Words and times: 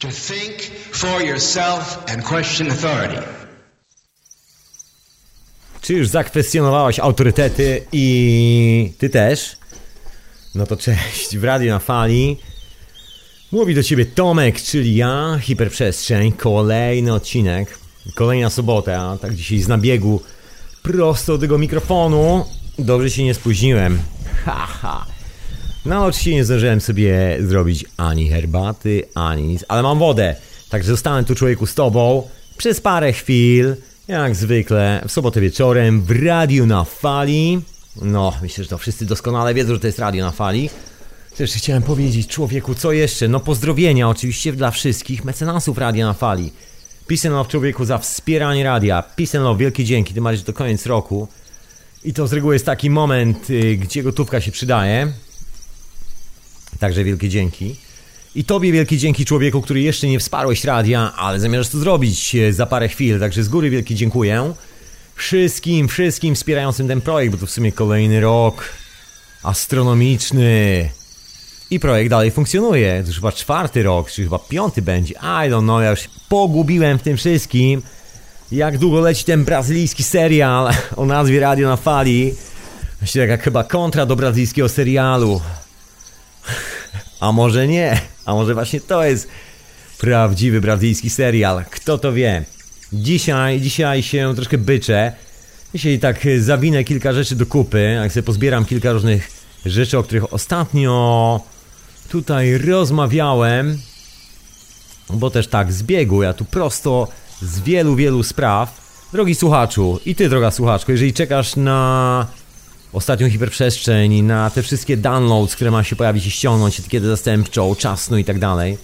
To 0.00 0.08
think 0.08 0.60
for 0.92 1.22
yourself 1.22 2.04
and 2.08 2.24
question 2.24 2.70
authority. 2.70 3.22
Czy 5.80 5.94
już 5.94 6.08
zakwestionowałaś 6.08 6.98
autorytety 6.98 7.86
i 7.92 8.92
ty 8.98 9.10
też? 9.10 9.56
No 10.54 10.66
to 10.66 10.76
cześć, 10.76 11.36
w 11.36 11.44
Radio 11.44 11.72
na 11.72 11.78
Fali. 11.78 12.36
Mówi 13.52 13.74
do 13.74 13.82
ciebie 13.82 14.06
Tomek, 14.06 14.62
czyli 14.62 14.96
ja, 14.96 15.38
Hiperprzestrzeń, 15.40 16.32
kolejny 16.32 17.14
odcinek, 17.14 17.78
kolejna 18.14 18.50
sobota, 18.50 19.18
tak 19.20 19.34
dzisiaj 19.34 19.58
z 19.58 19.68
nabiegu, 19.68 20.22
prosto 20.82 21.32
do 21.32 21.38
tego 21.38 21.58
mikrofonu. 21.58 22.44
Dobrze 22.78 23.10
się 23.10 23.24
nie 23.24 23.34
spóźniłem. 23.34 23.98
Haha. 24.44 24.66
Ha. 24.66 25.15
No 25.86 26.04
oczywiście 26.04 26.34
nie 26.34 26.44
zdążyłem 26.44 26.80
sobie 26.80 27.36
zrobić 27.40 27.84
ani 27.96 28.28
herbaty, 28.28 29.02
ani 29.14 29.42
nic, 29.42 29.64
ale 29.68 29.82
mam 29.82 29.98
wodę. 29.98 30.36
Także 30.68 30.90
zostanę 30.90 31.24
tu 31.24 31.34
człowieku 31.34 31.66
z 31.66 31.74
tobą 31.74 32.28
przez 32.56 32.80
parę 32.80 33.12
chwil, 33.12 33.76
jak 34.08 34.34
zwykle, 34.34 35.04
w 35.08 35.12
sobotę 35.12 35.40
wieczorem 35.40 36.02
w 36.02 36.24
Radiu 36.24 36.66
na 36.66 36.84
Fali. 36.84 37.60
No, 38.02 38.32
myślę, 38.42 38.64
że 38.64 38.70
to 38.70 38.78
wszyscy 38.78 39.06
doskonale 39.06 39.54
wiedzą, 39.54 39.74
że 39.74 39.80
to 39.80 39.86
jest 39.86 39.98
Radio 39.98 40.24
na 40.24 40.30
Fali. 40.30 40.70
Też 41.36 41.52
chciałem 41.52 41.82
powiedzieć, 41.82 42.28
człowieku, 42.28 42.74
co 42.74 42.92
jeszcze? 42.92 43.28
No 43.28 43.40
pozdrowienia 43.40 44.08
oczywiście 44.08 44.52
dla 44.52 44.70
wszystkich 44.70 45.24
mecenasów 45.24 45.78
Radia 45.78 46.06
na 46.06 46.12
Fali. 46.12 46.52
And 47.10 47.24
love 47.24 47.50
człowieku 47.50 47.84
za 47.84 47.98
wspieranie 47.98 48.64
radia. 48.64 49.04
Love, 49.34 49.58
wielkie 49.58 49.84
dzięki, 49.84 50.14
tym 50.14 50.24
bardziej, 50.24 50.38
że 50.38 50.44
to 50.44 50.52
koniec 50.52 50.86
roku. 50.86 51.28
I 52.04 52.12
to 52.12 52.26
z 52.26 52.32
reguły 52.32 52.54
jest 52.54 52.66
taki 52.66 52.90
moment, 52.90 53.50
y, 53.50 53.76
gdzie 53.76 54.02
gotówka 54.02 54.40
się 54.40 54.52
przydaje. 54.52 55.12
Także 56.78 57.04
wielkie 57.04 57.28
dzięki. 57.28 57.76
I 58.34 58.44
tobie 58.44 58.72
wielkie 58.72 58.98
dzięki 58.98 59.24
człowieku, 59.24 59.62
który 59.62 59.80
jeszcze 59.80 60.06
nie 60.06 60.18
wsparłeś 60.18 60.64
radia, 60.64 61.12
ale 61.16 61.40
zamierzasz 61.40 61.68
to 61.68 61.78
zrobić 61.78 62.34
e, 62.34 62.52
za 62.52 62.66
parę 62.66 62.88
chwil, 62.88 63.20
także 63.20 63.44
z 63.44 63.48
góry 63.48 63.70
wielkie 63.70 63.94
dziękuję. 63.94 64.54
Wszystkim, 65.14 65.88
wszystkim 65.88 66.34
wspierającym 66.34 66.88
ten 66.88 67.00
projekt, 67.00 67.32
bo 67.32 67.38
to 67.38 67.46
w 67.46 67.50
sumie 67.50 67.72
kolejny 67.72 68.20
rok 68.20 68.68
astronomiczny. 69.42 70.90
I 71.70 71.80
projekt 71.80 72.10
dalej 72.10 72.30
funkcjonuje. 72.30 73.00
To 73.02 73.06
już 73.06 73.16
chyba 73.16 73.32
czwarty 73.32 73.82
rok, 73.82 74.10
czy 74.10 74.24
chyba 74.24 74.38
piąty 74.38 74.82
będzie. 74.82 75.14
I 75.14 75.50
don't 75.50 75.62
know, 75.62 75.82
ja 75.82 75.90
już 75.90 76.00
pogubiłem 76.28 76.98
w 76.98 77.02
tym 77.02 77.16
wszystkim. 77.16 77.82
Jak 78.52 78.78
długo 78.78 79.00
leci 79.00 79.24
ten 79.24 79.44
brazylijski 79.44 80.02
serial 80.02 80.70
o 80.96 81.06
nazwie 81.06 81.40
Radio 81.40 81.68
na 81.68 81.76
Fali. 81.76 82.34
Właściwie 83.00 83.26
jak 83.26 83.42
chyba 83.42 83.64
kontra 83.64 84.06
do 84.06 84.16
brazylijskiego 84.16 84.68
serialu. 84.68 85.40
A 87.20 87.32
może 87.32 87.68
nie? 87.68 88.00
A 88.24 88.34
może 88.34 88.54
właśnie 88.54 88.80
to 88.80 89.04
jest 89.04 89.28
prawdziwy 89.98 90.60
brazylijski 90.60 91.10
serial? 91.10 91.64
Kto 91.70 91.98
to 91.98 92.12
wie? 92.12 92.44
Dzisiaj, 92.92 93.60
dzisiaj 93.60 94.02
się 94.02 94.34
troszkę 94.34 94.58
byczę. 94.58 95.12
Dzisiaj 95.74 95.98
tak 95.98 96.26
zawinę 96.38 96.84
kilka 96.84 97.12
rzeczy 97.12 97.36
do 97.36 97.46
kupy, 97.46 97.98
jak 98.02 98.12
sobie 98.12 98.22
pozbieram 98.22 98.64
kilka 98.64 98.92
różnych 98.92 99.30
rzeczy, 99.66 99.98
o 99.98 100.02
których 100.02 100.32
ostatnio 100.32 101.40
tutaj 102.08 102.58
rozmawiałem. 102.58 103.78
Bo 105.10 105.30
też 105.30 105.48
tak, 105.48 105.72
zbiegu, 105.72 106.22
ja 106.22 106.32
tu 106.32 106.44
prosto 106.44 107.08
z 107.42 107.60
wielu, 107.60 107.96
wielu 107.96 108.22
spraw. 108.22 108.86
Drogi 109.12 109.34
słuchaczu, 109.34 110.00
i 110.06 110.14
ty 110.14 110.28
droga 110.28 110.50
słuchaczko, 110.50 110.92
jeżeli 110.92 111.12
czekasz 111.12 111.56
na 111.56 112.26
ostatnią 112.96 113.30
hiperprzestrzeń, 113.30 114.22
na 114.22 114.50
te 114.50 114.62
wszystkie 114.62 114.96
downloads, 114.96 115.54
które 115.54 115.70
ma 115.70 115.84
się 115.84 115.96
pojawić 115.96 116.26
i 116.26 116.30
ściągnąć, 116.30 116.80
etykietę 116.80 117.06
zastępczą, 117.06 117.74
czasnu 117.74 118.18
i 118.18 118.24
tak 118.24 118.38
dalej, 118.38 118.78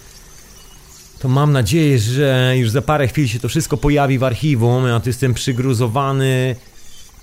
to 1.19 1.29
mam 1.29 1.53
nadzieję, 1.53 1.99
że 1.99 2.55
już 2.57 2.71
za 2.71 2.83
parę 2.83 3.09
chwil 3.09 3.29
się 3.29 3.41
to 3.41 3.49
wszystko 3.49 3.77
pojawi 3.77 4.19
w 4.19 4.25
archiwum. 4.25 4.87
Ja 4.87 5.01
tu 5.01 5.09
jestem 5.09 5.35
przygruzowany 5.35 6.57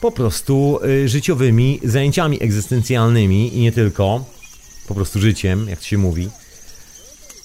po 0.02 0.12
prostu 0.12 0.80
y, 0.86 1.10
życiowymi 1.10 1.80
zajęciami 1.84 2.44
egzystencjalnymi 2.44 3.58
i 3.58 3.62
nie 3.62 3.72
tylko, 3.72 4.26
po 4.88 4.96
prostu 4.96 5.20
życiem, 5.20 5.70
jak 5.70 5.80
to 5.80 5.86
się 5.86 5.98
mówi. 5.98 6.30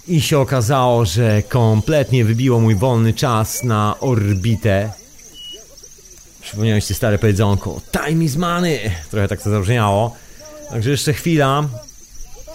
I 0.09 0.21
się 0.21 0.39
okazało, 0.39 1.05
że 1.05 1.43
kompletnie 1.49 2.25
wybiło 2.25 2.61
mój 2.61 2.75
wolny 2.75 3.13
czas 3.13 3.63
na 3.63 3.97
orbitę 4.01 5.04
Przypomniałem 6.44 6.81
się 6.81 6.94
stare 6.94 7.19
powiedzonko 7.19 7.81
Time 7.93 8.25
is 8.25 8.37
money! 8.37 8.91
Trochę 9.10 9.28
tak 9.28 9.43
to 9.43 9.50
zabrzmiało. 9.50 10.16
Także 10.71 10.91
jeszcze 10.91 11.12
chwila. 11.12 11.65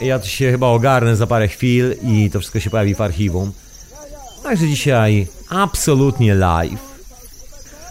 Ja 0.01 0.19
to 0.19 0.25
się 0.25 0.51
chyba 0.51 0.67
ogarnę 0.67 1.15
za 1.15 1.27
parę 1.27 1.47
chwil 1.47 1.95
i 2.03 2.29
to 2.29 2.39
wszystko 2.39 2.59
się 2.59 2.69
pojawi 2.69 2.95
w 2.95 3.01
archiwum. 3.01 3.51
Także 4.43 4.67
dzisiaj 4.67 5.27
absolutnie 5.49 6.35
live. 6.35 6.79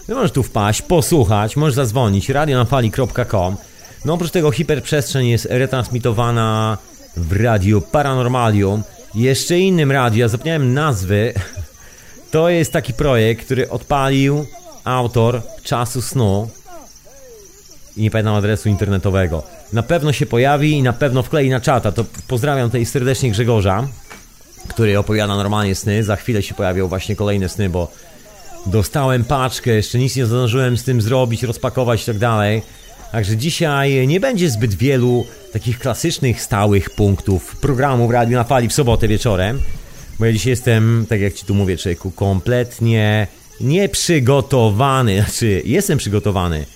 No 0.09 0.14
możesz 0.14 0.32
tu 0.32 0.42
wpaść, 0.42 0.82
posłuchać, 0.82 1.56
możesz 1.56 1.75
zadzwonić 1.75 2.28
radionafali.com 2.28 3.56
No 4.04 4.15
oprócz 4.15 4.30
tego 4.30 4.50
hiperprzestrzeń 4.50 5.28
jest 5.28 5.47
retransmitowana 5.50 6.78
w 7.16 7.42
radiu 7.42 7.80
Paranormalium. 7.80 8.82
Jeszcze 9.15 9.59
innym 9.59 9.92
radio, 9.92 10.20
ja 10.20 10.28
zapomniałem 10.28 10.75
nazwy. 10.75 11.32
To 12.30 12.48
jest 12.48 12.72
taki 12.72 12.92
projekt, 12.92 13.44
który 13.44 13.70
odpalił 13.70 14.47
autor 14.88 15.43
czasu 15.62 16.03
snu 16.03 16.49
i 17.97 18.03
nie 18.03 18.10
pamiętam 18.10 18.34
adresu 18.34 18.69
internetowego. 18.69 19.43
Na 19.72 19.82
pewno 19.82 20.12
się 20.12 20.26
pojawi 20.26 20.72
i 20.72 20.82
na 20.82 20.93
pewno 20.93 21.22
wklei 21.22 21.50
na 21.50 21.60
czata. 21.60 21.93
To 21.93 22.04
pozdrawiam 22.28 22.69
tutaj 22.69 22.87
serdecznie 22.87 23.31
Grzegorza, 23.31 23.88
który 24.69 24.98
opowiada 24.98 25.37
normalnie 25.37 25.75
sny. 25.75 26.04
Za 26.04 26.16
chwilę 26.16 26.43
się 26.43 26.54
pojawią 26.54 26.88
właśnie 26.88 27.16
kolejne 27.16 27.48
sny, 27.48 27.69
bo 27.69 27.93
dostałem 28.66 29.25
paczkę, 29.25 29.71
jeszcze 29.71 29.98
nic 29.98 30.16
nie 30.16 30.27
zdążyłem 30.27 30.77
z 30.77 30.84
tym 30.84 31.03
zrobić, 31.03 31.43
rozpakować 31.43 32.03
i 32.03 32.06
tak 32.06 32.19
dalej. 32.19 32.62
Także 33.12 33.37
dzisiaj 33.37 34.06
nie 34.06 34.21
będzie 34.21 34.50
zbyt 34.50 34.75
wielu 34.75 35.27
takich 35.53 35.78
klasycznych, 35.78 36.43
stałych 36.43 36.91
punktów 36.91 37.56
programu 37.56 38.09
w 38.09 38.10
Radiu 38.10 38.37
na 38.37 38.44
Fali 38.44 38.69
w 38.69 38.72
sobotę 38.72 39.09
wieczorem, 39.09 39.62
bo 40.19 40.27
ja 40.27 40.32
dzisiaj 40.32 40.50
jestem, 40.50 41.06
tak 41.09 41.21
jak 41.21 41.34
Ci 41.34 41.47
tu 41.47 41.54
mówię, 41.54 41.77
człowieku, 41.77 42.10
kompletnie 42.10 43.27
nieprzygotowany. 43.61 45.23
Znaczy, 45.23 45.63
jestem 45.65 45.99
przygotowany. 45.99 46.67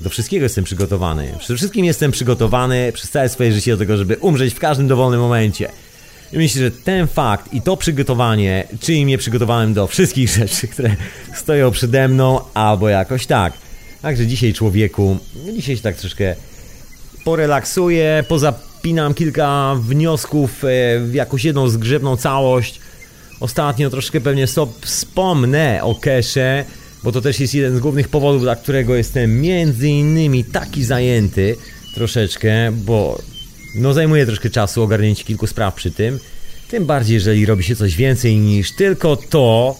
Do 0.00 0.10
wszystkiego 0.10 0.42
jestem 0.42 0.64
przygotowany. 0.64 1.34
Przede 1.38 1.56
wszystkim 1.56 1.84
jestem 1.84 2.12
przygotowany 2.12 2.92
przez 2.92 3.10
całe 3.10 3.28
swoje 3.28 3.52
życie 3.52 3.70
do 3.70 3.76
tego, 3.76 3.96
żeby 3.96 4.16
umrzeć 4.16 4.54
w 4.54 4.58
każdym 4.58 4.88
dowolnym 4.88 5.20
momencie. 5.20 5.68
I 6.32 6.36
myślę, 6.36 6.62
że 6.62 6.70
ten 6.70 7.06
fakt 7.06 7.54
i 7.54 7.62
to 7.62 7.76
przygotowanie 7.76 8.68
czyni 8.80 9.04
mnie 9.04 9.18
przygotowanym 9.18 9.74
do 9.74 9.86
wszystkich 9.86 10.30
rzeczy, 10.38 10.68
które 10.68 10.96
stoją 11.34 11.70
przede 11.70 12.08
mną, 12.08 12.40
albo 12.54 12.88
jakoś 12.88 13.26
tak. 13.26 13.52
Także 14.02 14.26
dzisiaj 14.26 14.52
człowieku, 14.52 15.18
dzisiaj 15.54 15.76
się 15.76 15.82
tak 15.82 15.96
troszkę 15.96 16.34
porelaksuję, 17.24 18.24
pozapinam 18.28 19.14
kilka 19.14 19.76
wniosków 19.80 20.64
e, 20.64 20.68
w 21.00 21.14
jakąś 21.14 21.44
jedną 21.44 21.68
zgrzebną 21.68 22.16
całość 22.16 22.80
Ostatnio 23.40 23.90
troszkę 23.90 24.20
pewnie 24.20 24.46
sobie 24.46 24.72
wspomnę 24.80 25.80
o 25.82 25.94
Kesze, 25.94 26.64
bo 27.04 27.12
to 27.12 27.20
też 27.20 27.40
jest 27.40 27.54
jeden 27.54 27.76
z 27.76 27.80
głównych 27.80 28.08
powodów, 28.08 28.42
dla 28.42 28.56
którego 28.56 28.94
jestem 28.94 29.40
między 29.40 29.88
innymi 29.88 30.44
taki 30.44 30.84
zajęty 30.84 31.56
troszeczkę, 31.94 32.72
bo 32.72 33.18
no 33.74 33.92
zajmuje 33.92 34.26
troszkę 34.26 34.50
czasu 34.50 34.82
ogarnięcie 34.82 35.24
kilku 35.24 35.46
spraw 35.46 35.74
przy 35.74 35.90
tym. 35.90 36.18
Tym 36.70 36.86
bardziej, 36.86 37.14
jeżeli 37.14 37.46
robi 37.46 37.64
się 37.64 37.76
coś 37.76 37.96
więcej 37.96 38.36
niż 38.36 38.72
tylko 38.72 39.16
to, 39.16 39.76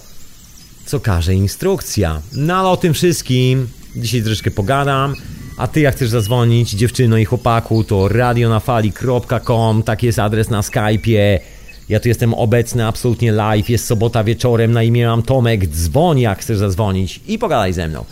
co 0.86 1.00
każe 1.00 1.34
instrukcja. 1.34 2.22
No 2.32 2.56
ale 2.56 2.68
o 2.68 2.76
tym 2.76 2.94
wszystkim 2.94 3.68
dzisiaj 3.96 4.22
troszkę 4.22 4.50
pogadam. 4.50 5.14
A 5.56 5.68
ty 5.68 5.80
jak 5.80 5.94
chcesz 5.94 6.08
zadzwonić, 6.08 6.70
dziewczyno 6.70 7.18
i 7.18 7.24
chłopaku, 7.24 7.84
to 7.84 8.08
radionafali.com, 8.08 9.82
taki 9.82 10.06
jest 10.06 10.18
adres 10.18 10.50
na 10.50 10.60
Skype'ie. 10.60 11.38
Ja 11.88 12.00
tu 12.00 12.08
jestem 12.08 12.34
obecny 12.34 12.86
absolutnie 12.86 13.32
live, 13.32 13.68
jest 13.68 13.86
sobota 13.86 14.24
wieczorem, 14.24 14.72
na 14.72 14.82
imię 14.82 15.06
mam 15.06 15.22
Tomek, 15.22 15.66
dzwoń 15.66 16.20
jak 16.20 16.38
chcesz 16.38 16.58
zadzwonić 16.58 17.20
i 17.26 17.38
pogadaj 17.38 17.72
ze 17.72 17.88
mną. 17.88 18.04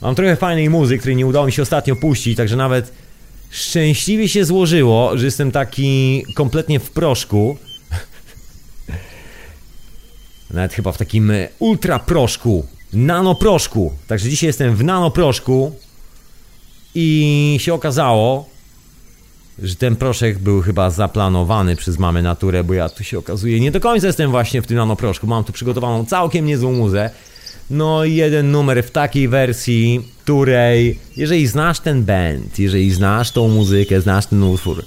Mam 0.00 0.14
trochę 0.14 0.36
fajnej 0.36 0.70
muzyki, 0.70 0.98
której 0.98 1.16
nie 1.16 1.26
udało 1.26 1.46
mi 1.46 1.52
się 1.52 1.62
ostatnio 1.62 1.96
puścić, 1.96 2.36
także 2.36 2.56
nawet 2.56 2.92
szczęśliwie 3.50 4.28
się 4.28 4.44
złożyło, 4.44 5.18
że 5.18 5.24
jestem 5.24 5.50
taki 5.52 6.22
kompletnie 6.36 6.80
w 6.80 6.90
proszku. 6.90 7.56
Nawet 10.50 10.72
chyba 10.72 10.92
w 10.92 10.98
takim 10.98 11.32
ultra 11.58 11.98
proszku, 11.98 12.66
nano 12.92 13.34
proszku. 13.34 13.92
Także 14.06 14.28
dzisiaj 14.28 14.46
jestem 14.46 14.76
w 14.76 14.84
nano 14.84 15.10
proszku 15.10 15.72
i 16.94 17.56
się 17.60 17.74
okazało, 17.74 18.49
że 19.62 19.74
ten 19.74 19.96
proszek 19.96 20.38
był 20.38 20.62
chyba 20.62 20.90
zaplanowany 20.90 21.76
przez 21.76 21.98
mamę 21.98 22.22
naturę, 22.22 22.64
bo 22.64 22.74
ja 22.74 22.88
tu 22.88 23.04
się 23.04 23.18
okazuje 23.18 23.60
nie 23.60 23.70
do 23.70 23.80
końca 23.80 24.06
jestem 24.06 24.30
właśnie 24.30 24.62
w 24.62 24.66
tym 24.66 24.76
nanoproszku. 24.76 25.26
Mam 25.26 25.44
tu 25.44 25.52
przygotowaną 25.52 26.04
całkiem 26.04 26.46
niezłą 26.46 26.72
muzę. 26.72 27.10
No 27.70 28.04
jeden 28.04 28.50
numer 28.50 28.84
w 28.84 28.90
takiej 28.90 29.28
wersji, 29.28 30.08
której 30.22 30.98
jeżeli 31.16 31.46
znasz 31.46 31.80
ten 31.80 32.04
band, 32.04 32.58
jeżeli 32.58 32.90
znasz 32.92 33.30
tą 33.30 33.48
muzykę, 33.48 34.00
znasz 34.00 34.26
ten 34.26 34.42
utwór, 34.42 34.84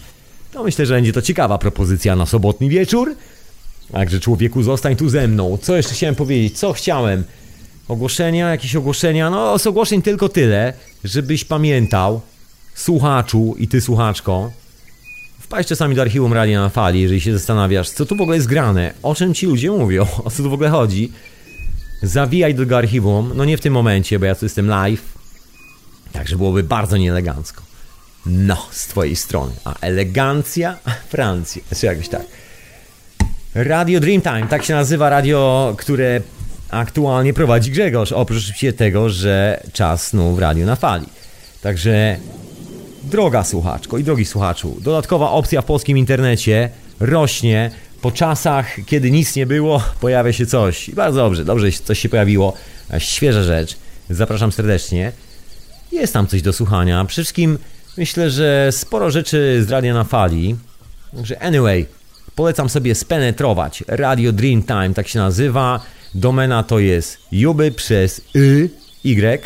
to 0.52 0.64
myślę, 0.64 0.86
że 0.86 0.94
będzie 0.94 1.14
to 1.14 1.22
ciekawa 1.22 1.58
propozycja 1.58 2.16
na 2.16 2.26
sobotni 2.26 2.70
wieczór. 2.70 3.16
Także 3.92 4.20
człowieku, 4.20 4.64
zostań 4.64 4.96
tu 4.96 5.10
ze 5.10 5.28
mną. 5.28 5.58
Co 5.62 5.76
jeszcze 5.76 5.94
chciałem 5.94 6.16
powiedzieć? 6.16 6.60
Co 6.60 6.74
chciałem? 6.74 7.24
Ogłoszenia, 7.88 8.50
jakieś 8.50 8.76
ogłoszenia? 8.76 9.30
No, 9.30 9.60
z 9.60 9.68
ogłoszeń 9.68 10.02
tylko 10.02 10.30
tyle, 10.30 10.74
żebyś 11.04 11.46
pamiętał, 11.46 12.22
słuchaczu 12.76 13.56
i 13.58 13.68
ty 13.68 13.82
słuchaczko, 13.82 14.52
wpaść 15.54 15.70
czasami 15.70 15.96
do 15.96 16.02
archiwum 16.02 16.34
Radia 16.34 16.62
na 16.62 16.70
Fali, 16.70 17.02
jeżeli 17.02 17.22
się 17.22 17.34
zastanawiasz, 17.34 17.90
co 17.90 18.06
tu 18.06 18.16
w 18.16 18.22
ogóle 18.22 18.38
jest 18.38 18.48
grane, 18.48 18.94
o 19.04 19.16
czym 19.16 19.34
ci 19.34 19.46
ludzie 19.46 19.72
mówią, 19.72 20.08
o 20.26 20.30
co 20.30 20.44
tu 20.44 20.50
w 20.50 20.54
ogóle 20.54 20.70
chodzi. 20.70 21.12
Zawijaj 22.02 22.56
do 22.56 22.64
tego 22.64 22.78
archiwum, 22.78 23.32
no 23.36 23.46
nie 23.46 23.58
w 23.58 23.62
tym 23.62 23.74
momencie, 23.74 24.20
bo 24.20 24.26
ja 24.26 24.36
tu 24.36 24.46
jestem 24.46 24.68
live, 24.68 25.02
także 26.12 26.36
byłoby 26.36 26.64
bardzo 26.64 26.98
nieelegancko. 26.98 27.64
No, 28.26 28.68
z 28.72 28.88
twojej 28.88 29.16
strony. 29.16 29.52
A 29.64 29.76
elegancja 29.82 30.78
Francja. 31.10 31.64
Znaczy 31.68 31.86
jakoś 31.86 32.10
tak. 32.10 32.26
Radio 33.56 34.00
Dreamtime, 34.00 34.48
tak 34.48 34.64
się 34.64 34.74
nazywa 34.74 35.10
radio, 35.10 35.76
które 35.78 36.22
aktualnie 36.70 37.34
prowadzi 37.34 37.72
Grzegorz. 37.72 38.12
Oprócz 38.12 38.44
tego, 38.78 39.10
że 39.10 39.64
czas 39.74 40.08
snu 40.08 40.36
w 40.36 40.40
radiu 40.40 40.66
na 40.66 40.76
fali. 40.76 41.06
Także 41.62 42.18
droga 43.04 43.44
słuchaczko 43.44 43.98
i 43.98 44.04
drogi 44.04 44.26
słuchaczu, 44.26 44.78
dodatkowa 44.82 45.32
opcja 45.32 45.62
w 45.62 45.66
polskim 45.66 45.98
internecie 45.98 46.70
rośnie. 47.00 47.72
Po 48.02 48.12
czasach, 48.12 48.76
kiedy 48.86 49.12
nic 49.12 49.36
nie 49.36 49.46
było, 49.46 49.84
pojawia 50.02 50.34
się 50.34 50.46
coś. 50.46 50.90
I 50.90 50.94
bardzo 50.94 51.20
dobrze, 51.20 51.46
dobrze 51.46 51.72
coś 51.72 52.00
się 52.00 52.10
pojawiło. 52.10 52.54
Świeża 52.98 53.44
rzecz. 53.44 53.78
Zapraszam 54.10 54.52
serdecznie. 54.52 55.12
Jest 55.92 56.14
tam 56.14 56.28
coś 56.28 56.42
do 56.42 56.54
słuchania. 56.54 57.06
Przede 57.06 57.24
wszystkim 57.24 57.58
myślę, 57.98 58.30
że 58.30 58.70
sporo 58.72 59.12
rzeczy 59.12 59.64
z 59.68 59.70
radia 59.70 59.94
na 59.94 60.04
fali. 60.04 60.56
Także 61.16 61.42
anyway, 61.42 61.86
polecam 62.36 62.70
sobie 62.70 62.96
spenetrować. 62.96 63.84
Radio 63.88 64.32
Dreamtime, 64.32 64.94
tak 64.94 65.08
się 65.08 65.20
nazywa. 65.20 65.80
Domena 66.16 66.64
to 66.64 66.80
jest 66.80 67.18
juby 67.32 67.72
przez 67.72 68.22
y, 68.36 68.70
y, 69.06 69.40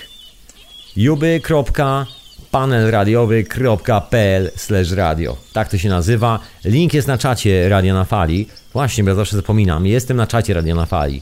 juby.panelradiowy.pl 0.95 2.17
radio. 4.92 5.38
Tak 5.54 5.70
to 5.70 5.78
się 5.78 5.90
nazywa. 5.90 6.40
Link 6.66 6.94
jest 6.94 7.08
na 7.08 7.18
czacie 7.18 7.70
Radia 7.70 7.94
na 7.94 8.06
Fali. 8.06 8.48
Właśnie, 8.74 9.04
bo 9.04 9.10
ja 9.10 9.16
zawsze 9.16 9.36
zapominam. 9.36 9.86
Jestem 9.86 10.18
na 10.18 10.28
czacie 10.28 10.54
Radia 10.54 10.76
na 10.76 10.86
Fali. 10.86 11.22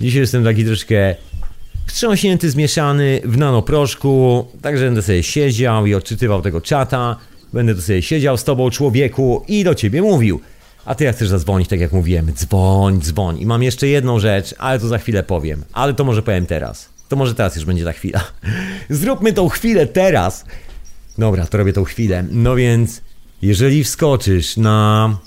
Dzisiaj 0.00 0.20
jestem 0.20 0.44
taki 0.44 0.64
troszkę 0.64 1.14
wstrząśnięty, 1.86 2.50
zmieszany 2.50 3.20
w 3.24 3.36
nanoproszku, 3.36 4.46
także 4.62 4.84
będę 4.84 5.02
sobie 5.02 5.22
siedział 5.22 5.86
i 5.86 5.94
odczytywał 5.94 6.42
tego 6.42 6.60
czata. 6.60 7.16
Będę 7.52 7.74
tu 7.74 7.82
sobie 7.82 8.02
siedział 8.02 8.36
z 8.36 8.44
tobą, 8.44 8.70
człowieku, 8.70 9.44
i 9.48 9.64
do 9.64 9.74
ciebie 9.74 10.02
mówił. 10.02 10.40
A 10.84 10.94
ty 10.94 11.04
jak 11.04 11.16
chcesz 11.16 11.28
zadzwonić, 11.28 11.68
tak 11.68 11.80
jak 11.80 11.92
mówiłem, 11.92 12.32
dzwoń, 12.32 13.00
dzwoń. 13.00 13.40
I 13.40 13.46
mam 13.46 13.62
jeszcze 13.62 13.88
jedną 13.88 14.18
rzecz, 14.18 14.54
ale 14.58 14.78
to 14.78 14.88
za 14.88 14.98
chwilę 14.98 15.22
powiem. 15.22 15.64
Ale 15.72 15.94
to 15.94 16.04
może 16.04 16.22
powiem 16.22 16.46
teraz. 16.46 16.91
To 17.12 17.16
może 17.16 17.34
teraz 17.34 17.56
już 17.56 17.64
będzie 17.64 17.84
ta 17.84 17.92
chwila. 17.92 18.24
Zróbmy 18.90 19.32
tą 19.32 19.48
chwilę 19.48 19.86
teraz. 19.86 20.44
Dobra, 21.18 21.46
to 21.46 21.58
robię 21.58 21.72
tą 21.72 21.84
chwilę. 21.84 22.24
No 22.30 22.56
więc, 22.56 23.02
jeżeli 23.42 23.84
wskoczysz 23.84 24.56
na 24.56 25.18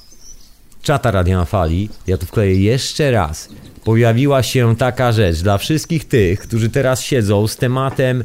czata 0.81 1.11
Radia 1.11 1.37
na 1.37 1.45
Fali, 1.45 1.89
ja 2.07 2.17
tu 2.17 2.25
wkleję 2.25 2.59
jeszcze 2.59 3.11
raz. 3.11 3.49
Pojawiła 3.83 4.43
się 4.43 4.75
taka 4.75 5.11
rzecz 5.11 5.37
dla 5.37 5.57
wszystkich 5.57 6.07
tych, 6.07 6.39
którzy 6.39 6.69
teraz 6.69 7.01
siedzą 7.01 7.47
z 7.47 7.57
tematem 7.57 8.23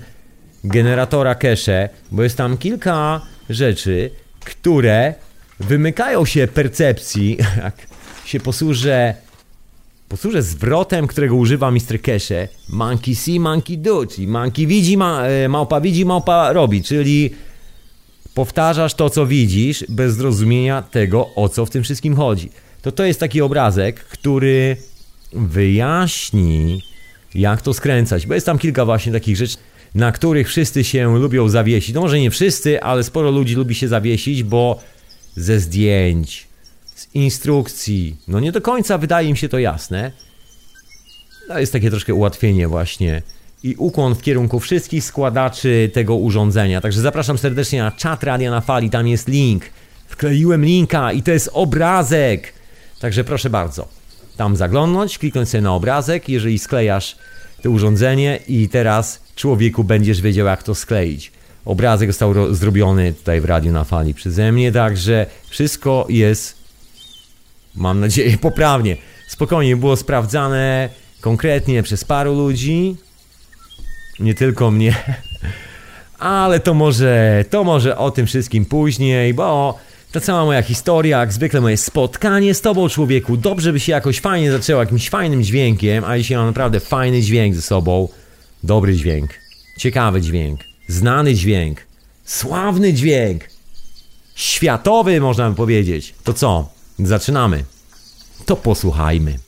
generatora 0.65 1.35
cache, 1.35 1.89
bo 2.11 2.23
jest 2.23 2.37
tam 2.37 2.59
kilka 2.59 3.21
rzeczy, 3.51 4.11
które 4.45 5.15
wymykają 5.61 6.25
się 6.25 6.49
percepcji, 6.49 7.39
jak 7.65 7.75
się 8.25 8.41
posłużę 8.41 9.15
posłużę 10.11 10.43
zwrotem, 10.43 11.07
którego 11.07 11.35
używa 11.35 11.71
Mr. 11.71 12.01
Kesze. 12.03 12.49
Monkey 12.69 13.15
see, 13.15 13.41
monkey 13.41 13.79
do, 13.79 14.07
czyli 14.07 14.27
monkey 14.27 14.67
widzi, 14.67 14.97
ma, 14.97 15.27
e, 15.27 15.49
małpa 15.49 15.81
widzi, 15.81 16.05
małpa 16.05 16.53
robi, 16.53 16.83
czyli 16.83 17.31
powtarzasz 18.35 18.95
to, 18.95 19.11
co 19.11 19.27
widzisz, 19.27 19.85
bez 19.89 20.15
zrozumienia 20.15 20.83
tego, 20.83 21.31
o 21.35 21.49
co 21.49 21.67
w 21.67 21.71
tym 21.71 21.83
wszystkim 21.83 22.17
chodzi. 22.17 22.51
To 22.83 22.93
to 22.93 23.05
jest 23.05 23.21
taki 23.21 23.41
obrazek, 23.41 24.05
który 24.05 24.77
wyjaśni, 25.33 26.83
jak 27.35 27.63
to 27.63 27.75
skręcać, 27.75 28.27
bo 28.27 28.35
jest 28.35 28.47
tam 28.47 28.59
kilka 28.59 28.85
właśnie 28.85 29.13
takich 29.13 29.37
rzeczy, 29.37 29.57
na 29.95 30.13
których 30.13 30.49
wszyscy 30.49 30.85
się 30.85 31.19
lubią 31.19 31.49
zawiesić. 31.49 31.95
No 31.95 32.01
może 32.01 32.21
nie 32.21 32.31
wszyscy, 32.31 32.83
ale 32.83 33.05
sporo 33.05 33.31
ludzi 33.31 33.55
lubi 33.55 33.75
się 33.75 33.89
zawiesić, 33.89 34.43
bo 34.43 34.81
ze 35.37 35.61
zdjęć, 35.61 36.50
instrukcji. 37.15 38.17
No 38.29 38.41
nie 38.41 38.53
do 38.53 38.61
końca 38.61 38.99
wydaje 38.99 39.29
im 39.29 39.37
się 39.37 39.49
to 39.49 39.59
jasne. 39.59 40.13
To 41.49 41.59
jest 41.59 41.73
takie 41.73 41.91
troszkę 41.91 42.15
ułatwienie 42.15 42.69
właśnie 42.69 43.23
i 43.63 43.75
ukłon 43.79 44.15
w 44.15 44.23
kierunku 44.23 44.61
wszystkich 44.61 45.05
składaczy 45.05 45.91
tego 45.93 46.17
urządzenia. 46.17 46.81
Także 46.81 47.01
zapraszam 47.01 47.39
serdecznie 47.39 47.83
na 47.83 47.91
czat 47.91 48.23
Radia 48.23 48.51
na 48.51 48.61
Fali, 48.61 48.91
tam 48.91 49.09
jest 49.09 49.29
link. 49.29 49.65
Wkleiłem 50.09 50.65
linka 50.65 51.13
i 51.13 51.23
to 51.23 51.31
jest 51.31 51.51
obrazek. 51.53 52.53
Także 53.01 53.25
proszę 53.25 53.51
bardzo, 53.51 53.89
tam 54.37 54.57
zaglądnąć, 54.57 55.19
kliknąć 55.19 55.49
sobie 55.49 55.63
na 55.63 55.75
obrazek, 55.75 56.29
jeżeli 56.29 56.59
sklejasz 56.59 57.17
to 57.63 57.71
urządzenie 57.71 58.39
i 58.49 58.69
teraz 58.69 59.23
człowieku 59.37 59.85
będziesz 59.85 60.21
wiedział 60.21 60.47
jak 60.47 60.63
to 60.63 60.75
skleić. 60.75 61.33
Obrazek 61.65 62.09
został 62.09 62.55
zrobiony 62.55 63.13
tutaj 63.13 63.41
w 63.41 63.45
Radiu 63.45 63.73
na 63.73 63.85
Fali 63.85 64.15
przeze 64.15 64.53
mnie, 64.53 64.73
także 64.73 65.27
wszystko 65.49 66.07
jest, 66.09 66.60
mam 67.75 68.01
nadzieję, 68.01 68.39
poprawnie. 68.49 68.97
Spokojnie, 69.29 69.77
było 69.77 69.97
sprawdzane 69.97 70.89
konkretnie 71.21 71.83
przez 71.83 72.05
paru 72.05 72.35
ludzi, 72.35 72.97
nie 74.21 74.35
tylko 74.35 74.71
mnie, 74.71 74.95
ale 76.19 76.61
to 76.61 76.75
może, 76.75 77.45
to 77.51 77.65
może 77.65 77.97
o 77.99 78.11
tym 78.11 78.27
wszystkim 78.27 78.65
później, 78.65 79.35
bo 79.35 79.79
ta 80.13 80.21
cała 80.21 80.45
moja 80.45 80.63
historia, 80.63 81.21
jak 81.21 81.33
zwykle 81.33 81.61
moje 81.61 81.77
spotkanie 81.77 82.55
z 82.55 82.61
tobą, 82.61 82.89
człowieku, 82.89 83.37
dobrze 83.37 83.73
by 83.73 83.81
się 83.81 83.93
jakoś 83.93 84.21
fajnie 84.21 84.53
zaczęło, 84.53 84.81
jakimś 84.81 85.11
fajnym 85.11 85.43
dźwiękiem, 85.43 86.05
a 86.05 86.17
jeśli 86.17 86.37
mam 86.37 86.47
naprawdę 86.47 86.81
fajny 86.81 87.23
dźwięk 87.23 87.55
ze 87.55 87.63
sobą, 87.63 88.09
dobry 88.63 88.95
dźwięk, 88.95 89.31
ciekawy 89.79 90.21
dźwięk, 90.21 90.61
znany 90.89 91.35
dźwięk, 91.35 91.81
sławny 92.25 92.93
dźwięk, 92.93 93.45
światowy 94.35 95.21
można 95.21 95.51
by 95.51 95.57
powiedzieć. 95.57 96.15
To 96.25 96.33
co? 96.33 96.80
Zaczynamy. 97.03 97.65
To 98.47 98.57
posłuchajmy. 98.57 99.39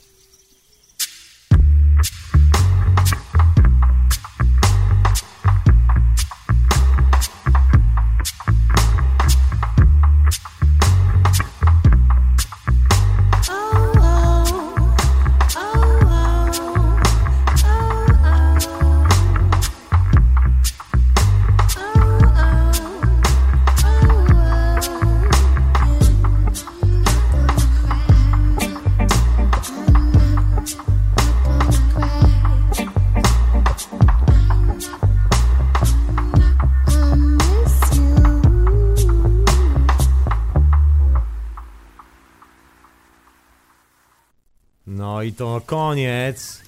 Koniec. 45.66 46.62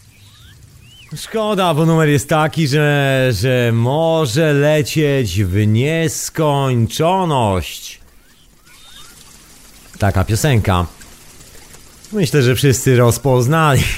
Szkoda, 1.17 1.75
bo 1.75 1.87
numer 1.87 2.09
jest 2.09 2.29
taki, 2.29 2.69
że, 2.69 3.29
że 3.33 3.71
może 3.73 4.53
lecieć 4.53 5.45
w 5.45 5.67
nieskończoność. 5.67 8.01
Taka 9.99 10.25
piosenka. 10.25 10.87
Myślę, 12.13 12.43
że 12.43 12.55
wszyscy 12.55 12.97
rozpoznali. 12.97 13.83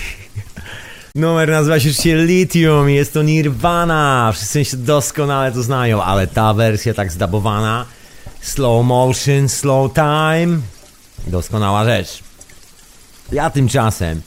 Numer 1.15 1.51
nazywa 1.51 1.81
się 1.81 1.89
oczywiście 1.89 2.17
Lithium, 2.17 2.91
jest 2.91 3.13
to 3.13 3.23
Nirvana. 3.23 4.33
Wszyscy 4.35 4.65
się 4.65 4.77
doskonale 4.77 5.53
to 5.53 5.63
znają, 5.63 6.03
ale 6.03 6.27
ta 6.27 6.55
wersja 6.55 6.95
tak 6.95 7.13
zdabowana. 7.13 7.87
Slow 8.41 8.87
motion, 8.87 9.49
slow 9.49 9.95
time. 9.95 10.59
Doskonała 11.27 11.85
rzecz. 11.85 12.23
Ja 13.33 13.51
tymczasem 13.51 14.23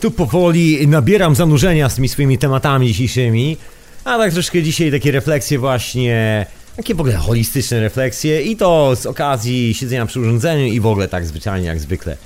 tu 0.00 0.10
powoli 0.10 0.88
nabieram 0.88 1.34
zanurzenia 1.34 1.88
z 1.88 1.94
tymi 1.94 2.08
swoimi 2.08 2.38
tematami 2.38 2.86
dzisiejszymi, 2.86 3.56
a 4.04 4.18
tak 4.18 4.32
troszkę 4.32 4.62
dzisiaj 4.62 4.90
takie 4.90 5.10
refleksje 5.10 5.58
właśnie, 5.58 6.46
takie 6.76 6.94
w 6.94 7.00
ogóle 7.00 7.16
holistyczne 7.16 7.80
refleksje 7.80 8.42
i 8.42 8.56
to 8.56 8.96
z 8.96 9.06
okazji 9.06 9.74
siedzenia 9.74 10.06
przy 10.06 10.20
urządzeniu 10.20 10.66
i 10.66 10.80
w 10.80 10.86
ogóle 10.86 11.08
tak 11.08 11.26
zwyczajnie 11.26 11.66
jak 11.66 11.80
zwykle. 11.80 12.16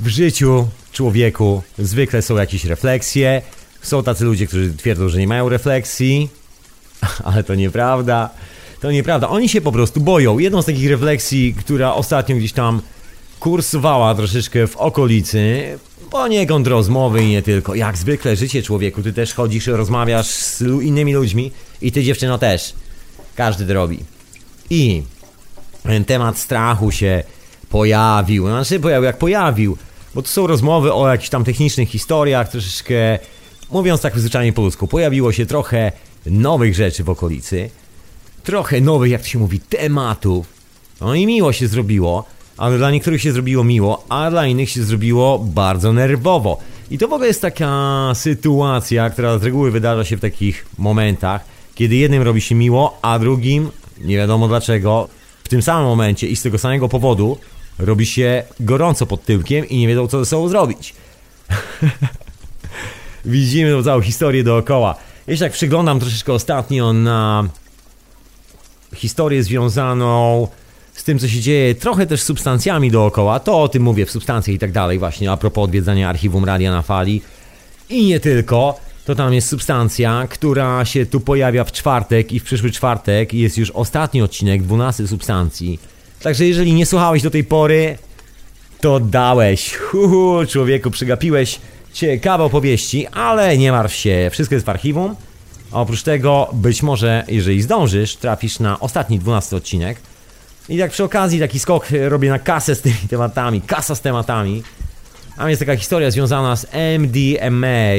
w 0.00 0.08
życiu 0.08 0.68
człowieku 0.92 1.62
zwykle 1.78 2.22
są 2.22 2.36
jakieś 2.36 2.64
refleksje. 2.64 3.42
Są 3.82 4.02
tacy 4.02 4.24
ludzie, 4.24 4.46
którzy 4.46 4.74
twierdzą, 4.74 5.08
że 5.08 5.18
nie 5.18 5.28
mają 5.28 5.48
refleksji, 5.48 6.28
ale 7.24 7.44
to 7.44 7.54
nieprawda. 7.54 8.30
To 8.80 8.92
nieprawda. 8.92 9.28
Oni 9.28 9.48
się 9.48 9.60
po 9.60 9.72
prostu 9.72 10.00
boją. 10.00 10.38
Jedną 10.38 10.62
z 10.62 10.66
takich 10.66 10.90
refleksji, 10.90 11.54
która 11.54 11.94
ostatnio 11.94 12.36
gdzieś 12.36 12.52
tam 12.52 12.82
kursowała 13.40 14.14
troszeczkę 14.14 14.66
w 14.66 14.76
okolicy, 14.76 15.78
poniekąd 16.10 16.66
rozmowy 16.66 17.22
i 17.22 17.28
nie 17.28 17.42
tylko. 17.42 17.74
Jak 17.74 17.98
zwykle 17.98 18.36
życie 18.36 18.62
człowieku, 18.62 19.02
ty 19.02 19.12
też 19.12 19.34
chodzisz, 19.34 19.66
rozmawiasz 19.66 20.26
z 20.26 20.60
innymi 20.60 21.14
ludźmi 21.14 21.52
i 21.82 21.92
ty 21.92 22.04
dziewczyno 22.04 22.38
też. 22.38 22.74
Każdy 23.34 23.66
to 23.66 23.74
robi. 23.74 23.98
I 24.70 25.02
temat 26.06 26.38
strachu 26.38 26.90
się 26.90 27.22
pojawił. 27.68 28.46
Znaczy 28.46 28.80
pojawił 28.80 29.04
jak 29.04 29.18
pojawił, 29.18 29.76
bo 30.14 30.22
to 30.22 30.28
są 30.28 30.46
rozmowy 30.46 30.92
o 30.92 31.08
jakichś 31.08 31.28
tam 31.30 31.44
technicznych 31.44 31.88
historiach, 31.88 32.48
troszeczkę 32.50 33.18
mówiąc 33.70 34.00
tak 34.00 34.18
zwyczajnie 34.18 34.52
po 34.52 34.62
ludzku, 34.62 34.88
pojawiło 34.88 35.32
się 35.32 35.46
trochę 35.46 35.92
nowych 36.26 36.74
rzeczy 36.74 37.04
w 37.04 37.10
okolicy, 37.10 37.70
trochę 38.42 38.80
nowych, 38.80 39.10
jak 39.10 39.20
to 39.20 39.26
się 39.26 39.38
mówi, 39.38 39.60
tematów. 39.60 40.46
No 41.00 41.14
i 41.14 41.26
miło 41.26 41.52
się 41.52 41.68
zrobiło, 41.68 42.24
ale 42.60 42.78
dla 42.78 42.90
niektórych 42.90 43.22
się 43.22 43.32
zrobiło 43.32 43.64
miło, 43.64 44.04
a 44.08 44.30
dla 44.30 44.46
innych 44.46 44.70
się 44.70 44.82
zrobiło 44.82 45.38
bardzo 45.38 45.92
nerwowo. 45.92 46.58
I 46.90 46.98
to 46.98 47.08
w 47.08 47.12
ogóle 47.12 47.28
jest 47.28 47.42
taka 47.42 48.12
sytuacja, 48.14 49.10
która 49.10 49.38
z 49.38 49.42
reguły 49.42 49.70
wydarza 49.70 50.04
się 50.04 50.16
w 50.16 50.20
takich 50.20 50.66
momentach, 50.78 51.44
kiedy 51.74 51.96
jednym 51.96 52.22
robi 52.22 52.40
się 52.40 52.54
miło, 52.54 52.98
a 53.02 53.18
drugim, 53.18 53.70
nie 54.00 54.16
wiadomo 54.16 54.48
dlaczego, 54.48 55.08
w 55.44 55.48
tym 55.48 55.62
samym 55.62 55.84
momencie 55.84 56.26
i 56.26 56.36
z 56.36 56.42
tego 56.42 56.58
samego 56.58 56.88
powodu 56.88 57.38
robi 57.78 58.06
się 58.06 58.42
gorąco 58.60 59.06
pod 59.06 59.24
tyłkiem 59.24 59.68
i 59.68 59.78
nie 59.78 59.88
wiedzą 59.88 60.08
co 60.08 60.18
ze 60.18 60.26
sobą 60.26 60.48
zrobić. 60.48 60.94
Widzimy 63.24 63.70
tą 63.70 63.82
całą 63.82 64.00
historię 64.00 64.44
dookoła. 64.44 64.94
Jeśli 65.26 65.46
tak 65.46 65.52
przyglądam 65.52 66.00
troszeczkę 66.00 66.32
ostatnio 66.32 66.92
na 66.92 67.48
historię 68.94 69.42
związaną 69.42 70.48
z 71.00 71.04
tym, 71.04 71.18
co 71.18 71.28
się 71.28 71.40
dzieje, 71.40 71.74
trochę 71.74 72.06
też 72.06 72.22
substancjami 72.22 72.90
dookoła, 72.90 73.40
to 73.40 73.62
o 73.62 73.68
tym 73.68 73.82
mówię 73.82 74.06
w 74.06 74.10
substancjach 74.10 74.54
i 74.54 74.58
tak 74.58 74.72
dalej, 74.72 74.98
właśnie 74.98 75.30
a 75.30 75.36
propos 75.36 75.64
odwiedzania 75.64 76.08
archiwum 76.08 76.44
Radia 76.44 76.70
na 76.70 76.82
Fali. 76.82 77.22
I 77.90 78.04
nie 78.04 78.20
tylko, 78.20 78.80
to 79.04 79.14
tam 79.14 79.34
jest 79.34 79.48
substancja, 79.48 80.26
która 80.30 80.84
się 80.84 81.06
tu 81.06 81.20
pojawia 81.20 81.64
w 81.64 81.72
czwartek 81.72 82.32
i 82.32 82.40
w 82.40 82.44
przyszły 82.44 82.70
czwartek 82.70 83.34
jest 83.34 83.58
już 83.58 83.70
ostatni 83.70 84.22
odcinek 84.22 84.62
12 84.62 85.08
substancji. 85.08 85.78
Także 86.22 86.46
jeżeli 86.46 86.74
nie 86.74 86.86
słuchałeś 86.86 87.22
do 87.22 87.30
tej 87.30 87.44
pory, 87.44 87.98
to 88.80 89.00
dałeś. 89.00 89.78
Uhu, 89.94 90.46
człowieku, 90.48 90.90
przygapiłeś 90.90 91.60
ciekawe 91.92 92.44
opowieści, 92.44 93.06
ale 93.06 93.58
nie 93.58 93.72
martw 93.72 93.94
się, 93.94 94.28
wszystko 94.32 94.54
jest 94.54 94.66
w 94.66 94.68
archiwum. 94.68 95.16
A 95.72 95.80
oprócz 95.80 96.02
tego, 96.02 96.50
być 96.52 96.82
może, 96.82 97.24
jeżeli 97.28 97.62
zdążysz, 97.62 98.16
trafisz 98.16 98.58
na 98.58 98.80
ostatni 98.80 99.18
12 99.18 99.56
odcinek. 99.56 100.09
I 100.70 100.78
tak 100.78 100.90
przy 100.90 101.04
okazji 101.04 101.40
taki 101.40 101.58
skok 101.58 101.86
robię 102.08 102.30
na 102.30 102.38
kasę 102.38 102.74
z 102.74 102.80
tymi 102.80 102.96
tematami, 103.10 103.60
kasa 103.60 103.94
z 103.94 104.00
tematami. 104.00 104.62
A 105.36 105.50
jest 105.50 105.60
taka 105.60 105.76
historia 105.76 106.10
związana 106.10 106.56
z 106.56 106.66
MDMA. 106.98 107.94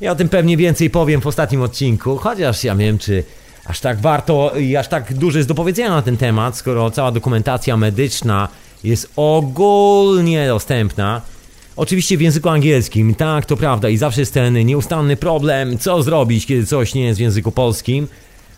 Ja 0.00 0.12
o 0.12 0.14
tym 0.14 0.28
pewnie 0.28 0.56
więcej 0.56 0.90
powiem 0.90 1.20
w 1.20 1.26
ostatnim 1.26 1.62
odcinku, 1.62 2.16
chociaż 2.16 2.64
ja 2.64 2.76
wiem, 2.76 2.98
czy 2.98 3.24
aż 3.64 3.80
tak 3.80 4.00
warto 4.00 4.52
i 4.58 4.76
aż 4.76 4.88
tak 4.88 5.14
dużo 5.14 5.38
jest 5.38 5.48
do 5.48 5.54
powiedzenia 5.54 5.90
na 5.90 6.02
ten 6.02 6.16
temat, 6.16 6.56
skoro 6.56 6.90
cała 6.90 7.10
dokumentacja 7.10 7.76
medyczna 7.76 8.48
jest 8.84 9.12
ogólnie 9.16 10.46
dostępna. 10.46 11.22
Oczywiście 11.76 12.16
w 12.16 12.20
języku 12.20 12.48
angielskim, 12.48 13.14
tak, 13.14 13.46
to 13.46 13.56
prawda, 13.56 13.88
i 13.88 13.96
zawsze 13.96 14.20
jest 14.20 14.34
ten 14.34 14.66
nieustanny 14.66 15.16
problem, 15.16 15.78
co 15.78 16.02
zrobić, 16.02 16.46
kiedy 16.46 16.66
coś 16.66 16.94
nie 16.94 17.04
jest 17.04 17.18
w 17.18 17.22
języku 17.22 17.52
polskim. 17.52 18.08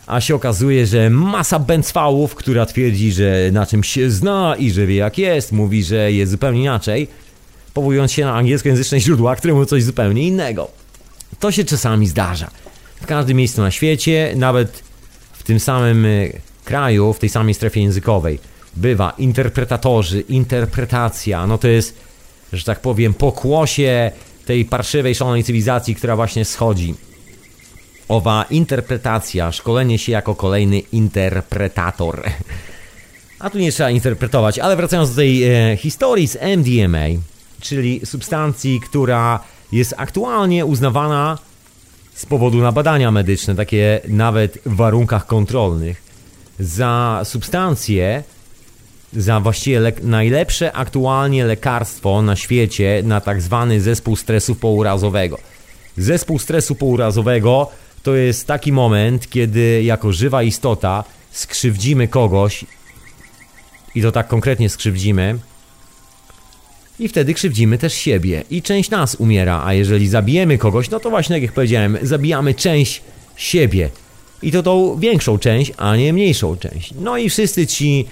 A 0.06 0.20
się 0.20 0.34
okazuje, 0.34 0.87
że 0.87 1.11
masa 1.11 1.58
bęcwałów, 1.58 2.34
która 2.34 2.66
twierdzi, 2.66 3.12
że 3.12 3.50
na 3.52 3.66
czymś 3.66 3.88
się 3.88 4.11
zna 4.11 4.56
i 4.58 4.70
że 4.70 4.87
wie 4.87 4.94
jak 4.94 5.18
jest, 5.18 5.52
mówi, 5.52 5.84
że 5.84 6.12
jest 6.12 6.32
zupełnie 6.32 6.61
inaczej, 6.61 7.08
powołując 7.75 8.12
się 8.12 8.25
na 8.25 8.34
angielskojęzyczne 8.34 9.00
źródła, 9.00 9.37
które 9.37 9.54
mówią 9.54 9.66
coś 9.66 9.84
zupełnie 9.84 10.23
innego. 10.23 10.70
To 11.40 11.52
się 11.52 11.64
czasami 11.64 12.06
zdarza. 12.06 12.50
W 13.02 13.06
każdym 13.06 13.37
miejscu 13.37 13.62
na 13.62 13.70
świecie, 13.70 14.32
nawet 14.37 14.82
w 15.32 15.42
tym 15.42 15.61
samym 15.61 16.06
e, 16.06 16.08
kraju, 16.64 17.12
w 17.12 17.18
tej 17.18 17.28
samej 17.28 17.54
strefie 17.54 17.80
językowej, 17.80 18.38
bywa 18.76 19.12
interpretatorzy, 19.18 20.20
interpretacja, 20.20 21.46
no 21.46 21.58
to 21.58 21.68
jest 21.68 22.04
że 22.56 22.64
tak 22.64 22.80
powiem, 22.80 23.14
pokłosie 23.14 24.11
tej 24.46 24.64
parszywej, 24.64 25.14
szalonej 25.14 25.44
cywilizacji, 25.44 25.94
która 25.94 26.16
właśnie 26.16 26.44
schodzi. 26.44 26.94
Owa 28.08 28.44
interpretacja, 28.50 29.52
szkolenie 29.52 29.99
się 29.99 30.12
jako 30.12 30.34
kolejny 30.34 30.78
interpretator. 30.78 32.23
A 33.38 33.50
tu 33.50 33.58
nie 33.58 33.73
trzeba 33.73 33.90
interpretować, 33.90 34.58
ale 34.58 34.76
wracając 34.76 35.11
do 35.11 35.16
tej 35.16 35.44
e, 35.44 35.76
historii 35.76 36.28
z 36.28 36.37
MDMA, 36.56 37.04
czyli 37.61 38.00
substancji, 38.06 38.80
która 38.80 39.40
jest 39.73 39.94
aktualnie 39.96 40.66
uznawana 40.66 41.38
z 42.14 42.26
powodu 42.26 42.58
na 42.58 42.73
badania 42.73 43.11
medyczne, 43.11 43.54
takie 43.54 44.00
nawet 44.08 44.58
w 44.66 44.76
warunkach 44.76 45.26
kontrolnych, 45.26 46.02
za 46.61 47.20
substancję, 47.25 48.23
za 49.12 49.40
właściwie 49.40 49.80
le- 49.80 49.92
najlepsze 50.02 50.73
aktualnie 50.73 51.44
lekarstwo 51.44 52.23
na 52.23 52.37
świecie 52.37 53.02
na 53.04 53.20
tak 53.20 53.42
zwany 53.42 53.80
zespół 53.80 54.16
stresu 54.16 54.54
pourazowego. 54.54 55.38
Zespół 55.96 56.38
stresu 56.38 56.75
pourazowego 56.75 57.70
to 58.04 58.16
jest 58.16 58.46
taki 58.46 58.73
moment, 58.73 59.30
kiedy 59.30 59.82
jako 59.82 60.12
żywa 60.12 60.42
istota 60.42 61.04
skrzywdzimy 61.30 62.08
kogoś 62.08 62.64
i 63.94 64.02
to 64.02 64.12
tak 64.12 64.28
konkretnie 64.28 64.68
skrzywdzimy. 64.68 65.38
I 66.99 67.08
wtedy 67.08 67.34
krzywdzimy 67.34 67.78
też 67.78 67.94
siebie. 67.94 68.44
I 68.50 68.62
część 68.62 68.90
nas 68.90 69.14
umiera, 69.14 69.62
a 69.64 69.75
jeżeli 69.75 70.08
zabijemy 70.08 70.58
kogoś, 70.58 70.90
no 70.90 71.00
to 71.00 71.11
właśnie 71.11 71.38
jak 71.38 71.52
powiedziałem, 71.52 71.99
zabijamy 72.02 72.54
część 72.54 73.02
siebie. 73.37 73.90
I 74.42 74.52
to 74.52 74.62
tą 74.62 74.96
większą 74.99 75.38
część, 75.38 75.73
a 75.76 75.96
nie 75.96 76.12
mniejszą 76.12 76.56
część. 76.56 76.94
No 77.00 77.18
i 77.18 77.30
wszyscy 77.30 77.66
ci 77.66 78.06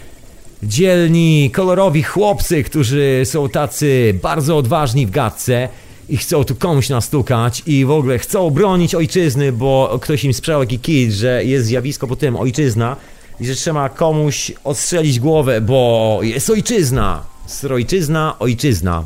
dzielni, 0.62 1.50
kolorowi 1.50 2.02
chłopcy, 2.02 2.62
którzy 2.64 3.22
są 3.24 3.48
tacy 3.48 4.18
bardzo 4.22 4.56
odważni 4.56 5.06
w 5.06 5.10
gadce 5.10 5.68
i 6.08 6.16
chcą 6.16 6.44
tu 6.44 6.54
komuś 6.54 6.88
nastukać 6.88 7.62
i 7.66 7.84
w 7.84 7.90
ogóle 7.90 8.18
chcą 8.18 8.50
bronić 8.50 8.94
ojczyzny, 8.94 9.52
bo 9.52 9.98
ktoś 10.02 10.24
im 10.24 10.34
sprzedał 10.34 10.60
taki 10.60 10.78
kit, 10.78 11.12
że 11.12 11.44
jest 11.44 11.66
zjawisko 11.66 12.06
po 12.06 12.16
tym 12.16 12.36
ojczyzna 12.36 12.96
i 13.40 13.46
że 13.46 13.54
trzeba 13.54 13.88
komuś 13.88 14.52
odstrzelić 14.64 15.20
głowę, 15.20 15.60
bo 15.60 16.18
jest 16.22 16.50
ojczyzna. 16.50 17.22
Strojczyzna, 17.46 18.36
ojczyzna. 18.38 19.04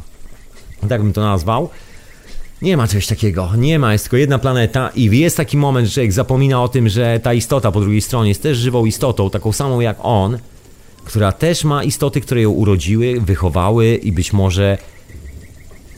Tak 0.88 1.02
bym 1.02 1.12
to 1.12 1.20
nazwał. 1.20 1.68
Nie 2.62 2.76
ma 2.76 2.88
czegoś 2.88 3.06
takiego, 3.06 3.50
nie 3.56 3.78
ma, 3.78 3.92
jest 3.92 4.04
tylko 4.04 4.16
jedna 4.16 4.38
planeta 4.38 4.90
i 4.94 5.18
jest 5.18 5.36
taki 5.36 5.56
moment, 5.56 5.88
że 5.88 5.94
człowiek 5.94 6.12
zapomina 6.12 6.62
o 6.62 6.68
tym, 6.68 6.88
że 6.88 7.20
ta 7.22 7.34
istota 7.34 7.72
po 7.72 7.80
drugiej 7.80 8.00
stronie 8.00 8.28
jest 8.28 8.42
też 8.42 8.58
żywą 8.58 8.86
istotą, 8.86 9.30
taką 9.30 9.52
samą 9.52 9.80
jak 9.80 9.96
on, 10.02 10.38
która 11.04 11.32
też 11.32 11.64
ma 11.64 11.84
istoty, 11.84 12.20
które 12.20 12.42
ją 12.42 12.50
urodziły, 12.50 13.20
wychowały 13.20 13.94
i 13.94 14.12
być 14.12 14.32
może 14.32 14.78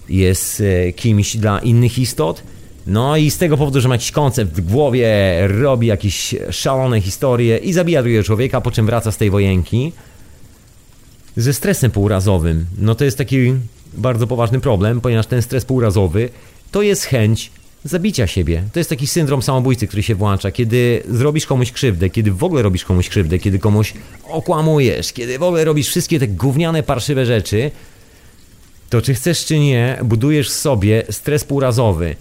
jest 0.08 0.60
e, 0.60 0.92
kimś 0.92 1.36
dla 1.36 1.58
innych 1.58 1.98
istot. 1.98 2.42
No 2.86 3.16
i 3.16 3.30
z 3.30 3.38
tego 3.38 3.56
powodu, 3.56 3.80
że 3.80 3.88
ma 3.88 3.94
jakiś 3.94 4.10
koncept 4.10 4.52
w 4.52 4.72
głowie, 4.72 5.08
robi 5.48 5.86
jakieś 5.86 6.34
szalone 6.50 7.00
historie 7.00 7.56
i 7.58 7.72
zabija 7.72 8.02
drugiego 8.02 8.24
człowieka, 8.24 8.60
po 8.60 8.70
czym 8.70 8.86
wraca 8.86 9.12
z 9.12 9.16
tej 9.16 9.30
wojenki 9.30 9.92
ze 11.36 11.52
stresem 11.52 11.90
półrazowym. 11.90 12.66
No 12.78 12.94
to 12.94 13.04
jest 13.04 13.18
taki 13.18 13.54
bardzo 13.94 14.26
poważny 14.26 14.60
problem, 14.60 15.00
ponieważ 15.00 15.26
ten 15.26 15.42
stres 15.42 15.64
półrazowy 15.64 16.28
to 16.70 16.82
jest 16.82 17.04
chęć 17.04 17.50
zabicia 17.84 18.26
siebie. 18.26 18.62
To 18.72 18.80
jest 18.80 18.90
taki 18.90 19.06
syndrom 19.06 19.42
samobójcy, 19.42 19.86
który 19.86 20.02
się 20.02 20.14
włącza, 20.14 20.50
kiedy 20.50 21.02
zrobisz 21.10 21.46
komuś 21.46 21.72
krzywdę, 21.72 22.10
kiedy 22.10 22.32
w 22.32 22.44
ogóle 22.44 22.62
robisz 22.62 22.84
komuś 22.84 23.08
krzywdę, 23.08 23.38
kiedy 23.38 23.58
komuś 23.58 23.94
okłamujesz, 24.24 25.12
kiedy 25.12 25.38
w 25.38 25.42
ogóle 25.42 25.64
robisz 25.64 25.88
wszystkie 25.88 26.18
te 26.18 26.28
gówniane, 26.28 26.82
parszywe 26.82 27.26
rzeczy, 27.26 27.70
to 28.90 29.02
czy 29.02 29.14
chcesz 29.14 29.44
czy 29.44 29.58
nie, 29.58 29.98
budujesz 30.04 30.50
sobie 30.50 31.04
stres 31.10 31.44
półrazowy. 31.44 32.16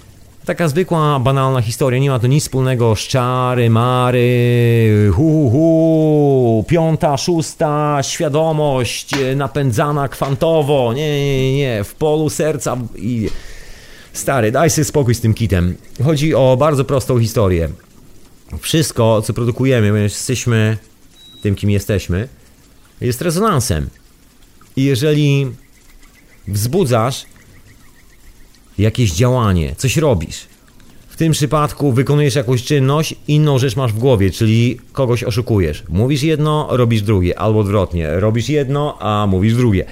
Taka 0.46 0.68
zwykła, 0.68 1.20
banalna 1.20 1.62
historia, 1.62 2.00
nie 2.00 2.10
ma 2.10 2.20
to 2.20 2.28
nic 2.28 2.44
wspólnego 2.44 2.96
z 2.96 3.00
czary, 3.00 3.70
mary, 3.70 5.12
hu, 5.14 5.24
hu, 5.24 5.50
hu, 5.50 6.66
piąta, 6.68 7.18
szósta, 7.18 8.00
świadomość 8.04 9.12
napędzana 9.36 10.08
kwantowo, 10.08 10.94
nie, 10.94 11.26
nie, 11.26 11.58
nie, 11.58 11.84
w 11.84 11.96
polu 11.96 12.30
serca 12.30 12.78
i 12.96 13.30
Stary, 14.18 14.52
daj 14.52 14.70
sobie 14.70 14.86
spokój 14.86 15.16
z 15.16 15.22
tym 15.22 15.34
kitem. 15.34 15.76
Chodzi 16.04 16.36
o 16.36 16.58
bardzo 16.60 16.86
prostą 16.86 17.20
historię. 17.20 17.70
Wszystko, 18.60 19.22
co 19.22 19.34
produkujemy, 19.34 19.90
ponieważ 19.90 20.12
jesteśmy 20.12 20.78
tym, 21.42 21.56
kim 21.56 21.70
jesteśmy, 21.70 22.28
jest 23.02 23.22
rezonansem. 23.22 23.90
I 24.76 24.84
jeżeli 24.84 25.48
wzbudzasz 26.48 27.26
jakieś 28.78 29.12
działanie, 29.12 29.76
coś 29.78 29.98
robisz. 29.98 30.48
W 31.08 31.16
tym 31.18 31.32
przypadku 31.32 31.92
wykonujesz 31.92 32.36
jakąś 32.36 32.64
czynność, 32.64 33.16
inną 33.28 33.60
rzecz 33.60 33.76
masz 33.76 33.94
w 33.94 34.00
głowie, 34.00 34.32
czyli 34.32 34.80
kogoś 34.92 35.24
oszukujesz. 35.24 35.84
Mówisz 35.90 36.24
jedno, 36.24 36.68
robisz 36.72 37.02
drugie, 37.02 37.40
albo 37.40 37.60
odwrotnie. 37.60 38.20
Robisz 38.20 38.50
jedno, 38.50 38.98
a 39.00 39.28
mówisz 39.28 39.56
drugie. 39.56 39.86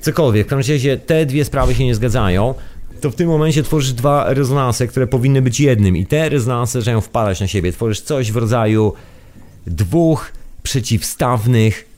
Cokolwiek, 0.00 0.46
w 0.46 0.50
każdym 0.50 0.74
razie 0.74 0.98
te 0.98 1.26
dwie 1.26 1.44
sprawy 1.44 1.74
się 1.74 1.84
nie 1.84 1.94
zgadzają, 1.94 2.54
to 3.00 3.10
w 3.10 3.14
tym 3.14 3.28
momencie 3.28 3.62
tworzysz 3.62 3.92
dwa 3.92 4.34
rezonanse, 4.34 4.86
które 4.86 5.06
powinny 5.06 5.42
być 5.42 5.60
jednym 5.60 5.96
i 5.96 6.06
te 6.06 6.28
rezonanse 6.28 6.78
zaczynają 6.78 7.00
wpadać 7.00 7.40
na 7.40 7.46
siebie. 7.46 7.72
Tworzysz 7.72 8.00
coś 8.00 8.32
w 8.32 8.36
rodzaju 8.36 8.92
dwóch 9.66 10.32
przeciwstawnych 10.62 11.89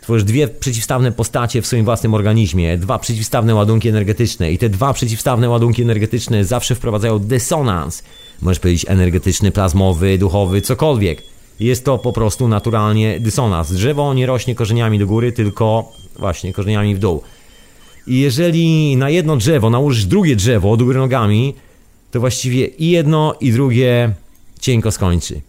tworzysz 0.00 0.24
dwie 0.24 0.48
przeciwstawne 0.48 1.12
postacie 1.12 1.62
w 1.62 1.66
swoim 1.66 1.84
własnym 1.84 2.14
organizmie, 2.14 2.78
dwa 2.78 2.98
przeciwstawne 2.98 3.54
ładunki 3.54 3.88
energetyczne 3.88 4.52
i 4.52 4.58
te 4.58 4.68
dwa 4.68 4.92
przeciwstawne 4.92 5.48
ładunki 5.48 5.82
energetyczne 5.82 6.44
zawsze 6.44 6.74
wprowadzają 6.74 7.18
dysonans. 7.18 8.02
Możesz 8.42 8.58
powiedzieć 8.58 8.86
energetyczny, 8.88 9.50
plazmowy, 9.50 10.18
duchowy, 10.18 10.62
cokolwiek. 10.62 11.22
Jest 11.60 11.84
to 11.84 11.98
po 11.98 12.12
prostu 12.12 12.48
naturalnie 12.48 13.20
dysonans. 13.20 13.72
Drzewo 13.72 14.14
nie 14.14 14.26
rośnie 14.26 14.54
korzeniami 14.54 14.98
do 14.98 15.06
góry, 15.06 15.32
tylko 15.32 15.92
właśnie 16.18 16.52
korzeniami 16.52 16.94
w 16.94 16.98
dół. 16.98 17.22
I 18.06 18.20
jeżeli 18.20 18.96
na 18.96 19.10
jedno 19.10 19.36
drzewo 19.36 19.70
nałożysz 19.70 20.04
drugie 20.04 20.36
drzewo 20.36 20.76
do 20.76 20.84
góry 20.84 20.98
nogami, 20.98 21.54
to 22.10 22.20
właściwie 22.20 22.66
i 22.66 22.90
jedno, 22.90 23.34
i 23.40 23.52
drugie 23.52 24.12
cienko 24.60 24.92
skończy. 24.92 25.40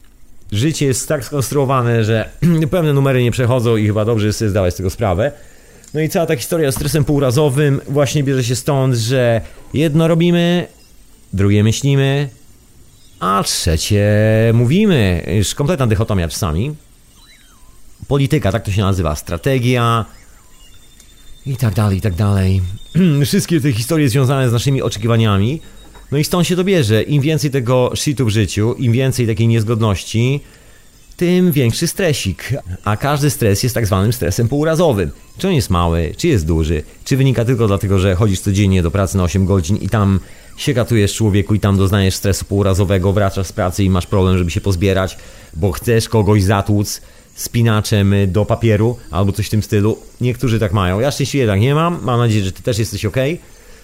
Życie 0.51 0.86
jest 0.86 1.08
tak 1.08 1.25
skonstruowane, 1.25 2.03
że 2.03 2.29
pewne 2.72 2.93
numery 2.93 3.24
nie 3.24 3.31
przechodzą 3.31 3.77
i 3.77 3.88
chyba 3.88 4.05
dobrze 4.05 4.27
jest 4.27 4.39
sobie 4.39 4.50
zdawać 4.50 4.74
z 4.74 4.77
tego 4.77 4.89
sprawę. 4.89 5.31
No 5.93 6.01
i 6.01 6.10
cała 6.10 6.25
ta 6.25 6.36
historia 6.36 6.72
z 6.72 6.75
stresem 6.75 7.05
półrazowym 7.05 7.81
właśnie 7.88 8.24
bierze 8.24 8.43
się 8.43 8.55
stąd, 8.55 8.96
że 8.96 9.41
jedno 9.74 10.08
robimy, 10.08 10.67
drugie 11.34 11.63
myślimy, 11.63 12.29
a 13.20 13.43
trzecie 13.43 14.12
mówimy. 14.53 15.25
Już 15.38 15.55
kompletna 15.55 15.88
dychotomia 15.88 16.27
czasami. 16.27 16.75
Polityka, 18.08 18.51
tak 18.51 18.63
to 18.63 18.72
się 18.72 18.81
nazywa, 18.81 19.15
strategia 19.15 20.05
i 21.46 21.58
tak 21.58 21.74
dalej, 21.74 21.98
i 21.98 22.01
tak 22.01 22.13
dalej. 22.13 22.62
Wszystkie 23.25 23.62
te 23.62 23.72
historie 23.74 24.10
związane 24.10 24.50
z 24.50 24.53
naszymi 24.53 24.81
oczekiwaniami 24.81 25.62
no 26.11 26.17
i 26.17 26.23
stąd 26.23 26.47
się 26.47 26.55
to 26.55 26.63
bierze. 26.63 27.03
Im 27.03 27.21
więcej 27.21 27.51
tego 27.51 27.91
shitu 27.95 28.25
w 28.25 28.29
życiu, 28.29 28.73
im 28.73 28.91
więcej 28.91 29.27
takiej 29.27 29.47
niezgodności, 29.47 30.39
tym 31.17 31.51
większy 31.51 31.87
stresik. 31.87 32.53
A 32.83 32.97
każdy 32.97 33.29
stres 33.29 33.63
jest 33.63 33.75
tak 33.75 33.85
zwanym 33.85 34.13
stresem 34.13 34.47
półrazowym. 34.47 35.11
Czy 35.37 35.47
on 35.47 35.53
jest 35.53 35.69
mały, 35.69 36.13
czy 36.17 36.27
jest 36.27 36.45
duży, 36.45 36.83
czy 37.05 37.17
wynika 37.17 37.45
tylko 37.45 37.67
dlatego, 37.67 37.99
że 37.99 38.15
chodzisz 38.15 38.39
codziennie 38.39 38.83
do 38.83 38.91
pracy 38.91 39.17
na 39.17 39.23
8 39.23 39.45
godzin 39.45 39.77
i 39.77 39.89
tam 39.89 40.19
się 40.57 40.73
katujesz 40.73 41.15
człowieku 41.15 41.55
i 41.55 41.59
tam 41.59 41.77
doznajesz 41.77 42.15
stresu 42.15 42.45
półrazowego, 42.45 43.13
wracasz 43.13 43.47
z 43.47 43.51
pracy 43.51 43.83
i 43.83 43.89
masz 43.89 44.05
problem, 44.05 44.37
żeby 44.37 44.51
się 44.51 44.61
pozbierać, 44.61 45.17
bo 45.53 45.71
chcesz 45.71 46.09
kogoś 46.09 46.43
zatłuc 46.43 47.01
spinaczem 47.35 48.13
do 48.27 48.45
papieru 48.45 48.97
albo 49.11 49.31
coś 49.31 49.47
w 49.47 49.49
tym 49.49 49.63
stylu. 49.63 49.97
Niektórzy 50.21 50.59
tak 50.59 50.73
mają. 50.73 50.99
Ja 50.99 51.11
szczęśliwie 51.11 51.47
tak 51.47 51.59
nie 51.59 51.75
mam. 51.75 51.99
Mam 52.03 52.19
nadzieję, 52.19 52.43
że 52.43 52.51
ty 52.51 52.63
też 52.63 52.79
jesteś 52.79 53.05
ok. 53.05 53.17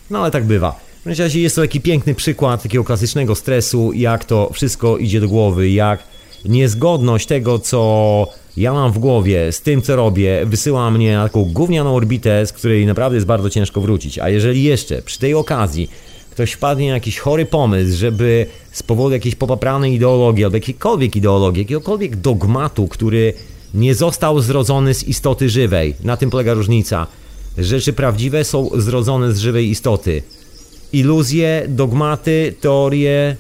No 0.09 0.19
ale 0.19 0.31
tak 0.31 0.45
bywa. 0.45 0.86
W 1.07 1.09
każdym 1.09 1.25
razie 1.25 1.41
jest 1.41 1.55
to 1.55 1.61
taki 1.61 1.81
piękny 1.81 2.15
przykład 2.15 2.63
takiego 2.63 2.83
klasycznego 2.83 3.35
stresu, 3.35 3.93
jak 3.93 4.25
to 4.25 4.49
wszystko 4.53 4.97
idzie 4.97 5.19
do 5.19 5.27
głowy, 5.27 5.69
jak 5.69 6.03
niezgodność 6.45 7.27
tego, 7.27 7.59
co 7.59 8.27
ja 8.57 8.73
mam 8.73 8.91
w 8.91 8.99
głowie 8.99 9.51
z 9.51 9.61
tym, 9.61 9.81
co 9.81 9.95
robię, 9.95 10.41
wysyła 10.45 10.91
mnie 10.91 11.15
na 11.15 11.23
taką 11.23 11.43
gównianą 11.43 11.95
orbitę, 11.95 12.45
z 12.45 12.53
której 12.53 12.85
naprawdę 12.85 13.15
jest 13.15 13.27
bardzo 13.27 13.49
ciężko 13.49 13.81
wrócić. 13.81 14.19
A 14.19 14.29
jeżeli 14.29 14.63
jeszcze 14.63 15.01
przy 15.01 15.19
tej 15.19 15.33
okazji 15.33 15.89
ktoś 16.31 16.51
wpadnie 16.51 16.87
na 16.87 16.93
jakiś 16.93 17.19
chory 17.19 17.45
pomysł, 17.45 17.97
żeby 17.97 18.45
z 18.71 18.83
powodu 18.83 19.13
jakiejś 19.13 19.35
popapranej 19.35 19.93
ideologii 19.93 20.43
albo 20.43 20.57
jakiejkolwiek 20.57 21.15
ideologii, 21.15 21.61
jakiegokolwiek 21.61 22.15
dogmatu, 22.15 22.87
który 22.87 23.33
nie 23.73 23.95
został 23.95 24.39
zrodzony 24.39 24.93
z 24.93 25.03
istoty 25.03 25.49
żywej, 25.49 25.95
na 26.03 26.17
tym 26.17 26.29
polega 26.29 26.53
różnica. 26.53 27.07
Rzeczy 27.57 27.93
prawdziwe 27.93 28.43
są 28.43 28.69
zrodzone 28.75 29.33
z 29.33 29.39
żywej 29.39 29.69
istoty 29.69 30.23
iluzje, 30.93 31.65
dogmaty, 31.67 32.53
teorie 32.61 33.35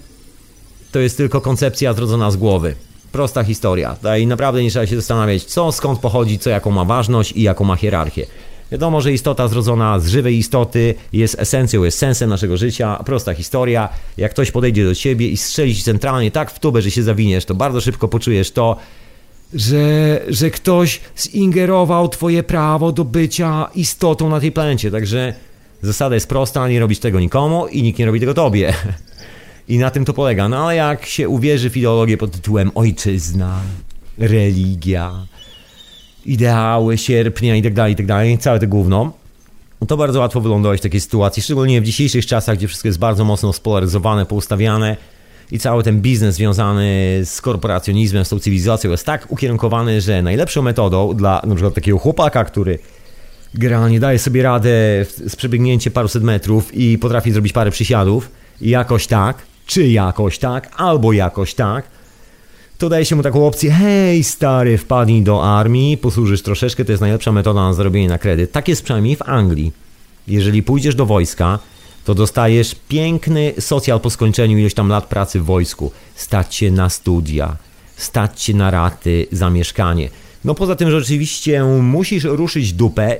to 0.91 0.99
jest 0.99 1.17
tylko 1.17 1.41
koncepcja 1.41 1.93
zrodzona 1.93 2.31
z 2.31 2.35
głowy. 2.35 2.75
Prosta 3.11 3.43
historia. 3.43 3.95
I 4.19 4.27
naprawdę 4.27 4.63
nie 4.63 4.69
trzeba 4.69 4.87
się 4.87 4.95
zastanawiać, 4.95 5.43
co, 5.43 5.71
skąd 5.71 5.99
pochodzi, 5.99 6.39
co, 6.39 6.49
jaką 6.49 6.71
ma 6.71 6.85
ważność 6.85 7.31
i 7.31 7.41
jaką 7.41 7.65
ma 7.65 7.75
hierarchię. 7.75 8.25
Wiadomo, 8.71 9.01
że 9.01 9.13
istota 9.13 9.47
zrodzona 9.47 9.99
z 9.99 10.07
żywej 10.07 10.37
istoty 10.37 10.95
jest 11.13 11.39
esencją, 11.39 11.83
jest 11.83 11.97
sensem 11.97 12.29
naszego 12.29 12.57
życia. 12.57 13.03
Prosta 13.05 13.33
historia. 13.33 13.89
Jak 14.17 14.31
ktoś 14.31 14.51
podejdzie 14.51 14.85
do 14.85 14.95
ciebie 14.95 15.27
i 15.27 15.37
strzeli 15.37 15.75
ci 15.75 15.83
centralnie 15.83 16.31
tak 16.31 16.51
w 16.51 16.59
tubę, 16.59 16.81
że 16.81 16.91
się 16.91 17.03
zawiniesz, 17.03 17.45
to 17.45 17.55
bardzo 17.55 17.81
szybko 17.81 18.07
poczujesz 18.07 18.51
to, 18.51 18.77
że, 19.53 20.21
że 20.27 20.51
ktoś 20.51 21.01
zingerował 21.17 22.09
twoje 22.09 22.43
prawo 22.43 22.91
do 22.91 23.05
bycia 23.05 23.69
istotą 23.75 24.29
na 24.29 24.39
tej 24.39 24.51
planecie. 24.51 24.91
Także 24.91 25.33
Zasada 25.81 26.15
jest 26.15 26.29
prosta, 26.29 26.67
nie 26.67 26.79
robisz 26.79 26.99
tego 26.99 27.19
nikomu 27.19 27.67
i 27.67 27.83
nikt 27.83 27.99
nie 27.99 28.05
robi 28.05 28.19
tego 28.19 28.33
tobie. 28.33 28.73
I 29.67 29.77
na 29.77 29.91
tym 29.91 30.05
to 30.05 30.13
polega. 30.13 30.49
No 30.49 30.65
ale 30.65 30.75
jak 30.75 31.05
się 31.05 31.29
uwierzy 31.29 31.69
w 31.69 31.77
ideologię 31.77 32.17
pod 32.17 32.31
tytułem 32.31 32.71
ojczyzna, 32.75 33.61
religia, 34.17 35.25
ideały 36.25 36.97
sierpnia 36.97 37.55
i 37.55 37.61
tak 37.61 37.73
dalej, 37.73 37.93
i 37.93 37.95
tak 37.95 38.05
dalej, 38.05 38.37
całe 38.37 38.59
to 38.59 38.67
gówno, 38.67 39.13
to 39.87 39.97
bardzo 39.97 40.19
łatwo 40.19 40.41
wylądować 40.41 40.79
w 40.79 40.83
takiej 40.83 41.01
sytuacji, 41.01 41.43
szczególnie 41.43 41.81
w 41.81 41.83
dzisiejszych 41.83 42.25
czasach, 42.25 42.57
gdzie 42.57 42.67
wszystko 42.67 42.87
jest 42.87 42.99
bardzo 42.99 43.25
mocno 43.25 43.53
spolaryzowane, 43.53 44.25
poustawiane 44.25 44.97
i 45.51 45.59
cały 45.59 45.83
ten 45.83 46.01
biznes 46.01 46.35
związany 46.35 47.21
z 47.25 47.41
korporacjonizmem, 47.41 48.25
z 48.25 48.29
tą 48.29 48.39
cywilizacją 48.39 48.91
jest 48.91 49.05
tak 49.05 49.31
ukierunkowany, 49.31 50.01
że 50.01 50.21
najlepszą 50.21 50.61
metodą 50.61 51.13
dla 51.13 51.41
przykład 51.55 51.73
takiego 51.73 51.97
chłopaka, 51.97 52.45
który 52.45 52.79
generalnie 53.57 53.99
daje 53.99 54.19
sobie 54.19 54.43
radę 54.43 54.69
z 55.27 55.35
przebiegnięciem 55.35 55.93
paruset 55.93 56.23
metrów 56.23 56.75
i 56.75 56.97
potrafi 56.97 57.31
zrobić 57.31 57.53
parę 57.53 57.71
przysiadów 57.71 58.29
i 58.61 58.69
jakoś 58.69 59.07
tak, 59.07 59.37
czy 59.65 59.87
jakoś 59.87 60.39
tak, 60.39 60.71
albo 60.77 61.13
jakoś 61.13 61.53
tak, 61.53 61.85
to 62.77 62.89
daje 62.89 63.05
się 63.05 63.15
mu 63.15 63.23
taką 63.23 63.47
opcję, 63.47 63.71
hej 63.71 64.23
stary, 64.23 64.77
wpadnij 64.77 65.21
do 65.21 65.57
armii, 65.57 65.97
posłużysz 65.97 66.41
troszeczkę, 66.41 66.85
to 66.85 66.91
jest 66.91 67.01
najlepsza 67.01 67.31
metoda 67.31 67.61
na 67.61 67.73
zarobienie 67.73 68.07
na 68.07 68.17
kredyt. 68.17 68.51
Tak 68.51 68.67
jest 68.67 68.83
przynajmniej 68.83 69.15
w 69.15 69.21
Anglii. 69.21 69.71
Jeżeli 70.27 70.63
pójdziesz 70.63 70.95
do 70.95 71.05
wojska, 71.05 71.59
to 72.05 72.15
dostajesz 72.15 72.75
piękny 72.87 73.53
socjal 73.59 73.99
po 73.99 74.09
skończeniu 74.09 74.57
ileś 74.57 74.73
tam 74.73 74.89
lat 74.89 75.05
pracy 75.05 75.39
w 75.39 75.45
wojsku. 75.45 75.91
Stać 76.15 76.55
się 76.55 76.71
na 76.71 76.89
studia, 76.89 77.57
stać 77.95 78.41
się 78.41 78.53
na 78.53 78.71
raty 78.71 79.27
za 79.31 79.49
mieszkanie. 79.49 80.09
No 80.45 80.55
poza 80.55 80.75
tym, 80.75 80.91
że 80.91 80.97
oczywiście 80.97 81.63
musisz 81.63 82.23
ruszyć 82.23 82.73
dupę 82.73 83.17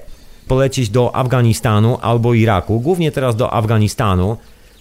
polecieć 0.48 0.90
do 0.90 1.16
Afganistanu 1.16 1.98
albo 2.02 2.34
Iraku, 2.34 2.80
głównie 2.80 3.12
teraz 3.12 3.36
do 3.36 3.54
Afganistanu, 3.54 4.38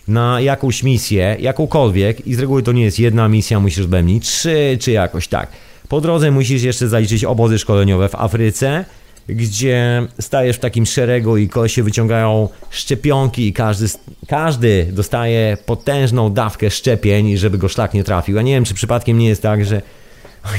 na 0.09 0.41
jakąś 0.41 0.83
misję, 0.83 1.37
jakąkolwiek, 1.41 2.27
i 2.27 2.35
z 2.35 2.39
reguły 2.39 2.63
to 2.63 2.73
nie 2.73 2.85
jest 2.85 2.99
jedna 2.99 3.29
misja, 3.29 3.61
musisz 3.61 3.87
bębnić, 3.87 4.29
trzy 4.29 4.79
czy 4.81 4.93
jakoś 4.93 5.29
tak. 5.29 5.49
Po 5.89 6.01
drodze 6.01 6.31
musisz 6.31 6.63
jeszcze 6.63 6.89
zaliczyć 6.89 7.25
obozy 7.25 7.59
szkoleniowe 7.59 8.09
w 8.09 8.15
Afryce, 8.15 8.85
gdzie 9.29 10.07
stajesz 10.21 10.57
w 10.57 10.61
takim 10.61 10.87
szeregu 10.87 11.37
i 11.37 11.49
kolesie 11.49 11.83
wyciągają 11.83 12.49
szczepionki 12.71 13.47
i 13.49 13.53
każdy, 13.53 13.87
każdy 14.29 14.87
dostaje 14.93 15.57
potężną 15.67 16.33
dawkę 16.33 16.71
szczepień, 16.71 17.37
żeby 17.37 17.59
go 17.59 17.69
szlak 17.69 17.95
nie 17.95 18.05
trafił. 18.05 18.37
Ja 18.37 18.43
nie 18.43 18.53
wiem, 18.53 18.65
czy 18.65 18.75
przypadkiem 18.75 19.19
nie 19.19 19.29
jest 19.29 19.43
tak, 19.43 19.65
że 19.65 19.83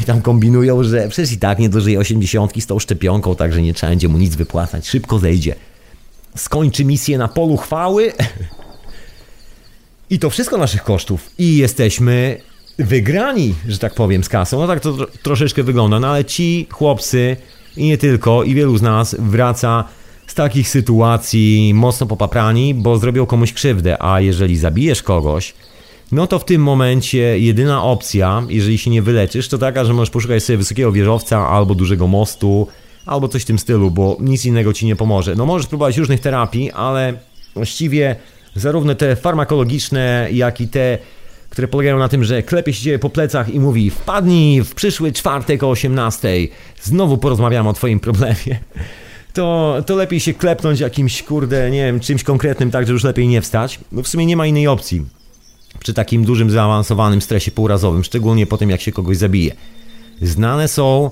i 0.02 0.06
tam 0.06 0.22
kombinują, 0.22 0.84
że 0.84 1.08
przecież 1.10 1.32
i 1.32 1.38
tak 1.38 1.60
nie 1.60 1.70
dożyje 1.70 2.00
80 2.00 2.64
z 2.64 2.66
tą 2.66 2.80
szczepionką, 2.80 3.36
także 3.36 3.62
nie 3.62 3.74
trzeba 3.74 3.90
będzie 3.90 4.08
mu 4.08 4.18
nic 4.18 4.36
wypłacać. 4.36 4.88
Szybko 4.88 5.20
zejdzie. 5.20 5.56
Skończy 6.36 6.86
misję 6.86 7.18
na 7.18 7.28
polu 7.28 7.58
chwały. 7.58 8.14
I 10.10 10.20
to 10.20 10.30
wszystko 10.30 10.58
naszych 10.58 10.84
kosztów. 10.84 11.30
I 11.38 11.58
jesteśmy 11.58 12.42
wygrani, 12.80 13.56
że 13.68 13.78
tak 13.78 13.94
powiem, 13.94 14.24
z 14.24 14.30
kasą. 14.30 14.60
No 14.60 14.68
tak 14.68 14.80
to 14.80 15.08
troszeczkę 15.24 15.64
wygląda, 15.64 16.00
no 16.00 16.08
ale 16.08 16.26
ci 16.26 16.68
chłopcy 16.72 17.38
i 17.78 17.86
nie 17.86 17.98
tylko, 17.98 18.44
i 18.44 18.56
wielu 18.56 18.78
z 18.78 18.82
nas 18.82 19.16
wraca 19.20 19.84
z 20.28 20.34
takich 20.34 20.70
sytuacji 20.70 21.74
mocno 21.74 22.08
popaprani, 22.08 22.74
bo 22.74 22.98
zrobią 22.98 23.26
komuś 23.26 23.54
krzywdę, 23.54 24.04
a 24.04 24.22
jeżeli 24.22 24.58
zabijesz 24.58 25.04
kogoś, 25.04 25.54
no 26.12 26.28
to 26.28 26.40
w 26.40 26.46
tym 26.46 26.64
momencie 26.64 27.40
jedyna 27.40 27.84
opcja, 27.84 28.44
jeżeli 28.50 28.78
się 28.78 28.90
nie 28.90 29.02
wyleczysz, 29.02 29.48
to 29.48 29.58
taka, 29.58 29.86
że 29.86 29.94
możesz 29.94 30.10
poszukać 30.10 30.44
sobie 30.44 30.58
wysokiego 30.58 30.92
wieżowca 30.92 31.48
albo 31.48 31.76
dużego 31.76 32.08
mostu, 32.08 32.68
albo 33.06 33.28
coś 33.28 33.42
w 33.42 33.46
tym 33.46 33.60
stylu, 33.60 33.92
bo 33.92 34.18
nic 34.20 34.46
innego 34.46 34.74
ci 34.74 34.86
nie 34.86 34.96
pomoże. 34.96 35.36
No 35.36 35.46
możesz 35.46 35.68
próbować 35.68 35.98
różnych 35.98 36.20
terapii, 36.20 36.72
ale 36.72 37.14
właściwie 37.54 38.16
zarówno 38.56 38.96
te 38.96 39.16
farmakologiczne, 39.16 40.28
jak 40.32 40.62
i 40.62 40.68
te, 40.68 40.98
które 41.50 41.68
polegają 41.68 42.00
na 42.00 42.10
tym, 42.10 42.24
że 42.24 42.44
klepie 42.44 42.74
się 42.74 43.00
po 43.00 43.10
plecach 43.10 43.50
i 43.50 43.60
mówi 43.60 43.90
wpadnij 43.90 44.64
w 44.64 44.76
przyszły 44.76 45.12
czwartek 45.12 45.64
o 45.64 45.70
18, 45.70 46.30
znowu 46.82 47.18
porozmawiamy 47.18 47.70
o 47.70 47.74
twoim 47.74 48.00
problemie 48.00 48.60
to, 49.38 49.76
to 49.86 49.96
lepiej 49.96 50.20
się 50.20 50.34
klepnąć 50.34 50.80
jakimś, 50.80 51.24
kurde, 51.24 51.72
nie 51.72 51.86
wiem, 51.86 52.00
czymś 52.00 52.24
konkretnym, 52.24 52.72
tak, 52.72 52.88
że 52.88 52.94
już 52.94 53.04
lepiej 53.04 53.28
nie 53.28 53.42
wstać. 53.42 53.80
No 53.92 54.04
w 54.04 54.08
sumie 54.08 54.26
nie 54.26 54.38
ma 54.38 54.48
innej 54.48 54.68
opcji 54.68 55.06
przy 55.80 55.94
takim 55.94 56.26
dużym, 56.26 56.52
zaawansowanym 56.52 57.22
stresie 57.22 57.52
półrazowym, 57.52 58.04
szczególnie 58.04 58.48
po 58.48 58.58
tym, 58.58 58.70
jak 58.70 58.82
się 58.82 58.92
kogoś 58.92 59.18
zabije. 59.18 59.56
Znane 60.22 60.68
są 60.68 61.12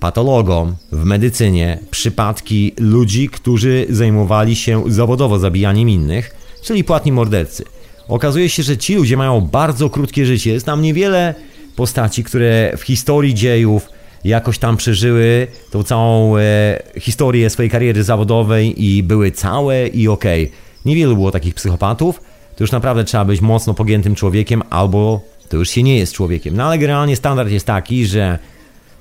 patologom 0.00 0.76
w 0.92 1.04
medycynie 1.04 1.78
przypadki 1.90 2.72
ludzi, 2.78 3.28
którzy 3.28 3.86
zajmowali 3.90 4.56
się 4.56 4.84
zawodowo 4.86 5.38
zabijaniem 5.38 5.88
innych, 5.88 6.36
czyli 6.62 6.84
płatni 6.84 7.12
mordercy. 7.12 7.64
Okazuje 8.08 8.48
się, 8.48 8.62
że 8.62 8.78
ci 8.78 8.94
ludzie 8.94 9.16
mają 9.16 9.40
bardzo 9.40 9.90
krótkie 9.90 10.26
życie. 10.26 10.52
Jest 10.52 10.66
tam 10.66 10.82
niewiele 10.82 11.34
postaci, 11.76 12.24
które 12.24 12.72
w 12.76 12.82
historii 12.82 13.34
dziejów 13.34 13.88
jakoś 14.24 14.58
tam 14.58 14.76
przeżyły 14.76 15.46
tą 15.70 15.82
całą 15.82 16.36
e, 16.36 16.82
historię 17.00 17.50
swojej 17.50 17.70
kariery 17.70 18.04
zawodowej 18.04 18.84
i 18.84 19.02
były 19.02 19.30
całe 19.30 19.86
i 19.86 20.08
okej. 20.08 20.44
Okay. 20.44 20.56
Niewielu 20.84 21.14
było 21.14 21.30
takich 21.30 21.54
psychopatów. 21.54 22.20
To 22.56 22.64
już 22.64 22.72
naprawdę 22.72 23.04
trzeba 23.04 23.24
być 23.24 23.40
mocno 23.40 23.74
pogiętym 23.74 24.14
człowiekiem, 24.14 24.62
albo 24.70 25.20
to 25.48 25.56
już 25.56 25.70
się 25.70 25.82
nie 25.82 25.98
jest 25.98 26.12
człowiekiem. 26.12 26.56
No 26.56 26.64
ale 26.64 26.78
generalnie 26.78 27.16
standard 27.16 27.50
jest 27.50 27.66
taki, 27.66 28.06
że 28.06 28.38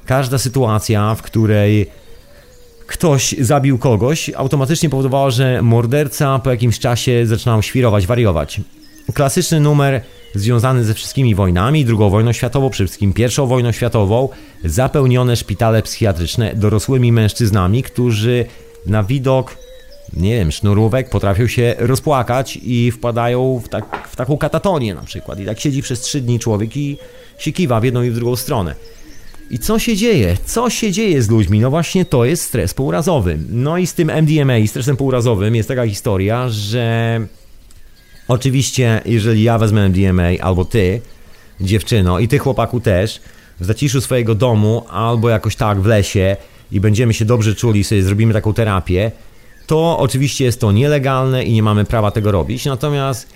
każda 0.05 0.37
sytuacja, 0.37 1.15
w 1.15 1.21
której 1.21 1.89
ktoś 2.87 3.35
zabił 3.39 3.77
kogoś, 3.77 4.31
automatycznie 4.35 4.89
powodowała, 4.89 5.31
że 5.31 5.61
morderca 5.61 6.39
po 6.39 6.51
jakimś 6.51 6.79
czasie 6.79 7.25
zaczynał 7.25 7.61
świrować, 7.61 8.07
wariować. 8.07 8.61
Klasyczny 9.13 9.59
numer 9.59 10.01
związany 10.35 10.83
ze 10.83 10.93
wszystkimi 10.93 11.35
wojnami, 11.35 11.85
II 11.87 12.09
wojną 12.09 12.33
światową, 12.33 12.69
przede 12.69 12.87
wszystkim 12.87 13.13
I 13.17 13.47
wojną 13.47 13.71
światową, 13.71 14.29
zapełnione 14.63 15.35
szpitale 15.35 15.81
psychiatryczne 15.81 16.55
dorosłymi 16.55 17.11
mężczyznami, 17.11 17.83
którzy 17.83 18.45
na 18.85 19.03
widok, 19.03 19.57
nie 20.13 20.35
wiem, 20.35 20.51
sznurówek 20.51 21.09
potrafią 21.09 21.47
się 21.47 21.75
rozpłakać 21.79 22.59
i 22.63 22.91
wpadają 22.91 23.61
w, 23.65 23.69
tak, 23.69 24.07
w 24.11 24.15
taką 24.15 24.37
katatonię 24.37 24.95
na 24.95 25.01
przykład. 25.01 25.39
I 25.39 25.45
tak 25.45 25.59
siedzi 25.59 25.81
przez 25.81 26.01
trzy 26.01 26.21
dni 26.21 26.39
człowiek 26.39 26.77
i 26.77 26.97
się 27.37 27.51
kiwa 27.51 27.79
w 27.79 27.83
jedną 27.83 28.03
i 28.03 28.09
w 28.09 28.15
drugą 28.15 28.35
stronę. 28.35 28.75
I 29.51 29.59
co 29.59 29.79
się 29.79 29.95
dzieje? 29.95 30.37
Co 30.45 30.69
się 30.69 30.91
dzieje 30.91 31.21
z 31.21 31.29
ludźmi? 31.29 31.59
No 31.59 31.69
właśnie 31.69 32.05
to 32.05 32.25
jest 32.25 32.43
stres 32.43 32.73
półrazowy. 32.73 33.37
No 33.49 33.77
i 33.77 33.87
z 33.87 33.93
tym 33.93 34.09
MDMA, 34.09 34.67
stresem 34.67 34.97
półrazowym 34.97 35.55
jest 35.55 35.67
taka 35.67 35.87
historia, 35.87 36.49
że 36.49 37.19
oczywiście 38.27 39.01
jeżeli 39.05 39.43
ja 39.43 39.57
wezmę 39.57 39.89
MDMA 39.89 40.29
albo 40.41 40.65
ty, 40.65 41.01
dziewczyno 41.61 42.19
i 42.19 42.27
ty 42.27 42.37
chłopaku 42.37 42.79
też, 42.79 43.21
w 43.59 43.65
zaciszu 43.65 44.01
swojego 44.01 44.35
domu 44.35 44.85
albo 44.89 45.29
jakoś 45.29 45.55
tak 45.55 45.81
w 45.81 45.85
lesie 45.85 46.37
i 46.71 46.79
będziemy 46.79 47.13
się 47.13 47.25
dobrze 47.25 47.55
czuli, 47.55 47.83
sobie 47.83 48.03
zrobimy 48.03 48.33
taką 48.33 48.53
terapię, 48.53 49.11
to 49.71 49.97
oczywiście 49.99 50.45
jest 50.45 50.61
to 50.61 50.71
nielegalne 50.71 51.43
i 51.43 51.53
nie 51.53 51.63
mamy 51.63 51.85
prawa 51.85 52.11
tego 52.11 52.31
robić. 52.31 52.65
Natomiast 52.65 53.27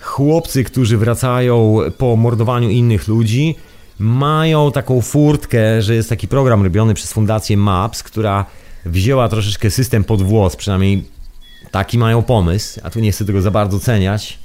chłopcy, 0.00 0.64
którzy 0.64 0.98
wracają 0.98 1.78
po 1.98 2.16
mordowaniu 2.16 2.70
innych 2.70 3.08
ludzi, 3.08 3.54
mają 3.98 4.72
taką 4.72 5.00
furtkę, 5.00 5.82
że 5.82 5.94
jest 5.94 6.08
taki 6.08 6.28
program 6.28 6.62
robiony 6.62 6.94
przez 6.94 7.12
fundację 7.12 7.56
MAPS, 7.56 8.02
która 8.02 8.46
wzięła 8.86 9.28
troszeczkę 9.28 9.70
system 9.70 10.04
pod 10.04 10.22
włos, 10.22 10.56
przynajmniej 10.56 11.04
taki 11.70 11.98
mają 11.98 12.22
pomysł, 12.22 12.80
a 12.82 12.90
tu 12.90 13.00
nie 13.00 13.12
chcę 13.12 13.24
tego 13.24 13.42
za 13.42 13.50
bardzo 13.50 13.80
ceniać. 13.80 14.38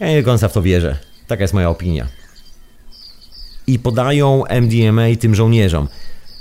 Ja 0.00 0.08
nie 0.08 0.22
do 0.22 0.30
końca 0.30 0.48
w 0.48 0.52
to 0.52 0.62
wierzę. 0.62 0.98
Taka 1.26 1.42
jest 1.42 1.54
moja 1.54 1.70
opinia. 1.70 2.06
I 3.66 3.78
podają 3.78 4.44
MDMA 4.44 5.02
tym 5.20 5.34
żołnierzom. 5.34 5.88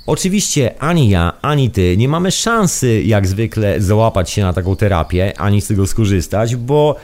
Oczywiście 0.05 0.81
ani 0.81 1.09
ja, 1.09 1.33
ani 1.41 1.71
ty 1.71 1.97
nie 1.97 2.07
mamy 2.07 2.31
szansy 2.31 3.03
jak 3.03 3.27
zwykle 3.27 3.81
załapać 3.81 4.29
się 4.29 4.41
na 4.41 4.53
taką 4.53 4.75
terapię, 4.75 5.39
ani 5.39 5.61
z 5.61 5.67
tego 5.67 5.87
skorzystać, 5.87 6.55
bo 6.55 6.95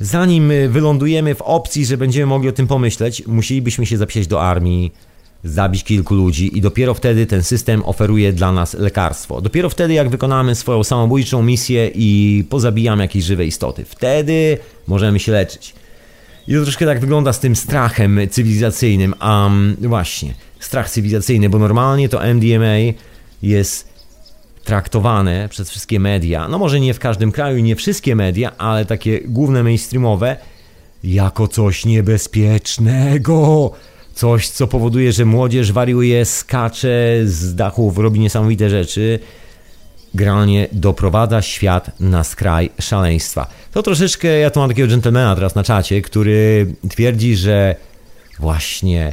zanim 0.00 0.52
wylądujemy 0.68 1.34
w 1.34 1.42
opcji, 1.42 1.86
że 1.86 1.96
będziemy 1.96 2.26
mogli 2.26 2.48
o 2.48 2.52
tym 2.52 2.66
pomyśleć, 2.66 3.26
musielibyśmy 3.26 3.86
się 3.86 3.96
zapisać 3.96 4.26
do 4.26 4.42
armii, 4.42 4.92
zabić 5.44 5.84
kilku 5.84 6.14
ludzi 6.14 6.58
i 6.58 6.60
dopiero 6.60 6.94
wtedy 6.94 7.26
ten 7.26 7.42
system 7.42 7.82
oferuje 7.84 8.32
dla 8.32 8.52
nas 8.52 8.74
lekarstwo. 8.74 9.40
Dopiero 9.40 9.70
wtedy, 9.70 9.94
jak 9.94 10.08
wykonamy 10.08 10.54
swoją 10.54 10.84
samobójczą 10.84 11.42
misję 11.42 11.90
i 11.94 12.44
pozabijamy 12.50 13.02
jakieś 13.02 13.24
żywe 13.24 13.46
istoty, 13.46 13.84
wtedy 13.84 14.58
możemy 14.86 15.18
się 15.18 15.32
leczyć. 15.32 15.74
I 16.48 16.54
to 16.54 16.62
troszkę 16.62 16.86
tak 16.86 17.00
wygląda 17.00 17.32
z 17.32 17.40
tym 17.40 17.56
strachem 17.56 18.20
cywilizacyjnym. 18.30 19.14
A 19.18 19.44
um, 19.44 19.76
właśnie, 19.80 20.34
strach 20.60 20.90
cywilizacyjny, 20.90 21.48
bo 21.48 21.58
normalnie 21.58 22.08
to 22.08 22.26
MDMA 22.34 22.76
jest 23.42 23.94
traktowane 24.64 25.48
przez 25.48 25.70
wszystkie 25.70 26.00
media, 26.00 26.48
no 26.48 26.58
może 26.58 26.80
nie 26.80 26.94
w 26.94 26.98
każdym 26.98 27.32
kraju, 27.32 27.58
nie 27.58 27.76
wszystkie 27.76 28.16
media, 28.16 28.56
ale 28.58 28.84
takie 28.84 29.20
główne 29.20 29.62
mainstreamowe, 29.62 30.36
jako 31.04 31.48
coś 31.48 31.84
niebezpiecznego. 31.84 33.70
Coś, 34.14 34.48
co 34.48 34.66
powoduje, 34.66 35.12
że 35.12 35.24
młodzież 35.24 35.72
wariuje, 35.72 36.24
skacze 36.24 37.20
z 37.24 37.54
dachów, 37.54 37.98
robi 37.98 38.20
niesamowite 38.20 38.70
rzeczy. 38.70 39.18
Generalnie 40.14 40.68
doprowadza 40.72 41.42
świat 41.42 42.00
na 42.00 42.24
skraj 42.24 42.70
szaleństwa. 42.80 43.46
To 43.72 43.82
troszeczkę, 43.82 44.28
ja 44.28 44.50
tu 44.50 44.60
mam 44.60 44.68
takiego 44.68 44.88
dżentelmena 44.88 45.34
teraz 45.34 45.54
na 45.54 45.62
czacie, 45.62 46.02
który 46.02 46.66
twierdzi, 46.90 47.36
że 47.36 47.76
właśnie, 48.38 49.12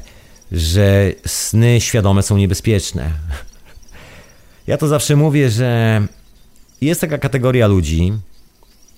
że 0.51 1.11
sny 1.25 1.81
świadome 1.81 2.23
są 2.23 2.37
niebezpieczne. 2.37 3.11
Ja 4.67 4.77
to 4.77 4.87
zawsze 4.87 5.15
mówię, 5.15 5.49
że 5.49 6.01
jest 6.81 7.01
taka 7.01 7.17
kategoria 7.17 7.67
ludzi, 7.67 8.13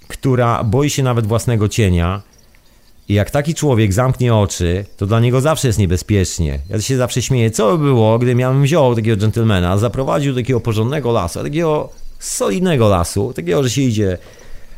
która 0.07 0.63
boi 0.63 0.89
się 0.89 1.03
nawet 1.03 1.27
własnego 1.27 1.69
cienia. 1.69 2.21
I 3.09 3.13
jak 3.13 3.31
taki 3.31 3.53
człowiek 3.53 3.93
zamknie 3.93 4.35
oczy, 4.35 4.85
to 4.97 5.05
dla 5.05 5.19
niego 5.19 5.41
zawsze 5.41 5.67
jest 5.67 5.79
niebezpiecznie. 5.79 6.59
Ja 6.69 6.81
się 6.81 6.97
zawsze 6.97 7.21
śmieję, 7.21 7.51
co 7.51 7.77
by 7.77 7.83
było, 7.83 8.17
gdybym 8.17 8.39
ja 8.39 8.53
wziął 8.53 8.95
takiego 8.95 9.17
dżentelmena, 9.17 9.77
zaprowadził 9.77 10.33
do 10.33 10.41
takiego 10.41 10.59
porządnego 10.59 11.11
lasu, 11.11 11.43
takiego 11.43 11.89
solidnego 12.19 12.89
lasu, 12.89 13.33
takiego, 13.33 13.63
że 13.63 13.69
się 13.69 13.81
idzie 13.81 14.17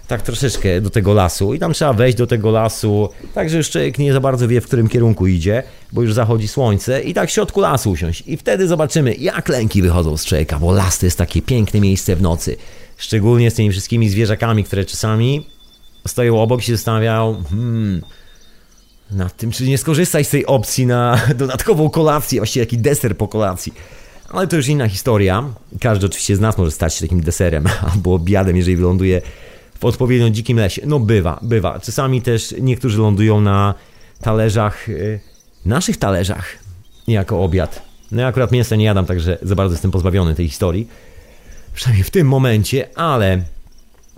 tak 0.07 0.21
troszeczkę 0.21 0.81
do 0.81 0.89
tego 0.89 1.13
lasu 1.13 1.53
i 1.53 1.59
tam 1.59 1.73
trzeba 1.73 1.93
wejść 1.93 2.17
do 2.17 2.27
tego 2.27 2.51
lasu, 2.51 3.09
tak 3.33 3.49
że 3.49 3.57
już 3.57 3.69
człowiek 3.69 3.97
nie 3.97 4.13
za 4.13 4.19
bardzo 4.19 4.47
wie, 4.47 4.61
w 4.61 4.65
którym 4.65 4.87
kierunku 4.87 5.27
idzie, 5.27 5.63
bo 5.93 6.01
już 6.01 6.13
zachodzi 6.13 6.47
słońce 6.47 7.01
i 7.01 7.13
tak 7.13 7.29
w 7.29 7.31
środku 7.33 7.61
lasu 7.61 7.91
usiąść. 7.91 8.23
I 8.27 8.37
wtedy 8.37 8.67
zobaczymy, 8.67 9.15
jak 9.15 9.49
lęki 9.49 9.81
wychodzą 9.81 10.17
z 10.17 10.25
człowieka, 10.25 10.59
bo 10.59 10.71
las 10.71 10.99
to 10.99 11.05
jest 11.05 11.17
takie 11.17 11.41
piękne 11.41 11.79
miejsce 11.79 12.15
w 12.15 12.21
nocy. 12.21 12.57
Szczególnie 12.97 13.51
z 13.51 13.53
tymi 13.53 13.71
wszystkimi 13.71 14.09
zwierzakami, 14.09 14.63
które 14.63 14.85
czasami 14.85 15.45
stoją 16.07 16.41
obok 16.41 16.61
i 16.61 16.63
się 16.63 16.75
zastanawiają, 16.75 17.43
hmm, 17.49 18.01
nad 19.11 19.37
tym, 19.37 19.51
czy 19.51 19.63
nie 19.63 19.77
skorzystać 19.77 20.27
z 20.27 20.29
tej 20.29 20.45
opcji 20.45 20.85
na 20.85 21.21
dodatkową 21.35 21.89
kolację, 21.89 22.39
właściwie 22.39 22.65
taki 22.65 22.77
deser 22.77 23.17
po 23.17 23.27
kolacji. 23.27 23.73
Ale 24.29 24.47
to 24.47 24.55
już 24.55 24.67
inna 24.67 24.89
historia. 24.89 25.43
Każdy 25.81 26.05
oczywiście 26.05 26.35
z 26.35 26.39
nas 26.39 26.57
może 26.57 26.71
stać 26.71 26.95
się 26.95 27.01
takim 27.01 27.21
deserem 27.21 27.67
albo 27.93 28.13
obiadem, 28.13 28.57
jeżeli 28.57 28.77
wyląduje 28.77 29.21
w 29.79 29.85
odpowiednio 29.85 30.29
dzikim 30.29 30.57
lesie. 30.57 30.81
No 30.85 30.99
bywa, 30.99 31.39
bywa. 31.41 31.79
Czasami 31.79 32.21
też 32.21 32.55
niektórzy 32.61 32.97
lądują 32.97 33.41
na 33.41 33.73
talerzach, 34.21 34.87
yy, 34.87 35.19
naszych 35.65 35.97
talerzach, 35.97 36.57
jako 37.07 37.43
obiad. 37.43 37.81
No 38.11 38.21
ja 38.21 38.27
akurat 38.27 38.51
mięsa 38.51 38.75
nie 38.75 38.85
jadam, 38.85 39.05
także 39.05 39.37
za 39.41 39.55
bardzo 39.55 39.73
jestem 39.73 39.91
pozbawiony 39.91 40.35
tej 40.35 40.47
historii. 40.47 40.87
Przynajmniej 41.73 42.03
w 42.03 42.09
tym 42.09 42.27
momencie, 42.27 42.97
ale 42.97 43.41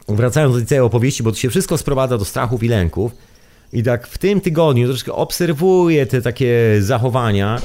wracając 0.07 0.59
do 0.59 0.65
tej 0.65 0.79
opowieści, 0.79 1.23
bo 1.23 1.31
to 1.31 1.37
się 1.37 1.49
wszystko 1.49 1.77
sprowadza 1.77 2.17
do 2.17 2.25
strachów 2.25 2.63
i 2.63 2.67
lęków. 2.67 3.11
I 3.73 3.83
tak 3.83 4.07
w 4.07 4.17
tym 4.17 4.41
tygodniu 4.41 4.87
troszkę 4.87 5.13
obserwuję 5.13 6.05
te 6.05 6.21
takie 6.21 6.77
zachowania, 6.79 7.61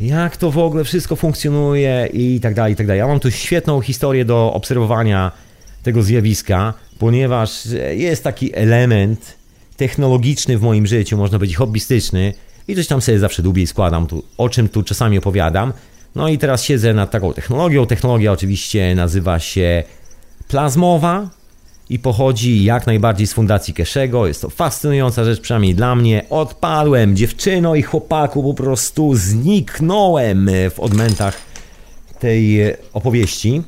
jak 0.00 0.36
to 0.36 0.50
w 0.50 0.58
ogóle 0.58 0.84
wszystko 0.84 1.16
funkcjonuje 1.16 2.08
i 2.12 2.40
tak 2.40 2.54
dalej, 2.54 2.72
i 2.72 2.76
tak 2.76 2.86
dalej. 2.86 2.98
Ja 2.98 3.06
mam 3.06 3.20
tu 3.20 3.30
świetną 3.30 3.80
historię 3.80 4.24
do 4.24 4.52
obserwowania 4.52 5.32
tego 5.82 6.02
zjawiska, 6.02 6.74
ponieważ 6.98 7.68
jest 7.90 8.24
taki 8.24 8.56
element 8.56 9.36
technologiczny 9.76 10.58
w 10.58 10.62
moim 10.62 10.86
życiu, 10.86 11.16
można 11.16 11.38
powiedzieć 11.38 11.56
hobbystyczny 11.56 12.34
i 12.68 12.76
coś 12.76 12.86
tam 12.86 13.00
sobie 13.00 13.18
zawsze 13.18 13.42
dłubiej 13.42 13.66
składam, 13.66 14.06
tu, 14.06 14.24
o 14.38 14.48
czym 14.48 14.68
tu 14.68 14.82
czasami 14.82 15.18
opowiadam. 15.18 15.72
No 16.14 16.28
i 16.28 16.38
teraz 16.38 16.62
siedzę 16.62 16.94
nad 16.94 17.10
taką 17.10 17.32
technologią. 17.32 17.86
Technologia 17.86 18.32
oczywiście 18.32 18.94
nazywa 18.94 19.38
się 19.38 19.82
plazmowa 20.48 21.28
i 21.90 21.98
pochodzi 21.98 22.64
jak 22.64 22.86
najbardziej 22.86 23.26
z 23.26 23.32
fundacji 23.32 23.74
Keszego. 23.74 24.26
Jest 24.26 24.42
to 24.42 24.50
fascynująca 24.50 25.24
rzecz, 25.24 25.40
przynajmniej 25.40 25.74
dla 25.74 25.94
mnie. 25.94 26.24
Odpadłem, 26.30 27.16
dziewczyno 27.16 27.74
i 27.74 27.82
chłopaku, 27.82 28.42
po 28.42 28.54
prostu 28.54 29.14
zniknąłem 29.14 30.50
w 30.74 30.80
odmętach 30.80 31.36
tej 32.20 32.60
opowieści. 32.92 33.62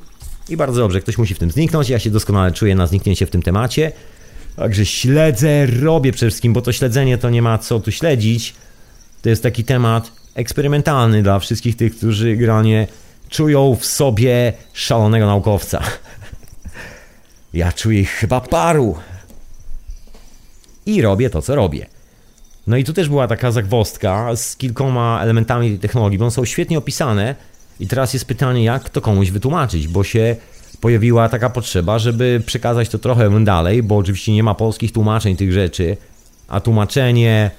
I 0.49 0.57
bardzo 0.57 0.81
dobrze, 0.81 1.01
ktoś 1.01 1.19
musi 1.19 1.35
w 1.35 1.39
tym 1.39 1.51
zniknąć. 1.51 1.89
Ja 1.89 1.99
się 1.99 2.11
doskonale 2.11 2.53
czuję 2.53 2.75
na 2.75 2.87
zniknięcie 2.87 3.27
w 3.27 3.31
tym 3.31 3.43
temacie. 3.43 3.93
Także 4.57 4.87
śledzę, 4.87 5.67
robię 5.67 6.13
przede 6.13 6.31
wszystkim, 6.31 6.53
bo 6.53 6.63
to 6.63 6.73
śledzenie 6.73 7.19
to 7.19 7.31
nie 7.31 7.43
ma 7.43 7.59
co 7.59 7.81
tu 7.81 7.93
śledzić. 7.93 8.55
To 9.23 9.29
jest 9.29 9.43
taki 9.43 9.65
temat 9.65 10.13
eksperymentalny 10.35 11.23
dla 11.23 11.39
wszystkich 11.39 11.77
tych, 11.77 11.97
którzy 11.97 12.37
granie 12.37 12.87
czują 13.29 13.77
w 13.81 13.87
sobie 13.87 14.53
szalonego 14.73 15.27
naukowca. 15.27 15.83
Ja 17.57 17.73
czuję 17.73 18.01
ich 18.01 18.11
chyba 18.11 18.41
paru. 18.41 18.97
I 20.87 21.03
robię 21.03 21.31
to, 21.31 21.43
co 21.43 21.55
robię. 21.55 21.87
No 22.67 22.77
i 22.77 22.85
tu 22.85 22.93
też 22.93 23.09
była 23.09 23.29
taka 23.29 23.51
zagwostka 23.51 24.37
z 24.37 24.57
kilkoma 24.57 25.21
elementami 25.23 25.69
tej 25.69 25.79
technologii, 25.79 26.19
bo 26.19 26.25
one 26.25 26.31
są 26.31 26.45
świetnie 26.45 26.79
opisane. 26.79 27.35
I 27.81 27.87
teraz 27.87 28.15
jest 28.15 28.25
pytanie, 28.25 28.65
jak 28.65 28.91
to 28.91 29.01
komuś 29.01 29.31
wytłumaczyć, 29.31 29.89
bo 29.89 30.05
się 30.05 30.37
pojawiła 30.81 31.29
taka 31.29 31.51
potrzeba, 31.51 31.99
żeby 31.99 32.43
przekazać 32.47 32.89
to 32.89 32.99
trochę 32.99 33.45
dalej, 33.45 33.83
bo 33.83 33.97
oczywiście 33.97 34.33
nie 34.33 34.43
ma 34.43 34.55
polskich 34.55 34.93
tłumaczeń 34.93 35.37
tych 35.37 35.53
rzeczy, 35.53 35.97
a 36.49 36.61
tłumaczenie 36.61 37.51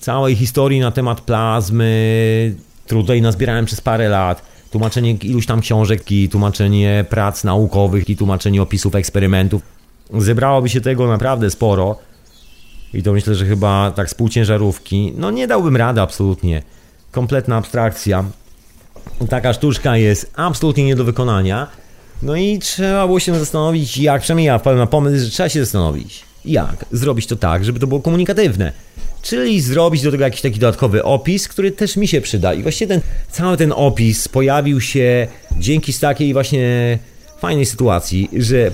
całej 0.00 0.36
historii 0.36 0.80
na 0.80 0.90
temat 0.90 1.20
plazmy, 1.20 2.54
tutaj 2.86 3.22
nazbierałem 3.22 3.64
przez 3.64 3.80
parę 3.80 4.08
lat, 4.08 4.42
tłumaczenie 4.70 5.10
iluś 5.12 5.46
tam 5.46 5.60
książek, 5.60 6.12
i 6.12 6.28
tłumaczenie 6.28 7.04
prac 7.10 7.44
naukowych 7.44 8.10
i 8.10 8.16
tłumaczenie 8.16 8.62
opisów 8.62 8.94
eksperymentów. 8.94 9.62
Zebrałoby 10.18 10.68
się 10.68 10.80
tego 10.80 11.06
naprawdę 11.06 11.50
sporo 11.50 11.98
i 12.94 13.02
to 13.02 13.12
myślę, 13.12 13.34
że 13.34 13.46
chyba 13.46 13.90
tak 13.90 14.10
z 14.10 14.14
półciężarówki, 14.14 15.12
no 15.16 15.30
nie 15.30 15.46
dałbym 15.46 15.76
rady 15.76 16.00
absolutnie. 16.00 16.62
Kompletna 17.10 17.56
abstrakcja. 17.56 18.24
Taka 19.30 19.52
sztuczka 19.52 19.96
jest 19.96 20.32
absolutnie 20.36 20.84
nie 20.84 20.96
do 20.96 21.04
wykonania. 21.04 21.66
No 22.22 22.36
i 22.36 22.58
trzeba 22.58 23.06
było 23.06 23.20
się 23.20 23.38
zastanowić, 23.38 23.98
jak, 23.98 24.22
przynajmniej 24.22 24.46
ja 24.46 24.58
wpadłem 24.58 24.78
na 24.78 24.86
pomysł, 24.86 25.24
że 25.24 25.30
trzeba 25.30 25.48
się 25.48 25.60
zastanowić, 25.60 26.24
jak 26.46 26.84
zrobić 26.92 27.26
to 27.26 27.36
tak, 27.36 27.64
żeby 27.64 27.80
to 27.80 27.86
było 27.86 28.00
komunikatywne. 28.00 28.72
Czyli 29.22 29.60
zrobić 29.60 30.02
do 30.02 30.10
tego 30.10 30.24
jakiś 30.24 30.40
taki 30.40 30.58
dodatkowy 30.58 31.04
opis, 31.04 31.48
który 31.48 31.70
też 31.70 31.96
mi 31.96 32.08
się 32.08 32.20
przyda. 32.20 32.54
I 32.54 32.62
właśnie 32.62 32.86
ten 32.86 33.00
cały 33.30 33.56
ten 33.56 33.72
opis 33.76 34.28
pojawił 34.28 34.80
się 34.80 35.26
dzięki 35.58 35.94
takiej 35.94 36.32
właśnie 36.32 36.98
fajnej 37.40 37.66
sytuacji, 37.66 38.28
że 38.38 38.70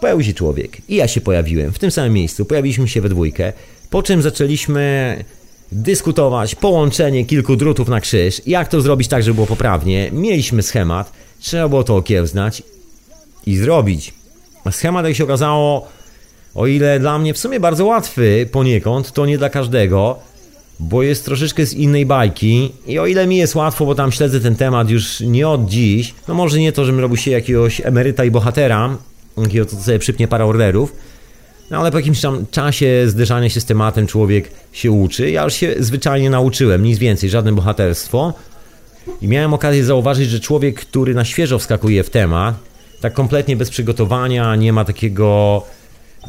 pojawił 0.00 0.24
się 0.24 0.32
człowiek 0.32 0.76
i 0.88 0.96
ja 0.96 1.08
się 1.08 1.20
pojawiłem 1.20 1.72
w 1.72 1.78
tym 1.78 1.90
samym 1.90 2.12
miejscu, 2.12 2.44
pojawiliśmy 2.44 2.88
się 2.88 3.00
we 3.00 3.08
dwójkę, 3.08 3.52
po 3.90 4.02
czym 4.02 4.22
zaczęliśmy 4.22 5.24
dyskutować 5.72 6.54
połączenie 6.54 7.24
kilku 7.24 7.56
drutów 7.56 7.88
na 7.88 8.00
krzyż, 8.00 8.42
jak 8.46 8.68
to 8.68 8.80
zrobić 8.80 9.08
tak, 9.08 9.22
żeby 9.22 9.34
było 9.34 9.46
poprawnie. 9.46 10.10
Mieliśmy 10.12 10.62
schemat, 10.62 11.12
trzeba 11.40 11.68
było 11.68 11.84
to 11.84 11.96
okiełznać 11.96 12.62
i 13.46 13.56
zrobić. 13.56 14.12
Schemat, 14.70 15.06
jak 15.06 15.16
się 15.16 15.24
okazało, 15.24 15.88
o 16.54 16.66
ile 16.66 17.00
dla 17.00 17.18
mnie 17.18 17.34
w 17.34 17.38
sumie 17.38 17.60
bardzo 17.60 17.86
łatwy 17.86 18.48
poniekąd, 18.52 19.12
to 19.12 19.26
nie 19.26 19.38
dla 19.38 19.48
każdego, 19.48 20.18
bo 20.80 21.02
jest 21.02 21.24
troszeczkę 21.24 21.66
z 21.66 21.74
innej 21.74 22.06
bajki 22.06 22.72
i 22.86 22.98
o 22.98 23.06
ile 23.06 23.26
mi 23.26 23.36
jest 23.36 23.54
łatwo, 23.54 23.86
bo 23.86 23.94
tam 23.94 24.12
śledzę 24.12 24.40
ten 24.40 24.56
temat 24.56 24.90
już 24.90 25.20
nie 25.20 25.48
od 25.48 25.66
dziś, 25.66 26.14
no 26.28 26.34
może 26.34 26.58
nie 26.58 26.72
to, 26.72 26.84
żebym 26.84 27.00
robił 27.00 27.16
się 27.16 27.30
jakiegoś 27.30 27.80
emeryta 27.84 28.24
i 28.24 28.30
bohatera, 28.30 28.98
jakiego 29.38 29.66
to 29.66 29.76
sobie 29.76 29.98
przypnie 29.98 30.28
parę 30.28 30.44
orderów, 30.44 30.92
no 31.70 31.78
ale 31.78 31.90
po 31.90 31.98
jakimś 31.98 32.20
tam 32.20 32.46
czasie 32.50 33.02
zderzania 33.06 33.48
się 33.48 33.60
z 33.60 33.64
tematem 33.64 34.06
człowiek 34.06 34.50
się 34.72 34.92
uczy. 34.92 35.30
Ja 35.30 35.44
już 35.44 35.54
się 35.54 35.74
zwyczajnie 35.78 36.30
nauczyłem, 36.30 36.82
nic 36.82 36.98
więcej, 36.98 37.30
żadne 37.30 37.52
bohaterstwo. 37.52 38.34
I 39.22 39.28
miałem 39.28 39.54
okazję 39.54 39.84
zauważyć, 39.84 40.30
że 40.30 40.40
człowiek, 40.40 40.80
który 40.80 41.14
na 41.14 41.24
świeżo 41.24 41.58
wskakuje 41.58 42.04
w 42.04 42.10
temat, 42.10 42.54
tak 43.00 43.14
kompletnie 43.14 43.56
bez 43.56 43.70
przygotowania, 43.70 44.56
nie 44.56 44.72
ma 44.72 44.84
takiego 44.84 45.62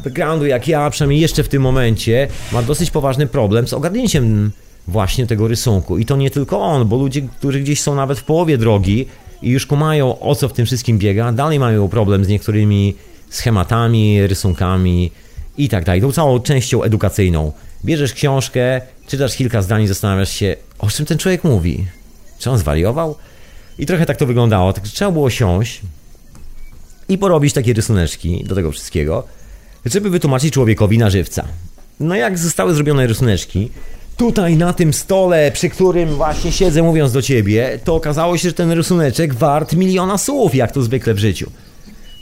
backgroundu 0.04 0.46
jak 0.46 0.68
ja, 0.68 0.90
przynajmniej 0.90 1.20
jeszcze 1.20 1.42
w 1.42 1.48
tym 1.48 1.62
momencie, 1.62 2.28
ma 2.52 2.62
dosyć 2.62 2.90
poważny 2.90 3.26
problem 3.26 3.68
z 3.68 3.72
ogarnięciem 3.72 4.50
właśnie 4.88 5.26
tego 5.26 5.48
rysunku. 5.48 5.98
I 5.98 6.04
to 6.04 6.16
nie 6.16 6.30
tylko 6.30 6.60
on, 6.60 6.88
bo 6.88 6.96
ludzie, 6.96 7.22
którzy 7.22 7.60
gdzieś 7.60 7.80
są 7.80 7.94
nawet 7.94 8.18
w 8.18 8.24
połowie 8.24 8.58
drogi 8.58 9.06
i 9.42 9.50
już 9.50 9.66
kumają 9.66 10.20
o 10.20 10.34
co 10.34 10.48
w 10.48 10.52
tym 10.52 10.66
wszystkim 10.66 10.98
biega, 10.98 11.32
dalej 11.32 11.58
mają 11.58 11.88
problem 11.88 12.24
z 12.24 12.28
niektórymi 12.28 12.94
schematami, 13.30 14.26
rysunkami 14.26 15.10
i 15.58 15.68
tak 15.68 15.84
dalej. 15.84 16.00
Tą 16.00 16.12
całą 16.12 16.40
częścią 16.40 16.82
edukacyjną. 16.82 17.52
Bierzesz 17.84 18.12
książkę, 18.12 18.80
czytasz 19.06 19.36
kilka 19.36 19.62
zdań 19.62 19.82
i 19.82 19.86
zastanawiasz 19.86 20.32
się, 20.32 20.56
o 20.78 20.90
czym 20.90 21.06
ten 21.06 21.18
człowiek 21.18 21.44
mówi. 21.44 21.86
Czy 22.38 22.50
on 22.50 22.58
zwariował? 22.58 23.16
I 23.78 23.86
trochę 23.86 24.06
tak 24.06 24.16
to 24.16 24.26
wyglądało. 24.26 24.72
Także 24.72 24.92
trzeba 24.92 25.10
było 25.10 25.30
siąść 25.30 25.80
i 27.08 27.18
porobić 27.18 27.52
takie 27.52 27.72
rysuneczki 27.72 28.44
do 28.44 28.54
tego 28.54 28.72
wszystkiego, 28.72 29.24
żeby 29.84 30.10
wytłumaczyć 30.10 30.54
człowiekowi 30.54 30.98
na 30.98 31.10
żywca. 31.10 31.44
No 32.00 32.14
jak 32.14 32.38
zostały 32.38 32.74
zrobione 32.74 33.06
rysuneczki, 33.06 33.70
tutaj 34.16 34.56
na 34.56 34.72
tym 34.72 34.92
stole, 34.92 35.50
przy 35.52 35.68
którym 35.68 36.14
właśnie 36.14 36.52
siedzę 36.52 36.82
mówiąc 36.82 37.12
do 37.12 37.22
ciebie, 37.22 37.78
to 37.84 37.94
okazało 37.94 38.38
się, 38.38 38.48
że 38.48 38.54
ten 38.54 38.72
rysuneczek 38.72 39.34
wart 39.34 39.72
miliona 39.72 40.18
słów, 40.18 40.54
jak 40.54 40.72
to 40.72 40.82
zwykle 40.82 41.14
w 41.14 41.18
życiu. 41.18 41.50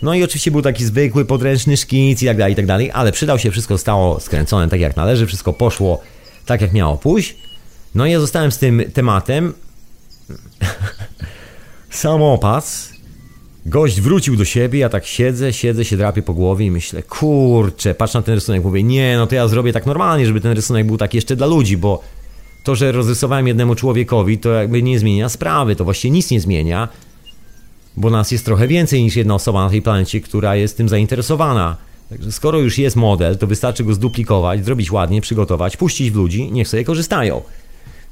No 0.03 0.15
i 0.15 0.25
oczywiście 0.25 0.51
był 0.51 0.63
taki 0.63 0.85
zwykły, 0.85 1.25
podręczny 1.25 1.77
szkic 1.77 2.23
i 2.23 2.27
tak 2.27 2.37
dalej, 2.37 2.53
i 2.53 2.57
tak 2.57 2.67
dalej, 2.67 2.91
ale 2.95 3.13
przydał 3.13 3.39
się, 3.39 3.51
wszystko 3.51 3.79
stało 3.79 4.21
skręcone 4.21 4.69
tak 4.69 4.81
jak 4.81 4.97
należy, 4.97 5.27
wszystko 5.27 5.53
poszło 5.53 6.01
tak 6.47 6.61
jak 6.61 6.73
miało 6.73 6.97
pójść. 6.97 7.37
No 7.95 8.07
i 8.07 8.13
ja 8.13 8.21
zostałem 8.21 8.53
z 8.53 8.59
tym 8.59 8.83
tematem. 8.95 9.55
Samopas. 11.91 12.90
Gość 13.67 14.01
wrócił 14.01 14.37
do 14.37 14.45
siebie, 14.45 14.79
ja 14.79 14.89
tak 14.89 15.07
siedzę, 15.07 15.53
siedzę, 15.53 15.85
się 15.85 15.97
drapię 15.97 16.23
po 16.23 16.35
głowie 16.35 16.67
i 16.67 16.71
myślę, 16.71 17.03
kurczę, 17.03 17.95
patrz 17.95 18.15
na 18.15 18.23
ten 18.23 18.35
rysunek, 18.35 18.65
mówię, 18.65 18.83
nie, 18.83 19.17
no 19.17 19.27
to 19.27 19.35
ja 19.35 19.49
zrobię 19.49 19.73
tak 19.73 19.87
normalnie, 19.87 20.27
żeby 20.27 20.41
ten 20.41 20.53
rysunek 20.53 20.87
był 20.87 20.97
tak 20.97 21.15
jeszcze 21.15 21.37
dla 21.37 21.47
ludzi, 21.47 21.77
bo 21.77 22.03
to, 22.65 22.75
że 22.75 22.93
rozrysowałem 22.93 23.49
jednemu 23.49 23.75
człowiekowi, 23.75 24.39
to 24.39 24.51
jakby 24.51 24.83
nie 24.83 24.99
zmienia 24.99 25.29
sprawy, 25.29 25.77
to 25.77 25.85
właściwie 25.85 26.13
nic 26.13 26.31
nie 26.31 26.41
zmienia, 26.41 26.89
bo 27.97 28.11
nas 28.11 28.31
jest 28.31 28.45
trochę 28.45 28.69
więcej 28.69 29.03
niż 29.03 29.17
jedna 29.17 29.35
osoba 29.35 29.65
na 29.65 29.71
tej 29.71 29.83
planecie, 29.83 30.21
która 30.21 30.57
jest 30.57 30.77
tym 30.77 30.89
zainteresowana. 30.89 31.77
Także 32.11 32.33
skoro 32.33 32.59
już 32.59 32.79
jest 32.79 32.97
model, 32.97 33.39
to 33.39 33.47
wystarczy 33.47 33.85
go 33.85 33.95
zduplikować, 33.95 34.65
zrobić 34.65 34.93
ładnie, 34.93 35.21
przygotować, 35.21 35.77
puścić 35.77 36.11
w 36.11 36.15
ludzi, 36.15 36.53
niech 36.53 36.69
sobie 36.69 36.85
korzystają. 36.85 37.43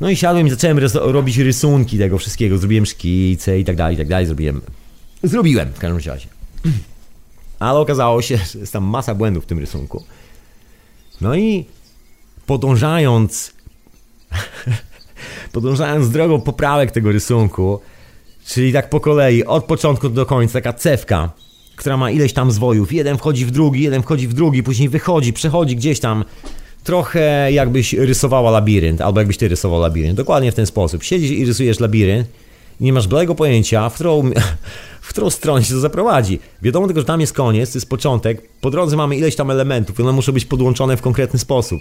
No 0.00 0.10
i 0.10 0.16
siadłem 0.16 0.46
i 0.46 0.50
zacząłem 0.50 0.78
robić 0.94 1.38
rysunki 1.38 1.98
tego 1.98 2.18
wszystkiego, 2.18 2.58
zrobiłem 2.58 2.86
szkice 2.86 3.60
i 3.60 3.64
tak 3.64 3.76
dalej, 3.76 3.94
i 3.94 3.98
tak 3.98 4.08
dalej, 4.08 4.26
zrobiłem... 4.26 4.60
Zrobiłem 5.22 5.72
w 5.72 5.78
każdym 5.78 6.12
razie. 6.12 6.28
Ale 7.58 7.78
okazało 7.78 8.22
się, 8.22 8.36
że 8.36 8.58
jest 8.58 8.72
tam 8.72 8.84
masa 8.84 9.14
błędów 9.14 9.44
w 9.44 9.46
tym 9.46 9.58
rysunku. 9.58 10.04
No 11.20 11.36
i 11.36 11.64
podążając 12.46 13.52
podążając 15.52 16.10
drogą 16.10 16.40
poprawek 16.40 16.90
tego 16.90 17.12
rysunku, 17.12 17.80
Czyli 18.48 18.72
tak 18.72 18.90
po 18.90 19.00
kolei, 19.00 19.44
od 19.44 19.64
początku 19.64 20.08
do 20.08 20.26
końca, 20.26 20.52
taka 20.52 20.72
cewka, 20.72 21.30
która 21.76 21.96
ma 21.96 22.10
ileś 22.10 22.32
tam 22.32 22.52
zwojów. 22.52 22.92
Jeden 22.92 23.16
wchodzi 23.16 23.46
w 23.46 23.50
drugi, 23.50 23.82
jeden 23.82 24.02
wchodzi 24.02 24.28
w 24.28 24.34
drugi, 24.34 24.62
później 24.62 24.88
wychodzi, 24.88 25.32
przechodzi 25.32 25.76
gdzieś 25.76 26.00
tam. 26.00 26.24
Trochę 26.84 27.52
jakbyś 27.52 27.92
rysowała 27.92 28.50
labirynt, 28.50 29.00
albo 29.00 29.20
jakbyś 29.20 29.36
ty 29.36 29.48
rysował 29.48 29.80
labirynt. 29.80 30.16
Dokładnie 30.16 30.52
w 30.52 30.54
ten 30.54 30.66
sposób. 30.66 31.02
Siedzisz 31.02 31.30
i 31.30 31.44
rysujesz 31.44 31.80
labirynt, 31.80 32.28
nie 32.80 32.92
masz 32.92 33.08
bladego 33.08 33.34
pojęcia, 33.34 33.88
w 33.88 33.94
którą, 33.94 34.30
w 35.08 35.10
którą 35.10 35.30
stronę 35.30 35.64
się 35.64 35.74
to 35.74 35.80
zaprowadzi. 35.80 36.38
Wiadomo 36.62 36.86
tylko, 36.86 37.00
że 37.00 37.06
tam 37.06 37.20
jest 37.20 37.32
koniec, 37.32 37.72
to 37.72 37.78
jest 37.78 37.88
początek. 37.88 38.42
Po 38.60 38.70
drodze 38.70 38.96
mamy 38.96 39.16
ileś 39.16 39.36
tam 39.36 39.50
elementów, 39.50 40.00
one 40.00 40.12
muszą 40.12 40.32
być 40.32 40.44
podłączone 40.44 40.96
w 40.96 41.02
konkretny 41.02 41.38
sposób. 41.38 41.80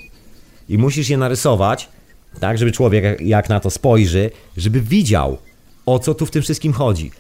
I 0.70 0.78
musisz 0.78 1.10
je 1.10 1.18
narysować, 1.18 1.90
tak, 2.40 2.58
żeby 2.58 2.72
człowiek 2.72 3.22
jak 3.22 3.50
na 3.50 3.60
to 3.60 3.70
spojrzy, 3.70 4.32
żeby 4.58 4.82
widział, 4.82 5.38
o 5.86 6.00
co 6.00 6.13
tu 6.13 6.26
w 6.26 6.32
tym 6.32 6.42
wszystkim 6.42 6.74
chodzi. 6.74 7.12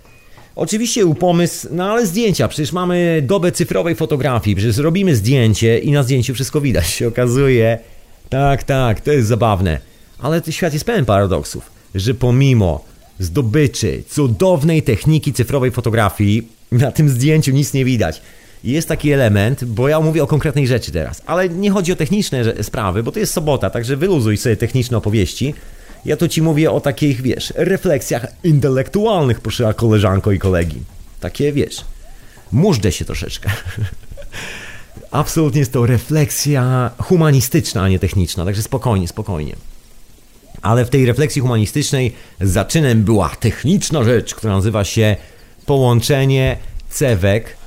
Oczywiście 0.55 1.01
był 1.01 1.15
pomysł, 1.15 1.67
no 1.71 1.91
ale 1.91 2.05
zdjęcia, 2.05 2.47
przecież 2.47 2.71
mamy 2.71 3.23
dobę 3.25 3.51
cyfrowej 3.51 3.95
fotografii, 3.95 4.55
przecież 4.55 4.77
robimy 4.77 5.15
zdjęcie 5.15 5.79
i 5.79 5.91
na 5.91 6.03
zdjęciu 6.03 6.33
wszystko 6.33 6.61
widać, 6.61 6.87
się 6.87 7.07
okazuje. 7.07 7.79
Tak, 8.29 8.63
tak, 8.63 9.01
to 9.01 9.11
jest 9.11 9.27
zabawne. 9.27 9.79
Ale 10.19 10.41
świat 10.49 10.73
jest 10.73 10.85
pełen 10.85 11.05
paradoksów, 11.05 11.71
że 11.95 12.13
pomimo 12.13 12.85
zdobyczy 13.19 14.03
cudownej 14.09 14.83
techniki 14.83 15.33
cyfrowej 15.33 15.71
fotografii, 15.71 16.47
na 16.71 16.91
tym 16.91 17.09
zdjęciu 17.09 17.51
nic 17.51 17.73
nie 17.73 17.85
widać. 17.85 18.21
Jest 18.63 18.87
taki 18.87 19.11
element, 19.11 19.63
bo 19.63 19.87
ja 19.87 19.99
mówię 19.99 20.23
o 20.23 20.27
konkretnej 20.27 20.67
rzeczy 20.67 20.91
teraz, 20.91 21.21
ale 21.25 21.49
nie 21.49 21.71
chodzi 21.71 21.91
o 21.91 21.95
techniczne 21.95 22.63
sprawy, 22.63 23.03
bo 23.03 23.11
to 23.11 23.19
jest 23.19 23.33
sobota, 23.33 23.69
także 23.69 23.97
wyluzuj 23.97 24.37
sobie 24.37 24.57
techniczne 24.57 24.97
opowieści. 24.97 25.53
Ja 26.05 26.17
tu 26.17 26.27
ci 26.27 26.41
mówię 26.41 26.71
o 26.71 26.81
takich, 26.81 27.21
wiesz, 27.21 27.53
refleksjach 27.55 28.27
intelektualnych, 28.43 29.41
proszę 29.41 29.73
koleżanko 29.77 30.31
i 30.31 30.39
kolegi. 30.39 30.81
Takie, 31.19 31.53
wiesz, 31.53 31.85
mużdżę 32.51 32.91
się 32.91 33.05
troszeczkę. 33.05 33.49
Absolutnie 35.11 35.59
jest 35.59 35.73
to 35.73 35.85
refleksja 35.85 36.91
humanistyczna, 36.97 37.81
a 37.81 37.89
nie 37.89 37.99
techniczna, 37.99 38.45
także 38.45 38.63
spokojnie, 38.63 39.07
spokojnie. 39.07 39.55
Ale 40.67 40.85
w 40.85 40.89
tej 40.89 41.05
refleksji 41.05 41.41
humanistycznej 41.41 42.13
zaczynem 42.41 43.03
była 43.03 43.29
techniczna 43.29 44.03
rzecz, 44.03 44.35
która 44.35 44.53
nazywa 44.53 44.83
się 44.83 45.15
połączenie 45.65 46.57
cewek 46.89 47.57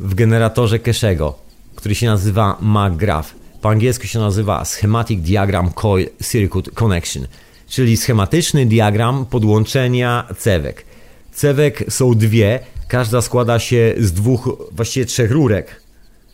w 0.00 0.14
generatorze 0.14 0.78
Keszego, 0.78 1.38
który 1.76 1.94
się 1.94 2.06
nazywa 2.06 2.58
McGrath 2.60 3.34
po 3.60 3.68
angielsku 3.68 4.06
się 4.06 4.18
nazywa 4.18 4.64
Schematic 4.64 5.20
Diagram 5.20 5.72
Coil 5.72 6.08
Circuit 6.30 6.70
Connection, 6.70 7.26
czyli 7.68 7.96
schematyczny 7.96 8.66
diagram 8.66 9.26
podłączenia 9.26 10.26
cewek. 10.38 10.84
Cewek 11.32 11.84
są 11.88 12.14
dwie, 12.14 12.60
Każda 12.88 13.22
składa 13.22 13.58
się 13.58 13.94
z 13.98 14.12
dwóch, 14.12 14.68
właściwie 14.72 15.06
trzech 15.06 15.30
rurek. 15.30 15.82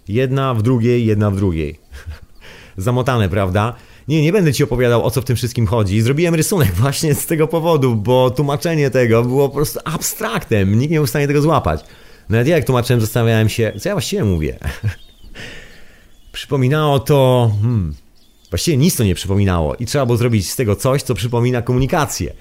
Jedna 0.08 0.54
w 0.54 0.62
drugiej, 0.62 1.06
jedna 1.06 1.30
w 1.30 1.36
drugiej. 1.36 1.78
Zamotane, 2.76 3.28
prawda? 3.28 3.74
Nie, 4.08 4.22
nie 4.22 4.32
będę 4.32 4.52
ci 4.52 4.64
opowiadał 4.64 5.04
o 5.04 5.10
co 5.10 5.22
w 5.22 5.24
tym 5.24 5.36
wszystkim 5.36 5.66
chodzi. 5.66 6.00
Zrobiłem 6.00 6.34
rysunek 6.34 6.74
właśnie 6.82 7.14
z 7.14 7.26
tego 7.26 7.48
powodu, 7.48 7.96
bo 7.96 8.30
tłumaczenie 8.30 8.90
tego 8.90 9.22
było 9.22 9.48
po 9.48 9.54
prostu 9.54 9.80
abstraktem. 9.84 10.78
Nikt 10.78 10.90
nie 10.90 10.96
był 10.96 11.06
w 11.06 11.10
stanie 11.10 11.26
tego 11.26 11.42
złapać. 11.42 11.84
Nawet 12.28 12.46
ja 12.46 12.56
jak 12.56 12.64
tłumaczyłem, 12.64 13.00
zastanawiałem 13.00 13.48
się, 13.48 13.72
co 13.80 13.88
ja 13.88 13.94
właściwie 13.94 14.24
mówię. 14.24 14.58
Przypominało 16.32 16.98
to. 16.98 17.50
Hmm, 17.62 17.94
właściwie 18.50 18.76
nic 18.76 18.96
to 18.96 19.04
nie 19.04 19.14
przypominało, 19.14 19.74
i 19.74 19.86
trzeba 19.86 20.06
było 20.06 20.18
zrobić 20.18 20.50
z 20.50 20.56
tego 20.56 20.76
coś, 20.76 21.02
co 21.02 21.14
przypomina 21.14 21.62
komunikację. 21.62 22.34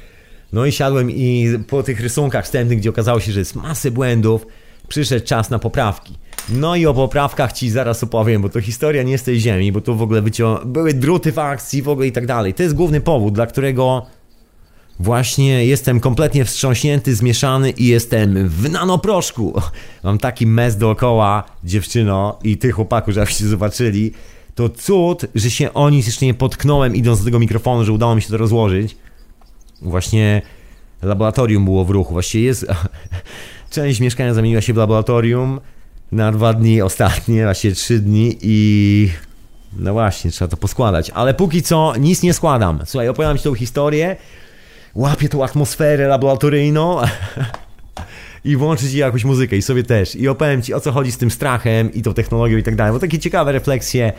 No 0.54 0.66
i 0.66 0.72
siadłem 0.72 1.12
i 1.12 1.48
po 1.68 1.84
tych 1.84 2.00
rysunkach 2.00 2.46
wstępnych, 2.46 2.80
gdzie 2.80 2.90
okazało 2.90 3.20
się, 3.20 3.32
że 3.32 3.40
jest 3.40 3.56
masę 3.56 3.92
błędów, 3.92 4.48
przyszedł 4.88 5.26
czas 5.26 5.50
na 5.50 5.60
poprawki. 5.60 6.14
No 6.50 6.76
i 6.76 6.86
o 6.86 6.94
poprawkach 6.94 7.54
ci 7.54 7.70
zaraz 7.70 8.04
opowiem, 8.04 8.42
bo 8.42 8.50
to 8.50 8.62
historia 8.62 9.04
nie 9.04 9.18
z 9.18 9.24
tej 9.24 9.40
ziemi, 9.40 9.72
bo 9.72 9.82
tu 9.82 9.96
w 9.96 10.02
ogóle 10.02 10.22
wycią... 10.22 10.58
były 10.66 10.94
druty 10.94 11.32
w 11.32 11.40
akcji 11.40 11.82
w 11.82 11.90
ogóle 11.90 12.08
i 12.08 12.12
tak 12.12 12.26
dalej. 12.26 12.54
To 12.54 12.64
jest 12.64 12.76
główny 12.76 13.02
powód, 13.02 13.34
dla 13.34 13.46
którego 13.46 14.06
właśnie 15.00 15.66
jestem 15.66 16.00
kompletnie 16.00 16.46
wstrząśnięty, 16.46 17.16
zmieszany 17.16 17.70
i 17.70 17.88
jestem 17.88 18.50
w 18.50 18.70
nanoproszku. 18.70 19.62
Mam 20.04 20.18
taki 20.18 20.48
mes 20.48 20.78
dookoła, 20.78 21.44
dziewczyno 21.64 22.40
i 22.44 22.58
tych 22.58 22.76
chłopaków, 22.76 23.14
żebyście 23.14 23.48
zobaczyli. 23.48 24.12
To 24.56 24.70
cud, 24.70 25.26
że 25.36 25.50
się 25.50 25.74
o 25.74 25.90
nic 25.90 26.06
jeszcze 26.06 26.26
nie 26.26 26.34
potknąłem 26.34 26.96
idąc 26.96 27.20
do 27.20 27.26
tego 27.26 27.40
mikrofonu, 27.40 27.84
że 27.84 27.92
udało 27.92 28.16
mi 28.16 28.22
się 28.22 28.30
to 28.30 28.38
rozłożyć. 28.38 28.98
Właśnie 29.82 30.42
laboratorium 31.02 31.66
było 31.66 31.86
w 31.86 31.90
ruchu. 31.90 32.14
Właściwie 32.14 32.46
jest... 32.46 32.66
Część 33.70 34.00
mieszkania 34.00 34.34
zamieniła 34.34 34.62
się 34.62 34.74
w 34.74 34.78
laboratorium 34.78 35.60
na 36.12 36.32
dwa 36.32 36.54
dni 36.54 36.82
ostatnie, 36.82 37.44
właśnie 37.44 37.72
trzy 37.72 38.00
dni 38.00 38.38
i 38.42 39.10
no 39.80 39.94
właśnie, 39.94 40.32
trzeba 40.32 40.50
to 40.50 40.58
poskładać. 40.58 41.10
Ale 41.10 41.34
póki 41.34 41.62
co 41.62 41.94
nic 42.00 42.24
nie 42.24 42.34
składam. 42.34 42.80
Słuchaj, 42.86 43.10
opowiadam 43.10 43.38
ci 43.38 43.44
tą 43.44 43.54
historię, 43.54 44.16
łapię 44.96 45.30
tą 45.30 45.44
atmosferę 45.44 46.08
laboratoryjną 46.08 46.98
i 48.46 48.56
włączyć 48.56 48.92
ci 48.92 48.98
jakąś 48.98 49.24
muzykę 49.24 49.58
i 49.58 49.62
sobie 49.62 49.84
też. 49.84 50.16
I 50.16 50.28
opowiem 50.28 50.62
ci 50.62 50.74
o 50.74 50.80
co 50.80 50.92
chodzi 50.92 51.12
z 51.12 51.18
tym 51.18 51.32
strachem 51.32 51.94
i 51.94 52.02
tą 52.02 52.14
technologią 52.14 52.58
i 52.58 52.64
tak 52.64 52.76
dalej. 52.76 52.94
Bo 52.94 53.00
takie 53.00 53.20
ciekawe 53.20 53.52
refleksje 53.52 54.14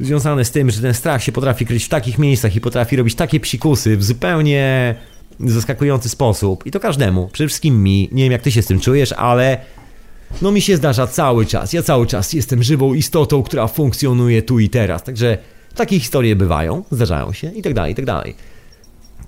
związane 0.00 0.44
z 0.44 0.50
tym, 0.50 0.70
że 0.70 0.80
ten 0.80 0.94
strach 0.94 1.22
się 1.22 1.32
potrafi 1.32 1.66
kryć 1.66 1.84
w 1.84 1.88
takich 1.88 2.18
miejscach 2.18 2.56
i 2.56 2.60
potrafi 2.60 2.96
robić 2.96 3.14
takie 3.14 3.40
psikusy 3.40 3.96
w 3.96 4.04
zupełnie 4.04 4.94
zaskakujący 5.40 6.08
sposób. 6.08 6.66
I 6.66 6.70
to 6.70 6.80
każdemu, 6.80 7.28
przede 7.32 7.48
wszystkim 7.48 7.82
mi. 7.82 8.08
Nie 8.12 8.22
wiem 8.22 8.32
jak 8.32 8.42
ty 8.42 8.52
się 8.52 8.62
z 8.62 8.66
tym 8.66 8.80
czujesz, 8.80 9.12
ale 9.12 9.58
no 10.42 10.52
mi 10.52 10.60
się 10.60 10.76
zdarza 10.76 11.06
cały 11.06 11.46
czas. 11.46 11.72
Ja 11.72 11.82
cały 11.82 12.06
czas 12.06 12.32
jestem 12.32 12.62
żywą 12.62 12.94
istotą, 12.94 13.42
która 13.42 13.66
funkcjonuje 13.66 14.42
tu 14.42 14.58
i 14.58 14.68
teraz. 14.68 15.02
Także 15.02 15.38
takie 15.74 16.00
historie 16.00 16.36
bywają, 16.36 16.84
zdarzają 16.90 17.32
się 17.32 17.50
i 17.52 17.62
tak 17.62 17.74
dalej, 17.74 17.92
i 17.92 17.94
tak 17.94 18.04
dalej. 18.04 18.34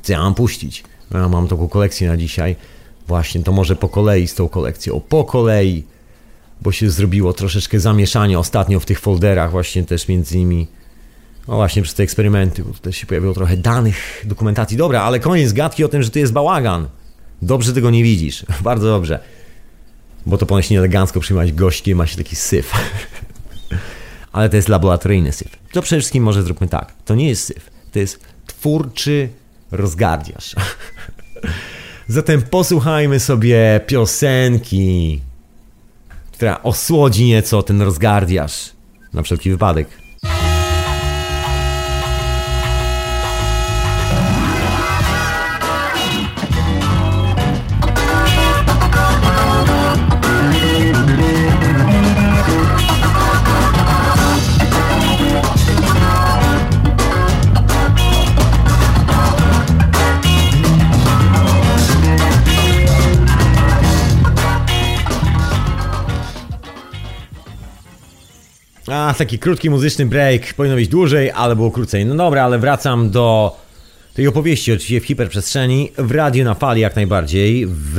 Co 0.02 0.12
ja 0.12 0.22
mam 0.22 0.34
puścić? 0.34 0.84
Ja 1.14 1.28
mam 1.28 1.48
taką 1.48 1.68
kolekcję 1.68 2.08
na 2.08 2.16
dzisiaj. 2.16 2.56
Właśnie, 3.08 3.42
to 3.42 3.52
może 3.52 3.76
po 3.76 3.88
kolei 3.88 4.28
z 4.28 4.34
tą 4.34 4.48
kolekcją. 4.48 5.00
Po 5.08 5.24
kolei, 5.24 5.84
bo 6.62 6.72
się 6.72 6.90
zrobiło 6.90 7.32
troszeczkę 7.32 7.80
zamieszanie 7.80 8.38
ostatnio 8.38 8.80
w 8.80 8.86
tych 8.86 9.00
folderach, 9.00 9.50
właśnie 9.50 9.84
też 9.84 10.08
między 10.08 10.38
innymi. 10.38 10.66
No 11.48 11.54
właśnie 11.54 11.82
przez 11.82 11.94
te 11.94 12.02
eksperymenty, 12.02 12.64
bo 12.64 12.72
tutaj 12.72 12.92
się 12.92 13.06
pojawiło 13.06 13.34
trochę 13.34 13.56
danych, 13.56 14.24
dokumentacji. 14.24 14.76
Dobra, 14.76 15.02
ale 15.02 15.20
koniec 15.20 15.52
gadki 15.52 15.84
o 15.84 15.88
tym, 15.88 16.02
że 16.02 16.10
tu 16.10 16.18
jest 16.18 16.32
bałagan. 16.32 16.88
Dobrze 17.42 17.72
tego 17.72 17.90
nie 17.90 18.02
widzisz. 18.02 18.46
Bardzo 18.62 18.86
dobrze 18.86 19.20
bo 20.26 20.38
to 20.38 20.46
ponoć 20.46 20.70
nieelegancko 20.70 21.20
przyjmować 21.20 21.52
gości, 21.52 21.94
ma 21.94 22.06
się 22.06 22.16
taki 22.16 22.36
syf. 22.36 22.72
Ale 24.32 24.48
to 24.48 24.56
jest 24.56 24.68
laboratoryjny 24.68 25.32
syf. 25.32 25.56
To 25.72 25.82
przede 25.82 26.00
wszystkim 26.00 26.24
może 26.24 26.42
zróbmy 26.42 26.68
tak. 26.68 26.92
To 27.04 27.14
nie 27.14 27.28
jest 27.28 27.44
syf, 27.44 27.70
to 27.92 27.98
jest 27.98 28.20
twórczy 28.46 29.28
rozgardiarz. 29.70 30.54
Zatem 32.08 32.42
posłuchajmy 32.42 33.20
sobie 33.20 33.80
piosenki, 33.86 35.20
która 36.32 36.62
osłodzi 36.62 37.24
nieco 37.24 37.62
ten 37.62 37.82
rozgardiarz. 37.82 38.70
Na 39.12 39.22
wszelki 39.22 39.50
wypadek. 39.50 40.03
A, 69.14 69.16
taki 69.16 69.38
krótki 69.38 69.70
muzyczny 69.70 70.06
break. 70.06 70.54
Powinno 70.54 70.76
być 70.76 70.88
dłużej, 70.88 71.30
ale 71.30 71.56
było 71.56 71.70
krócej. 71.70 72.06
No 72.06 72.14
dobra, 72.14 72.44
ale 72.44 72.58
wracam 72.58 73.10
do 73.10 73.56
tej 74.14 74.28
opowieści, 74.28 74.72
oczywiście 74.72 75.00
w 75.00 75.04
hiperprzestrzeni, 75.04 75.92
w 75.98 76.10
radiu 76.10 76.44
na 76.44 76.54
fali 76.54 76.80
jak 76.80 76.96
najbardziej, 76.96 77.66
w, 77.66 77.94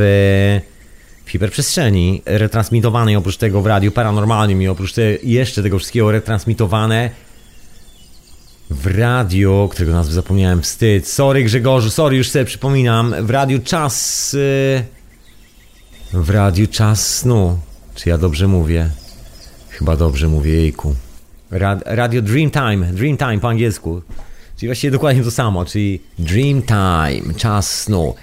w 1.25 1.31
hiperprzestrzeni, 1.31 2.21
retransmitowanej 2.25 3.15
oprócz 3.15 3.37
tego 3.37 3.61
w 3.61 3.65
radiu 3.65 3.91
paranormalnym 3.91 4.61
i 4.61 4.67
oprócz 4.67 4.93
te, 4.93 5.01
jeszcze 5.23 5.63
tego 5.63 5.77
wszystkiego 5.77 6.11
retransmitowane 6.11 7.09
w 8.69 8.87
radiu, 8.97 9.69
którego 9.71 9.93
nazwy 9.93 10.13
zapomniałem, 10.13 10.61
wstyd. 10.61 11.07
Sorry 11.07 11.43
Grzegorzu, 11.43 11.89
sorry, 11.89 12.17
już 12.17 12.29
sobie 12.29 12.45
przypominam. 12.45 13.15
W 13.25 13.29
radiu 13.29 13.59
czas... 13.59 14.33
Yy, 14.33 16.21
w 16.21 16.29
radiu 16.29 16.67
czas 16.67 17.17
snu. 17.17 17.59
Czy 17.95 18.09
ja 18.09 18.17
dobrze 18.17 18.47
mówię? 18.47 18.89
Chyba 19.69 19.95
dobrze 19.95 20.27
mówię, 20.27 20.51
jejku. 20.53 20.95
Radio 21.85 22.21
Dreamtime, 22.21 22.85
Dreamtime 22.93 23.39
po 23.39 23.49
angielsku. 23.49 24.01
Czyli 24.57 24.67
właściwie 24.67 24.91
dokładnie 24.91 25.23
to 25.23 25.31
samo, 25.31 25.65
czyli 25.65 26.01
Dreamtime, 26.19 27.33
czas 27.37 27.81
snu. 27.81 28.15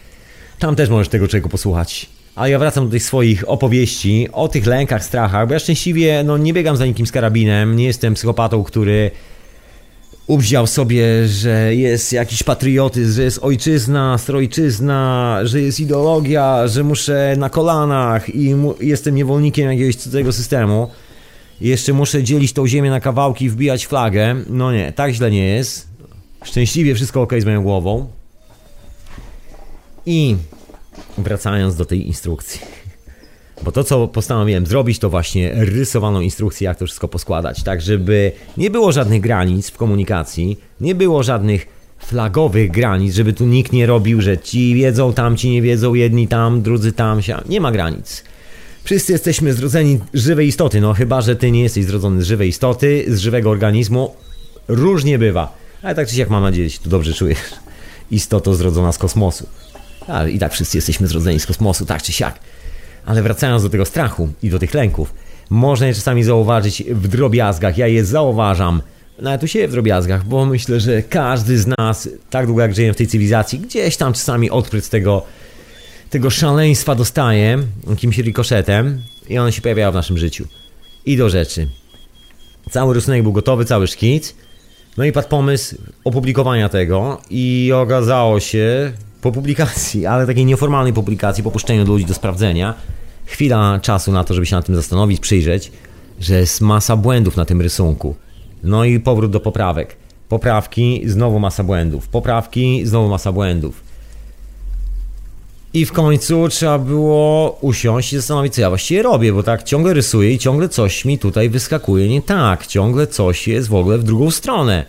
Tam 0.59 0.77
też 0.77 0.89
możesz 0.89 1.09
tego 1.09 1.29
czego 1.29 1.49
posłuchać. 1.49 2.11
Ale 2.35 2.51
ja 2.51 2.59
wracam 2.59 2.85
do 2.85 2.91
tych 2.91 3.03
swoich 3.03 3.49
opowieści 3.49 4.29
o 4.33 4.49
tych 4.49 4.67
lękach, 4.67 5.05
strachach, 5.05 5.47
bo 5.47 5.53
ja 5.53 5.59
szczęśliwie 5.59 6.23
no, 6.25 6.39
nie 6.39 6.53
biegam 6.53 6.77
za 6.77 6.87
nikim 6.87 7.07
z 7.07 7.13
karabinem, 7.13 7.77
nie 7.77 7.85
jestem 7.85 8.15
psychopatą, 8.15 8.65
który 8.65 9.11
ubział 10.27 10.67
sobie, 10.67 11.29
że 11.29 11.75
jest 11.75 12.13
jakiś 12.13 12.43
patriotyzm, 12.43 13.13
że 13.13 13.23
jest 13.23 13.39
ojczyzna, 13.43 14.19
strojczyzna, 14.19 15.39
że 15.43 15.61
jest 15.61 15.81
ideologia, 15.81 16.67
że 16.67 16.85
muszę 16.85 17.35
na 17.39 17.51
kolanach 17.51 18.35
i 18.35 18.55
jestem 18.81 19.15
niewolnikiem 19.15 19.71
jakiegoś 19.71 19.97
cudzego 19.97 20.33
systemu 20.33 20.89
jeszcze 21.69 21.93
muszę 21.93 22.23
dzielić 22.23 22.53
tą 22.53 22.67
ziemię 22.67 22.91
na 22.91 23.01
kawałki 23.01 23.45
i 23.45 23.51
wbijać 23.51 23.87
flagę. 23.87 24.35
No 24.49 24.73
nie, 24.73 24.93
tak 24.93 25.13
źle 25.13 25.31
nie 25.31 25.45
jest. 25.45 25.89
Szczęśliwie 26.45 26.95
wszystko 26.95 27.23
ok 27.23 27.33
z 27.39 27.45
moją 27.45 27.63
głową. 27.63 28.09
I 30.07 30.37
wracając 31.19 31.77
do 31.77 31.85
tej 31.85 32.07
instrukcji. 32.07 32.61
Bo 33.63 33.73
to, 33.73 33.85
co 33.85 34.09
postanowiłem 34.09 34.67
zrobić, 34.67 34.99
to 34.99 35.11
właśnie 35.11 35.53
rysowaną 35.55 36.21
instrukcję, 36.21 36.65
jak 36.65 36.79
to 36.79 36.87
wszystko 36.87 37.09
poskładać, 37.09 37.63
tak 37.63 37.81
żeby 37.81 38.33
nie 38.57 38.71
było 38.71 38.93
żadnych 38.93 39.21
granic 39.21 39.71
w 39.71 39.77
komunikacji, 39.77 40.61
nie 40.81 40.95
było 40.95 41.23
żadnych 41.23 41.67
flagowych 41.99 42.71
granic, 42.71 43.15
żeby 43.15 43.33
tu 43.33 43.47
nikt 43.47 43.73
nie 43.73 43.87
robił, 43.87 44.21
że 44.21 44.39
ci 44.39 44.75
wiedzą, 44.75 45.13
tamci 45.13 45.51
nie 45.51 45.63
wiedzą, 45.63 45.95
jedni 45.95 46.29
tam, 46.29 46.63
drudzy 46.63 46.93
tam, 46.93 47.21
nie 47.49 47.61
ma 47.61 47.73
granic. 47.73 48.25
Wszyscy 48.85 49.13
jesteśmy 49.13 49.53
zrodzeni 49.53 50.01
z 50.13 50.25
żywej 50.25 50.49
istoty, 50.49 50.81
no 50.81 50.95
chyba, 50.95 51.21
że 51.21 51.37
ty 51.37 51.51
nie 51.51 51.63
jesteś 51.63 51.85
zrodzony 51.85 52.23
z 52.23 52.27
żywej 52.27 52.49
istoty, 52.49 53.05
z 53.09 53.19
żywego 53.19 53.51
organizmu. 53.51 54.15
Różnie 54.69 55.19
bywa. 55.19 55.57
Ale 55.83 55.95
tak 55.95 56.09
czy 56.09 56.15
siak 56.15 56.31
mam 56.31 56.43
nadzieję, 56.43 56.71
że 56.71 56.79
tu 56.79 56.91
dobrze 56.91 57.15
czujesz. 57.15 57.39
Istoto 58.11 58.55
zrodzona 58.55 58.93
z 58.93 58.99
kosmosu. 58.99 59.47
Ale 60.07 60.31
i 60.31 60.39
tak 60.39 60.53
wszyscy 60.53 60.79
jesteśmy 60.79 61.07
zrodzeni 61.07 61.41
z 61.41 61.47
kosmosu, 61.47 61.87
tak 61.87 62.03
czy 62.03 62.13
siak. 62.13 62.39
Ale 63.07 63.23
wracając 63.23 63.63
do 63.63 63.71
tego 63.71 63.85
strachu 63.85 64.29
i 64.43 64.51
do 64.51 64.59
tych 64.59 64.75
lęków, 64.75 65.15
można 65.51 65.87
je 65.87 65.95
czasami 65.95 66.25
zauważyć 66.25 66.83
w 66.83 67.09
drobiazgach. 67.09 67.79
Ja 67.79 67.87
je 67.87 68.05
zauważam. 68.05 68.83
Nawet 69.19 69.41
tu 69.41 69.49
się 69.49 69.69
w 69.69 69.71
drobiazgach, 69.71 70.25
bo 70.27 70.47
myślę, 70.47 70.81
że 70.81 71.03
każdy 71.03 71.59
z 71.59 71.67
nas, 71.79 72.09
tak 72.31 72.47
długo 72.47 72.63
jak 72.63 72.75
żyje 72.75 72.93
w 72.93 72.97
tej 72.97 73.07
cywilizacji, 73.07 73.59
gdzieś 73.59 73.97
tam 73.97 74.13
czasami 74.13 74.51
odkryć 74.51 74.89
tego 74.89 75.23
tego 76.13 76.31
szaleństwa 76.31 76.95
dostaje 76.95 77.59
jakimś 77.91 78.19
rikoszetem 78.19 79.03
i 79.29 79.39
one 79.39 79.53
się 79.53 79.63
pojawiają 79.63 79.93
w 79.93 79.95
naszym 79.95 80.19
życiu. 80.19 80.47
I 81.07 81.17
do 81.17 81.29
rzeczy. 81.29 81.69
Cały 82.71 82.95
rysunek 82.95 83.23
był 83.23 83.33
gotowy, 83.33 83.65
cały 83.65 83.87
szkic. 83.87 84.35
No 84.97 85.05
i 85.05 85.13
padł 85.13 85.29
pomysł 85.29 85.77
opublikowania 86.05 86.69
tego 86.69 87.21
i 87.31 87.73
okazało 87.75 88.41
się 88.41 88.93
po 89.21 89.33
publikacji, 89.33 90.07
ale 90.07 90.27
takiej 90.27 90.45
nieformalnej 90.45 90.93
publikacji, 90.93 91.45
po 91.45 91.51
puszczeniu 91.51 91.85
do 91.85 91.93
ludzi 91.93 92.05
do 92.05 92.15
sprawdzenia, 92.15 92.75
chwila 93.27 93.81
czasu 93.83 94.13
na 94.13 94.25
to, 94.25 94.35
żeby 94.35 94.47
się 94.47 94.57
nad 94.57 94.67
tym 94.67 94.75
zastanowić, 94.75 95.21
przyjrzeć, 95.21 95.73
że 96.21 96.35
jest 96.35 96.61
masa 96.61 96.97
błędów 96.97 97.37
na 97.37 97.45
tym 97.45 97.61
rysunku. 97.61 98.17
No 98.63 98.85
i 98.85 99.01
powrót 99.01 99.31
do 99.31 99.41
poprawek. 99.41 99.97
Poprawki, 100.29 101.03
znowu 101.07 101.39
masa 101.39 101.65
błędów. 101.65 102.09
Poprawki, 102.09 102.87
znowu 102.87 103.09
masa 103.09 103.33
błędów. 103.33 103.92
I 105.75 105.87
w 105.87 105.93
końcu 105.93 106.49
trzeba 106.49 106.79
było 106.79 107.59
usiąść 107.61 108.13
i 108.13 108.17
zastanowić, 108.17 108.55
co 108.55 108.61
ja 108.61 108.69
właściwie 108.69 109.03
robię, 109.03 109.33
bo 109.33 109.43
tak 109.43 109.63
ciągle 109.63 109.95
rysuję 109.95 110.33
i 110.33 110.39
ciągle 110.39 110.69
coś 110.69 111.05
mi 111.05 111.19
tutaj 111.19 111.51
wyskakuje 111.51 112.09
nie 112.09 112.23
tak. 112.23 112.67
Ciągle 112.67 113.07
coś 113.07 113.49
jest 113.49 113.69
w 113.69 113.75
ogóle 113.75 113.99
w 113.99 114.05
drugą 114.05 114.31
stronę. 114.31 114.85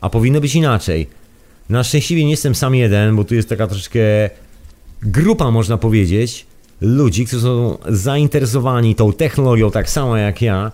A 0.00 0.10
powinno 0.10 0.40
być 0.40 0.54
inaczej. 0.54 1.08
Na 1.68 1.84
szczęśliwie 1.84 2.24
nie 2.24 2.30
jestem 2.30 2.54
sam 2.54 2.74
jeden, 2.74 3.16
bo 3.16 3.24
tu 3.24 3.34
jest 3.34 3.48
taka 3.48 3.66
troszeczkę 3.66 4.00
grupa, 5.02 5.50
można 5.50 5.78
powiedzieć, 5.78 6.46
ludzi, 6.80 7.26
którzy 7.26 7.42
są 7.42 7.78
zainteresowani 7.88 8.94
tą 8.94 9.12
technologią 9.12 9.70
tak 9.70 9.90
samo 9.90 10.16
jak 10.16 10.42
ja 10.42 10.72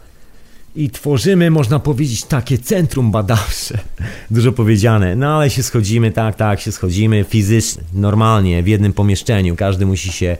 i 0.77 0.91
tworzymy, 0.91 1.51
można 1.51 1.79
powiedzieć, 1.79 2.25
takie 2.25 2.59
centrum 2.59 3.11
badawcze. 3.11 3.79
Dużo 4.31 4.53
powiedziane, 4.53 5.17
no 5.17 5.37
ale 5.37 5.51
się 5.51 5.63
schodzimy, 5.63 6.13
tak, 6.13 6.37
tak, 6.37 6.61
się 6.61 6.73
schodzimy 6.73 7.25
fizycznie, 7.29 7.83
normalnie, 7.93 8.63
w 8.63 8.67
jednym 8.67 8.93
pomieszczeniu. 8.93 9.57
Każdy 9.57 9.87
musi 9.87 10.13
się 10.13 10.37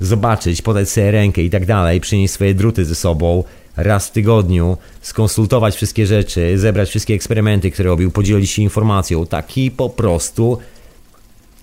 zobaczyć, 0.00 0.62
podać 0.62 0.90
sobie 0.90 1.10
rękę 1.10 1.42
i 1.42 1.50
tak 1.50 1.66
dalej, 1.66 2.00
przynieść 2.00 2.34
swoje 2.34 2.54
druty 2.54 2.84
ze 2.84 2.94
sobą 2.94 3.44
raz 3.76 4.08
w 4.08 4.12
tygodniu, 4.12 4.76
skonsultować 5.02 5.76
wszystkie 5.76 6.06
rzeczy, 6.06 6.58
zebrać 6.58 6.88
wszystkie 6.88 7.14
eksperymenty, 7.14 7.70
które 7.70 7.88
robił, 7.88 8.10
podzielić 8.10 8.50
się 8.50 8.62
informacją. 8.62 9.26
Taki 9.26 9.70
po 9.70 9.90
prostu 9.90 10.58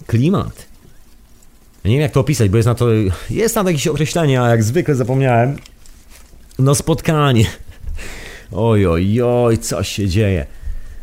klimat. 0.08 0.66
nie 1.86 1.92
wiem 1.92 2.02
jak 2.02 2.12
to 2.12 2.20
opisać, 2.20 2.50
bo 2.50 2.58
jest 2.58 2.68
na 2.68 2.76
to, 2.76 2.88
jest 3.30 3.56
na 3.56 3.64
to 3.64 3.70
jakieś 3.70 3.88
określenie, 3.88 4.42
a 4.42 4.50
jak 4.50 4.64
zwykle 4.64 4.96
zapomniałem. 4.96 5.58
No 6.60 6.76
spotkanie 6.76 7.46
Oj, 8.52 8.88
oj, 8.88 9.22
oj, 9.22 9.58
co 9.58 9.84
się 9.84 10.08
dzieje? 10.08 10.46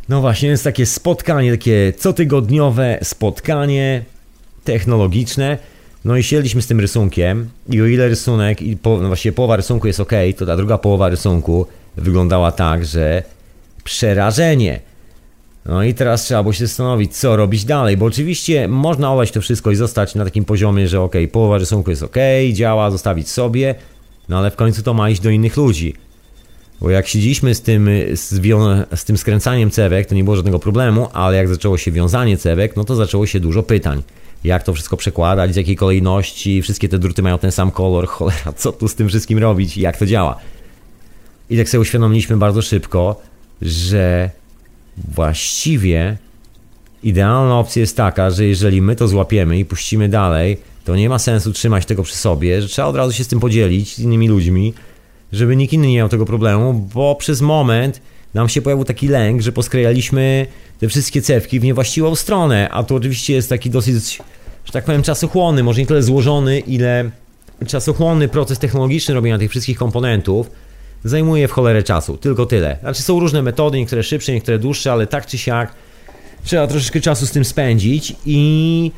No 0.08 0.20
właśnie, 0.20 0.48
jest 0.48 0.64
takie 0.64 0.86
spotkanie, 0.86 1.50
takie 1.50 1.92
cotygodniowe 1.92 2.98
spotkanie 3.02 4.04
technologiczne. 4.64 5.58
No 6.04 6.16
i 6.16 6.22
siedliśmy 6.22 6.62
z 6.62 6.66
tym 6.66 6.80
rysunkiem 6.80 7.48
i 7.68 7.82
o 7.82 7.86
ile 7.86 8.08
rysunek, 8.08 8.62
i 8.62 8.76
po, 8.76 8.98
no 8.98 9.06
właściwie 9.06 9.32
połowa 9.32 9.56
rysunku 9.56 9.86
jest 9.86 10.00
ok, 10.00 10.12
to 10.36 10.46
ta 10.46 10.56
druga 10.56 10.78
połowa 10.78 11.08
rysunku 11.08 11.66
wyglądała 11.96 12.52
tak, 12.52 12.84
że 12.84 13.22
przerażenie. 13.84 14.80
No 15.66 15.82
i 15.82 15.94
teraz 15.94 16.24
trzeba 16.24 16.42
było 16.42 16.52
się 16.52 16.66
zastanowić, 16.66 17.16
co 17.16 17.36
robić 17.36 17.64
dalej, 17.64 17.96
bo 17.96 18.06
oczywiście 18.06 18.68
można 18.68 19.12
olać 19.12 19.30
to 19.30 19.40
wszystko 19.40 19.70
i 19.70 19.76
zostać 19.76 20.14
na 20.14 20.24
takim 20.24 20.44
poziomie, 20.44 20.88
że 20.88 21.00
ok, 21.00 21.14
połowa 21.32 21.58
rysunku 21.58 21.90
jest 21.90 22.02
ok, 22.02 22.16
działa, 22.52 22.90
zostawić 22.90 23.30
sobie, 23.30 23.74
no 24.28 24.38
ale 24.38 24.50
w 24.50 24.56
końcu 24.56 24.82
to 24.82 24.94
ma 24.94 25.10
iść 25.10 25.20
do 25.20 25.30
innych 25.30 25.56
ludzi. 25.56 25.94
Bo 26.80 26.90
jak 26.90 27.08
siedzieliśmy 27.08 27.54
z 27.54 27.62
tym, 27.62 27.88
z, 28.14 28.30
z 28.94 29.04
tym 29.04 29.18
skręcaniem 29.18 29.70
cewek, 29.70 30.06
to 30.06 30.14
nie 30.14 30.24
było 30.24 30.36
żadnego 30.36 30.58
problemu, 30.58 31.08
ale 31.12 31.36
jak 31.36 31.48
zaczęło 31.48 31.78
się 31.78 31.92
wiązanie 31.92 32.36
cewek, 32.36 32.76
no 32.76 32.84
to 32.84 32.94
zaczęło 32.94 33.26
się 33.26 33.40
dużo 33.40 33.62
pytań. 33.62 34.02
Jak 34.44 34.62
to 34.62 34.74
wszystko 34.74 34.96
przekładać, 34.96 35.54
z 35.54 35.56
jakiej 35.56 35.76
kolejności, 35.76 36.62
wszystkie 36.62 36.88
te 36.88 36.98
druty 36.98 37.22
mają 37.22 37.38
ten 37.38 37.52
sam 37.52 37.70
kolor, 37.70 38.06
cholera, 38.14 38.52
co 38.56 38.72
tu 38.72 38.88
z 38.88 38.94
tym 38.94 39.08
wszystkim 39.08 39.38
robić, 39.38 39.76
jak 39.76 39.96
to 39.96 40.06
działa. 40.06 40.38
I 41.50 41.56
tak 41.56 41.68
sobie 41.68 41.80
uświadomiliśmy 41.80 42.36
bardzo 42.36 42.62
szybko, 42.62 43.22
że 43.62 44.30
właściwie 45.08 46.16
idealna 47.02 47.58
opcja 47.58 47.80
jest 47.80 47.96
taka, 47.96 48.30
że 48.30 48.44
jeżeli 48.44 48.82
my 48.82 48.96
to 48.96 49.08
złapiemy 49.08 49.58
i 49.58 49.64
puścimy 49.64 50.08
dalej, 50.08 50.58
to 50.84 50.96
nie 50.96 51.08
ma 51.08 51.18
sensu 51.18 51.52
trzymać 51.52 51.86
tego 51.86 52.02
przy 52.02 52.16
sobie, 52.16 52.62
że 52.62 52.68
trzeba 52.68 52.88
od 52.88 52.96
razu 52.96 53.12
się 53.12 53.24
z 53.24 53.28
tym 53.28 53.40
podzielić 53.40 53.94
z 53.94 53.98
innymi 53.98 54.28
ludźmi, 54.28 54.74
żeby 55.32 55.56
nikt 55.56 55.72
inny 55.72 55.86
nie 55.86 55.96
miał 55.96 56.08
tego 56.08 56.26
problemu, 56.26 56.88
bo 56.94 57.14
przez 57.14 57.40
moment 57.40 58.00
nam 58.34 58.48
się 58.48 58.62
pojawił 58.62 58.84
taki 58.84 59.08
lęk, 59.08 59.42
że 59.42 59.52
poskrajaliśmy 59.52 60.46
te 60.78 60.88
wszystkie 60.88 61.22
cewki 61.22 61.60
w 61.60 61.64
niewłaściwą 61.64 62.14
stronę, 62.14 62.68
a 62.70 62.82
to 62.82 62.94
oczywiście 62.94 63.34
jest 63.34 63.48
taki 63.48 63.70
dosyć, 63.70 64.18
że 64.64 64.72
tak 64.72 64.84
powiem, 64.84 65.02
czasochłonny, 65.02 65.62
może 65.62 65.80
nie 65.80 65.86
tyle 65.86 66.02
złożony, 66.02 66.60
ile 66.60 67.10
czasochłonny 67.66 68.28
proces 68.28 68.58
technologiczny 68.58 69.14
robienia 69.14 69.38
tych 69.38 69.50
wszystkich 69.50 69.78
komponentów 69.78 70.50
zajmuje 71.04 71.48
w 71.48 71.52
cholerę 71.52 71.82
czasu, 71.82 72.16
tylko 72.16 72.46
tyle. 72.46 72.78
Znaczy 72.80 73.02
są 73.02 73.20
różne 73.20 73.42
metody, 73.42 73.78
niektóre 73.78 74.02
szybsze, 74.02 74.32
niektóre 74.32 74.58
dłuższe, 74.58 74.92
ale 74.92 75.06
tak 75.06 75.26
czy 75.26 75.38
siak 75.38 75.74
trzeba 76.44 76.66
troszeczkę 76.66 77.00
czasu 77.00 77.26
z 77.26 77.30
tym 77.30 77.44
spędzić 77.44 78.14
i 78.26 78.92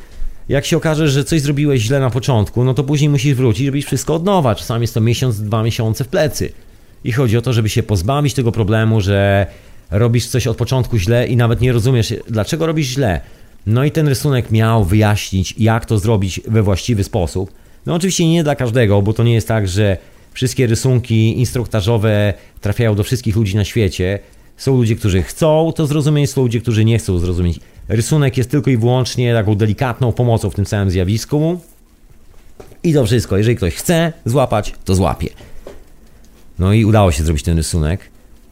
jak 0.49 0.65
się 0.65 0.77
okaże, 0.77 1.07
że 1.07 1.23
coś 1.23 1.41
zrobiłeś 1.41 1.81
źle 1.81 1.99
na 1.99 2.09
początku, 2.09 2.63
no 2.63 2.73
to 2.73 2.83
później 2.83 3.09
musisz 3.09 3.33
wrócić, 3.33 3.67
robić 3.67 3.85
wszystko 3.85 4.13
od 4.15 4.23
nowa. 4.23 4.55
Czasami 4.55 4.81
jest 4.81 4.93
to 4.93 5.01
miesiąc, 5.01 5.41
dwa 5.41 5.63
miesiące 5.63 6.03
w 6.03 6.07
plecy. 6.07 6.51
I 7.03 7.11
chodzi 7.11 7.37
o 7.37 7.41
to, 7.41 7.53
żeby 7.53 7.69
się 7.69 7.83
pozbawić 7.83 8.33
tego 8.33 8.51
problemu, 8.51 9.01
że 9.01 9.47
robisz 9.91 10.27
coś 10.27 10.47
od 10.47 10.57
początku 10.57 10.97
źle 10.97 11.27
i 11.27 11.35
nawet 11.35 11.61
nie 11.61 11.73
rozumiesz, 11.73 12.13
dlaczego 12.27 12.65
robisz 12.65 12.87
źle. 12.87 13.21
No 13.67 13.83
i 13.83 13.91
ten 13.91 14.07
rysunek 14.07 14.51
miał 14.51 14.83
wyjaśnić, 14.83 15.55
jak 15.57 15.85
to 15.85 15.99
zrobić 15.99 16.41
we 16.47 16.63
właściwy 16.63 17.03
sposób. 17.03 17.51
No 17.85 17.93
oczywiście 17.93 18.27
nie 18.27 18.43
dla 18.43 18.55
każdego, 18.55 19.01
bo 19.01 19.13
to 19.13 19.23
nie 19.23 19.33
jest 19.33 19.47
tak, 19.47 19.67
że 19.67 19.97
wszystkie 20.33 20.67
rysunki 20.67 21.39
instruktażowe 21.39 22.33
trafiają 22.61 22.95
do 22.95 23.03
wszystkich 23.03 23.35
ludzi 23.35 23.55
na 23.55 23.63
świecie. 23.63 24.19
Są 24.57 24.77
ludzie, 24.77 24.95
którzy 24.95 25.23
chcą 25.23 25.71
to 25.75 25.87
zrozumieć, 25.87 26.31
są 26.31 26.41
ludzie, 26.41 26.61
którzy 26.61 26.85
nie 26.85 26.97
chcą 26.97 27.19
zrozumieć. 27.19 27.59
Rysunek 27.87 28.37
jest 28.37 28.51
tylko 28.51 28.69
i 28.69 28.77
wyłącznie 28.77 29.33
taką 29.33 29.55
delikatną 29.55 30.11
pomocą 30.11 30.49
w 30.49 30.55
tym 30.55 30.65
całym 30.65 30.91
zjawisku. 30.91 31.59
I 32.83 32.93
to 32.93 33.05
wszystko. 33.05 33.37
Jeżeli 33.37 33.57
ktoś 33.57 33.75
chce 33.75 34.13
złapać, 34.25 34.73
to 34.85 34.95
złapie. 34.95 35.29
No 36.59 36.73
i 36.73 36.85
udało 36.85 37.11
się 37.11 37.23
zrobić 37.23 37.43
ten 37.43 37.57
rysunek. 37.57 38.01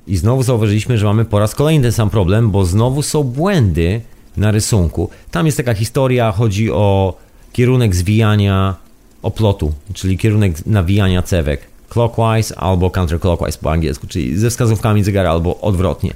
I 0.08 0.18
znowu 0.18 0.44
zauważyliśmy, 0.44 0.98
że 0.98 1.06
mamy 1.06 1.26
po 1.26 1.40
raz 1.40 1.56
kolejny 1.56 1.84
ten 1.84 1.92
sam 1.92 2.10
problem, 2.10 2.52
bo 2.52 2.66
znowu 2.66 3.02
są 3.02 3.24
błędy 3.24 4.02
na 4.38 4.52
rysunku. 4.52 5.10
Tam 5.32 5.46
jest 5.46 5.58
taka 5.58 5.74
historia, 5.74 6.32
chodzi 6.32 6.72
o 6.72 7.18
kierunek 7.54 7.96
zwijania 7.96 8.76
oplotu, 9.22 9.74
czyli 9.94 10.18
kierunek 10.18 10.66
nawijania 10.66 11.22
cewek. 11.22 11.62
Clockwise 11.90 12.56
albo 12.60 12.90
counterclockwise 12.90 13.58
po 13.62 13.72
angielsku, 13.72 14.08
czyli 14.08 14.38
ze 14.38 14.50
wskazówkami 14.50 15.04
zegara 15.04 15.32
albo 15.32 15.60
odwrotnie. 15.62 16.14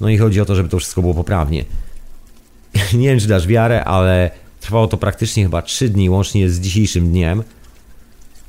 No 0.00 0.08
i 0.08 0.18
chodzi 0.18 0.40
o 0.40 0.44
to, 0.44 0.54
żeby 0.54 0.68
to 0.68 0.78
wszystko 0.78 1.00
było 1.00 1.14
poprawnie. 1.14 1.64
nie 2.94 3.08
wiem 3.08 3.20
czy 3.20 3.28
dasz 3.28 3.46
wiarę, 3.46 3.84
ale 3.84 4.30
trwało 4.60 4.86
to 4.86 4.96
praktycznie 4.96 5.42
chyba 5.42 5.62
3 5.62 5.88
dni, 5.88 6.10
łącznie 6.10 6.50
z 6.50 6.60
dzisiejszym 6.60 7.10
dniem. 7.10 7.42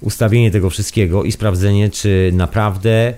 Ustawienie 0.02 0.52
tego 0.52 0.70
wszystkiego 0.70 1.24
i 1.24 1.32
sprawdzenie, 1.32 1.90
czy 1.90 2.32
naprawdę 2.34 3.14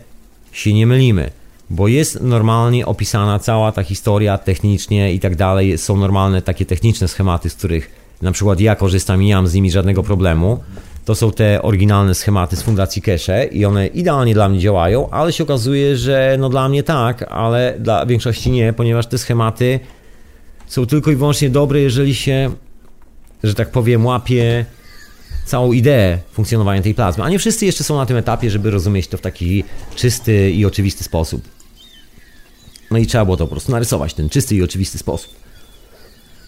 się 0.51 0.73
nie 0.73 0.87
mylimy. 0.87 1.31
Bo 1.69 1.87
jest 1.87 2.21
normalnie 2.21 2.85
opisana 2.85 3.39
cała 3.39 3.71
ta 3.71 3.83
historia 3.83 4.37
technicznie 4.37 5.13
i 5.13 5.19
tak 5.19 5.35
dalej. 5.35 5.77
Są 5.77 5.97
normalne 5.97 6.41
takie 6.41 6.65
techniczne 6.65 7.07
schematy, 7.07 7.49
z 7.49 7.55
których 7.55 7.91
na 8.21 8.31
przykład 8.31 8.59
ja 8.59 8.75
korzystam 8.75 9.23
i 9.23 9.25
nie 9.25 9.35
mam 9.35 9.47
z 9.47 9.53
nimi 9.53 9.71
żadnego 9.71 10.03
problemu. 10.03 10.59
To 11.05 11.15
są 11.15 11.31
te 11.31 11.61
oryginalne 11.61 12.15
schematy 12.15 12.55
z 12.55 12.61
Fundacji 12.61 13.01
Kesze 13.01 13.45
i 13.45 13.65
one 13.65 13.87
idealnie 13.87 14.33
dla 14.33 14.49
mnie 14.49 14.59
działają, 14.59 15.09
ale 15.09 15.33
się 15.33 15.43
okazuje, 15.43 15.97
że 15.97 16.35
no 16.39 16.49
dla 16.49 16.69
mnie 16.69 16.83
tak, 16.83 17.25
ale 17.29 17.75
dla 17.79 18.05
większości 18.05 18.51
nie, 18.51 18.73
ponieważ 18.73 19.07
te 19.07 19.17
schematy 19.17 19.79
są 20.67 20.85
tylko 20.85 21.11
i 21.11 21.15
wyłącznie 21.15 21.49
dobre, 21.49 21.79
jeżeli 21.79 22.15
się, 22.15 22.51
że 23.43 23.53
tak 23.53 23.71
powiem, 23.71 24.05
łapie 24.05 24.65
całą 25.45 25.71
ideę 25.71 26.19
funkcjonowania 26.31 26.81
tej 26.81 26.93
plazmy. 26.93 27.23
A 27.23 27.29
nie 27.29 27.39
wszyscy 27.39 27.65
jeszcze 27.65 27.83
są 27.83 27.97
na 27.97 28.05
tym 28.05 28.17
etapie, 28.17 28.49
żeby 28.49 28.71
rozumieć 28.71 29.07
to 29.07 29.17
w 29.17 29.21
taki 29.21 29.63
czysty 29.95 30.51
i 30.51 30.65
oczywisty 30.65 31.03
sposób. 31.03 31.41
No 32.91 32.97
i 32.97 33.07
trzeba 33.07 33.25
było 33.25 33.37
to 33.37 33.45
po 33.45 33.51
prostu 33.51 33.71
narysować, 33.71 34.13
ten 34.13 34.29
czysty 34.29 34.55
i 34.55 34.63
oczywisty 34.63 34.97
sposób. 34.97 35.33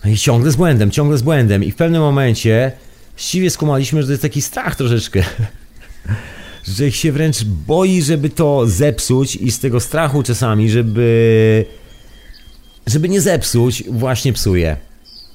No 0.06 0.12
i 0.12 0.18
ciągle 0.18 0.52
z 0.52 0.56
błędem, 0.56 0.92
ciągle 0.92 1.18
z 1.18 1.22
błędem. 1.22 1.64
I 1.64 1.72
w 1.72 1.76
pewnym 1.76 2.02
momencie 2.02 2.72
ściwie 3.16 3.50
skumaliśmy, 3.50 4.02
że 4.02 4.08
to 4.08 4.12
jest 4.12 4.22
taki 4.22 4.42
strach 4.42 4.76
troszeczkę. 4.76 5.24
że 6.78 6.92
się 6.92 7.12
wręcz 7.12 7.44
boi, 7.44 8.02
żeby 8.02 8.30
to 8.30 8.68
zepsuć 8.68 9.36
i 9.36 9.52
z 9.52 9.60
tego 9.60 9.80
strachu 9.80 10.24
czasami, 10.24 10.70
żeby 10.70 11.66
żeby 12.88 13.10
nie 13.10 13.22
zepsuć, 13.22 13.84
właśnie 13.90 14.34
psuje. 14.34 14.78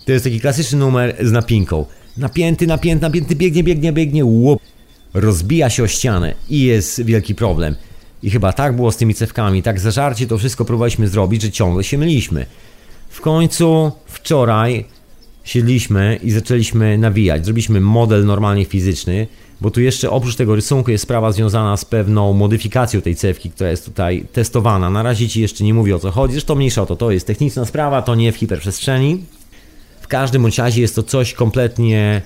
To 0.06 0.12
jest 0.12 0.24
taki 0.24 0.40
klasyczny 0.40 0.78
numer 0.78 1.16
z 1.20 1.32
napinką. 1.32 1.86
Napięty, 2.16 2.66
napięty, 2.66 3.02
napięty, 3.02 3.36
biegnie, 3.36 3.64
biegnie, 3.64 3.92
biegnie, 3.92 4.24
łup. 4.24 4.62
Rozbija 5.14 5.70
się 5.70 5.82
o 5.82 5.86
ścianę 5.86 6.34
i 6.48 6.62
jest 6.62 7.02
wielki 7.02 7.34
problem. 7.34 7.76
I 8.22 8.30
chyba 8.30 8.52
tak 8.52 8.76
było 8.76 8.92
z 8.92 8.96
tymi 8.96 9.14
cewkami, 9.14 9.62
tak 9.62 9.80
zażarcie 9.80 10.26
to 10.26 10.38
wszystko 10.38 10.64
próbowaliśmy 10.64 11.08
zrobić, 11.08 11.42
że 11.42 11.50
ciągle 11.50 11.84
się 11.84 11.98
myliśmy. 11.98 12.46
W 13.08 13.20
końcu 13.20 13.92
wczoraj 14.06 14.84
siedliśmy 15.44 16.18
i 16.22 16.30
zaczęliśmy 16.30 16.98
nawijać. 16.98 17.44
Zrobiliśmy 17.44 17.80
model 17.80 18.24
normalnie 18.24 18.64
fizyczny, 18.64 19.26
bo 19.60 19.70
tu 19.70 19.80
jeszcze 19.80 20.10
oprócz 20.10 20.36
tego 20.36 20.54
rysunku 20.54 20.90
jest 20.90 21.02
sprawa 21.02 21.32
związana 21.32 21.76
z 21.76 21.84
pewną 21.84 22.32
modyfikacją 22.32 23.00
tej 23.00 23.16
cewki, 23.16 23.50
która 23.50 23.70
jest 23.70 23.84
tutaj 23.84 24.26
testowana. 24.32 24.90
Na 24.90 25.02
razie 25.02 25.28
Ci 25.28 25.40
jeszcze 25.40 25.64
nie 25.64 25.74
mówię 25.74 25.96
o 25.96 25.98
co 25.98 26.10
chodzi, 26.10 26.32
zresztą 26.32 26.54
mniejsza 26.54 26.82
o 26.82 26.86
to, 26.86 26.96
to 26.96 27.10
jest 27.10 27.26
techniczna 27.26 27.64
sprawa, 27.64 28.02
to 28.02 28.14
nie 28.14 28.32
w 28.32 28.36
hiperprzestrzeni. 28.36 29.24
W 30.00 30.08
każdym 30.08 30.42
bądź 30.42 30.58
razie 30.58 30.80
jest 30.80 30.96
to 30.96 31.02
coś 31.02 31.34
kompletnie 31.34 32.22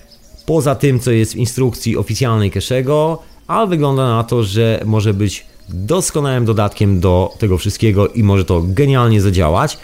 poza 0.47 0.75
tym, 0.75 1.01
co 1.01 1.11
jest 1.11 1.33
w 1.33 1.37
instrukcji 1.37 1.97
oficjalnej 1.97 2.51
Keszego, 2.51 3.23
ale 3.47 3.67
wygląda 3.67 4.09
na 4.09 4.25
to, 4.25 4.43
że 4.43 4.81
może 4.85 5.15
być 5.15 5.47
doskonałym 5.69 6.45
dodatkiem 6.45 7.01
do 7.01 7.35
tego 7.39 7.59
wszystkiego 7.59 8.09
i 8.09 8.23
może 8.23 8.45
to 8.45 8.63
genialnie 8.67 9.21
zadziałać. 9.21 9.79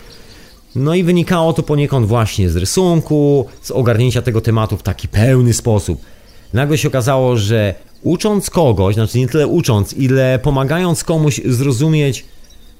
No 0.74 0.94
i 0.94 1.04
wynikało 1.04 1.52
to 1.52 1.62
poniekąd 1.62 2.06
właśnie 2.06 2.50
z 2.50 2.56
rysunku, 2.56 3.46
z 3.62 3.70
ogarnięcia 3.70 4.22
tego 4.22 4.40
tematu 4.40 4.76
w 4.76 4.82
taki 4.82 5.08
pełny 5.08 5.52
sposób. 5.52 6.00
Nagle 6.52 6.78
się 6.78 6.88
okazało, 6.88 7.36
że 7.36 7.74
ucząc 8.02 8.50
kogoś, 8.50 8.94
znaczy 8.94 9.18
nie 9.18 9.28
tyle 9.28 9.46
ucząc, 9.46 9.92
ile 9.92 10.38
pomagając 10.42 11.04
komuś 11.04 11.40
zrozumieć, 11.44 12.24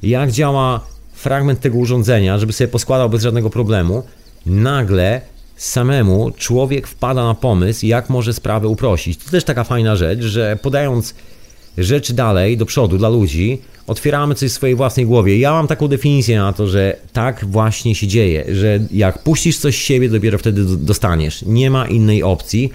jak 0.03 0.31
działa 0.31 0.81
fragment 1.13 1.61
tego 1.61 1.79
urządzenia, 1.79 2.39
żeby 2.39 2.53
sobie 2.53 2.69
poskładał 2.69 3.11
bez 3.11 3.23
żadnego 3.23 3.51
problemu, 3.51 4.03
nagle 4.47 5.21
samemu 5.57 6.31
człowiek 6.37 6.87
wpada 6.87 7.25
na 7.25 7.35
pomysł, 7.35 7.87
jak 7.87 8.11
może 8.11 8.33
sprawę 8.33 8.69
uprościć. 8.69 9.25
To 9.25 9.31
też 9.31 9.45
taka 9.45 9.65
fajna 9.65 9.97
rzecz, 9.97 10.21
że 10.21 10.59
podając 10.63 11.15
rzeczy 11.79 12.15
dalej, 12.15 12.57
do 12.57 12.67
przodu, 12.67 12.99
dla 12.99 13.09
ludzi, 13.09 13.59
otwieramy 13.87 14.35
coś 14.35 14.51
w 14.51 14.53
swojej 14.53 14.77
własnej 14.77 15.07
głowie. 15.07 15.39
Ja 15.39 15.53
mam 15.53 15.67
taką 15.67 15.89
definicję 15.89 16.39
na 16.39 16.53
to, 16.53 16.67
że 16.67 16.97
tak 17.13 17.45
właśnie 17.45 17.95
się 17.95 18.07
dzieje, 18.07 18.45
że 18.55 18.79
jak 18.91 19.23
puścisz 19.23 19.59
coś 19.59 19.75
z 19.77 19.79
siebie, 19.79 20.09
dopiero 20.09 20.39
wtedy 20.39 20.65
dostaniesz. 20.65 21.43
Nie 21.43 21.71
ma 21.71 21.89
innej 21.89 22.23
opcji. 22.23 22.73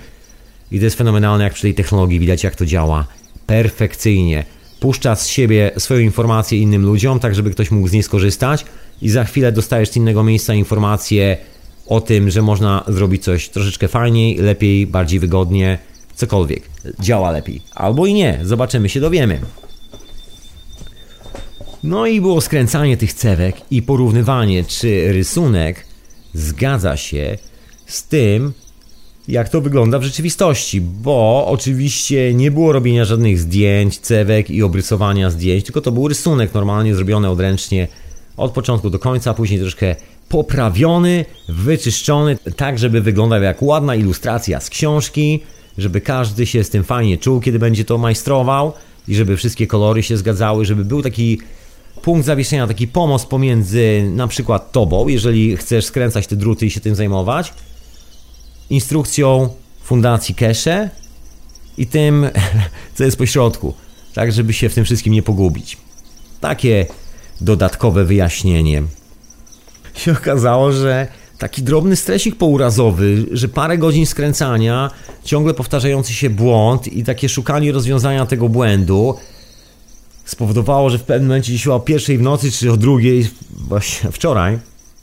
I 0.71 0.79
to 0.79 0.85
jest 0.85 0.97
fenomenalne, 0.97 1.43
jak 1.43 1.53
przy 1.53 1.61
tej 1.61 1.73
technologii 1.73 2.19
widać, 2.19 2.43
jak 2.43 2.55
to 2.55 2.65
działa 2.65 3.07
perfekcyjnie. 3.45 4.45
Puszcza 4.79 5.15
z 5.15 5.27
siebie 5.27 5.71
swoją 5.77 5.99
informację 5.99 6.59
innym 6.59 6.85
ludziom, 6.85 7.19
tak 7.19 7.35
żeby 7.35 7.51
ktoś 7.51 7.71
mógł 7.71 7.87
z 7.87 7.91
niej 7.91 8.03
skorzystać, 8.03 8.65
i 9.01 9.09
za 9.09 9.23
chwilę 9.23 9.51
dostajesz 9.51 9.89
z 9.89 9.95
innego 9.95 10.23
miejsca 10.23 10.53
informację 10.53 11.37
o 11.87 12.01
tym, 12.01 12.29
że 12.29 12.41
można 12.41 12.83
zrobić 12.87 13.23
coś 13.23 13.49
troszeczkę 13.49 13.87
fajniej, 13.87 14.37
lepiej, 14.37 14.87
bardziej 14.87 15.19
wygodnie, 15.19 15.77
cokolwiek. 16.17 16.69
Działa 16.99 17.31
lepiej. 17.31 17.61
Albo 17.75 18.05
i 18.05 18.13
nie, 18.13 18.39
zobaczymy, 18.43 18.89
się 18.89 18.99
dowiemy. 18.99 19.39
No 21.83 22.05
i 22.05 22.21
było 22.21 22.41
skręcanie 22.41 22.97
tych 22.97 23.13
cewek 23.13 23.55
i 23.71 23.81
porównywanie, 23.81 24.63
czy 24.63 25.13
rysunek 25.13 25.85
zgadza 26.33 26.97
się 26.97 27.37
z 27.85 28.07
tym, 28.07 28.53
jak 29.27 29.49
to 29.49 29.61
wygląda 29.61 29.99
w 29.99 30.03
rzeczywistości, 30.03 30.81
bo 30.81 31.45
oczywiście 31.47 32.33
nie 32.33 32.51
było 32.51 32.71
robienia 32.71 33.05
żadnych 33.05 33.39
zdjęć, 33.39 33.97
cewek 33.97 34.49
i 34.49 34.63
obrysowania 34.63 35.29
zdjęć, 35.29 35.63
tylko 35.63 35.81
to 35.81 35.91
był 35.91 36.07
rysunek 36.07 36.53
normalnie 36.53 36.95
zrobiony 36.95 37.29
odręcznie 37.29 37.87
od 38.37 38.51
początku 38.51 38.89
do 38.89 38.99
końca, 38.99 39.33
później 39.33 39.59
troszkę 39.59 39.95
poprawiony, 40.29 41.25
wyczyszczony, 41.49 42.37
tak 42.55 42.79
żeby 42.79 43.01
wyglądał 43.01 43.41
jak 43.41 43.61
ładna 43.61 43.95
ilustracja 43.95 44.59
z 44.59 44.69
książki, 44.69 45.43
żeby 45.77 46.01
każdy 46.01 46.45
się 46.45 46.63
z 46.63 46.69
tym 46.69 46.83
fajnie 46.83 47.17
czuł, 47.17 47.41
kiedy 47.41 47.59
będzie 47.59 47.85
to 47.85 47.97
majstrował 47.97 48.73
i 49.07 49.15
żeby 49.15 49.37
wszystkie 49.37 49.67
kolory 49.67 50.03
się 50.03 50.17
zgadzały, 50.17 50.65
żeby 50.65 50.85
był 50.85 51.01
taki 51.01 51.39
punkt 52.01 52.25
zawieszenia, 52.25 52.67
taki 52.67 52.87
pomost 52.87 53.27
pomiędzy 53.27 54.11
na 54.15 54.27
przykład 54.27 54.71
tobą, 54.71 55.07
jeżeli 55.07 55.57
chcesz 55.57 55.85
skręcać 55.85 56.27
te 56.27 56.35
druty 56.35 56.65
i 56.65 56.71
się 56.71 56.79
tym 56.79 56.95
zajmować, 56.95 57.53
instrukcją 58.69 59.49
Fundacji 59.83 60.35
Kesze 60.35 60.89
i 61.77 61.87
tym, 61.87 62.29
co 62.95 63.03
jest 63.03 63.17
po 63.17 63.25
środku, 63.25 63.73
tak 64.13 64.31
żeby 64.31 64.53
się 64.53 64.69
w 64.69 64.73
tym 64.73 64.85
wszystkim 64.85 65.13
nie 65.13 65.23
pogubić. 65.23 65.77
Takie 66.41 66.85
dodatkowe 67.41 68.05
wyjaśnienie. 68.05 68.83
Się 69.95 70.11
okazało, 70.11 70.71
że 70.71 71.07
taki 71.37 71.63
drobny 71.63 71.95
stresik 71.95 72.35
pourazowy, 72.35 73.25
że 73.31 73.47
parę 73.47 73.77
godzin 73.77 74.05
skręcania, 74.05 74.91
ciągle 75.23 75.53
powtarzający 75.53 76.13
się 76.13 76.29
błąd 76.29 76.87
i 76.87 77.03
takie 77.03 77.29
szukanie 77.29 77.71
rozwiązania 77.71 78.25
tego 78.25 78.49
błędu 78.49 79.15
spowodowało, 80.25 80.89
że 80.89 80.99
w 80.99 81.03
pewnym 81.03 81.27
momencie 81.27 81.51
gdzieś 81.51 81.67
o 81.67 81.79
pierwszej 81.79 82.17
w 82.17 82.21
nocy 82.21 82.51
czy 82.51 82.71
o 82.71 82.77
drugiej, 82.77 83.29
właśnie 83.51 84.11
wczoraj, 84.11 84.59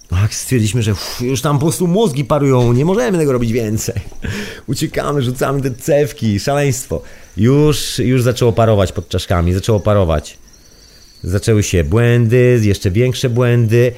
tak, 0.09 0.35
stwierdziliśmy, 0.35 0.83
że 0.83 0.95
już 1.21 1.41
tam 1.41 1.59
po 1.59 1.65
prostu 1.65 1.87
mózgi 1.87 2.25
parują, 2.25 2.73
nie 2.73 2.85
możemy 2.85 3.19
tego 3.19 3.33
robić 3.33 3.53
więcej. 3.53 3.95
Uciekamy, 4.67 5.23
rzucamy 5.23 5.63
te 5.63 5.71
cewki, 5.71 6.41
szaleństwo. 6.41 7.03
Już, 7.37 7.99
już 7.99 8.23
zaczęło 8.23 8.53
parować 8.53 8.93
pod 8.93 9.09
czaszkami, 9.09 9.53
zaczęło 9.53 9.81
parować. 9.81 10.39
Zaczęły 11.23 11.63
się 11.63 11.85
błędy, 11.85 12.61
jeszcze 12.63 12.91
większe 12.91 13.31
błędy. 13.31 13.93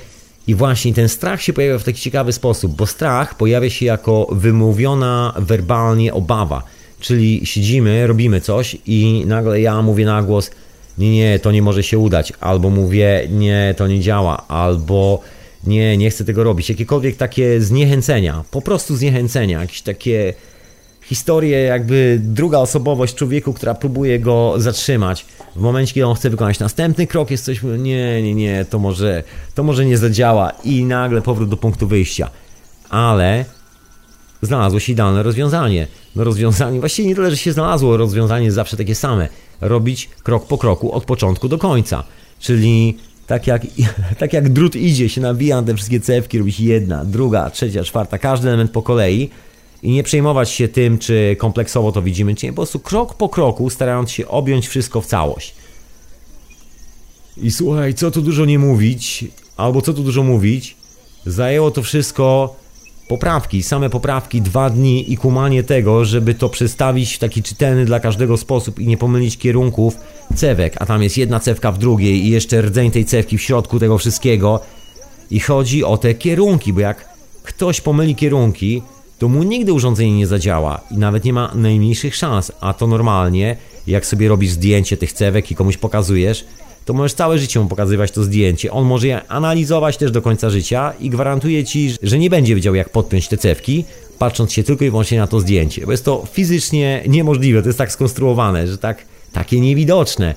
I 0.47 0.55
właśnie 0.55 0.95
ten 0.95 1.09
strach 1.09 1.43
się 1.43 1.53
pojawia 1.53 1.79
w 1.79 1.85
taki 1.85 2.01
ciekawy 2.01 2.33
sposób, 2.33 2.77
bo 2.77 2.87
strach 2.87 3.35
pojawia 3.35 3.71
się 3.71 3.87
jako 3.87 4.27
wymówiona 4.33 5.35
werbalnie 5.39 6.15
obawa. 6.15 6.63
Czyli 7.01 7.41
siedzimy, 7.45 8.07
robimy 8.07 8.41
coś 8.41 8.77
i 8.87 9.25
nagle 9.27 9.61
ja 9.61 9.83
mówię 9.83 10.05
na 10.05 10.23
głos, 10.23 10.51
nie, 10.99 11.11
nie, 11.11 11.39
to 11.39 11.53
nie 11.53 11.63
może 11.63 11.83
się 11.83 11.99
udać, 11.99 12.33
albo 12.41 12.71
mówię, 12.71 13.29
nie, 13.31 13.75
to 13.77 13.87
nie 13.87 14.01
działa, 14.01 14.49
albo 14.49 15.21
nie, 15.67 15.97
nie 15.97 16.11
chcę 16.11 16.25
tego 16.25 16.45
robić. 16.45 16.69
Jakiekolwiek 16.69 17.17
takie 17.17 17.61
zniechęcenia, 17.61 18.45
po 18.51 18.63
prostu 18.63 18.97
zniechęcenia, 18.97 19.61
jakieś 19.61 19.83
takie 19.83 20.35
historie, 21.09 21.59
jakby 21.59 22.21
druga 22.23 22.59
osobowość 22.59 23.15
człowieku, 23.15 23.53
która 23.53 23.75
próbuje 23.75 24.21
go 24.21 24.55
zatrzymać. 24.57 25.27
W 25.57 25.61
momencie, 25.61 25.95
kiedy 25.95 26.07
on 26.07 26.15
chce 26.15 26.31
wykonać 26.31 26.59
następny 26.59 27.07
krok, 27.07 27.31
jest 27.31 27.45
coś, 27.45 27.63
nie, 27.63 28.23
nie, 28.23 28.35
nie, 28.35 28.65
to 28.65 28.79
może, 28.79 29.23
to 29.55 29.63
może 29.63 29.85
nie 29.87 29.99
zadziała 29.99 30.51
i 30.65 30.85
nagle 30.85 31.23
powrót 31.23 31.49
do 31.49 31.57
punktu 31.57 31.87
wyjścia. 31.87 32.31
Ale 32.91 33.45
znalazło 34.43 34.81
się 34.81 34.93
idealne 34.93 35.23
rozwiązanie. 35.23 35.87
No 36.17 36.25
rozwiązanie, 36.25 36.81
właściwie 36.81 37.09
nie 37.09 37.15
tyle, 37.15 37.31
że 37.31 37.37
się 37.37 37.53
znalazło, 37.53 37.97
rozwiązanie 37.97 38.45
jest 38.45 38.55
zawsze 38.55 38.77
takie 38.77 38.95
same. 38.95 39.29
Robić 39.61 40.09
krok 40.23 40.47
po 40.47 40.59
kroku, 40.59 40.93
od 40.93 41.05
początku 41.05 41.49
do 41.49 41.59
końca. 41.59 42.05
Czyli 42.41 42.99
tak 43.27 43.47
jak, 43.47 43.63
tak 44.19 44.33
jak 44.33 44.49
drut 44.49 44.77
idzie, 44.77 45.09
się 45.09 45.21
nabija 45.21 45.61
na 45.61 45.67
te 45.67 45.75
wszystkie 45.75 46.01
cewki, 46.01 46.39
robić 46.39 46.61
jedna, 46.61 47.05
druga, 47.05 47.51
trzecia, 47.51 47.85
czwarta, 47.85 48.19
każdy 48.19 48.49
element 48.49 48.71
po 48.71 48.83
kolei 48.83 49.31
i 49.87 49.91
nie 49.91 50.03
przejmować 50.03 50.51
się 50.51 50.69
tym, 50.69 50.99
czy 50.99 51.37
kompleksowo 51.39 51.93
to 51.93 52.03
widzimy, 52.03 52.35
czy 52.35 52.47
nie. 52.47 52.53
Po 52.53 52.57
prostu 52.57 52.79
krok 52.79 53.15
po 53.15 53.29
kroku, 53.29 53.71
starając 53.71 54.11
się 54.11 54.29
objąć 54.29 54.69
wszystko 54.69 55.01
w 55.01 55.07
całość. 55.07 55.55
I 57.37 57.51
słuchaj, 57.51 57.95
co 57.95 58.11
tu 58.11 58.23
dużo 58.23 58.45
nie 58.45 58.59
mówić, 58.59 59.25
albo 59.57 59.83
co 59.83 59.95
tu 59.95 60.03
dużo 60.03 60.23
mówić, 60.23 60.77
zajęło 61.27 61.71
to 61.71 61.83
wszystko 61.83 62.57
poprawki, 63.09 63.63
same 63.63 63.91
poprawki, 63.91 64.43
dwa 64.43 64.71
dni 64.71 65.13
i 65.13 65.17
kumanie 65.17 65.63
tego, 65.63 66.05
żeby 66.05 66.35
to 66.35 66.49
przedstawić 66.49 67.15
w 67.15 67.19
taki 67.19 67.43
czytelny 67.43 67.85
dla 67.85 68.01
każdego 68.01 68.37
sposób 68.37 68.79
i 68.79 68.87
nie 68.87 68.97
pomylić 68.97 69.39
kierunków 69.39 69.97
cewek, 70.35 70.75
a 70.79 70.87
tam 70.87 71.03
jest 71.03 71.19
jedna 71.19 71.41
cewka 71.41 71.73
w 71.73 71.79
drugiej 71.79 72.25
i 72.25 72.31
jeszcze 72.31 72.63
rdzeń 72.63 72.91
tej 72.91 73.05
cewki 73.05 73.39
w 73.39 73.43
środku 73.43 73.79
tego 73.79 73.99
wszystkiego. 73.99 74.61
I 75.31 75.41
chodzi 75.41 75.85
o 75.85 75.99
te 75.99 76.15
kierunki, 76.15 76.73
bo 76.73 76.81
jak 76.81 77.09
ktoś 77.43 77.81
pomyli 77.81 78.15
kierunki, 78.15 78.83
to 79.19 79.29
mu 79.29 79.43
nigdy 79.43 79.73
urządzenie 79.73 80.17
nie 80.17 80.27
zadziała 80.27 80.81
i 80.91 80.99
nawet 80.99 81.25
nie 81.25 81.33
ma 81.33 81.53
najmniejszych 81.55 82.17
szans, 82.17 82.53
a 82.61 82.75
to 82.75 82.87
normalnie, 82.87 83.57
jak 83.87 84.07
sobie 84.07 84.29
robisz 84.29 84.51
zdjęcie 84.51 84.97
tych 84.97 85.13
cewek 85.13 85.51
i 85.51 85.55
komuś 85.55 85.77
pokazujesz, 85.77 86.45
to 86.85 86.93
możesz 86.95 87.15
całe 87.15 87.39
życie 87.39 87.61
mu 87.61 87.67
pokazywać 87.67 88.11
to 88.11 88.25
zdjęcie. 88.25 88.73
On 88.73 88.87
może 88.87 89.07
je 89.07 89.29
analizować 89.29 89.97
też 89.97 90.11
do 90.11 90.23
końca 90.23 90.51
życia 90.51 90.93
i 91.01 91.11
gwarantuje 91.11 91.65
ci, 91.65 91.95
że 92.03 92.19
nie 92.19 92.31
będzie 92.31 92.55
wiedział, 92.55 92.75
jak 92.75 92.89
podpiąć 92.89 93.29
te 93.29 93.37
cewki, 93.37 93.85
patrząc 94.19 94.53
się 94.53 94.63
tylko 94.63 94.85
i 94.85 94.91
wyłącznie 94.91 95.19
na 95.19 95.27
to 95.27 95.41
zdjęcie, 95.41 95.87
bo 95.87 95.93
jest 95.93 96.05
to 96.05 96.25
fizycznie 96.33 97.03
niemożliwe, 97.09 97.63
to 97.63 97.69
jest 97.69 97.79
tak 97.79 97.93
skonstruowane, 97.93 98.67
że 98.67 98.79
tak, 98.79 99.05
takie 99.33 99.61
niewidoczne. 99.61 100.35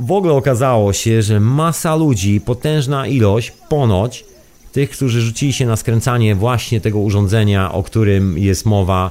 W 0.00 0.12
ogóle 0.12 0.34
okazało 0.34 0.92
się, 0.92 1.22
że 1.22 1.40
masa 1.40 1.96
ludzi, 1.96 2.40
potężna 2.40 3.06
ilość, 3.06 3.52
ponoć, 3.68 4.24
tych, 4.72 4.90
którzy 4.90 5.20
rzucili 5.20 5.52
się 5.52 5.66
na 5.66 5.76
skręcanie 5.76 6.34
właśnie 6.34 6.80
tego 6.80 6.98
urządzenia, 6.98 7.72
o 7.72 7.82
którym 7.82 8.38
jest 8.38 8.66
mowa 8.66 9.10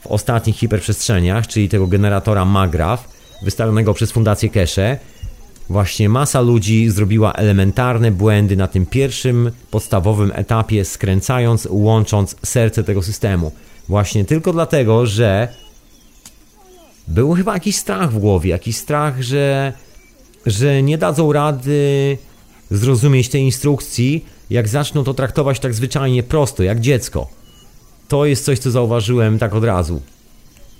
w 0.00 0.06
ostatnich 0.06 0.56
hiperprzestrzeniach, 0.56 1.46
czyli 1.46 1.68
tego 1.68 1.86
generatora 1.86 2.44
Magraf, 2.44 3.08
wystawionego 3.42 3.94
przez 3.94 4.12
Fundację 4.12 4.48
Kesze, 4.48 4.98
właśnie 5.68 6.08
masa 6.08 6.40
ludzi 6.40 6.90
zrobiła 6.90 7.32
elementarne 7.32 8.10
błędy 8.10 8.56
na 8.56 8.66
tym 8.66 8.86
pierwszym 8.86 9.50
podstawowym 9.70 10.32
etapie, 10.34 10.84
skręcając, 10.84 11.68
łącząc 11.70 12.36
serce 12.42 12.84
tego 12.84 13.02
systemu. 13.02 13.52
Właśnie 13.88 14.24
tylko 14.24 14.52
dlatego, 14.52 15.06
że 15.06 15.48
był 17.08 17.34
chyba 17.34 17.54
jakiś 17.54 17.76
strach 17.76 18.12
w 18.12 18.18
głowie, 18.18 18.50
jakiś 18.50 18.76
strach, 18.76 19.22
że, 19.22 19.72
że 20.46 20.82
nie 20.82 20.98
dadzą 20.98 21.32
rady 21.32 22.18
zrozumieć 22.70 23.28
tej 23.28 23.42
instrukcji, 23.42 24.24
jak 24.50 24.68
zaczną 24.68 25.04
to 25.04 25.14
traktować 25.14 25.60
tak 25.60 25.74
zwyczajnie 25.74 26.22
prosto, 26.22 26.62
jak 26.62 26.80
dziecko. 26.80 27.28
To 28.08 28.26
jest 28.26 28.44
coś, 28.44 28.58
co 28.58 28.70
zauważyłem 28.70 29.38
tak 29.38 29.54
od 29.54 29.64
razu. 29.64 30.00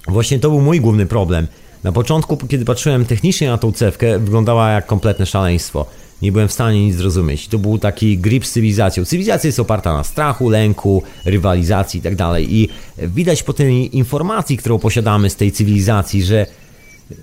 Właśnie 0.09 0.39
to 0.39 0.51
był 0.51 0.61
mój 0.61 0.81
główny 0.81 1.07
problem. 1.07 1.47
Na 1.85 1.93
początku, 1.93 2.37
kiedy 2.37 2.65
patrzyłem 2.65 3.05
technicznie 3.05 3.49
na 3.49 3.59
tą 3.59 3.73
cewkę, 3.73 4.19
wyglądała 4.19 4.71
jak 4.71 4.87
kompletne 4.87 5.27
szaleństwo. 5.27 5.87
nie 6.23 6.33
byłem 6.33 6.49
w 6.49 6.53
stanie 6.53 6.87
nic 6.87 6.97
zrozumieć. 6.97 7.49
To 7.49 7.59
był 7.59 7.79
taki 7.79 8.19
grip 8.19 8.47
z 8.47 8.53
cywilizacją. 8.53 9.05
Cywilizacja 9.05 9.49
jest 9.49 9.61
oparta 9.61 9.93
na 9.93 10.05
strachu, 10.05 10.49
lęku, 10.49 11.03
rywalizacji 11.25 12.01
i 12.01 12.03
tak. 12.03 12.41
I 12.41 12.69
widać 12.99 13.43
po 13.43 13.53
tej 13.53 13.97
informacji, 13.97 14.57
którą 14.57 14.79
posiadamy 14.79 15.31
z 15.31 15.37
tej 15.37 15.53
cywilizacji, 15.53 16.25
że, 16.25 16.47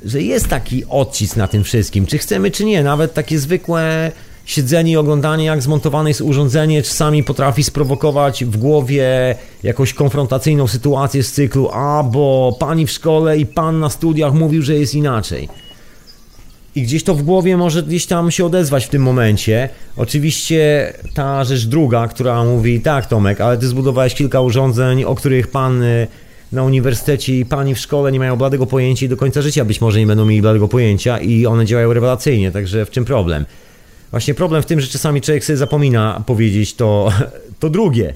że 0.05 0.22
jest 0.22 0.47
taki 0.47 0.86
odcisk 0.86 1.36
na 1.36 1.47
tym 1.47 1.64
wszystkim. 1.64 2.05
Czy 2.05 2.18
chcemy, 2.18 2.51
czy 2.51 2.66
nie. 2.66 2.84
Nawet 2.84 3.14
takie 3.14 3.39
zwykłe 3.39 4.11
siedzenie 4.46 4.91
i 4.91 4.98
oglądanie, 4.98 5.46
jak 5.46 5.62
zmontowane 5.62 6.10
jest 6.10 6.22
urządzenie, 6.22 6.84
czasami 6.84 7.24
potrafi 7.24 7.64
sprowokować 7.64 8.46
w 8.46 8.58
głowie 8.58 9.36
jakąś 9.64 9.94
konfrontacyjną 9.94 10.68
sytuację 10.68 11.24
z 11.24 11.32
cyklu, 11.32 11.70
a 11.74 12.04
bo 12.04 12.56
pani 12.60 12.86
w 12.86 12.91
szkole 12.91 13.38
i 13.38 13.46
pan 13.46 13.80
na 13.80 13.89
studiach 13.89 14.34
mówił, 14.34 14.62
że 14.62 14.76
jest 14.76 14.96
inaczej. 14.96 15.50
I 16.76 16.82
gdzieś 16.82 17.04
to 17.04 17.16
w 17.16 17.24
głowie 17.24 17.58
może 17.58 17.84
gdzieś 17.84 18.06
tam 18.06 18.32
się 18.32 18.46
odezwać 18.46 18.86
w 18.86 18.89
tym 18.89 19.02
momencie. 19.02 19.70
Oczywiście 19.98 20.94
ta 21.14 21.44
rzecz 21.44 21.66
druga, 21.66 22.08
która 22.08 22.44
mówi, 22.44 22.82
tak 22.82 23.06
Tomek, 23.06 23.41
ale 23.41 23.58
ty 23.58 23.68
zbudowałeś 23.68 24.16
kilka 24.16 24.41
urządzeń, 24.41 25.04
o 25.04 25.16
których 25.16 25.48
pan 25.48 25.84
y, 25.84 26.08
na 26.52 26.64
uniwersytecie 26.64 27.39
i 27.39 27.46
pani 27.46 27.76
w 27.76 27.80
szkole 27.80 28.12
nie 28.12 28.20
mają 28.20 28.36
bladego 28.36 28.66
pojęcia 28.66 29.06
i 29.06 29.10
do 29.10 29.18
końca 29.18 29.41
życia 29.41 29.66
być 29.66 29.82
może 29.82 30.00
nie 30.00 30.08
będą 30.08 30.26
mieli 30.26 30.41
bladego 30.41 30.68
pojęcia 30.68 31.20
i 31.20 31.46
one 31.46 31.66
działają 31.66 31.94
rewelacyjnie, 31.94 32.52
także 32.52 32.86
w 32.86 32.89
czym 32.89 33.06
problem? 33.06 33.46
Właśnie 34.14 34.34
problem 34.34 34.61
w 34.61 34.66
tym, 34.66 34.82
że 34.82 34.88
czasami 34.88 35.22
człowiek 35.22 35.45
sobie 35.45 35.57
zapomina 35.57 36.24
powiedzieć 36.26 36.74
to, 36.74 37.11
to 37.59 37.70
drugie. 37.70 38.14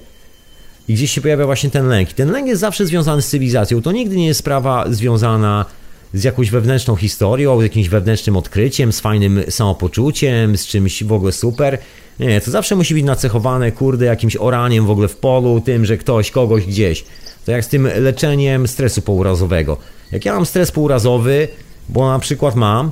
I 0.88 0.94
gdzieś 0.94 1.12
się 1.12 1.22
pojawia 1.22 1.46
właśnie 1.46 1.70
ten 1.70 1.88
lęk. 1.88 2.12
I 2.12 2.14
ten 2.14 2.32
lęk 2.32 2.48
jest 2.48 2.62
zawsze 2.62 2.86
związany 2.86 3.22
z 3.22 3.28
cywilizacją. 3.28 3.82
To 3.82 3.92
nigdy 3.92 4.18
nie 4.18 4.28
jest 4.28 4.40
sprawa 4.40 4.86
związana 4.90 5.66
z 6.14 6.24
jakąś 6.24 6.50
wewnętrzną 6.50 6.96
historią, 6.96 7.60
z 7.60 7.64
jakimś 7.64 7.90
wewnętrznym 7.90 8.38
odkryciem, 8.38 8.94
z 8.94 9.00
fajnym 9.00 9.44
samopoczuciem, 9.50 10.58
z 10.58 10.68
czymś 10.68 11.04
w 11.04 11.14
ogóle 11.14 11.32
super. 11.32 11.78
Nie, 12.20 12.42
to 12.42 12.52
zawsze 12.52 12.76
musi 12.76 12.94
być 12.94 13.04
nacechowane, 13.04 13.72
kurde, 13.72 14.06
jakimś 14.06 14.36
oraniem 14.36 14.86
w 14.86 14.90
ogóle 14.90 15.08
w 15.08 15.16
polu, 15.16 15.62
tym, 15.62 15.86
że 15.86 15.98
ktoś, 15.98 16.32
kogoś 16.32 16.66
gdzieś. 16.66 17.06
To 17.46 17.52
jak 17.52 17.66
z 17.66 17.68
tym 17.68 17.88
leczeniem 18.00 18.68
stresu 18.68 19.02
pourazowego. 19.02 19.78
Jak 20.12 20.26
ja 20.26 20.34
mam 20.34 20.46
stres 20.46 20.72
pourazowy, 20.72 21.48
bo 21.90 22.12
na 22.12 22.20
przykład 22.20 22.56
mam, 22.56 22.92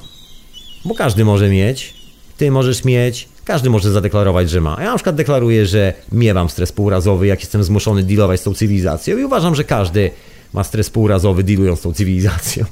bo 0.86 0.96
każdy 0.96 1.26
może 1.26 1.50
mieć, 1.50 2.05
ty 2.38 2.52
możesz 2.52 2.84
mieć, 2.84 3.30
każdy 3.46 3.70
może 3.70 3.92
zadeklarować, 3.92 4.50
że 4.50 4.62
ma. 4.62 4.78
Ja 4.80 4.92
na 4.92 4.96
przykład 4.96 5.16
deklaruję, 5.16 5.66
że 5.66 5.94
miewam 6.12 6.50
stres 6.50 6.72
półrazowy, 6.72 7.28
jak 7.28 7.40
jestem 7.40 7.64
zmuszony 7.64 8.04
dealować 8.04 8.40
z 8.40 8.44
tą 8.44 8.54
cywilizacją 8.54 9.18
i 9.18 9.24
uważam, 9.24 9.56
że 9.56 9.64
każdy 9.64 10.12
ma 10.54 10.64
stres 10.64 10.90
półrazowy 10.90 11.44
dealując 11.44 11.80
z 11.80 11.82
tą 11.82 11.94
cywilizacją. 11.94 12.66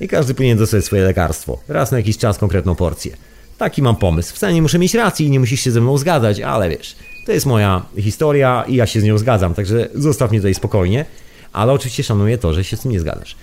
I 0.00 0.08
każdy 0.08 0.34
powinien 0.34 0.58
dostać 0.58 0.84
swoje 0.84 1.04
lekarstwo. 1.04 1.58
Raz 1.68 1.92
na 1.92 1.98
jakiś 1.98 2.18
czas 2.18 2.38
konkretną 2.38 2.74
porcję. 2.74 3.16
Taki 3.58 3.82
mam 3.82 3.96
pomysł. 3.96 4.34
Wcale 4.34 4.52
nie 4.52 4.62
muszę 4.62 4.78
mieć 4.78 4.94
racji 4.94 5.26
i 5.26 5.30
nie 5.30 5.40
musisz 5.40 5.60
się 5.60 5.70
ze 5.70 5.80
mną 5.80 5.98
zgadzać, 5.98 6.40
ale 6.40 6.70
wiesz, 6.70 6.96
to 7.26 7.32
jest 7.32 7.46
moja 7.46 7.82
historia 7.98 8.64
i 8.68 8.74
ja 8.74 8.86
się 8.86 9.00
z 9.00 9.04
nią 9.04 9.18
zgadzam, 9.18 9.54
także 9.54 9.88
zostaw 9.94 10.30
mnie 10.30 10.40
tutaj 10.40 10.54
spokojnie. 10.54 11.04
Ale 11.52 11.72
oczywiście 11.72 12.02
szanuję 12.02 12.38
to, 12.38 12.54
że 12.54 12.64
się 12.64 12.76
z 12.76 12.80
tym 12.80 12.92
nie 12.92 13.00
zgadzasz. 13.00 13.36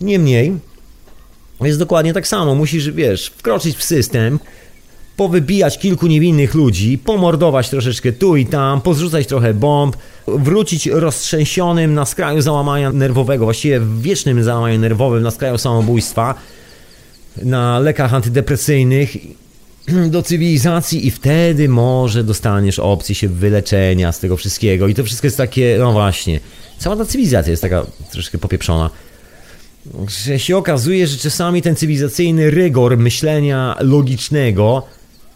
Niemniej, 0.00 0.52
jest 1.66 1.78
dokładnie 1.78 2.12
tak 2.14 2.28
samo. 2.28 2.54
Musisz, 2.54 2.90
wiesz, 2.90 3.26
wkroczyć 3.26 3.76
w 3.76 3.82
system, 3.82 4.38
powybijać 5.20 5.78
kilku 5.78 6.06
niewinnych 6.06 6.54
ludzi, 6.54 6.98
pomordować 6.98 7.70
troszeczkę 7.70 8.12
tu 8.12 8.36
i 8.36 8.46
tam, 8.46 8.80
pozrzucać 8.80 9.26
trochę 9.26 9.54
bomb, 9.54 9.96
wrócić 10.26 10.86
roztrzęsionym 10.86 11.94
na 11.94 12.04
skraju 12.04 12.40
załamania 12.40 12.92
nerwowego, 12.92 13.44
właściwie 13.44 13.80
w 13.80 14.02
wiecznym 14.02 14.44
załamaniu 14.44 14.78
nerwowym, 14.78 15.22
na 15.22 15.30
skraju 15.30 15.58
samobójstwa, 15.58 16.34
na 17.42 17.78
lekach 17.78 18.14
antydepresyjnych 18.14 19.16
do 20.14 20.22
cywilizacji 20.22 21.06
i 21.06 21.10
wtedy 21.10 21.68
może 21.68 22.24
dostaniesz 22.24 22.78
opcję 22.78 23.14
się 23.14 23.28
wyleczenia 23.28 24.12
z 24.12 24.20
tego 24.20 24.36
wszystkiego. 24.36 24.88
I 24.88 24.94
to 24.94 25.04
wszystko 25.04 25.26
jest 25.26 25.36
takie, 25.36 25.76
no 25.78 25.92
właśnie, 25.92 26.40
cała 26.78 26.96
ta 26.96 27.04
cywilizacja 27.04 27.50
jest 27.50 27.62
taka 27.62 27.86
troszkę 28.12 28.38
popieprzona. 28.38 28.90
Że 30.24 30.38
się 30.38 30.56
okazuje, 30.56 31.06
że 31.06 31.16
czasami 31.16 31.62
ten 31.62 31.76
cywilizacyjny 31.76 32.50
rygor 32.50 32.98
myślenia 32.98 33.76
logicznego 33.80 34.82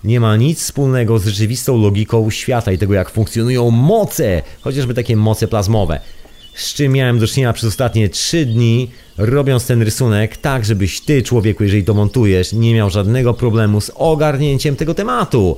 nie 0.05 0.21
ma 0.21 0.37
nic 0.37 0.61
wspólnego 0.61 1.19
z 1.19 1.27
rzeczywistą 1.27 1.83
logiką 1.83 2.31
świata 2.31 2.73
i 2.73 2.79
tego, 2.79 2.95
jak 2.95 3.11
funkcjonują 3.11 3.71
moce, 3.71 4.43
chociażby 4.61 4.95
takie 4.95 5.17
moce 5.17 5.49
plazmowe. 5.49 6.01
Z 6.55 6.75
czym 6.75 6.93
miałem 6.93 7.19
do 7.19 7.27
czynienia 7.27 7.53
przez 7.53 7.69
ostatnie 7.69 8.09
3 8.09 8.47
dni, 8.47 8.91
robiąc 9.19 9.67
ten 9.67 9.83
rysunek, 9.83 10.37
tak 10.37 10.65
żebyś 10.65 11.01
ty, 11.01 11.23
człowieku, 11.23 11.63
jeżeli 11.63 11.85
to 11.85 11.95
montujesz, 11.95 12.53
nie 12.53 12.75
miał 12.75 12.91
żadnego 12.91 13.35
problemu 13.35 13.81
z 13.81 13.91
ogarnięciem 13.95 14.77
tego 14.77 14.95
tematu. 14.95 15.57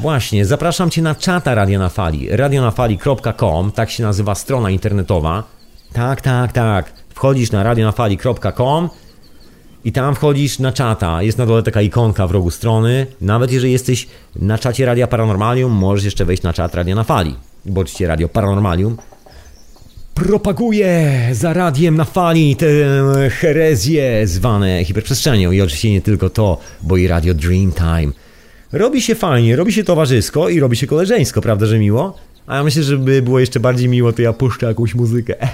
Właśnie, 0.00 0.46
zapraszam 0.46 0.90
cię 0.90 1.02
na 1.02 1.14
czata 1.14 1.54
Radio 1.54 1.78
na 1.78 1.88
Fali, 1.88 2.28
radionafali.com, 2.30 3.72
tak 3.72 3.90
się 3.90 4.02
nazywa 4.02 4.34
strona 4.34 4.70
internetowa. 4.70 5.44
Tak, 5.92 6.20
tak, 6.20 6.52
tak. 6.52 6.92
Wchodzisz 7.14 7.50
na 7.50 7.62
radionafali.com 7.62 8.88
i 9.84 9.92
tam 9.92 10.14
wchodzisz 10.14 10.58
na 10.58 10.72
czata. 10.72 11.22
Jest 11.22 11.38
na 11.38 11.46
dole 11.46 11.62
taka 11.62 11.82
ikonka 11.82 12.26
w 12.26 12.30
rogu 12.30 12.50
strony. 12.50 13.06
Nawet 13.20 13.52
jeżeli 13.52 13.72
jesteś 13.72 14.08
na 14.36 14.58
czacie 14.58 14.86
Radia 14.86 15.06
Paranormalium, 15.06 15.72
możesz 15.72 16.04
jeszcze 16.04 16.24
wejść 16.24 16.42
na 16.42 16.52
czat 16.52 16.74
Radia 16.74 16.94
na 16.94 17.04
Fali. 17.04 17.34
Bo 17.66 17.80
oczywiście 17.80 18.06
Radio 18.06 18.28
Paranormalium 18.28 18.96
propaguje 20.14 21.10
za 21.32 21.52
radiem 21.52 21.96
na 21.96 22.04
fali 22.04 22.56
te 22.56 22.66
herezje 23.30 24.26
zwane 24.26 24.84
hiperprzestrzenią. 24.84 25.52
I 25.52 25.60
oczywiście 25.60 25.90
nie 25.90 26.00
tylko 26.00 26.30
to, 26.30 26.58
bo 26.82 26.96
i 26.96 27.08
Radio 27.08 27.34
Dreamtime. 27.34 28.12
Robi 28.72 29.02
się 29.02 29.14
fajnie, 29.14 29.56
robi 29.56 29.72
się 29.72 29.84
towarzysko 29.84 30.48
i 30.48 30.60
robi 30.60 30.76
się 30.76 30.86
koleżeńsko, 30.86 31.40
prawda, 31.40 31.66
że 31.66 31.78
miło? 31.78 32.16
A 32.46 32.56
ja 32.56 32.64
myślę, 32.64 32.82
że 32.82 32.98
by 32.98 33.22
było 33.22 33.40
jeszcze 33.40 33.60
bardziej 33.60 33.88
miło, 33.88 34.12
to 34.12 34.22
ja 34.22 34.32
puszczę 34.32 34.66
jakąś 34.66 34.94
muzykę. 34.94 35.34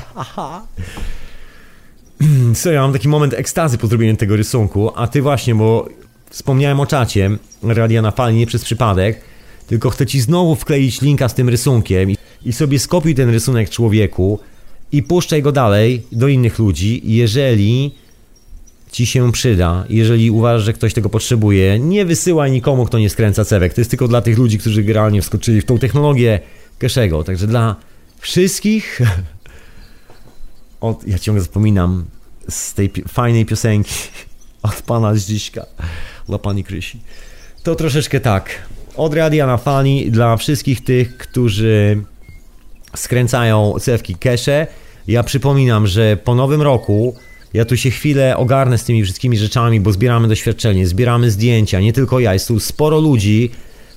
Serio, 2.54 2.76
ja 2.76 2.82
mam 2.82 2.92
taki 2.92 3.08
moment 3.08 3.34
ekstazy 3.34 3.78
po 3.78 3.86
zrobieniu 3.86 4.16
tego 4.16 4.36
rysunku, 4.36 4.92
a 4.94 5.06
ty 5.06 5.22
właśnie, 5.22 5.54
bo 5.54 5.88
wspomniałem 6.30 6.80
o 6.80 6.86
czacie 6.86 7.30
Radia 7.62 8.02
na 8.02 8.10
Fali 8.10 8.36
nie 8.36 8.46
przez 8.46 8.64
przypadek, 8.64 9.20
tylko 9.66 9.90
chcę 9.90 10.06
ci 10.06 10.20
znowu 10.20 10.56
wkleić 10.56 11.00
linka 11.00 11.28
z 11.28 11.34
tym 11.34 11.48
rysunkiem 11.48 12.10
i 12.44 12.52
sobie 12.52 12.78
skopiuj 12.78 13.14
ten 13.14 13.30
rysunek 13.30 13.70
człowieku 13.70 14.38
i 14.92 15.02
puszczaj 15.02 15.42
go 15.42 15.52
dalej 15.52 16.02
do 16.12 16.28
innych 16.28 16.58
ludzi, 16.58 17.00
jeżeli 17.04 17.94
ci 18.92 19.06
się 19.06 19.32
przyda, 19.32 19.84
jeżeli 19.88 20.30
uważasz, 20.30 20.64
że 20.64 20.72
ktoś 20.72 20.94
tego 20.94 21.08
potrzebuje, 21.08 21.78
nie 21.78 22.04
wysyłaj 22.04 22.52
nikomu, 22.52 22.84
kto 22.84 22.98
nie 22.98 23.10
skręca 23.10 23.44
cewek. 23.44 23.74
To 23.74 23.80
jest 23.80 23.90
tylko 23.90 24.08
dla 24.08 24.22
tych 24.22 24.38
ludzi, 24.38 24.58
którzy 24.58 24.82
generalnie 24.82 25.22
wskoczyli 25.22 25.60
w 25.60 25.64
tą 25.64 25.78
technologię 25.78 26.40
Keszego. 26.78 27.24
Także 27.24 27.46
dla 27.46 27.76
wszystkich 28.20 29.00
od, 30.80 31.06
ja 31.08 31.18
ciągle 31.18 31.42
zapominam 31.42 32.04
z 32.48 32.74
tej 32.74 32.92
fajnej 33.08 33.46
piosenki 33.46 33.94
od 34.62 34.82
pana 34.82 35.14
Zdziśka 35.14 35.66
dla 36.26 36.38
pani 36.38 36.64
Krysi. 36.64 37.00
To 37.62 37.74
troszeczkę 37.74 38.20
tak. 38.20 38.68
Od 38.96 39.14
radia 39.14 39.46
na 39.46 39.56
fali 39.56 40.10
dla 40.10 40.36
wszystkich 40.36 40.84
tych, 40.84 41.16
którzy 41.16 42.02
skręcają 42.96 43.74
cewki 43.80 44.14
kesze. 44.14 44.66
Ja 45.08 45.22
przypominam, 45.22 45.86
że 45.86 46.16
po 46.16 46.34
nowym 46.34 46.62
roku 46.62 47.16
ja 47.54 47.64
tu 47.64 47.76
się 47.76 47.90
chwilę 47.90 48.36
ogarnę 48.36 48.78
z 48.78 48.84
tymi 48.84 49.04
wszystkimi 49.04 49.36
rzeczami, 49.36 49.80
bo 49.80 49.92
zbieramy 49.92 50.28
doświadczenie, 50.28 50.86
zbieramy 50.86 51.30
zdjęcia, 51.30 51.80
nie 51.80 51.92
tylko 51.92 52.20
ja, 52.20 52.32
jest 52.32 52.48
tu 52.48 52.60
sporo 52.60 53.00
ludzi, 53.00 53.50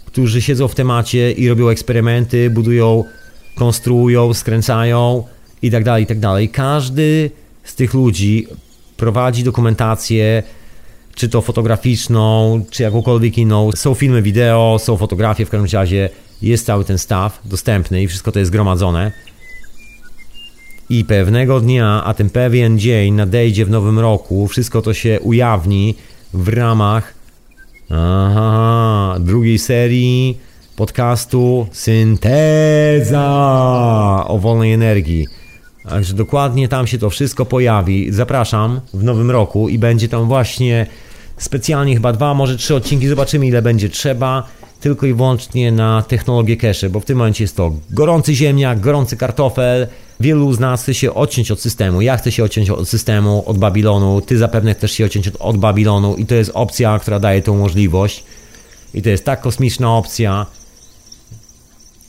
którzy 0.06 0.42
siedzą 0.42 0.68
w 0.68 0.76
temacie 0.76 1.32
i 1.32 1.50
robią 1.50 1.70
eksperymenty, 1.70 2.50
budują, 2.50 3.04
konstruują, 3.56 4.34
skręcają, 4.34 5.24
i 5.62 5.72
tak 5.72 5.84
dalej, 5.84 6.04
i 6.04 6.08
tak 6.08 6.20
dalej. 6.20 6.50
Każdy 6.50 7.32
z 7.64 7.76
tych 7.76 7.94
ludzi 7.94 8.48
prowadzi 8.98 9.44
dokumentację, 9.44 10.44
czy 11.16 11.30
to 11.30 11.42
fotograficzną, 11.42 12.62
czy 12.70 12.84
jakąkolwiek 12.84 13.38
inną. 13.38 13.72
Są 13.72 13.94
filmy 13.94 14.22
wideo, 14.22 14.78
są 14.80 14.98
fotografie, 14.98 15.46
w 15.46 15.50
każdym 15.50 15.80
razie 15.80 16.10
jest 16.42 16.66
cały 16.66 16.86
ten 16.86 16.98
staw 16.98 17.42
dostępny 17.46 18.04
i 18.04 18.08
wszystko 18.08 18.32
to 18.32 18.40
jest 18.40 18.48
zgromadzone. 18.48 19.12
I 20.90 21.06
pewnego 21.06 21.60
dnia, 21.60 22.04
a 22.06 22.14
ten 22.14 22.30
pewien 22.30 22.80
dzień 22.80 23.14
nadejdzie 23.14 23.66
w 23.66 23.70
nowym 23.70 24.00
roku, 24.00 24.48
wszystko 24.48 24.82
to 24.82 24.94
się 24.94 25.20
ujawni 25.20 25.96
w 26.34 26.48
ramach 26.48 27.14
aha, 27.90 29.16
drugiej 29.20 29.60
serii 29.60 30.38
podcastu 30.76 31.68
Synteza 31.72 33.24
o 34.28 34.40
wolnej 34.40 34.74
energii. 34.74 35.28
Także 35.84 36.14
dokładnie 36.14 36.68
tam 36.68 36.88
się 36.88 36.98
to 36.98 37.10
wszystko 37.10 37.46
pojawi. 37.46 38.12
Zapraszam 38.12 38.82
w 38.94 39.04
nowym 39.04 39.32
roku 39.32 39.70
i 39.70 39.80
będzie 39.80 40.08
tam 40.08 40.28
właśnie 40.28 40.86
specjalnie 41.38 41.94
chyba 41.94 42.14
dwa, 42.14 42.34
może 42.34 42.58
trzy 42.58 42.76
odcinki. 42.76 43.08
Zobaczymy 43.08 43.48
ile 43.48 43.62
będzie 43.62 43.90
trzeba. 43.90 44.48
Tylko 44.80 45.06
i 45.06 45.14
wyłącznie 45.14 45.72
na 45.72 46.02
technologię 46.02 46.58
cache, 46.58 46.90
bo 46.90 47.00
w 47.00 47.06
tym 47.06 47.18
momencie 47.18 47.44
jest 47.44 47.56
to 47.56 47.72
gorący 47.90 48.36
ziemniak, 48.36 48.80
gorący 48.80 49.18
kartofel. 49.18 49.88
Wielu 50.20 50.54
z 50.54 50.60
nas 50.60 50.84
chce 50.84 50.94
się 50.94 51.14
odciąć 51.14 51.52
od 51.52 51.62
systemu. 51.62 52.02
Ja 52.02 52.18
chcę 52.18 52.32
się 52.32 52.44
odciąć 52.44 52.70
od 52.70 52.90
systemu, 52.90 53.44
od 53.46 53.58
Babilonu. 53.58 54.22
Ty 54.22 54.38
zapewne 54.38 54.74
chcesz 54.74 54.92
się 54.92 55.06
odciąć 55.06 55.28
od, 55.28 55.36
od 55.40 55.58
Babilonu 55.58 56.16
i 56.16 56.26
to 56.26 56.36
jest 56.36 56.52
opcja, 56.54 57.00
która 57.00 57.20
daje 57.20 57.42
tą 57.42 57.58
możliwość. 57.58 58.24
I 58.94 59.02
to 59.02 59.10
jest 59.10 59.26
tak 59.26 59.42
kosmiczna 59.42 59.98
opcja, 59.98 60.46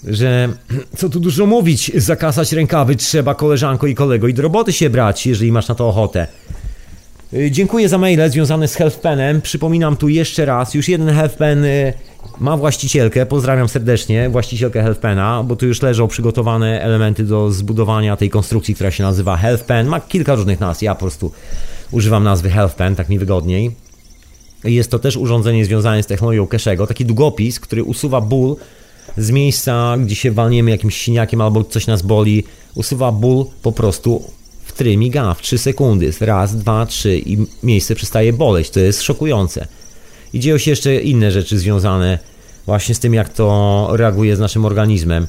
że 0.04 0.48
co 0.98 1.08
tu 1.08 1.20
dużo 1.20 1.46
mówić, 1.46 1.92
zakasać 1.94 2.52
rękawy 2.52 2.96
trzeba 2.96 3.34
koleżanko 3.34 3.86
i 3.86 3.94
kolego 3.94 4.28
i 4.28 4.34
do 4.34 4.42
roboty 4.42 4.72
się 4.72 4.90
brać, 4.90 5.26
jeżeli 5.26 5.52
masz 5.52 5.68
na 5.68 5.74
to 5.74 5.88
ochotę. 5.88 6.26
Y, 7.34 7.50
dziękuję 7.50 7.88
za 7.88 7.98
maile 7.98 8.30
związane 8.30 8.68
z 8.68 8.74
HealthPenem. 8.74 9.40
Przypominam 9.40 9.96
tu 9.96 10.08
jeszcze 10.08 10.44
raz, 10.44 10.74
już 10.74 10.88
jeden 10.88 11.08
HealthPen 11.08 11.64
y, 11.64 11.92
ma 12.40 12.56
właścicielkę, 12.56 13.26
pozdrawiam 13.26 13.68
serdecznie, 13.68 14.30
właścicielkę 14.30 14.82
HealthPena, 14.82 15.42
bo 15.42 15.56
tu 15.56 15.66
już 15.66 15.82
leżą 15.82 16.08
przygotowane 16.08 16.82
elementy 16.82 17.24
do 17.24 17.50
zbudowania 17.50 18.16
tej 18.16 18.30
konstrukcji, 18.30 18.74
która 18.74 18.90
się 18.90 19.02
nazywa 19.02 19.36
HealthPen. 19.36 19.86
Ma 19.86 20.00
kilka 20.00 20.34
różnych 20.34 20.60
nazw, 20.60 20.82
ja 20.82 20.94
po 20.94 21.00
prostu 21.00 21.32
używam 21.90 22.24
nazwy 22.24 22.50
HealthPen, 22.50 22.94
tak 22.96 23.08
mi 23.08 23.18
wygodniej. 23.18 23.70
Jest 24.64 24.90
to 24.90 24.98
też 24.98 25.16
urządzenie 25.16 25.64
związane 25.64 26.02
z 26.02 26.06
technologią 26.06 26.46
Cashego, 26.46 26.86
taki 26.86 27.04
długopis, 27.04 27.60
który 27.60 27.84
usuwa 27.84 28.20
ból 28.20 28.56
z 29.16 29.30
miejsca, 29.30 29.96
gdzie 29.98 30.14
się 30.14 30.30
walniemy 30.32 30.70
jakimś 30.70 30.96
siniakiem 30.96 31.40
albo 31.40 31.64
coś 31.64 31.86
nas 31.86 32.02
boli, 32.02 32.44
usuwa 32.74 33.12
ból 33.12 33.44
po 33.62 33.72
prostu 33.72 34.22
w 34.64 34.72
try 34.72 34.96
miga, 34.96 35.34
w 35.34 35.42
3 35.42 35.58
sekundy. 35.58 36.12
Raz, 36.20 36.56
dwa, 36.56 36.86
trzy 36.86 37.18
i 37.18 37.38
miejsce 37.62 37.94
przestaje 37.94 38.32
boleć. 38.32 38.70
To 38.70 38.80
jest 38.80 39.02
szokujące. 39.02 39.66
I 40.32 40.40
dzieją 40.40 40.58
się 40.58 40.70
jeszcze 40.70 40.94
inne 40.94 41.30
rzeczy 41.30 41.58
związane 41.58 42.18
właśnie 42.66 42.94
z 42.94 42.98
tym, 42.98 43.14
jak 43.14 43.28
to 43.28 43.88
reaguje 43.92 44.36
z 44.36 44.40
naszym 44.40 44.64
organizmem. 44.64 45.26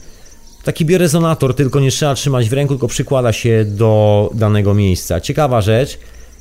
Taki 0.63 0.86
biorezonator, 0.86 1.55
tylko 1.55 1.80
nie 1.80 1.91
trzeba 1.91 2.15
trzymać 2.15 2.49
w 2.49 2.53
ręku, 2.53 2.74
tylko 2.74 2.88
przykłada 2.88 3.34
się 3.34 3.65
do 3.67 4.30
danego 4.34 4.74
miejsca. 4.74 5.22
Ciekawa 5.22 5.61
rzecz. 5.61 5.99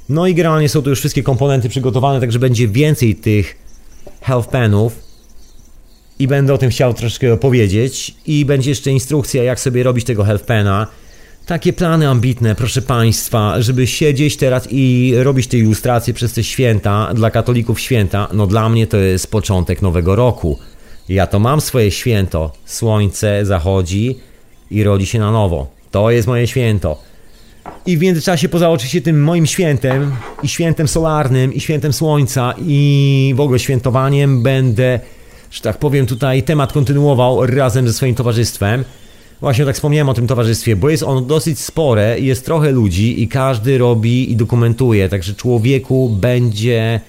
No 0.08 0.26
i 0.26 0.34
generalnie 0.34 0.68
są 0.68 0.82
tu 0.82 0.90
już 0.90 0.98
wszystkie 0.98 1.22
komponenty 1.22 1.68
przygotowane, 1.68 2.20
także 2.20 2.38
będzie 2.38 2.68
więcej 2.68 3.14
tych 3.14 3.56
health 4.20 4.48
penów 4.48 5.09
i 6.20 6.28
będę 6.28 6.54
o 6.54 6.58
tym 6.58 6.70
chciał 6.70 6.94
troszkę 6.94 7.32
opowiedzieć 7.32 8.14
i 8.26 8.44
będzie 8.44 8.70
jeszcze 8.70 8.90
instrukcja 8.90 9.42
jak 9.42 9.60
sobie 9.60 9.82
robić 9.82 10.04
tego 10.04 10.24
health 10.24 10.44
pena. 10.44 10.86
Takie 11.46 11.72
plany 11.72 12.08
ambitne, 12.08 12.54
proszę 12.54 12.82
Państwa, 12.82 13.62
żeby 13.62 13.86
siedzieć 13.86 14.36
teraz 14.36 14.68
i 14.70 15.14
robić 15.16 15.46
te 15.46 15.58
ilustracje 15.58 16.14
przez 16.14 16.32
te 16.32 16.44
święta, 16.44 17.14
dla 17.14 17.30
katolików 17.30 17.80
święta, 17.80 18.28
no 18.32 18.46
dla 18.46 18.68
mnie 18.68 18.86
to 18.86 18.96
jest 18.96 19.30
początek 19.30 19.82
nowego 19.82 20.16
roku. 20.16 20.58
Ja 21.08 21.26
to 21.26 21.38
mam 21.38 21.60
swoje 21.60 21.90
święto. 21.90 22.52
Słońce 22.64 23.46
zachodzi 23.46 24.18
i 24.70 24.84
rodzi 24.84 25.06
się 25.06 25.18
na 25.18 25.32
nowo. 25.32 25.66
To 25.90 26.10
jest 26.10 26.28
moje 26.28 26.46
święto. 26.46 27.02
I 27.86 27.96
w 27.96 28.00
międzyczasie 28.00 28.48
poza 28.48 28.70
oczywiście 28.70 29.00
tym 29.00 29.22
moim 29.22 29.46
świętem 29.46 30.12
i 30.42 30.48
świętem 30.48 30.88
solarnym 30.88 31.54
i 31.54 31.60
świętem 31.60 31.92
słońca 31.92 32.54
i 32.66 33.32
w 33.36 33.40
ogóle 33.40 33.58
świętowaniem 33.58 34.42
będę, 34.42 35.00
że 35.50 35.60
tak 35.60 35.78
powiem 35.78 36.06
tutaj 36.06 36.42
temat 36.42 36.72
kontynuował 36.72 37.46
razem 37.46 37.88
ze 37.88 37.94
swoim 37.94 38.14
towarzystwem. 38.14 38.84
Właśnie 39.40 39.64
tak 39.64 39.74
wspomniałem 39.74 40.08
o 40.08 40.14
tym 40.14 40.26
towarzystwie, 40.26 40.76
bo 40.76 40.90
jest 40.90 41.02
ono 41.02 41.20
dosyć 41.20 41.58
spore, 41.58 42.20
jest 42.20 42.44
trochę 42.44 42.70
ludzi 42.70 43.22
i 43.22 43.28
każdy 43.28 43.78
robi 43.78 44.32
i 44.32 44.36
dokumentuje, 44.36 45.08
także 45.08 45.34
człowieku 45.34 46.08
będzie 46.08 47.00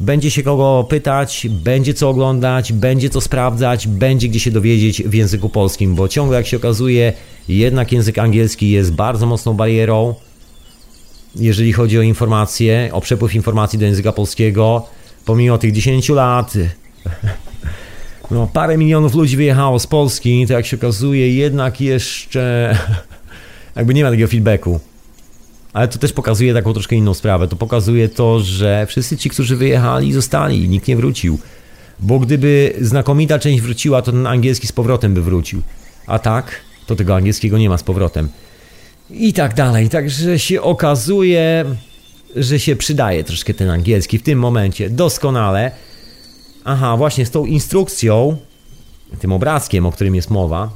będzie 0.00 0.30
się 0.30 0.42
kogo 0.42 0.86
pytać, 0.88 1.46
będzie 1.50 1.94
co 1.94 2.08
oglądać, 2.08 2.72
będzie 2.72 3.10
co 3.10 3.20
sprawdzać, 3.20 3.88
będzie 3.88 4.28
gdzie 4.28 4.40
się 4.40 4.50
dowiedzieć 4.50 5.02
w 5.02 5.14
języku 5.14 5.48
polskim, 5.48 5.94
bo 5.94 6.08
ciągle 6.08 6.36
jak 6.36 6.46
się 6.46 6.56
okazuje, 6.56 7.12
jednak 7.48 7.92
język 7.92 8.18
angielski 8.18 8.70
jest 8.70 8.92
bardzo 8.92 9.26
mocną 9.26 9.54
barierą, 9.54 10.14
jeżeli 11.36 11.72
chodzi 11.72 11.98
o 11.98 12.02
informacje, 12.02 12.90
o 12.92 13.00
przepływ 13.00 13.34
informacji 13.34 13.78
do 13.78 13.84
języka 13.84 14.12
polskiego. 14.12 14.86
Pomimo 15.24 15.58
tych 15.58 15.72
10 15.72 16.08
lat, 16.08 16.54
no, 18.30 18.46
parę 18.52 18.78
milionów 18.78 19.14
ludzi 19.14 19.36
wyjechało 19.36 19.78
z 19.78 19.86
Polski, 19.86 20.46
to 20.46 20.52
jak 20.52 20.66
się 20.66 20.76
okazuje, 20.76 21.34
jednak 21.34 21.80
jeszcze 21.80 22.76
jakby 23.76 23.94
nie 23.94 24.04
ma 24.04 24.10
takiego 24.10 24.28
feedbacku. 24.28 24.80
Ale 25.72 25.88
to 25.88 25.98
też 25.98 26.12
pokazuje 26.12 26.54
taką 26.54 26.72
troszkę 26.72 26.96
inną 26.96 27.14
sprawę. 27.14 27.48
To 27.48 27.56
pokazuje 27.56 28.08
to, 28.08 28.40
że 28.40 28.86
wszyscy 28.86 29.16
ci, 29.16 29.30
którzy 29.30 29.56
wyjechali, 29.56 30.12
zostali, 30.12 30.68
nikt 30.68 30.88
nie 30.88 30.96
wrócił. 30.96 31.38
Bo 32.00 32.18
gdyby 32.18 32.74
znakomita 32.80 33.38
część 33.38 33.60
wróciła, 33.60 34.02
to 34.02 34.12
ten 34.12 34.26
angielski 34.26 34.66
z 34.66 34.72
powrotem 34.72 35.14
by 35.14 35.22
wrócił. 35.22 35.62
A 36.06 36.18
tak, 36.18 36.60
to 36.86 36.96
tego 36.96 37.16
angielskiego 37.16 37.58
nie 37.58 37.68
ma 37.68 37.78
z 37.78 37.82
powrotem. 37.82 38.28
I 39.10 39.32
tak 39.32 39.54
dalej. 39.54 39.88
Także 39.88 40.38
się 40.38 40.62
okazuje, 40.62 41.64
że 42.36 42.60
się 42.60 42.76
przydaje 42.76 43.24
troszkę 43.24 43.54
ten 43.54 43.70
angielski 43.70 44.18
w 44.18 44.22
tym 44.22 44.38
momencie. 44.38 44.90
Doskonale. 44.90 45.70
Aha, 46.64 46.96
właśnie 46.96 47.26
z 47.26 47.30
tą 47.30 47.44
instrukcją, 47.44 48.36
tym 49.18 49.32
obrazkiem, 49.32 49.86
o 49.86 49.92
którym 49.92 50.14
jest 50.14 50.30
mowa, 50.30 50.70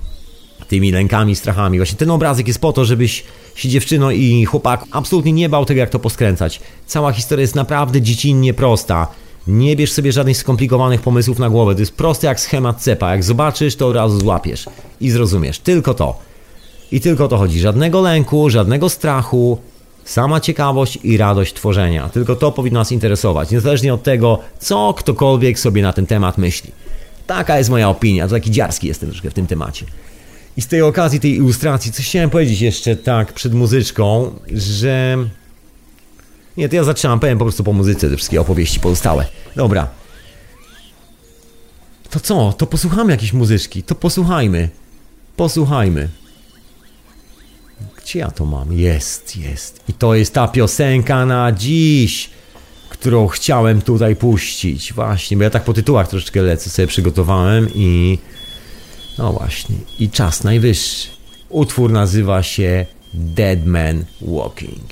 tymi 0.68 0.92
lękami, 0.92 1.36
strachami. 1.36 1.78
Właśnie 1.78 1.98
ten 1.98 2.10
obrazek 2.10 2.48
jest 2.48 2.60
po 2.60 2.72
to, 2.72 2.84
żebyś 2.84 3.24
się 3.54 3.68
dziewczyno 3.68 4.10
i 4.10 4.44
chłopak 4.44 4.84
absolutnie 4.90 5.32
nie 5.32 5.48
bał 5.48 5.64
tego, 5.64 5.80
jak 5.80 5.90
to 5.90 5.98
poskręcać. 5.98 6.60
Cała 6.86 7.12
historia 7.12 7.40
jest 7.42 7.54
naprawdę 7.54 8.02
dziecinnie 8.02 8.54
prosta. 8.54 9.06
Nie 9.46 9.76
bierz 9.76 9.92
sobie 9.92 10.12
żadnych 10.12 10.36
skomplikowanych 10.36 11.00
pomysłów 11.00 11.38
na 11.38 11.50
głowę. 11.50 11.74
To 11.74 11.80
jest 11.80 11.94
proste 11.94 12.26
jak 12.26 12.40
schemat 12.40 12.82
cepa. 12.82 13.10
Jak 13.10 13.24
zobaczysz, 13.24 13.76
to 13.76 13.88
od 13.88 13.96
razu 13.96 14.20
złapiesz 14.20 14.66
i 15.00 15.10
zrozumiesz. 15.10 15.58
Tylko 15.58 15.94
to. 15.94 16.18
I 16.92 17.00
tylko 17.00 17.28
to 17.28 17.38
chodzi. 17.38 17.60
Żadnego 17.60 18.00
lęku, 18.00 18.50
żadnego 18.50 18.88
strachu. 18.88 19.58
Sama 20.08 20.40
ciekawość 20.40 20.98
i 21.02 21.16
radość 21.16 21.54
tworzenia. 21.54 22.08
Tylko 22.08 22.36
to 22.36 22.52
powinno 22.52 22.80
nas 22.80 22.92
interesować, 22.92 23.50
niezależnie 23.50 23.94
od 23.94 24.02
tego, 24.02 24.38
co 24.58 24.94
ktokolwiek 24.98 25.58
sobie 25.58 25.82
na 25.82 25.92
ten 25.92 26.06
temat 26.06 26.38
myśli. 26.38 26.70
Taka 27.26 27.58
jest 27.58 27.70
moja 27.70 27.88
opinia. 27.88 28.28
To 28.28 28.34
taki 28.34 28.50
dziarski 28.50 28.88
jestem 28.88 29.08
troszkę 29.08 29.30
w 29.30 29.34
tym 29.34 29.46
temacie. 29.46 29.86
I 30.56 30.62
z 30.62 30.66
tej 30.66 30.82
okazji, 30.82 31.20
tej 31.20 31.34
ilustracji, 31.34 31.92
coś 31.92 32.06
chciałem 32.06 32.30
powiedzieć 32.30 32.60
jeszcze 32.60 32.96
tak 32.96 33.32
przed 33.32 33.54
muzyczką, 33.54 34.34
że... 34.54 35.16
Nie, 36.56 36.68
to 36.68 36.76
ja 36.76 36.84
zaczynam, 36.84 37.20
powiem 37.20 37.38
po 37.38 37.44
prostu 37.44 37.64
po 37.64 37.72
muzyce 37.72 38.10
te 38.10 38.16
wszystkie 38.16 38.40
opowieści 38.40 38.80
pozostałe. 38.80 39.26
Dobra. 39.56 39.88
To 42.10 42.20
co? 42.20 42.52
To 42.52 42.66
posłuchamy 42.66 43.12
jakiejś 43.12 43.32
muzyczki. 43.32 43.82
To 43.82 43.94
posłuchajmy. 43.94 44.68
Posłuchajmy. 45.36 46.08
Gdzie 48.08 48.18
ja 48.18 48.30
to 48.30 48.44
mam? 48.44 48.72
Jest, 48.72 49.36
jest. 49.36 49.80
I 49.88 49.92
to 49.92 50.14
jest 50.14 50.34
ta 50.34 50.48
piosenka 50.48 51.26
na 51.26 51.52
dziś, 51.52 52.30
którą 52.88 53.26
chciałem 53.26 53.82
tutaj 53.82 54.16
puścić. 54.16 54.92
Właśnie, 54.92 55.36
bo 55.36 55.42
ja 55.42 55.50
tak 55.50 55.64
po 55.64 55.72
tytułach 55.72 56.08
troszeczkę 56.08 56.42
lecę, 56.42 56.70
sobie 56.70 56.88
przygotowałem 56.88 57.68
i 57.74 58.18
no 59.18 59.32
właśnie, 59.32 59.76
i 59.98 60.10
czas 60.10 60.44
najwyższy. 60.44 61.08
Utwór 61.48 61.92
nazywa 61.92 62.42
się 62.42 62.86
Dead 63.14 63.66
Man 63.66 64.04
Walking. 64.22 64.90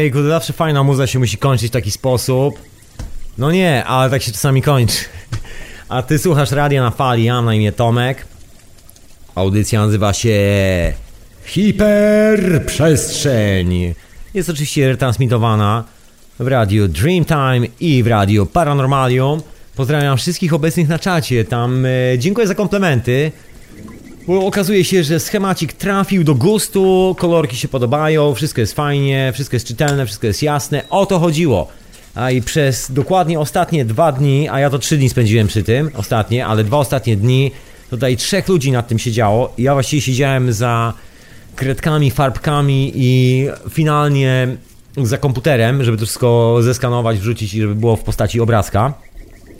Ojejku, 0.00 0.18
to 0.18 0.28
zawsze 0.28 0.52
fajna 0.52 0.82
muza 0.82 1.06
się 1.06 1.18
musi 1.18 1.38
kończyć 1.38 1.68
w 1.68 1.72
taki 1.72 1.90
sposób. 1.90 2.58
No 3.38 3.52
nie, 3.52 3.84
ale 3.84 4.10
tak 4.10 4.22
się 4.22 4.32
czasami 4.32 4.62
kończy. 4.62 4.96
A 5.88 6.02
ty 6.02 6.18
słuchasz 6.18 6.50
radia 6.50 6.82
na 6.82 6.90
fali, 6.90 7.24
ja 7.24 7.42
na 7.42 7.54
imię 7.54 7.72
Tomek. 7.72 8.26
Audycja 9.34 9.80
nazywa 9.80 10.12
się 10.12 10.38
Hiperprzestrzeń. 11.44 13.94
Jest 14.34 14.50
oczywiście 14.50 14.88
retransmitowana 14.88 15.84
w 16.38 16.46
radiu 16.46 16.88
Dreamtime 16.88 17.66
i 17.80 18.02
w 18.02 18.06
radiu 18.06 18.46
Paranormalium. 18.46 19.42
Pozdrawiam 19.76 20.16
wszystkich 20.16 20.54
obecnych 20.54 20.88
na 20.88 20.98
czacie. 20.98 21.44
Tam 21.44 21.86
e, 21.86 22.18
dziękuję 22.18 22.46
za 22.46 22.54
komplementy. 22.54 23.32
Bo 24.26 24.46
okazuje 24.46 24.84
się, 24.84 25.04
że 25.04 25.20
schemacik 25.20 25.72
trafił 25.72 26.24
do 26.24 26.34
gustu, 26.34 27.16
kolorki 27.18 27.56
się 27.56 27.68
podobają, 27.68 28.34
wszystko 28.34 28.60
jest 28.60 28.74
fajnie, 28.74 29.30
wszystko 29.34 29.56
jest 29.56 29.66
czytelne, 29.66 30.06
wszystko 30.06 30.26
jest 30.26 30.42
jasne. 30.42 30.82
O 30.90 31.06
to 31.06 31.18
chodziło. 31.18 31.68
A 32.14 32.30
i 32.30 32.42
przez 32.42 32.92
dokładnie 32.92 33.40
ostatnie 33.40 33.84
dwa 33.84 34.12
dni, 34.12 34.48
a 34.48 34.60
ja 34.60 34.70
to 34.70 34.78
trzy 34.78 34.96
dni 34.96 35.08
spędziłem 35.08 35.46
przy 35.46 35.62
tym, 35.62 35.90
ostatnie, 35.96 36.46
ale 36.46 36.64
dwa 36.64 36.78
ostatnie 36.78 37.16
dni, 37.16 37.50
tutaj 37.90 38.16
trzech 38.16 38.48
ludzi 38.48 38.72
nad 38.72 38.88
tym 38.88 38.98
siedziało. 38.98 39.52
Ja 39.58 39.72
właściwie 39.72 40.02
siedziałem 40.02 40.52
za 40.52 40.92
kredkami, 41.56 42.10
farbkami 42.10 42.92
i 42.94 43.46
finalnie 43.70 44.56
za 44.96 45.18
komputerem, 45.18 45.84
żeby 45.84 45.98
to 45.98 46.04
wszystko 46.04 46.58
zeskanować, 46.60 47.18
wrzucić 47.18 47.54
i 47.54 47.60
żeby 47.60 47.74
było 47.74 47.96
w 47.96 48.02
postaci 48.02 48.40
obrazka 48.40 48.94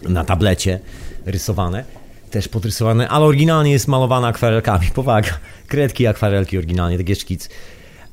na 0.09 0.25
tablecie 0.25 0.81
rysowane. 1.27 2.00
Też 2.31 2.49
podrysowane, 2.49 3.09
ale 3.09 3.25
oryginalnie 3.25 3.73
jest 3.73 3.89
malowane 3.89 4.27
akwarelkami. 4.27 4.87
Powaga, 4.95 5.31
kredki, 5.69 6.07
akwarelki 6.07 6.59
oryginalnie, 6.59 6.99
takie 6.99 7.17
szkic. 7.17 7.49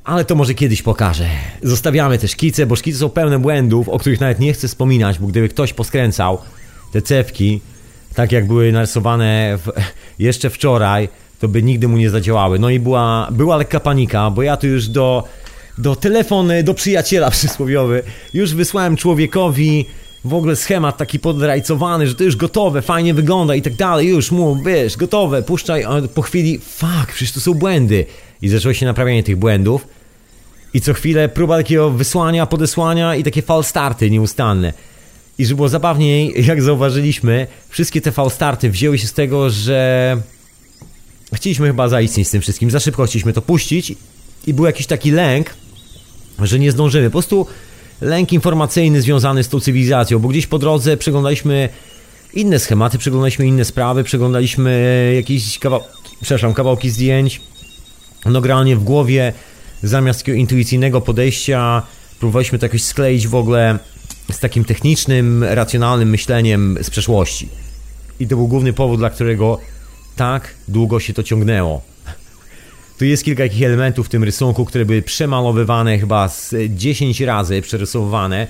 Ale 0.04 0.24
to 0.24 0.34
może 0.34 0.54
kiedyś 0.54 0.82
pokażę. 0.82 1.26
Zostawiamy 1.62 2.18
te 2.18 2.28
szkice, 2.28 2.66
bo 2.66 2.76
szkice 2.76 2.98
są 2.98 3.08
pełne 3.08 3.38
błędów, 3.38 3.88
o 3.88 3.98
których 3.98 4.20
nawet 4.20 4.40
nie 4.40 4.52
chcę 4.52 4.68
wspominać, 4.68 5.18
bo 5.18 5.26
gdyby 5.26 5.48
ktoś 5.48 5.72
poskręcał 5.72 6.38
te 6.92 7.02
cewki, 7.02 7.60
tak 8.14 8.32
jak 8.32 8.46
były 8.46 8.72
narysowane 8.72 9.58
w, 9.58 9.72
jeszcze 10.18 10.50
wczoraj, 10.50 11.08
to 11.40 11.48
by 11.48 11.62
nigdy 11.62 11.88
mu 11.88 11.96
nie 11.96 12.10
zadziałały. 12.10 12.58
No 12.58 12.70
i 12.70 12.80
była, 12.80 13.28
była 13.30 13.56
lekka 13.56 13.80
panika, 13.80 14.30
bo 14.30 14.42
ja 14.42 14.56
tu 14.56 14.66
już 14.66 14.88
do, 14.88 15.24
do 15.78 15.96
telefonu, 15.96 16.52
do 16.64 16.74
przyjaciela 16.74 17.30
przysłowiowy, 17.38 18.02
już 18.34 18.54
wysłałem 18.54 18.96
człowiekowi 18.96 19.86
w 20.24 20.34
ogóle 20.34 20.56
schemat 20.56 20.96
taki 20.96 21.18
podrajcowany, 21.18 22.06
że 22.06 22.14
to 22.14 22.24
już 22.24 22.36
gotowe, 22.36 22.82
fajnie 22.82 23.14
wygląda 23.14 23.54
i 23.54 23.62
tak 23.62 23.74
dalej, 23.74 24.08
już 24.08 24.30
mu, 24.30 24.62
wiesz, 24.62 24.96
gotowe, 24.96 25.42
puszczaj, 25.42 25.84
a 25.84 25.90
po 26.14 26.22
chwili, 26.22 26.58
fuck, 26.58 27.12
przecież 27.14 27.32
to 27.32 27.40
są 27.40 27.54
błędy. 27.54 28.06
I 28.42 28.48
zaczęło 28.48 28.74
się 28.74 28.86
naprawianie 28.86 29.22
tych 29.22 29.36
błędów. 29.36 29.86
I 30.74 30.80
co 30.80 30.94
chwilę 30.94 31.28
próba 31.28 31.56
takiego 31.56 31.90
wysłania, 31.90 32.46
podesłania 32.46 33.14
i 33.16 33.24
takie 33.24 33.42
falstarty 33.42 34.10
nieustanne. 34.10 34.72
I 35.38 35.46
żeby 35.46 35.56
było 35.56 35.68
zabawniej, 35.68 36.34
jak 36.48 36.62
zauważyliśmy, 36.62 37.46
wszystkie 37.68 38.00
te 38.00 38.12
falstarty 38.12 38.70
wzięły 38.70 38.98
się 38.98 39.06
z 39.06 39.12
tego, 39.12 39.50
że 39.50 40.16
chcieliśmy 41.34 41.66
chyba 41.66 41.88
zaistnieć 41.88 42.28
z 42.28 42.30
tym 42.30 42.40
wszystkim, 42.40 42.70
za 42.70 42.80
szybko 42.80 43.06
chcieliśmy 43.06 43.32
to 43.32 43.42
puścić 43.42 43.94
i 44.46 44.54
był 44.54 44.66
jakiś 44.66 44.86
taki 44.86 45.10
lęk, 45.10 45.54
że 46.42 46.58
nie 46.58 46.72
zdążymy. 46.72 47.06
Po 47.06 47.12
prostu 47.12 47.46
lęk 48.00 48.32
informacyjny 48.32 49.02
związany 49.02 49.44
z 49.44 49.48
tą 49.48 49.60
cywilizacją, 49.60 50.18
bo 50.18 50.28
gdzieś 50.28 50.46
po 50.46 50.58
drodze 50.58 50.96
przeglądaliśmy 50.96 51.68
inne 52.34 52.58
schematy, 52.58 52.98
przeglądaliśmy 52.98 53.46
inne 53.46 53.64
sprawy, 53.64 54.04
przeglądaliśmy 54.04 55.12
jakieś 55.16 55.58
kawał... 55.58 55.80
przepraszam, 56.20 56.54
kawałki 56.54 56.90
zdjęć. 56.90 57.40
No 58.26 58.40
generalnie 58.40 58.76
w 58.76 58.84
głowie 58.84 59.32
zamiast 59.82 60.20
takiego 60.20 60.38
intuicyjnego 60.38 61.00
podejścia 61.00 61.82
próbowaliśmy 62.20 62.58
to 62.58 62.66
jakoś 62.66 62.82
skleić 62.82 63.28
w 63.28 63.34
ogóle 63.34 63.78
z 64.32 64.38
takim 64.38 64.64
technicznym, 64.64 65.44
racjonalnym 65.44 66.10
myśleniem 66.10 66.78
z 66.82 66.90
przeszłości. 66.90 67.48
I 68.20 68.26
to 68.26 68.36
był 68.36 68.48
główny 68.48 68.72
powód, 68.72 68.98
dla 68.98 69.10
którego 69.10 69.58
tak 70.16 70.54
długo 70.68 71.00
się 71.00 71.12
to 71.12 71.22
ciągnęło. 71.22 71.82
Tu 72.98 73.04
jest 73.04 73.24
kilka 73.24 73.42
takich 73.42 73.62
elementów 73.62 74.06
w 74.06 74.08
tym 74.08 74.24
rysunku, 74.24 74.64
które 74.64 74.84
były 74.84 75.02
przemalowywane 75.02 75.98
chyba 75.98 76.28
z 76.28 76.54
10 76.68 77.20
razy, 77.20 77.62
przerysowane. 77.62 78.46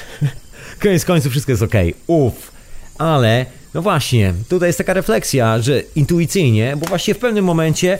Koniec 0.82 1.04
końców 1.04 1.32
wszystko 1.32 1.52
jest 1.52 1.62
ok. 1.62 1.74
Uff. 2.06 2.52
Ale, 2.98 3.46
no 3.74 3.82
właśnie, 3.82 4.34
tutaj 4.48 4.68
jest 4.68 4.78
taka 4.78 4.94
refleksja, 4.94 5.58
że 5.62 5.82
intuicyjnie, 5.96 6.76
bo 6.76 6.86
właśnie 6.86 7.14
w 7.14 7.18
pewnym 7.18 7.44
momencie 7.44 7.98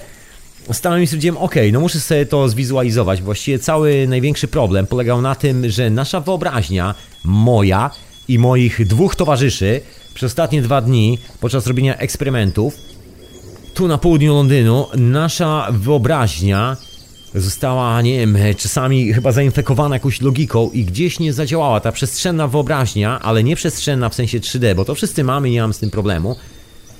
stanąłem 0.73 1.03
i 1.03 1.07
stwierdziłem, 1.07 1.37
ok, 1.37 1.55
no 1.73 1.81
muszę 1.81 2.01
sobie 2.01 2.27
to 2.27 2.49
zwizualizować. 2.49 3.23
Właściwie 3.23 3.59
cały 3.59 4.07
największy 4.09 4.49
problem 4.49 4.87
polegał 4.87 5.23
na 5.23 5.35
tym, 5.35 5.71
że 5.71 5.91
nasza 5.91 6.21
wyobraźnia, 6.21 6.95
moja 7.25 7.91
i 8.29 8.39
moich 8.39 8.87
dwóch 8.87 9.17
towarzyszy, 9.17 9.81
przez 10.15 10.31
ostatnie 10.31 10.63
dwa 10.63 10.81
dni, 10.81 11.19
podczas 11.41 11.67
robienia 11.67 11.97
eksperymentów, 11.97 12.75
tu 13.75 13.89
na 13.89 13.99
południu 13.99 14.35
Londynu, 14.35 14.87
nasza 14.97 15.69
wyobraźnia 15.71 16.77
została, 17.35 18.03
nie 18.03 18.19
wiem, 18.19 18.39
czasami 18.57 19.13
chyba 19.13 19.33
zainfekowana 19.33 19.97
jakąś 19.97 20.21
logiką 20.21 20.71
i 20.71 20.85
gdzieś 20.85 21.19
nie 21.19 21.33
zadziałała 21.33 21.81
ta 21.81 21.93
przestrzenna 21.93 22.49
wyobraźnia, 22.49 23.21
ale 23.21 23.45
nie 23.45 23.57
przestrzenna 23.57 24.09
w 24.09 24.15
sensie 24.15 24.41
3D, 24.41 24.75
bo 24.75 24.85
to 24.85 24.95
wszyscy 24.95 25.25
mamy, 25.25 25.51
nie 25.51 25.61
mam 25.61 25.75
z 25.75 25.79
tym 25.79 25.91
problemu, 25.91 26.37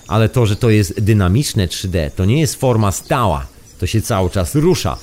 ale 0.09 0.29
to, 0.29 0.47
że 0.47 0.57
to 0.57 0.71
jest 0.71 1.01
dynamiczne 1.01 1.67
3D, 1.67 2.11
to 2.17 2.25
nie 2.25 2.41
jest 2.41 2.55
forma 2.55 2.93
stała, 2.93 3.47
to 3.81 3.87
się 3.87 4.03
cały 4.03 4.31
czas 4.31 4.55
rusza. 4.55 4.97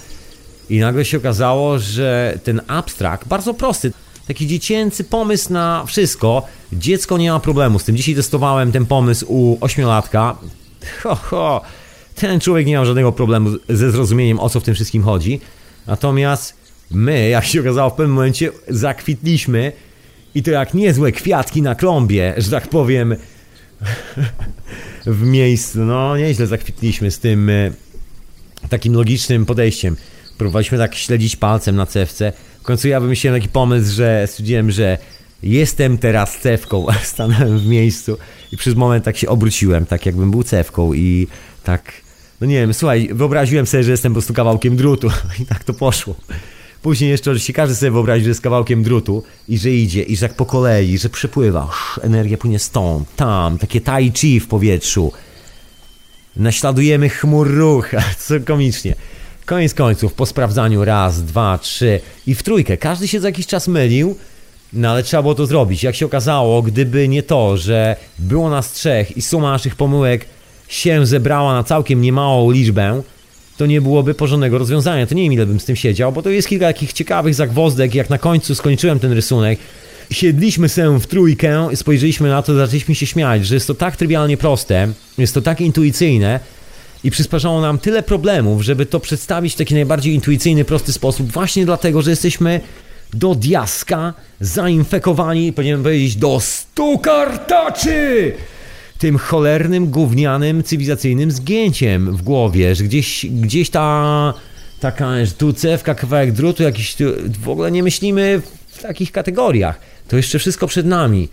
I 0.70 0.80
nagle 0.80 1.06
się 1.06 1.18
okazało, 1.18 1.80
że 1.80 2.40
ten 2.44 2.62
abstrakt, 2.68 3.28
bardzo 3.28 3.54
prosty, 3.54 3.92
taki 4.28 4.48
dziecięcy 4.48 5.04
pomysł 5.04 5.54
na 5.54 5.84
wszystko, 5.86 6.46
dziecko 6.74 7.18
nie 7.18 7.32
ma 7.32 7.40
problemu 7.40 7.80
z 7.80 7.84
tym. 7.84 7.98
Dzisiaj 7.98 8.16
testowałem 8.16 8.72
ten 8.72 8.86
pomysł 8.86 9.26
u 9.30 9.58
ośmiolatka, 9.62 10.36
ho, 11.02 11.16
ho, 11.16 11.62
ten 12.16 12.40
człowiek 12.40 12.68
nie 12.68 12.74
miał 12.74 12.86
żadnego 12.86 13.12
problemu 13.12 13.50
ze 13.70 13.92
zrozumieniem, 13.92 14.40
o 14.40 14.50
co 14.50 14.60
w 14.60 14.64
tym 14.64 14.76
wszystkim 14.76 15.04
chodzi. 15.04 15.40
Natomiast 15.88 16.54
my, 16.92 17.30
jak 17.30 17.46
się 17.46 17.62
okazało, 17.62 17.90
w 17.90 17.94
pewnym 17.94 18.16
momencie 18.16 18.52
zakwitliśmy 18.68 19.72
i 20.36 20.44
to 20.44 20.52
jak 20.52 20.74
niezłe 20.74 21.12
kwiatki 21.12 21.62
na 21.62 21.76
klombie, 21.76 22.34
że 22.38 22.52
tak 22.52 22.68
powiem, 22.68 23.16
w 25.06 25.24
miejscu. 25.24 25.80
No, 25.80 26.18
nieźle 26.18 26.48
zakwitliśmy 26.48 27.12
z 27.12 27.20
tym 27.20 27.50
e, 27.50 27.72
takim 28.70 28.94
logicznym 28.94 29.46
podejściem. 29.46 29.98
Próbowaliśmy 30.38 30.78
tak 30.78 30.96
śledzić 30.96 31.36
palcem 31.36 31.76
na 31.76 31.86
cewce. 31.86 32.34
W 32.60 32.64
końcu 32.64 32.88
ja 32.88 33.00
wymyśliłem 33.00 33.42
taki 33.42 33.50
pomysł, 33.50 33.96
że 33.96 34.28
stwierdziłem, 34.28 34.72
że 34.72 34.98
jestem 35.44 35.98
teraz 35.98 36.38
cewką. 36.40 36.86
Stanąłem 37.04 37.60
w 37.60 37.68
miejscu 37.68 38.18
i 38.52 38.58
przez 38.58 38.76
moment 38.76 39.06
tak 39.06 39.18
się 39.18 39.30
obróciłem, 39.30 39.86
tak 39.86 40.06
jakbym 40.06 40.32
był 40.32 40.44
cewką 40.44 40.94
i 40.94 41.28
tak, 41.64 41.94
no 42.42 42.48
nie 42.48 42.56
wiem, 42.56 42.74
słuchaj, 42.74 43.10
wyobraziłem 43.14 43.66
sobie, 43.66 43.84
że 43.84 43.92
jestem 43.92 44.12
po 44.12 44.16
prostu 44.16 44.34
kawałkiem 44.34 44.76
drutu 44.76 45.10
i 45.42 45.46
tak 45.46 45.64
to 45.64 45.74
poszło. 45.74 46.16
Później 46.82 47.10
jeszcze 47.10 47.32
oczywiście 47.32 47.54
każdy 47.54 47.76
sobie 47.76 47.92
wyobrazi, 47.92 48.24
że 48.24 48.30
jest 48.30 48.42
kawałkiem 48.42 48.84
drutu 48.84 49.24
i 49.48 49.58
że 49.58 49.72
idzie, 49.72 50.04
i 50.04 50.16
że 50.16 50.28
tak 50.28 50.38
po 50.38 50.46
kolei, 50.46 50.98
że 50.98 51.10
przypływa, 51.10 51.70
energia 52.02 52.38
płynie 52.38 52.60
stąd, 52.60 53.16
tam, 53.16 53.58
takie 53.58 53.82
tai 53.82 54.12
chi 54.12 54.40
w 54.40 54.48
powietrzu. 54.48 55.12
Naśladujemy 56.36 57.10
chmur 57.10 57.52
ruch, 57.52 57.92
co 58.28 58.40
komicznie. 58.46 58.96
Koniec 59.46 59.74
końców, 59.74 60.14
po 60.14 60.26
sprawdzaniu 60.26 60.86
raz, 60.86 61.24
dwa, 61.24 61.58
trzy 61.58 62.00
i 62.28 62.36
w 62.36 62.44
trójkę. 62.44 62.78
Każdy 62.78 63.08
się 63.08 63.20
za 63.20 63.28
jakiś 63.28 63.48
czas 63.48 63.68
mylił, 63.68 64.16
no 64.74 64.90
ale 64.90 65.04
trzeba 65.04 65.24
było 65.24 65.36
to 65.36 65.46
zrobić. 65.46 65.84
Jak 65.84 65.96
się 65.96 66.06
okazało, 66.06 66.62
gdyby 66.62 67.08
nie 67.08 67.24
to, 67.24 67.58
że 67.58 67.96
było 68.20 68.50
nas 68.50 68.72
trzech 68.72 69.18
i 69.18 69.22
suma 69.22 69.52
naszych 69.52 69.76
pomyłek 69.76 70.26
się 70.68 71.06
zebrała 71.06 71.54
na 71.54 71.64
całkiem 71.64 72.02
niemałą 72.02 72.52
liczbę, 72.52 73.02
to 73.58 73.66
nie 73.66 73.82
byłoby 73.82 74.14
porządnego 74.14 74.58
rozwiązania. 74.58 75.08
To 75.08 75.16
nie 75.16 75.24
wiem, 75.24 75.34
ile 75.34 75.46
bym 75.46 75.60
z 75.60 75.66
tym 75.66 75.76
siedział, 75.76 76.12
bo 76.12 76.22
to 76.22 76.30
jest 76.30 76.48
kilka 76.48 76.66
takich 76.66 76.94
ciekawych 76.94 77.36
zagwozdek. 77.36 77.96
Jak 77.96 78.10
na 78.10 78.18
końcu 78.18 78.56
skończyłem 78.56 79.00
ten 79.00 79.12
rysunek, 79.12 79.60
siedliśmy 80.12 80.70
się 80.70 81.00
w 81.00 81.08
trójkę, 81.08 81.70
spojrzeliśmy 81.76 82.30
na 82.30 82.42
to, 82.42 82.56
zaczęliśmy 82.56 82.96
się 82.96 83.06
śmiać, 83.06 83.46
że 83.46 83.56
jest 83.56 83.68
to 83.68 83.76
tak 83.76 83.96
trywialnie 83.96 84.38
proste, 84.38 84.88
jest 85.18 85.34
to 85.34 85.42
tak 85.42 85.62
intuicyjne 85.62 86.40
i 87.04 87.12
przysparzało 87.12 87.62
nam 87.62 87.78
tyle 87.78 88.04
problemów, 88.04 88.62
żeby 88.62 88.86
to 88.86 89.00
przedstawić 89.00 89.54
w 89.54 89.58
taki 89.58 89.74
najbardziej 89.74 90.14
intuicyjny, 90.14 90.66
prosty 90.66 90.94
sposób, 90.94 91.32
właśnie 91.32 91.66
dlatego, 91.66 92.02
że 92.02 92.10
jesteśmy 92.10 92.62
do 93.14 93.36
diaska 93.36 94.14
zainfekowani, 94.40 95.54
powinienem 95.54 95.84
powiedzieć, 95.84 96.16
do 96.16 96.40
stu 96.40 97.00
kartaczy! 97.00 98.34
Tym 98.98 99.18
cholernym, 99.18 99.88
gównianym, 99.88 100.64
cywilizacyjnym 100.64 101.32
zgięciem 101.32 102.18
w 102.18 102.22
głowie, 102.22 102.76
że 102.76 102.84
gdzieś, 102.84 103.26
gdzieś 103.26 103.70
ta 103.70 104.34
taka 104.80 105.26
że 105.26 105.32
tu 105.32 105.54
cewka, 105.54 105.96
kawałek 105.96 106.32
drutu, 106.32 106.64
jakiś 106.64 106.96
tu, 106.96 107.04
w 107.42 107.50
ogóle 107.50 107.72
nie 107.72 107.84
myślimy 107.84 108.42
w 108.68 108.82
takich 108.82 109.12
kategoriach. 109.12 109.80
To 110.08 110.18
jeszcze 110.18 110.40
wszystko 110.40 110.68
przed 110.68 110.86
nami. 110.86 111.30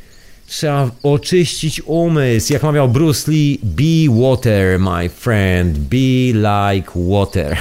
Trzeba 0.47 0.91
oczyścić 1.03 1.83
umysł. 1.87 2.53
Jak 2.53 2.63
mawiał 2.63 2.89
Bruce 2.89 3.31
Lee, 3.31 3.59
be 3.63 4.21
water, 4.21 4.81
my 4.81 5.09
friend, 5.09 5.79
be 5.79 6.33
like 6.33 6.91
water. 6.97 7.57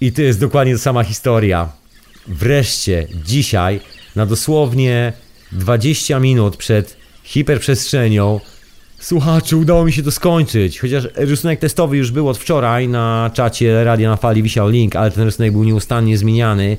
I 0.00 0.12
to 0.12 0.22
jest 0.22 0.40
dokładnie 0.40 0.72
ta 0.74 0.78
sama 0.78 1.04
historia. 1.04 1.68
Wreszcie 2.26 3.06
dzisiaj, 3.24 3.80
na 4.16 4.26
dosłownie 4.26 5.12
20 5.52 6.20
minut 6.20 6.56
przed 6.56 6.96
hiperprzestrzenią, 7.24 8.40
słuchacze, 8.98 9.56
udało 9.56 9.84
mi 9.84 9.92
się 9.92 10.02
to 10.02 10.10
skończyć. 10.10 10.80
Chociaż 10.80 11.08
rysunek 11.14 11.60
testowy 11.60 11.96
już 11.96 12.10
był 12.10 12.28
od 12.28 12.38
wczoraj 12.38 12.88
na 12.88 13.30
czacie 13.34 13.84
Radia 13.84 14.10
na 14.10 14.16
Fali 14.16 14.42
wisiał 14.42 14.68
link, 14.68 14.96
ale 14.96 15.10
ten 15.10 15.24
rysunek 15.24 15.52
był 15.52 15.64
nieustannie 15.64 16.18
zmieniany 16.18 16.76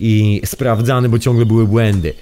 i 0.00 0.40
sprawdzany, 0.44 1.08
bo 1.08 1.18
ciągle 1.18 1.46
były 1.46 1.66
błędy. 1.66 2.12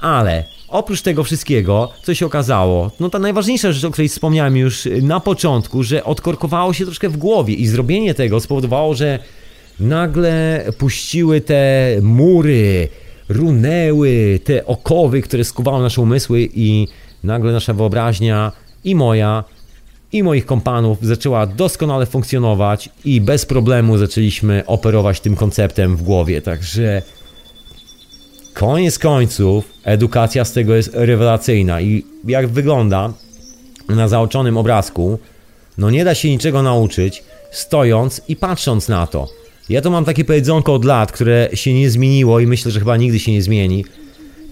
Ale 0.00 0.44
oprócz 0.68 1.02
tego 1.02 1.24
wszystkiego, 1.24 1.92
co 2.02 2.14
się 2.14 2.26
okazało, 2.26 2.90
no 3.00 3.10
ta 3.10 3.18
najważniejsza 3.18 3.72
rzecz, 3.72 3.84
o 3.84 3.90
której 3.90 4.08
wspomniałem 4.08 4.56
już 4.56 4.88
na 5.02 5.20
początku, 5.20 5.82
że 5.82 6.04
odkorkowało 6.04 6.72
się 6.72 6.84
troszkę 6.84 7.08
w 7.08 7.16
głowie 7.16 7.54
i 7.54 7.66
zrobienie 7.66 8.14
tego 8.14 8.40
spowodowało, 8.40 8.94
że 8.94 9.18
nagle 9.80 10.64
puściły 10.78 11.40
te 11.40 11.90
mury, 12.02 12.88
runęły 13.28 14.40
te 14.44 14.66
okowy, 14.66 15.22
które 15.22 15.44
skuwały 15.44 15.82
nasze 15.82 16.02
umysły 16.02 16.48
i 16.54 16.88
nagle 17.24 17.52
nasza 17.52 17.74
wyobraźnia 17.74 18.52
i 18.84 18.94
moja 18.94 19.44
i 20.12 20.22
moich 20.22 20.46
kompanów 20.46 20.98
zaczęła 21.02 21.46
doskonale 21.46 22.06
funkcjonować 22.06 22.88
i 23.04 23.20
bez 23.20 23.46
problemu 23.46 23.98
zaczęliśmy 23.98 24.62
operować 24.66 25.20
tym 25.20 25.36
konceptem 25.36 25.96
w 25.96 26.02
głowie. 26.02 26.42
Także 26.42 27.02
koniec 28.54 28.98
końców 28.98 29.72
edukacja 29.84 30.44
z 30.44 30.52
tego 30.52 30.74
jest 30.74 30.90
rewelacyjna 30.94 31.80
i 31.80 32.04
jak 32.24 32.48
wygląda 32.48 33.12
na 33.88 34.08
zaoczonym 34.08 34.56
obrazku, 34.56 35.18
no 35.78 35.90
nie 35.90 36.04
da 36.04 36.14
się 36.14 36.30
niczego 36.30 36.62
nauczyć 36.62 37.24
stojąc 37.50 38.20
i 38.28 38.36
patrząc 38.36 38.88
na 38.88 39.06
to. 39.06 39.28
Ja 39.68 39.80
to 39.80 39.90
mam 39.90 40.04
takie 40.04 40.24
powiedzonko 40.24 40.74
od 40.74 40.84
lat, 40.84 41.12
które 41.12 41.48
się 41.54 41.74
nie 41.74 41.90
zmieniło 41.90 42.40
i 42.40 42.46
myślę, 42.46 42.70
że 42.70 42.78
chyba 42.78 42.96
nigdy 42.96 43.18
się 43.18 43.32
nie 43.32 43.42
zmieni, 43.42 43.84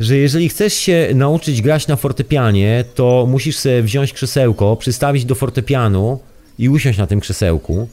że 0.01 0.17
jeżeli 0.17 0.49
chcesz 0.49 0.75
się 0.75 1.09
nauczyć 1.15 1.63
grać 1.63 1.87
na 1.87 1.97
fortepianie, 1.97 2.85
to 2.95 3.27
musisz 3.31 3.57
sobie 3.57 3.83
wziąć 3.83 4.13
krzesełko, 4.13 4.77
przystawić 4.77 5.25
do 5.25 5.35
fortepianu 5.35 6.21
i 6.59 6.69
usiąść 6.69 6.99
na 6.99 7.07
tym 7.07 7.21
krzesełku 7.21 7.89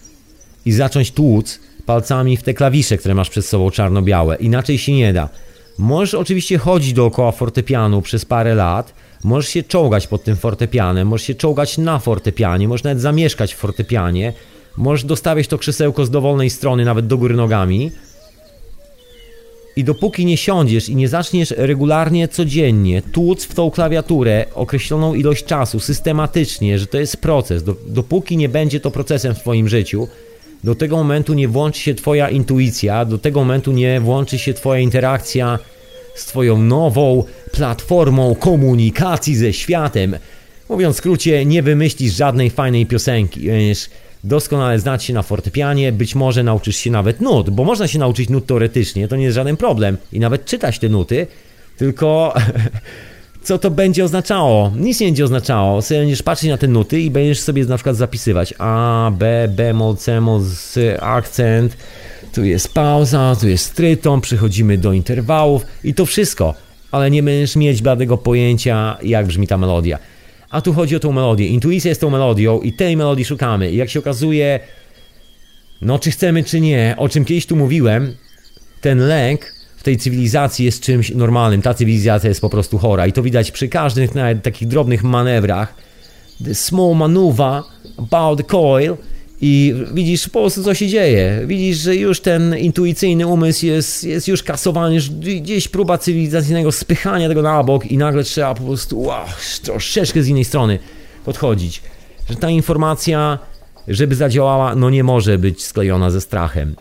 i 0.65 0.71
zacząć 0.71 1.11
tłuc 1.11 1.59
palcami 1.85 2.37
w 2.37 2.43
te 2.43 2.53
klawisze, 2.53 2.97
które 2.97 3.15
masz 3.15 3.29
przed 3.29 3.45
sobą 3.45 3.71
czarno-białe. 3.71 4.35
Inaczej 4.35 4.77
się 4.77 4.93
nie 4.93 5.13
da. 5.13 5.29
Możesz 5.77 6.13
oczywiście 6.13 6.57
chodzić 6.57 6.93
dookoła 6.93 7.31
fortepianu 7.31 8.01
przez 8.01 8.25
parę 8.25 8.55
lat, 8.55 8.93
możesz 9.23 9.49
się 9.49 9.63
czołgać 9.63 10.07
pod 10.07 10.23
tym 10.23 10.35
fortepianem, 10.35 11.07
możesz 11.07 11.27
się 11.27 11.35
czołgać 11.35 11.77
na 11.77 11.99
fortepianie, 11.99 12.67
możesz 12.67 12.83
nawet 12.83 13.01
zamieszkać 13.01 13.53
w 13.53 13.57
fortepianie, 13.57 14.33
możesz 14.77 15.03
dostawiać 15.03 15.47
to 15.47 15.57
krzesełko 15.57 16.05
z 16.05 16.09
dowolnej 16.09 16.49
strony, 16.49 16.85
nawet 16.85 17.07
do 17.07 17.17
góry 17.17 17.35
nogami. 17.35 17.91
I 19.75 19.83
dopóki 19.83 20.25
nie 20.25 20.37
siądziesz 20.37 20.89
i 20.89 20.95
nie 20.95 21.07
zaczniesz 21.07 21.53
regularnie, 21.57 22.27
codziennie 22.27 23.01
tłuc 23.01 23.45
w 23.45 23.55
tą 23.55 23.71
klawiaturę 23.71 24.45
określoną 24.53 25.13
ilość 25.13 25.45
czasu, 25.45 25.79
systematycznie, 25.79 26.79
że 26.79 26.87
to 26.87 26.97
jest 26.97 27.17
proces, 27.17 27.63
do, 27.63 27.75
dopóki 27.87 28.37
nie 28.37 28.49
będzie 28.49 28.79
to 28.79 28.91
procesem 28.91 29.35
w 29.35 29.39
Twoim 29.39 29.69
życiu, 29.69 30.07
do 30.63 30.75
tego 30.75 30.97
momentu 30.97 31.33
nie 31.33 31.47
włączy 31.47 31.79
się 31.79 31.95
Twoja 31.95 32.29
intuicja, 32.29 33.05
do 33.05 33.17
tego 33.17 33.39
momentu 33.39 33.71
nie 33.71 34.01
włączy 34.01 34.39
się 34.39 34.53
Twoja 34.53 34.79
interakcja 34.81 35.59
z 36.15 36.25
Twoją 36.25 36.61
nową 36.61 37.23
platformą 37.51 38.35
komunikacji 38.35 39.35
ze 39.35 39.53
światem. 39.53 40.15
Mówiąc 40.69 40.95
w 40.95 40.97
skrócie, 40.97 41.45
nie 41.45 41.63
wymyślisz 41.63 42.13
żadnej 42.13 42.49
fajnej 42.49 42.85
piosenki, 42.85 43.47
będziesz 43.47 43.89
doskonale 44.23 44.79
znać 44.79 45.03
się 45.03 45.13
na 45.13 45.21
fortepianie, 45.21 45.91
być 45.91 46.15
może 46.15 46.43
nauczysz 46.43 46.75
się 46.75 46.91
nawet 46.91 47.21
nut, 47.21 47.49
bo 47.49 47.63
można 47.63 47.87
się 47.87 47.99
nauczyć 47.99 48.29
nut 48.29 48.45
teoretycznie, 48.45 49.07
to 49.07 49.15
nie 49.15 49.23
jest 49.23 49.35
żaden 49.35 49.57
problem 49.57 49.97
i 50.13 50.19
nawet 50.19 50.45
czytać 50.45 50.79
te 50.79 50.89
nuty, 50.89 51.27
tylko 51.77 52.33
co 53.43 53.57
to 53.57 53.71
będzie 53.71 54.03
oznaczało? 54.03 54.71
Nic 54.75 54.99
nie 54.99 55.07
będzie 55.07 55.23
oznaczało. 55.23 55.81
Sobie 55.81 55.99
będziesz 55.99 56.23
patrzeć 56.23 56.49
na 56.49 56.57
te 56.57 56.67
nuty 56.67 57.01
i 57.01 57.11
będziesz 57.11 57.39
sobie 57.39 57.65
na 57.65 57.75
przykład 57.75 57.95
zapisywać 57.95 58.53
A, 58.57 59.11
B, 59.17 59.47
bemol, 59.55 59.95
cemol, 59.95 60.41
akcent, 60.99 61.77
tu 62.33 62.43
jest 62.43 62.73
pauza, 62.73 63.35
tu 63.41 63.47
jest 63.47 63.75
tryton, 63.75 64.21
przechodzimy 64.21 64.77
do 64.77 64.93
interwałów 64.93 65.65
i 65.83 65.93
to 65.93 66.05
wszystko, 66.05 66.53
ale 66.91 67.11
nie 67.11 67.23
będziesz 67.23 67.55
mieć 67.55 67.81
bladego 67.81 68.17
pojęcia, 68.17 68.97
jak 69.03 69.25
brzmi 69.27 69.47
ta 69.47 69.57
melodia. 69.57 69.99
A 70.51 70.61
tu 70.61 70.73
chodzi 70.73 70.95
o 70.95 70.99
tą 70.99 71.11
melodię. 71.11 71.47
Intuicja 71.47 71.89
jest 71.89 72.01
tą 72.01 72.09
melodią 72.09 72.61
i 72.61 72.73
tej 72.73 72.97
melodii 72.97 73.25
szukamy. 73.25 73.71
I 73.71 73.75
jak 73.75 73.89
się 73.89 73.99
okazuje, 73.99 74.59
no 75.81 75.99
czy 75.99 76.11
chcemy, 76.11 76.43
czy 76.43 76.61
nie, 76.61 76.95
o 76.97 77.09
czym 77.09 77.25
kiedyś 77.25 77.45
tu 77.45 77.55
mówiłem, 77.55 78.15
ten 78.81 78.99
lęk 78.99 79.53
w 79.77 79.83
tej 79.83 79.97
cywilizacji 79.97 80.65
jest 80.65 80.83
czymś 80.83 81.11
normalnym. 81.11 81.61
Ta 81.61 81.73
cywilizacja 81.73 82.29
jest 82.29 82.41
po 82.41 82.49
prostu 82.49 82.77
chora 82.77 83.07
i 83.07 83.13
to 83.13 83.23
widać 83.23 83.51
przy 83.51 83.67
każdych 83.67 84.15
nawet 84.15 84.43
takich 84.43 84.67
drobnych 84.67 85.03
manewrach. 85.03 85.75
The 86.45 86.55
small 86.55 86.95
maneuver 86.95 87.63
about 87.97 88.37
the 88.37 88.43
coil 88.43 88.97
i 89.41 89.75
widzisz 89.93 90.29
po 90.29 90.39
prostu 90.39 90.63
co 90.63 90.73
się 90.73 90.87
dzieje. 90.87 91.43
Widzisz, 91.45 91.77
że 91.77 91.95
już 91.95 92.19
ten 92.19 92.57
intuicyjny 92.57 93.27
umysł 93.27 93.65
jest, 93.65 94.03
jest 94.03 94.27
już 94.27 94.43
kasowany, 94.43 94.95
już 94.95 95.09
gdzieś 95.09 95.67
próba 95.67 95.97
cywilizacyjnego 95.97 96.71
spychania 96.71 97.27
tego 97.27 97.41
na 97.41 97.63
bok 97.63 97.85
i 97.85 97.97
nagle 97.97 98.23
trzeba 98.23 98.55
po 98.55 98.63
prostu 98.63 99.01
wow, 99.01 99.25
troszeczkę 99.63 100.23
z 100.23 100.27
innej 100.27 100.45
strony 100.45 100.79
podchodzić. 101.25 101.81
Że 102.29 102.35
ta 102.35 102.49
informacja, 102.49 103.39
żeby 103.87 104.15
zadziałała, 104.15 104.75
no 104.75 104.89
nie 104.89 105.03
może 105.03 105.37
być 105.37 105.63
sklejona 105.63 106.11
ze 106.11 106.21
strachem. 106.21 106.75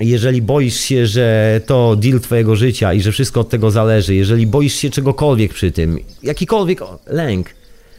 Jeżeli 0.00 0.42
boisz 0.42 0.80
się, 0.80 1.06
że 1.06 1.60
to 1.66 1.96
deal 1.96 2.20
twojego 2.20 2.56
życia 2.56 2.92
i 2.92 3.02
że 3.02 3.12
wszystko 3.12 3.40
od 3.40 3.48
tego 3.48 3.70
zależy, 3.70 4.14
jeżeli 4.14 4.46
boisz 4.46 4.74
się 4.74 4.90
czegokolwiek 4.90 5.54
przy 5.54 5.72
tym, 5.72 5.98
jakikolwiek 6.22 6.80
lęk, 7.06 7.50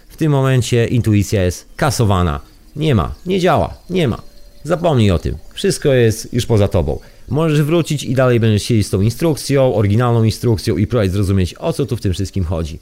w 0.10 0.18
tym 0.18 0.32
momencie 0.32 0.86
intuicja 0.86 1.44
jest 1.44 1.66
kasowana 1.76 2.53
nie 2.76 2.95
ma, 2.95 3.15
nie 3.26 3.39
działa, 3.39 3.74
nie 3.89 4.07
ma. 4.07 4.21
Zapomnij 4.63 5.11
o 5.11 5.19
tym. 5.19 5.38
Wszystko 5.53 5.93
jest 5.93 6.34
już 6.34 6.45
poza 6.45 6.67
tobą. 6.67 6.99
Możesz 7.30 7.61
wrócić 7.61 8.03
i 8.03 8.15
dalej 8.15 8.39
będziesz 8.39 8.63
siedzieć 8.63 8.88
z 8.88 8.89
tą 8.89 9.01
instrukcją, 9.01 9.76
oryginalną 9.76 10.24
instrukcją 10.24 10.78
i 10.78 10.88
próbować 10.88 11.11
zrozumieć, 11.11 11.55
o 11.59 11.74
co 11.74 11.86
tu 11.86 11.97
w 11.97 12.01
tym 12.01 12.13
wszystkim 12.13 12.43
chodzi. 12.43 12.80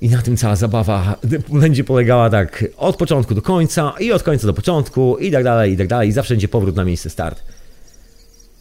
I 0.00 0.08
na 0.08 0.22
tym 0.22 0.36
cała 0.36 0.56
zabawa 0.56 1.16
będzie 1.62 1.84
polegała 1.84 2.30
tak 2.30 2.64
od 2.76 2.96
początku 2.96 3.34
do 3.34 3.42
końca 3.42 3.94
i 4.00 4.12
od 4.12 4.22
końca 4.22 4.46
do 4.46 4.54
początku 4.54 5.16
i 5.16 5.30
tak 5.30 5.44
dalej, 5.44 5.72
i 5.72 5.76
tak 5.76 5.88
dalej. 5.88 6.08
I 6.08 6.12
zawsze 6.12 6.34
będzie 6.34 6.48
powrót 6.48 6.76
na 6.76 6.84
miejsce 6.84 7.10
start. 7.10 7.42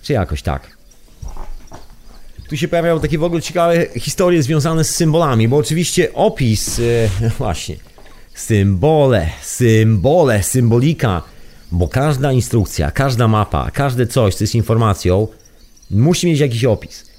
Czy 0.02 0.14
jakoś 0.14 0.42
tak. 0.42 0.78
Tu 2.50 2.58
się 2.58 2.68
pojawiają 2.68 3.00
takie 3.00 3.18
w 3.18 3.24
ogóle 3.24 3.42
ciekawe 3.42 3.86
historie 4.00 4.44
związane 4.44 4.84
z 4.84 4.96
symbolami, 4.96 5.48
bo 5.48 5.58
oczywiście 5.58 6.14
opis, 6.14 6.78
yy, 6.78 7.10
właśnie, 7.38 7.76
Symbole, 8.40 9.30
symbole, 9.42 10.44
symbolika, 10.44 11.22
bo 11.72 11.88
każda 11.88 12.32
instrukcja, 12.32 12.92
każda 12.92 13.28
mapa, 13.28 13.72
każde 13.72 14.08
coś, 14.08 14.36
co 14.36 14.44
jest 14.44 14.56
informacją, 14.56 15.28
musi 15.92 16.28
mieć 16.28 16.40
jakiś 16.40 16.66
opis. 16.66 17.10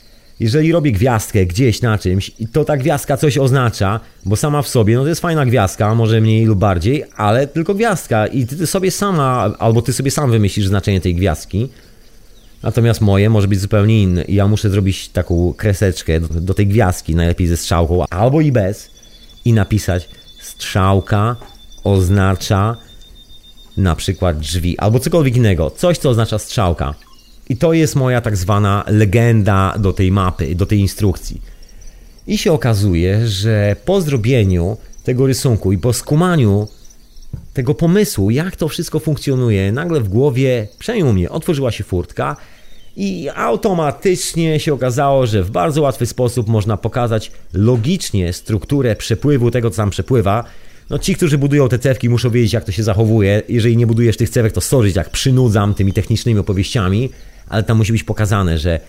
Jeżeli 0.41 0.73
robię 0.73 0.93
gwiazdkę 0.93 1.47
gdzieś 1.47 1.83
na 1.83 1.99
czymś 1.99 2.31
to 2.53 2.65
ta 2.65 2.77
gwiazdka 2.77 3.17
coś 3.17 3.39
oznacza, 3.39 4.01
bo 4.25 4.37
sama 4.37 4.63
w 4.63 4.69
sobie, 4.69 4.97
no 4.97 5.03
to 5.03 5.09
jest 5.09 5.21
fajna 5.21 5.47
gwiazdka, 5.47 5.95
może 5.95 6.21
mniej 6.21 6.45
lub 6.45 6.59
bardziej, 6.59 7.05
ale 7.17 7.47
tylko 7.47 7.75
gwiazdka 7.75 8.27
i 8.27 8.47
ty 8.47 8.67
sobie 8.67 8.91
sama, 8.91 9.55
albo 9.59 9.83
ty 9.83 9.93
sobie 9.93 10.11
sam 10.11 10.31
wymyślisz 10.31 10.67
znaczenie 10.67 11.01
tej 11.01 11.15
gwiazdki, 11.15 11.69
Natomiast 12.63 13.01
moje 13.01 13.31
może 13.31 13.49
być 13.49 13.61
zupełnie 13.61 14.03
inne 14.03 14.23
i 14.25 14.35
ja 14.35 14.49
muszę 14.49 14.71
zrobić 14.71 15.09
taką 15.09 15.55
kreseczkę 15.57 16.21
do, 16.21 16.41
do, 16.41 16.55
tej 16.55 16.67
gwiazdki, 16.67 17.15
najlepiej 17.15 17.47
ze 17.47 17.57
strzałką, 17.57 18.05
albo 18.11 18.41
i 18.41 18.53
bez 18.53 18.91
i 19.45 19.53
napisać 19.53 20.09
strzałka 20.61 21.37
oznacza 21.85 22.77
na 23.77 23.95
przykład 23.97 24.39
drzwi 24.39 24.79
albo 24.79 24.99
cokolwiek 24.99 25.37
innego. 25.37 25.71
Coś, 25.71 25.99
co 25.99 26.11
oznacza 26.11 26.39
strzałka. 26.39 26.95
I 27.49 27.57
to 27.57 27.73
jest 27.73 27.97
moja 27.97 28.21
tak 28.21 28.37
zwana 28.37 28.85
legenda 28.87 29.75
do 29.79 29.93
tej 29.93 30.13
mapy, 30.13 30.55
do 30.55 30.67
tej 30.67 30.79
instrukcji. 30.79 31.41
I 32.27 32.39
się 32.39 32.53
okazuje, 32.53 33.27
że 33.27 33.77
po 33.85 34.01
zrobieniu 34.01 34.77
tego 35.05 35.27
rysunku 35.27 35.73
i 35.73 35.79
po 35.79 35.93
skumaniu 35.93 36.69
tego 37.55 37.75
pomysłu, 37.75 38.31
jak 38.31 38.57
to 38.57 38.69
wszystko 38.69 38.99
funkcjonuje, 39.01 39.73
nagle 39.73 40.01
w 40.01 40.09
głowie 40.09 40.69
przejęło 40.79 41.13
mnie, 41.13 41.31
otworzyła 41.31 41.71
się 41.71 41.85
furtka 41.85 42.37
i 42.97 43.29
automatycznie 43.35 44.61
się 44.61 44.75
okazało, 44.75 45.27
że 45.27 45.43
w 45.43 45.51
bardzo 45.51 45.83
łatwy 45.83 46.07
sposób 46.07 46.49
można 46.49 46.77
pokazać 46.77 47.33
logicznie 47.53 48.33
strukturę 48.33 48.97
przepływu 48.97 49.51
tego, 49.51 49.71
co 49.71 49.77
tam 49.77 49.91
przepływa. 49.91 50.45
No 50.91 50.99
ci, 50.99 51.15
którzy 51.15 51.39
budują 51.39 51.69
te 51.69 51.79
cewki 51.79 52.09
muszą 52.09 52.31
wiedzieć, 52.31 52.53
jak 52.53 52.65
to 52.65 52.73
się 52.73 52.83
zachowuje. 52.83 53.43
Jeżeli 53.49 53.77
nie 53.77 53.87
budujesz 53.87 54.17
tych 54.17 54.31
cewek, 54.31 54.53
to 54.53 54.61
sorry, 54.61 54.93
jak 54.97 55.11
przynudzam 55.11 55.75
tymi 55.75 55.93
technicznymi 55.93 56.41
opowieściami, 56.41 57.11
ale 57.49 57.63
tam 57.63 57.77
musi 57.77 57.93
być 57.93 58.05
pokazane, 58.05 58.59
że 58.59 58.81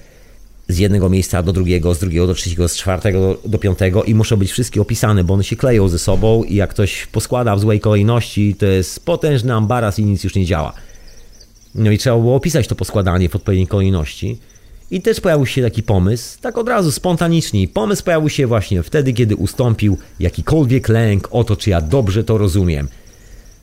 z 0.67 0.77
jednego 0.77 1.09
miejsca 1.09 1.43
do 1.43 1.53
drugiego, 1.53 1.93
z 1.93 1.99
drugiego 1.99 2.27
do 2.27 2.33
trzeciego, 2.33 2.67
z 2.67 2.77
czwartego 2.77 3.37
do, 3.45 3.57
piątego 3.57 4.03
i 4.03 4.15
muszą 4.15 4.37
być 4.37 4.51
wszystkie 4.51 4.81
opisane, 4.81 5.23
bo 5.23 5.33
one 5.33 5.43
się 5.43 5.55
kleją 5.55 5.87
ze 5.87 5.99
sobą 5.99 6.43
i 6.43 6.55
jak 6.55 6.69
ktoś 6.69 7.05
poskłada 7.05 7.55
w 7.55 7.59
złej 7.59 7.79
kolejności, 7.79 8.55
to 8.55 8.65
jest 8.65 9.05
potężny 9.05 9.53
ambaras 9.53 9.99
i 9.99 10.05
nic 10.05 10.23
już 10.23 10.35
nie 10.35 10.45
działa. 10.45 10.73
No 11.75 11.91
i 11.91 11.97
trzeba 11.97 12.17
było 12.17 12.35
opisać 12.35 12.67
to 12.67 12.75
poskładanie 12.75 13.29
w 13.29 13.35
odpowiedniej 13.35 13.67
kolejności. 13.67 14.37
I 14.91 15.01
też 15.01 15.21
pojawił 15.21 15.45
się 15.45 15.61
taki 15.61 15.83
pomysł, 15.83 16.37
tak 16.41 16.57
od 16.57 16.67
razu, 16.67 16.91
spontanicznie. 16.91 17.67
Pomysł 17.67 18.03
pojawił 18.03 18.29
się 18.29 18.47
właśnie 18.47 18.83
wtedy, 18.83 19.13
kiedy 19.13 19.35
ustąpił 19.35 19.97
jakikolwiek 20.19 20.89
lęk 20.89 21.27
o 21.31 21.43
to, 21.43 21.55
czy 21.55 21.69
ja 21.69 21.81
dobrze 21.81 22.23
to 22.23 22.37
rozumiem. 22.37 22.87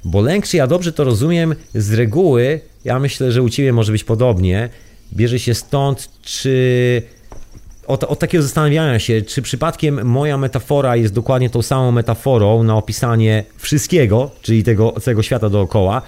Bo 0.05 0.21
lęk, 0.21 0.47
czy 0.47 0.57
ja 0.57 0.67
dobrze 0.67 0.93
to 0.93 1.05
rozumiem, 1.05 1.55
z 1.75 1.93
reguły, 1.93 2.61
ja 2.85 2.99
myślę, 2.99 3.33
że 3.33 3.43
u 3.43 3.49
Ciebie 3.49 3.73
może 3.73 3.93
być 3.93 4.05
podobnie, 4.05 4.69
bierze 5.13 5.39
się 5.39 5.55
stąd, 5.55 6.09
czy 6.23 7.03
od, 7.87 8.05
od, 8.05 8.19
takiego 8.19 8.43
zastanawiania 8.43 8.99
się, 8.99 9.23
czy 9.23 9.43
przypadkiem 9.43 10.07
moja 10.07 10.39
metafora 10.39 10.97
jest 10.97 11.15
dokładnie 11.15 11.51
tą 11.51 11.63
samą 11.63 11.93
metaforą 11.93 12.63
na 12.63 12.77
opisanie 12.77 13.45
wszystkiego, 13.57 14.31
czyli 14.43 14.65
tego 14.65 14.95
całego 15.01 15.23
świata 15.23 15.51
dookoła, 15.51 16.03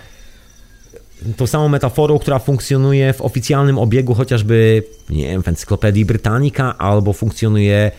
tą 1.36 1.46
samą 1.46 1.68
metaforą, 1.68 2.18
która 2.18 2.38
funkcjonuje 2.38 3.12
w 3.12 3.20
oficjalnym 3.20 3.78
obiegu, 3.78 4.14
chociażby, 4.14 4.82
nie 5.10 5.24
wiem, 5.24 5.42
w 5.42 5.48
Encyklopedii 5.48 6.04
Britannica, 6.04 6.78
albo 6.78 7.12
funkcjonuje 7.12 7.90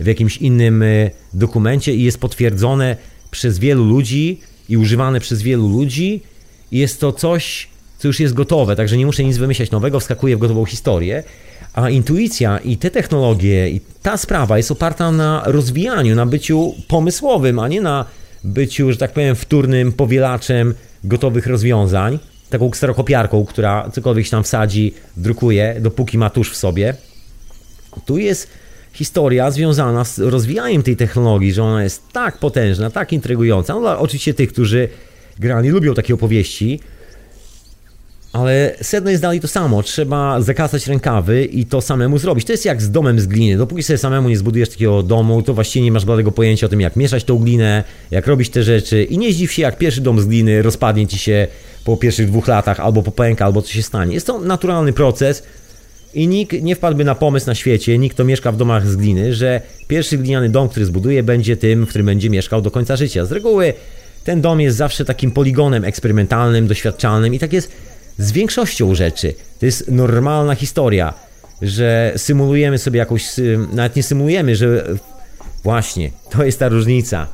w 0.00 0.06
jakimś 0.06 0.36
innym 0.36 0.82
e, 0.82 1.10
dokumencie 1.34 1.94
i 1.94 2.02
jest 2.02 2.18
potwierdzone 2.18 2.96
przez 3.30 3.58
wielu 3.58 3.84
ludzi 3.84 4.40
i 4.68 4.76
używane 4.76 5.20
przez 5.20 5.42
wielu 5.42 5.68
ludzi, 5.68 6.22
i 6.72 6.78
jest 6.78 7.00
to 7.00 7.12
coś, 7.12 7.68
co 7.98 8.08
już 8.08 8.20
jest 8.20 8.34
gotowe, 8.34 8.76
także 8.76 8.96
nie 8.96 9.06
muszę 9.06 9.24
nic 9.24 9.36
wymyślać 9.36 9.70
nowego, 9.70 10.00
wskakuję 10.00 10.36
w 10.36 10.38
gotową 10.38 10.64
historię. 10.64 11.22
A 11.72 11.90
intuicja 11.90 12.58
i 12.58 12.76
te 12.76 12.90
technologie, 12.90 13.70
i 13.70 13.80
ta 14.02 14.16
sprawa 14.16 14.56
jest 14.56 14.70
oparta 14.70 15.12
na 15.12 15.42
rozwijaniu, 15.46 16.14
na 16.14 16.26
byciu 16.26 16.74
pomysłowym, 16.88 17.58
a 17.58 17.68
nie 17.68 17.80
na 17.80 18.04
byciu, 18.44 18.92
że 18.92 18.98
tak 18.98 19.12
powiem, 19.12 19.36
wtórnym 19.36 19.92
powielaczem 19.92 20.74
gotowych 21.04 21.46
rozwiązań 21.46 22.18
taką 22.58 22.70
kserokopiarką, 22.70 23.44
która 23.44 23.90
cokolwiek 23.90 24.24
się 24.24 24.30
tam 24.30 24.44
wsadzi, 24.44 24.94
drukuje, 25.16 25.76
dopóki 25.80 26.18
ma 26.18 26.30
tusz 26.30 26.50
w 26.52 26.56
sobie. 26.56 26.94
Tu 28.06 28.18
jest 28.18 28.48
historia 28.92 29.50
związana 29.50 30.04
z 30.04 30.18
rozwijaniem 30.18 30.82
tej 30.82 30.96
technologii, 30.96 31.52
że 31.52 31.62
ona 31.62 31.82
jest 31.82 32.02
tak 32.12 32.38
potężna, 32.38 32.90
tak 32.90 33.12
intrygująca. 33.12 33.74
No 33.74 33.98
oczywiście 33.98 34.34
tych, 34.34 34.52
którzy 34.52 34.88
grani 35.38 35.68
lubią 35.68 35.94
takie 35.94 36.14
opowieści, 36.14 36.80
ale 38.36 38.74
sedno 38.80 39.10
jest 39.10 39.22
dalej 39.22 39.40
to 39.40 39.48
samo. 39.48 39.82
Trzeba 39.82 40.40
zakasać 40.40 40.86
rękawy 40.86 41.44
i 41.44 41.64
to 41.64 41.80
samemu 41.80 42.18
zrobić. 42.18 42.44
To 42.44 42.52
jest 42.52 42.64
jak 42.64 42.82
z 42.82 42.90
domem 42.90 43.20
z 43.20 43.26
gliny. 43.26 43.56
Dopóki 43.56 43.82
sobie 43.82 43.98
samemu 43.98 44.28
nie 44.28 44.36
zbudujesz 44.36 44.68
takiego 44.68 45.02
domu, 45.02 45.42
to 45.42 45.54
właściwie 45.54 45.84
nie 45.84 45.92
masz 45.92 46.04
bladego 46.04 46.32
pojęcia 46.32 46.66
o 46.66 46.68
tym, 46.68 46.80
jak 46.80 46.96
mieszać 46.96 47.24
tą 47.24 47.38
glinę, 47.38 47.84
jak 48.10 48.26
robić 48.26 48.50
te 48.50 48.62
rzeczy. 48.62 49.04
I 49.04 49.18
nie 49.18 49.32
zdziw 49.32 49.52
się, 49.52 49.62
jak 49.62 49.78
pierwszy 49.78 50.00
dom 50.00 50.20
z 50.20 50.26
gliny 50.26 50.62
rozpadnie 50.62 51.06
ci 51.06 51.18
się 51.18 51.46
po 51.84 51.96
pierwszych 51.96 52.26
dwóch 52.26 52.48
latach, 52.48 52.80
albo 52.80 53.02
popęka, 53.02 53.44
albo 53.44 53.62
coś 53.62 53.72
się 53.72 53.82
stanie. 53.82 54.14
Jest 54.14 54.26
to 54.26 54.38
naturalny 54.38 54.92
proces 54.92 55.42
i 56.14 56.28
nikt 56.28 56.62
nie 56.62 56.76
wpadłby 56.76 57.04
na 57.04 57.14
pomysł 57.14 57.46
na 57.46 57.54
świecie, 57.54 57.98
nikt, 57.98 58.14
kto 58.14 58.24
mieszka 58.24 58.52
w 58.52 58.56
domach 58.56 58.86
z 58.86 58.96
gliny, 58.96 59.34
że 59.34 59.60
pierwszy 59.88 60.18
gliniany 60.18 60.48
dom, 60.48 60.68
który 60.68 60.86
zbuduje, 60.86 61.22
będzie 61.22 61.56
tym, 61.56 61.86
w 61.86 61.88
którym 61.88 62.06
będzie 62.06 62.30
mieszkał 62.30 62.62
do 62.62 62.70
końca 62.70 62.96
życia. 62.96 63.24
Z 63.24 63.32
reguły 63.32 63.74
ten 64.24 64.40
dom 64.40 64.60
jest 64.60 64.76
zawsze 64.76 65.04
takim 65.04 65.30
poligonem 65.30 65.84
eksperymentalnym, 65.84 66.66
doświadczalnym 66.66 67.34
i 67.34 67.38
tak 67.38 67.52
jest 67.52 67.72
z 68.18 68.32
większością 68.32 68.94
rzeczy. 68.94 69.34
To 69.60 69.66
jest 69.66 69.90
normalna 69.90 70.54
historia, 70.54 71.14
że 71.62 72.12
symulujemy 72.16 72.78
sobie 72.78 72.98
jakąś, 72.98 73.24
nawet 73.72 73.96
nie 73.96 74.02
symulujemy, 74.02 74.56
że 74.56 74.86
właśnie, 75.64 76.10
to 76.30 76.44
jest 76.44 76.58
ta 76.58 76.68
różnica. 76.68 77.26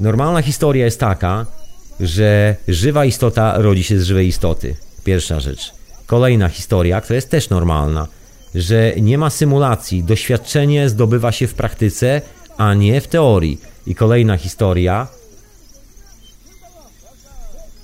Normalna 0.00 0.42
historia 0.42 0.84
jest 0.84 1.00
taka, 1.00 1.46
że 2.00 2.56
żywa 2.68 3.04
istota 3.04 3.54
rodzi 3.58 3.82
się 3.82 3.98
z 3.98 4.04
żywej 4.04 4.28
istoty. 4.28 4.76
Pierwsza 5.04 5.40
rzecz. 5.40 5.72
Kolejna 6.06 6.48
historia, 6.48 7.00
która 7.00 7.14
jest 7.14 7.30
też 7.30 7.50
normalna, 7.50 8.08
że 8.54 8.92
nie 9.00 9.18
ma 9.18 9.30
symulacji, 9.30 10.02
doświadczenie 10.02 10.88
zdobywa 10.88 11.32
się 11.32 11.46
w 11.46 11.54
praktyce, 11.54 12.22
a 12.56 12.74
nie 12.74 13.00
w 13.00 13.06
teorii. 13.06 13.60
I 13.86 13.94
kolejna 13.94 14.36
historia, 14.36 15.08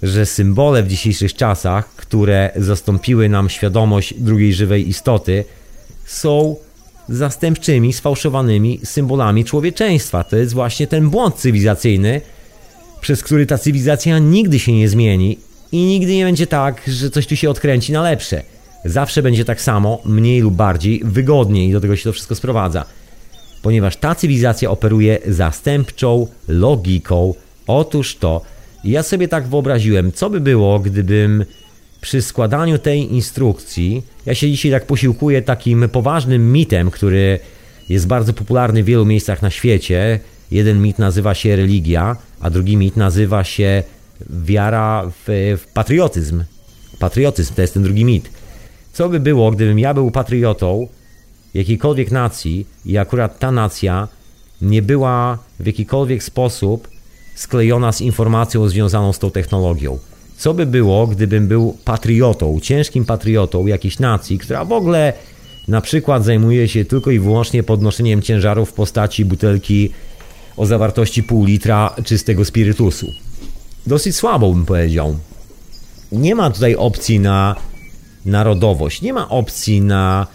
że 0.02 0.26
symbole 0.26 0.82
w 0.82 0.88
dzisiejszych 0.88 1.34
czasach, 1.34 1.88
które 1.88 2.50
zastąpiły 2.56 3.28
nam 3.28 3.50
świadomość 3.50 4.14
drugiej 4.14 4.54
żywej 4.54 4.88
istoty, 4.88 5.44
są 6.04 6.56
zastępczymi, 7.08 7.92
sfałszowanymi 7.92 8.80
symbolami 8.84 9.44
człowieczeństwa. 9.44 10.24
To 10.24 10.36
jest 10.36 10.54
właśnie 10.54 10.86
ten 10.86 11.10
błąd 11.10 11.34
cywilizacyjny, 11.34 12.20
przez 13.00 13.22
który 13.22 13.46
ta 13.46 13.58
cywilizacja 13.58 14.18
nigdy 14.18 14.58
się 14.58 14.72
nie 14.72 14.88
zmieni 14.88 15.38
i 15.72 15.84
nigdy 15.84 16.14
nie 16.14 16.24
będzie 16.24 16.46
tak, 16.46 16.82
że 16.86 17.10
coś 17.10 17.26
tu 17.26 17.36
się 17.36 17.50
odkręci 17.50 17.92
na 17.92 18.02
lepsze. 18.02 18.42
Zawsze 18.84 19.22
będzie 19.22 19.44
tak 19.44 19.60
samo, 19.60 20.02
mniej 20.04 20.40
lub 20.40 20.54
bardziej, 20.54 21.00
wygodniej, 21.04 21.72
do 21.72 21.80
tego 21.80 21.96
się 21.96 22.04
to 22.04 22.12
wszystko 22.12 22.34
sprowadza. 22.34 22.84
Ponieważ 23.62 23.96
ta 23.96 24.14
cywilizacja 24.14 24.70
operuje 24.70 25.18
zastępczą 25.26 26.26
logiką. 26.48 27.34
Otóż 27.66 28.16
to, 28.16 28.40
ja 28.86 29.02
sobie 29.02 29.28
tak 29.28 29.48
wyobraziłem, 29.48 30.12
co 30.12 30.30
by 30.30 30.40
było, 30.40 30.78
gdybym 30.78 31.44
przy 32.00 32.22
składaniu 32.22 32.78
tej 32.78 33.14
instrukcji, 33.14 34.02
ja 34.26 34.34
się 34.34 34.50
dzisiaj 34.50 34.70
tak 34.70 34.86
posiłkuję 34.86 35.42
takim 35.42 35.88
poważnym 35.88 36.52
mitem, 36.52 36.90
który 36.90 37.38
jest 37.88 38.06
bardzo 38.06 38.32
popularny 38.32 38.82
w 38.82 38.86
wielu 38.86 39.06
miejscach 39.06 39.42
na 39.42 39.50
świecie. 39.50 40.20
Jeden 40.50 40.82
mit 40.82 40.98
nazywa 40.98 41.34
się 41.34 41.56
religia, 41.56 42.16
a 42.40 42.50
drugi 42.50 42.76
mit 42.76 42.96
nazywa 42.96 43.44
się 43.44 43.82
wiara 44.30 45.10
w, 45.10 45.56
w 45.58 45.72
patriotyzm. 45.72 46.44
Patriotyzm 46.98 47.54
to 47.54 47.62
jest 47.62 47.74
ten 47.74 47.82
drugi 47.82 48.04
mit. 48.04 48.30
Co 48.92 49.08
by 49.08 49.20
było, 49.20 49.50
gdybym 49.50 49.78
ja 49.78 49.94
był 49.94 50.10
patriotą 50.10 50.88
jakiejkolwiek 51.54 52.10
nacji 52.10 52.66
i 52.84 52.98
akurat 52.98 53.38
ta 53.38 53.52
nacja 53.52 54.08
nie 54.62 54.82
była 54.82 55.38
w 55.60 55.66
jakikolwiek 55.66 56.22
sposób 56.22 56.88
sklejona 57.36 57.92
z 57.92 58.00
informacją 58.00 58.68
związaną 58.68 59.12
z 59.12 59.18
tą 59.18 59.30
technologią? 59.30 59.98
Co 60.36 60.54
by 60.54 60.66
było, 60.66 61.06
gdybym 61.06 61.48
był 61.48 61.76
patriotą, 61.84 62.60
ciężkim 62.62 63.04
patriotą 63.04 63.66
jakiejś 63.66 63.98
nacji, 63.98 64.38
która 64.38 64.64
w 64.64 64.72
ogóle 64.72 65.12
na 65.68 65.80
przykład 65.80 66.24
zajmuje 66.24 66.68
się 66.68 66.84
tylko 66.84 67.10
i 67.10 67.18
wyłącznie 67.18 67.62
podnoszeniem 67.62 68.22
ciężarów 68.22 68.70
w 68.70 68.72
postaci 68.72 69.24
butelki 69.24 69.90
o 70.56 70.66
zawartości 70.66 71.22
pół 71.22 71.44
litra 71.44 71.94
czystego 72.04 72.44
spirytusu. 72.44 73.06
Dosyć 73.86 74.16
słabo 74.16 74.52
bym 74.52 74.66
powiedział. 74.66 75.16
Nie 76.12 76.34
ma 76.34 76.50
tutaj 76.50 76.74
opcji 76.74 77.20
na 77.20 77.56
narodowość, 78.24 79.02
nie 79.02 79.12
ma 79.12 79.28
opcji 79.28 79.80
na 79.80 80.26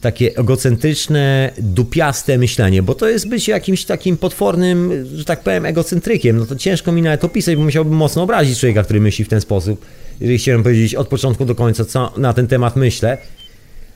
takie 0.00 0.36
egocentryczne, 0.36 1.52
dupiaste 1.58 2.38
myślenie, 2.38 2.82
bo 2.82 2.94
to 2.94 3.08
jest 3.08 3.28
być 3.28 3.48
jakimś 3.48 3.84
takim 3.84 4.16
potwornym, 4.16 5.06
że 5.14 5.24
tak 5.24 5.40
powiem, 5.40 5.66
egocentrykiem. 5.66 6.36
No 6.36 6.46
to 6.46 6.56
ciężko 6.56 6.92
mi 6.92 7.02
nawet 7.02 7.24
opisać, 7.24 7.56
bo 7.56 7.62
musiałbym 7.62 7.94
mocno 7.94 8.22
obrazić 8.22 8.58
człowieka, 8.58 8.82
który 8.82 9.00
myśli 9.00 9.24
w 9.24 9.28
ten 9.28 9.40
sposób. 9.40 9.86
Jeżeli 10.20 10.38
chciałem 10.38 10.62
powiedzieć 10.62 10.94
od 10.94 11.08
początku 11.08 11.44
do 11.44 11.54
końca, 11.54 11.84
co 11.84 12.12
na 12.16 12.32
ten 12.32 12.46
temat 12.46 12.76
myślę, 12.76 13.18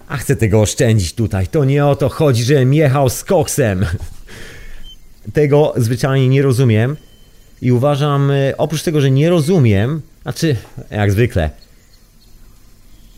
a 0.09 0.17
chcę 0.17 0.37
tego 0.37 0.61
oszczędzić 0.61 1.13
tutaj. 1.13 1.47
To 1.47 1.65
nie 1.65 1.87
o 1.87 1.97
to 1.97 2.09
chodzi, 2.09 2.45
że 2.45 2.65
jechał 2.65 3.09
z 3.09 3.25
koksem. 3.25 3.87
Tego 5.33 5.75
zwyczajnie 5.77 6.29
nie 6.29 6.43
rozumiem 6.43 6.97
i 7.63 7.73
uważam, 7.73 8.31
e, 8.31 8.57
oprócz 8.57 8.83
tego, 8.83 9.01
że 9.01 9.11
nie 9.11 9.31
rozumiem, 9.31 10.03
znaczy, 10.23 10.57
jak 10.91 11.13
zwykle, 11.13 11.51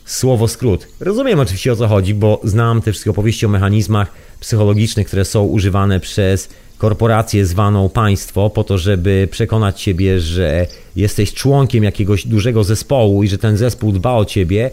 słowo 0.07 0.47
skrót. 0.47 0.87
Rozumiem 0.99 1.39
oczywiście 1.39 1.73
o 1.73 1.75
co 1.75 1.87
chodzi, 1.87 2.13
bo 2.13 2.41
znam 2.43 2.81
te 2.81 2.91
wszystkie 2.91 3.11
opowieści 3.11 3.45
o 3.45 3.49
mechanizmach 3.49 4.11
psychologicznych, 4.39 5.07
które 5.07 5.25
są 5.25 5.43
używane 5.43 5.99
przez 5.99 6.49
korporację 6.77 7.45
zwaną 7.45 7.89
państwo, 7.89 8.49
po 8.49 8.63
to, 8.63 8.77
żeby 8.77 9.27
przekonać 9.31 9.81
ciebie, 9.81 10.19
że 10.19 10.67
jesteś 10.95 11.33
członkiem 11.33 11.83
jakiegoś 11.83 12.27
dużego 12.27 12.63
zespołu 12.63 13.23
i 13.23 13.27
że 13.27 13.37
ten 13.37 13.57
zespół 13.57 13.91
dba 13.91 14.13
o 14.13 14.25
ciebie 14.25 14.71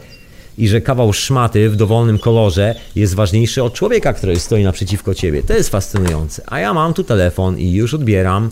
i 0.58 0.68
że 0.68 0.80
kawał 0.80 1.12
szmaty 1.12 1.70
w 1.70 1.76
dowolnym 1.76 2.18
kolorze 2.18 2.74
jest 2.96 3.14
ważniejszy 3.14 3.62
od 3.62 3.74
człowieka, 3.74 4.12
który 4.12 4.40
stoi 4.40 4.64
naprzeciwko 4.64 5.14
ciebie. 5.14 5.42
To 5.42 5.54
jest 5.54 5.70
fascynujące. 5.70 6.42
A 6.46 6.60
ja 6.60 6.74
mam 6.74 6.94
tu 6.94 7.04
telefon 7.04 7.58
i 7.58 7.72
już 7.72 7.94
odbieram. 7.94 8.50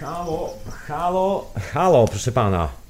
Halo, 0.00 0.50
halo, 0.86 1.44
halo, 1.72 2.08
proszę 2.08 2.32
pana. 2.32 2.81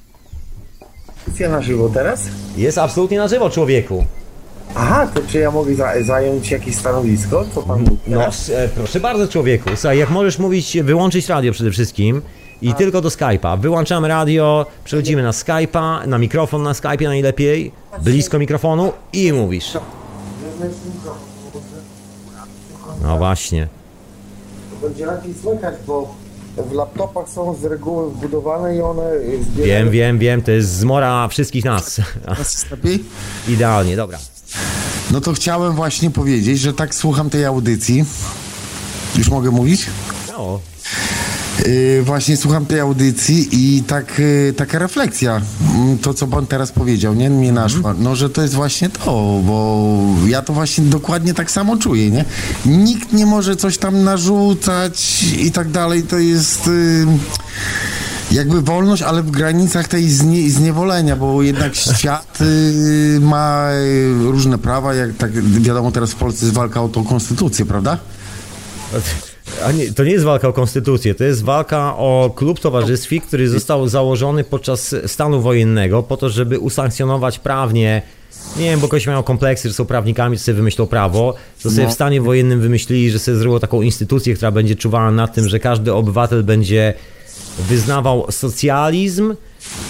Audycja 1.26 1.48
na 1.48 1.62
żywo 1.62 1.88
teraz? 1.88 2.28
Jest 2.56 2.78
absolutnie 2.78 3.18
na 3.18 3.28
żywo, 3.28 3.50
człowieku. 3.50 4.04
Aha, 4.74 5.08
to 5.14 5.20
czy 5.28 5.38
ja 5.38 5.50
mogę 5.50 5.74
za 5.74 6.02
zająć 6.02 6.50
jakieś 6.50 6.74
stanowisko? 6.76 7.44
Co 7.54 7.62
pan 7.62 7.80
mówi 7.80 7.96
No, 8.06 8.22
e, 8.54 8.68
proszę 8.74 9.00
bardzo, 9.00 9.28
człowieku. 9.28 9.70
Słuchaj, 9.74 9.98
jak 9.98 10.10
możesz 10.10 10.38
mówić, 10.38 10.78
wyłączyć 10.82 11.28
radio 11.28 11.52
przede 11.52 11.70
wszystkim 11.70 12.22
i 12.62 12.74
tylko 12.74 13.00
do 13.00 13.08
Skype'a. 13.08 13.60
Wyłączamy 13.60 14.08
radio, 14.08 14.66
przechodzimy 14.84 15.22
na 15.22 15.30
Skype'a, 15.30 16.06
na 16.08 16.18
mikrofon 16.18 16.62
na 16.62 16.72
Skype'ie 16.72 17.06
najlepiej, 17.06 17.72
blisko 18.02 18.38
mikrofonu 18.38 18.92
i 19.12 19.32
mówisz. 19.32 19.72
No 23.02 23.18
właśnie. 23.18 23.68
To 24.70 24.88
będzie 24.88 25.06
lepiej 25.06 25.34
słychać, 25.42 25.74
bo 25.86 26.14
w 26.56 26.72
laptopach 26.72 27.28
są 27.28 27.54
z 27.54 27.64
reguły 27.64 28.10
wbudowane 28.10 28.76
i 28.76 28.80
one 28.80 29.10
zbierają... 29.42 29.84
Wiem, 29.84 29.90
wiem, 29.90 30.18
wiem, 30.18 30.42
to 30.42 30.50
jest 30.50 30.76
zmora 30.76 31.28
wszystkich 31.28 31.64
nas. 31.64 32.00
Idealnie, 33.48 33.96
dobra. 33.96 34.18
No 35.10 35.20
to 35.20 35.32
chciałem 35.32 35.74
właśnie 35.74 36.10
powiedzieć, 36.10 36.60
że 36.60 36.72
tak 36.72 36.94
słucham 36.94 37.30
tej 37.30 37.44
audycji. 37.44 38.04
Już 39.18 39.30
mogę 39.30 39.50
mówić? 39.50 39.86
No, 40.28 40.60
Yy, 41.66 42.02
właśnie 42.02 42.36
słucham 42.36 42.66
tej 42.66 42.80
audycji 42.80 43.48
i 43.52 43.82
tak, 43.82 44.18
yy, 44.18 44.54
taka 44.56 44.78
refleksja, 44.78 45.40
mm, 45.74 45.98
to 45.98 46.14
co 46.14 46.26
pan 46.26 46.46
teraz 46.46 46.72
powiedział, 46.72 47.14
nie? 47.14 47.30
Mnie 47.30 47.52
naszła, 47.52 47.94
no 47.98 48.16
że 48.16 48.30
to 48.30 48.42
jest 48.42 48.54
właśnie 48.54 48.88
to, 48.88 49.40
bo 49.44 49.88
ja 50.26 50.42
to 50.42 50.52
właśnie 50.52 50.84
dokładnie 50.84 51.34
tak 51.34 51.50
samo 51.50 51.76
czuję, 51.76 52.10
nie? 52.10 52.24
Nikt 52.66 53.12
nie 53.12 53.26
może 53.26 53.56
coś 53.56 53.78
tam 53.78 54.04
narzucać 54.04 55.24
i 55.38 55.52
tak 55.52 55.70
dalej, 55.70 56.02
to 56.02 56.18
jest... 56.18 56.66
Yy, 56.66 57.06
jakby 58.32 58.62
wolność, 58.62 59.02
ale 59.02 59.22
w 59.22 59.30
granicach 59.30 59.88
tej 59.88 60.10
znie, 60.10 60.50
zniewolenia, 60.50 61.16
bo 61.16 61.42
jednak 61.42 61.74
świat 61.74 62.38
y, 62.40 63.18
ma 63.20 63.68
y, 63.72 64.14
różne 64.22 64.58
prawa, 64.58 64.94
jak 64.94 65.16
tak 65.16 65.32
wiadomo 65.42 65.92
teraz 65.92 66.12
w 66.12 66.16
Polsce 66.16 66.44
jest 66.44 66.56
walka 66.56 66.82
o 66.82 66.88
tą 66.88 67.04
konstytucję, 67.04 67.66
prawda? 67.66 67.98
Nie, 69.74 69.92
to 69.92 70.04
nie 70.04 70.10
jest 70.10 70.24
walka 70.24 70.48
o 70.48 70.52
konstytucję, 70.52 71.14
to 71.14 71.24
jest 71.24 71.44
walka 71.44 71.96
o 71.96 72.32
klub 72.36 72.60
towarzystwi, 72.60 73.20
który 73.20 73.48
został 73.48 73.88
założony 73.88 74.44
podczas 74.44 74.94
stanu 75.06 75.40
wojennego 75.40 76.02
po 76.02 76.16
to, 76.16 76.30
żeby 76.30 76.58
usankcjonować 76.58 77.38
prawnie. 77.38 78.02
Nie 78.56 78.64
wiem, 78.64 78.80
bo 78.80 78.88
ktoś 78.88 79.06
miał 79.06 79.22
kompleksy, 79.22 79.68
że 79.68 79.74
są 79.74 79.84
prawnikami, 79.84 80.36
że 80.36 80.42
sobie 80.42 80.56
wymyślą 80.56 80.86
prawo, 80.86 81.34
to 81.62 81.70
sobie 81.70 81.84
No. 81.84 81.90
w 81.90 81.94
stanie 81.94 82.20
wojennym 82.20 82.60
wymyślili, 82.60 83.10
że 83.10 83.18
sobie 83.18 83.36
zrobią 83.36 83.60
taką 83.60 83.82
instytucję, 83.82 84.34
która 84.34 84.50
będzie 84.50 84.76
czuwała 84.76 85.10
nad 85.10 85.34
tym, 85.34 85.48
że 85.48 85.60
każdy 85.60 85.92
obywatel 85.92 86.42
będzie 86.44 86.94
wyznawał 87.68 88.26
socjalizm 88.30 89.34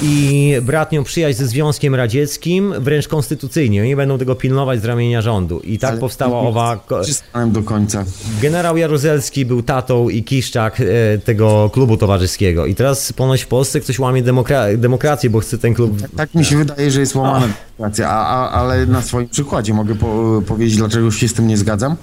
i 0.03 0.55
bratnią 0.63 1.05
przyjaźń 1.05 1.39
ze 1.39 1.47
Związkiem 1.47 1.95
Radzieckim, 1.95 2.75
wręcz 2.79 3.09
konstytucyjnie. 3.09 3.83
Oni 3.83 3.97
będą 3.97 4.19
tego 4.19 4.35
pilnować 4.35 4.83
z 4.83 4.85
ramienia 4.85 5.23
rządu. 5.23 5.61
I 5.61 5.79
tak 5.79 5.91
Ale- 5.91 6.01
powstała 6.01 6.41
owa... 6.41 6.81
Przystałem 7.03 7.53
do 7.53 7.63
końca. 7.63 8.05
Generał 8.43 8.77
Jaruzelski 8.77 9.47
był 9.47 9.63
tatą 9.63 10.09
i 10.09 10.25
Kiszczak 10.25 10.81
e, 10.81 11.19
tego 11.19 11.71
klubu 11.73 11.97
towarzyskiego. 11.97 12.67
I 12.67 12.75
teraz 12.75 13.13
ponoć 13.13 13.43
w 13.43 13.47
Polsce 13.47 13.81
ktoś 13.81 13.99
łamie 13.99 14.23
demokra- 14.23 14.77
demokrację, 14.77 15.31
bo 15.31 15.41
chce 15.41 15.59
ten 15.59 15.75
klub. 15.75 16.03
Tak 16.17 16.35
mi 16.35 16.45
się 16.45 16.57
wydaje, 16.57 16.91
że 16.91 17.01
jest 17.01 17.15
łamana 17.15 17.49
demokracja, 17.79 18.11
a, 18.11 18.27
a, 18.27 18.51
ale 18.51 18.87
na 18.87 19.03
swoim 19.03 19.29
przykładzie 19.29 19.75
mogę 19.75 19.95
po, 19.95 20.43
powiedzieć, 20.47 20.77
dlaczego 20.77 21.11
się 21.11 21.29
z 21.29 21.35
tym 21.35 21.47
nie 21.47 21.57
zgadzam. 21.57 21.97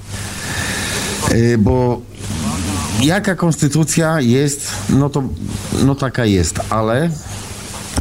Yy, 1.32 1.58
bo 1.58 2.02
jaka 3.04 3.36
konstytucja 3.36 4.22
jest, 4.22 4.72
no 4.90 5.10
to 5.10 5.24
no 5.86 5.96
taka 5.96 6.26
jest, 6.26 6.60
ale 6.70 7.10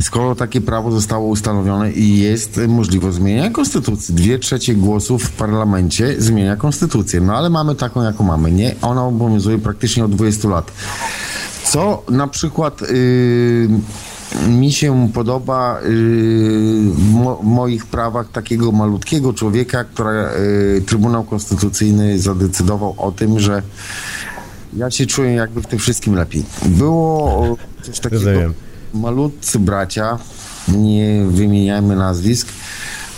skoro 0.01 0.35
takie 0.35 0.61
prawo 0.61 0.91
zostało 0.91 1.27
ustanowione 1.27 1.93
i 1.93 2.19
jest 2.19 2.61
możliwość 2.69 3.17
zmieniania 3.17 3.51
konstytucji, 3.51 4.15
dwie 4.15 4.39
trzecie 4.39 4.75
głosów 4.75 5.23
w 5.25 5.31
parlamencie 5.31 6.15
zmienia 6.19 6.57
konstytucję, 6.57 7.21
no 7.21 7.37
ale 7.37 7.51
mamy 7.51 7.75
taką, 7.75 8.03
jaką 8.03 8.25
mamy, 8.25 8.53
nie? 8.53 8.75
Ona 8.83 9.05
obowiązuje 9.05 9.59
praktycznie 9.59 10.05
od 10.05 10.11
20 10.11 10.49
lat. 10.49 10.73
Co 11.65 12.03
na 12.11 12.27
przykład 12.27 12.81
yy, 12.81 14.49
mi 14.49 14.73
się 14.73 15.11
podoba 15.15 15.81
yy, 15.83 15.89
w 16.93 17.13
mo- 17.13 17.41
moich 17.43 17.87
prawach 17.87 18.31
takiego 18.31 18.73
malutkiego 18.73 19.33
człowieka, 19.33 19.85
która 19.85 20.13
yy, 20.13 20.83
Trybunał 20.87 21.25
Konstytucyjny 21.25 22.19
zadecydował 22.19 22.95
o 22.99 23.13
tym, 23.13 23.41
że 23.41 23.63
ja 24.77 24.91
się 24.91 25.07
czuję 25.07 25.33
jakby 25.33 25.63
w 25.63 25.67
tym 25.67 25.79
wszystkim 25.79 26.15
lepiej. 26.15 26.45
Było 26.67 27.57
coś 27.83 28.01
takiego, 28.01 28.25
Rozumiem. 28.25 28.55
Malutcy 28.95 29.59
bracia, 29.59 30.19
nie 30.69 31.25
wymieniajmy 31.29 31.97
nazwisk, 31.97 32.49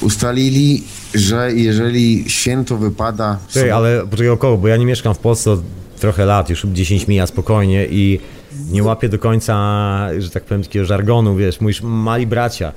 ustalili, 0.01 0.85
że 1.15 1.53
jeżeli 1.53 2.25
święto 2.31 2.77
wypada... 2.77 3.39
Czekaj, 3.49 3.71
ale 3.71 4.07
poczekaj 4.07 4.29
około, 4.29 4.57
bo 4.57 4.69
ja 4.69 4.77
nie 4.77 4.87
mieszkam 4.87 5.15
w 5.15 5.19
Polsce 5.19 5.51
od 5.51 5.61
trochę 6.01 6.25
lat, 6.25 6.51
już 6.51 6.67
10 6.67 7.09
mija 7.09 7.27
spokojnie 7.27 7.87
i 7.91 8.21
nie 8.71 8.83
łapię 8.83 9.09
do 9.09 9.19
końca, 9.19 9.55
że 10.19 10.31
tak 10.31 10.45
powiem, 10.45 10.63
takiego 10.63 10.85
żargonu, 10.85 11.37
wiesz, 11.37 11.61
mówisz 11.61 11.83
mali 11.83 12.27
bracia. 12.27 12.73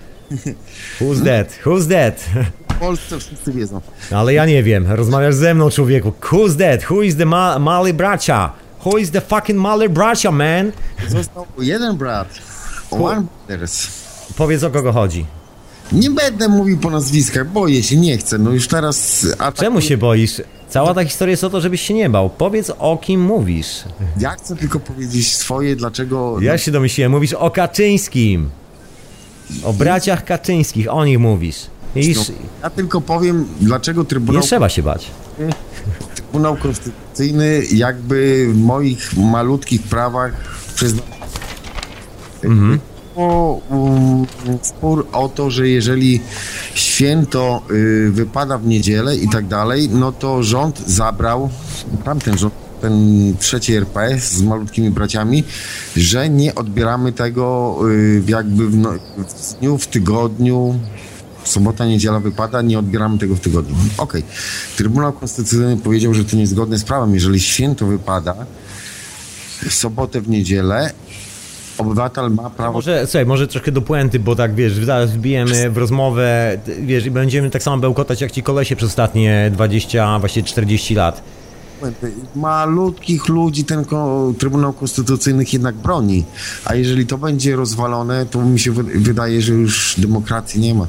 Who's 1.01 1.23
that? 1.25 1.59
Who's 1.65 1.89
that? 1.89 2.25
W 2.69 2.79
Polsce 2.79 3.19
wszyscy 3.19 3.51
wiedzą. 3.53 3.81
Ale 4.11 4.33
ja 4.33 4.45
nie 4.45 4.63
wiem, 4.63 4.85
rozmawiasz 4.91 5.35
ze 5.35 5.53
mną, 5.53 5.69
człowieku. 5.69 6.13
Who's 6.21 6.57
that? 6.57 6.91
Who 6.91 7.01
is 7.01 7.15
the 7.17 7.25
ma- 7.25 7.59
mali 7.59 7.93
bracia? 7.93 8.51
Who 8.85 8.97
is 8.97 9.11
the 9.11 9.21
fucking 9.21 9.59
mali 9.59 9.89
bracia, 9.89 10.31
man? 10.31 10.71
Został 11.07 11.45
jeden 11.59 11.97
brat. 11.97 12.27
One 12.93 13.23
brothers. 13.47 13.87
Powiedz 14.37 14.63
o 14.63 14.69
kogo 14.69 14.93
chodzi. 14.93 15.25
Nie 15.91 16.09
będę 16.09 16.47
mówił 16.47 16.77
po 16.77 16.89
nazwiskach, 16.89 17.51
boję 17.51 17.83
się, 17.83 17.97
nie 17.97 18.17
chcę. 18.17 18.37
No 18.37 18.51
już 18.51 18.67
teraz... 18.67 19.27
Czemu 19.53 19.81
się 19.81 19.97
boisz? 19.97 20.41
Cała 20.69 20.93
ta 20.93 21.03
historia 21.05 21.31
jest 21.31 21.43
o 21.43 21.49
to, 21.49 21.61
żebyś 21.61 21.81
się 21.81 21.93
nie 21.93 22.09
bał. 22.09 22.29
Powiedz 22.29 22.71
o 22.79 22.97
kim 22.97 23.21
mówisz. 23.21 23.83
Ja 24.19 24.31
chcę 24.31 24.55
tylko 24.55 24.79
powiedzieć 24.79 25.35
swoje, 25.35 25.75
dlaczego... 25.75 26.41
Ja 26.41 26.57
się 26.57 26.71
domyśliłem, 26.71 27.11
mówisz 27.11 27.33
o 27.33 27.51
Kaczyńskim. 27.51 28.49
O 29.63 29.73
braciach 29.73 30.25
Kaczyńskich, 30.25 30.93
o 30.93 31.05
nich 31.05 31.19
mówisz. 31.19 31.57
I 31.95 32.13
No, 32.15 32.21
ja 32.63 32.69
tylko 32.69 33.01
powiem, 33.01 33.47
dlaczego 33.61 34.01
nie 34.01 34.07
Trybunał, 34.07 34.41
trzeba 34.41 34.69
się 34.69 34.83
bać. 34.83 35.11
Trybunał 36.15 36.57
Konstytucyjny 36.57 37.63
jakby 37.73 38.47
w 38.53 38.57
moich 38.57 39.17
malutkich 39.17 39.83
prawach 39.83 40.33
przyznał 40.75 41.05
Mhm. 42.43 42.79
o, 43.15 43.61
um, 43.69 44.25
spór 44.61 45.07
o 45.11 45.29
to, 45.29 45.51
że 45.51 45.67
jeżeli 45.67 46.21
święto 46.73 47.61
y, 47.71 48.11
wypada 48.11 48.57
w 48.57 48.67
niedzielę 48.67 49.15
i 49.17 49.29
tak 49.29 49.47
dalej, 49.47 49.89
no 49.89 50.11
to 50.11 50.43
rząd 50.43 50.79
zabrał, 50.87 51.49
tamten 52.03 52.37
rząd, 52.37 52.53
ten 52.81 53.35
trzeci 53.39 53.73
RPS 53.73 54.31
z 54.31 54.41
malutkimi 54.41 54.91
braciami, 54.91 55.43
że 55.95 56.29
nie 56.29 56.55
odbieramy 56.55 57.11
tego 57.11 57.77
y, 57.89 58.23
jakby 58.27 58.67
w, 58.69 58.77
no, 58.77 58.93
w 59.17 59.59
dniu, 59.59 59.77
w 59.77 59.87
tygodniu, 59.87 60.79
sobota, 61.43 61.85
niedziela 61.85 62.19
wypada, 62.19 62.61
nie 62.61 62.79
odbieramy 62.79 63.17
tego 63.17 63.35
w 63.35 63.39
tygodniu. 63.39 63.75
Okej. 63.97 64.23
Trybunał 64.77 65.13
Konstytucyjny 65.13 65.77
powiedział, 65.77 66.13
że 66.13 66.25
to 66.25 66.35
niezgodne 66.35 66.77
z 66.77 66.83
prawem. 66.83 67.13
Jeżeli 67.13 67.39
święto 67.39 67.85
wypada 67.85 68.35
w 69.69 69.73
sobotę, 69.73 70.21
w 70.21 70.29
niedzielę, 70.29 70.93
obywatel 71.77 72.31
ma 72.31 72.49
prawo... 72.49 72.73
Może, 72.73 73.07
słuchaj, 73.07 73.25
może 73.25 73.47
troszkę 73.47 73.71
do 73.71 73.81
puenty, 73.81 74.19
bo 74.19 74.35
tak 74.35 74.55
wiesz, 74.55 74.73
zaraz 74.73 75.11
wbijemy 75.11 75.69
w 75.69 75.77
rozmowę, 75.77 76.57
wiesz, 76.81 77.05
i 77.05 77.11
będziemy 77.11 77.49
tak 77.49 77.63
samo 77.63 77.77
bełkotać 77.77 78.21
jak 78.21 78.31
ci 78.31 78.43
kolesie 78.43 78.75
przez 78.75 78.89
ostatnie 78.89 79.49
20, 79.53 80.19
właśnie 80.19 80.43
40 80.43 80.95
lat. 80.95 81.23
Malutkich 82.35 83.27
ludzi 83.29 83.63
ten 83.65 83.85
Trybunał 84.37 84.73
Konstytucyjny 84.73 85.43
jednak 85.53 85.75
broni. 85.75 86.23
A 86.65 86.75
jeżeli 86.75 87.05
to 87.07 87.17
będzie 87.17 87.55
rozwalone, 87.55 88.25
to 88.25 88.41
mi 88.41 88.59
się 88.59 88.71
wy- 88.71 88.83
wydaje, 88.83 89.41
że 89.41 89.53
już 89.53 89.95
demokracji 89.97 90.61
nie 90.61 90.73
ma. 90.75 90.87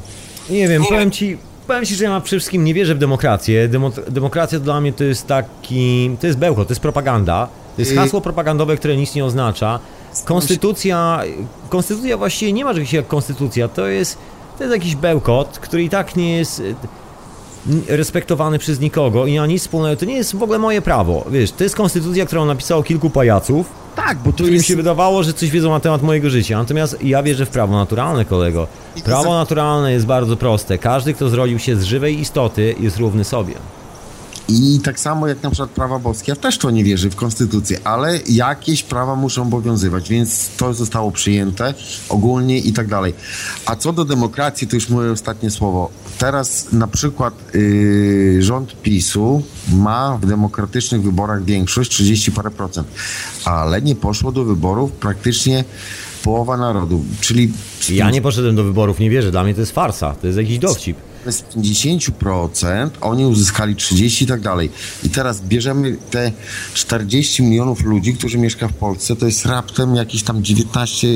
Nie 0.49 0.67
wiem, 0.67 0.83
powiem 0.89 1.11
ci, 1.11 1.37
powiem 1.67 1.85
ci, 1.85 1.95
że 1.95 2.03
ja 2.03 2.21
przede 2.21 2.39
wszystkim 2.39 2.63
nie 2.63 2.73
wierzę 2.73 2.95
w 2.95 2.97
demokrację. 2.97 3.67
Demo, 3.67 3.91
demokracja 4.09 4.59
dla 4.59 4.81
mnie 4.81 4.93
to 4.93 5.03
jest 5.03 5.27
taki, 5.27 6.09
to 6.21 6.27
jest 6.27 6.39
bełkot, 6.39 6.67
to 6.67 6.71
jest 6.71 6.81
propaganda. 6.81 7.47
To 7.75 7.81
jest 7.81 7.95
hasło 7.95 8.21
propagandowe, 8.21 8.77
które 8.77 8.97
nic 8.97 9.15
nie 9.15 9.25
oznacza. 9.25 9.79
Konstytucja, 10.25 11.21
konstytucja 11.69 12.17
właściwie 12.17 12.53
nie 12.53 12.65
ma 12.65 12.73
czegoś 12.73 12.93
jak 12.93 13.07
konstytucja, 13.07 13.67
to 13.67 13.87
jest, 13.87 14.17
to 14.57 14.63
jest 14.63 14.75
jakiś 14.75 14.95
bełkot, 14.95 15.59
który 15.59 15.83
i 15.83 15.89
tak 15.89 16.15
nie 16.15 16.37
jest 16.37 16.61
respektowany 17.87 18.59
przez 18.59 18.79
nikogo 18.79 19.25
i 19.25 19.31
nie 19.31 19.39
ma 19.39 19.47
nic 19.47 19.61
wspólnego, 19.61 19.95
to 19.99 20.05
nie 20.05 20.15
jest 20.15 20.35
w 20.35 20.43
ogóle 20.43 20.59
moje 20.59 20.81
prawo. 20.81 21.25
Wiesz, 21.31 21.51
to 21.51 21.63
jest 21.63 21.75
konstytucja, 21.75 22.25
którą 22.25 22.45
napisało 22.45 22.83
kilku 22.83 23.09
pajaców, 23.09 23.67
Tak, 23.95 24.17
bo 24.17 24.33
którym 24.33 24.53
jest... 24.53 24.65
się 24.65 24.75
wydawało, 24.75 25.23
że 25.23 25.33
coś 25.33 25.49
wiedzą 25.49 25.69
na 25.69 25.79
temat 25.79 26.01
mojego 26.01 26.29
życia. 26.29 26.57
Natomiast 26.57 27.03
ja 27.03 27.23
wierzę 27.23 27.45
w 27.45 27.49
prawo 27.49 27.75
naturalne, 27.75 28.25
kolego. 28.25 28.67
Prawo 29.03 29.33
naturalne 29.33 29.91
jest 29.91 30.05
bardzo 30.05 30.37
proste. 30.37 30.77
Każdy, 30.77 31.13
kto 31.13 31.29
zrodził 31.29 31.59
się 31.59 31.75
z 31.75 31.83
żywej 31.83 32.19
istoty, 32.19 32.75
jest 32.79 32.97
równy 32.97 33.23
sobie. 33.23 33.53
I 34.47 34.79
tak 34.83 34.99
samo 34.99 35.27
jak 35.27 35.43
na 35.43 35.49
przykład 35.49 35.69
prawa 35.69 35.99
boskie, 35.99 36.31
ja 36.31 36.35
też 36.35 36.57
to 36.57 36.71
nie 36.71 36.83
wierzę 36.83 37.09
w 37.09 37.15
konstytucję, 37.15 37.79
ale 37.83 38.19
jakieś 38.29 38.83
prawa 38.83 39.15
muszą 39.15 39.41
obowiązywać, 39.41 40.09
więc 40.09 40.49
to 40.57 40.73
zostało 40.73 41.11
przyjęte 41.11 41.73
ogólnie 42.09 42.59
i 42.59 42.73
tak 42.73 42.87
dalej. 42.87 43.13
A 43.65 43.75
co 43.75 43.93
do 43.93 44.05
demokracji, 44.05 44.67
to 44.67 44.75
już 44.75 44.89
moje 44.89 45.11
ostatnie 45.11 45.51
słowo. 45.51 45.89
Teraz 46.17 46.71
na 46.71 46.87
przykład 46.87 47.33
yy, 47.53 48.43
rząd 48.43 48.81
PiSu 48.81 49.43
ma 49.73 50.17
w 50.21 50.25
demokratycznych 50.25 51.01
wyborach 51.01 51.43
większość, 51.43 51.91
30 51.91 52.31
parę 52.31 52.51
procent, 52.51 52.87
ale 53.45 53.81
nie 53.81 53.95
poszło 53.95 54.31
do 54.31 54.43
wyborów 54.43 54.91
praktycznie 54.91 55.63
połowa 56.23 56.57
narodu, 56.57 57.03
czyli 57.21 57.53
Ja 57.89 58.11
nie 58.11 58.21
poszedłem 58.21 58.55
do 58.55 58.63
wyborów, 58.63 58.99
nie 58.99 59.09
wierzę. 59.09 59.31
Dla 59.31 59.43
mnie 59.43 59.53
to 59.53 59.59
jest 59.59 59.71
farsa. 59.71 60.15
To 60.21 60.27
jest 60.27 60.39
jakiś 60.39 60.59
dowcip. 60.59 60.97
Z 61.31 61.43
50% 61.43 62.89
oni 63.01 63.25
uzyskali 63.25 63.75
30 63.75 64.25
i 64.25 64.27
tak 64.27 64.41
dalej. 64.41 64.69
I 65.03 65.09
teraz 65.09 65.41
bierzemy 65.41 65.97
te 66.11 66.31
40 66.73 67.43
milionów 67.43 67.83
ludzi, 67.83 68.13
którzy 68.13 68.37
mieszka 68.37 68.67
w 68.67 68.73
Polsce, 68.73 69.15
to 69.15 69.25
jest 69.25 69.45
raptem 69.45 69.95
jakieś 69.95 70.23
tam 70.23 70.43
19 70.43 71.07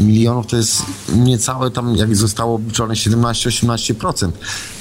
milionów, 0.00 0.46
to 0.46 0.56
jest 0.56 0.82
niecałe 1.16 1.70
tam, 1.70 1.96
jak 1.96 2.16
zostało 2.16 2.54
obliczone, 2.54 2.94
17-18%. 2.94 4.30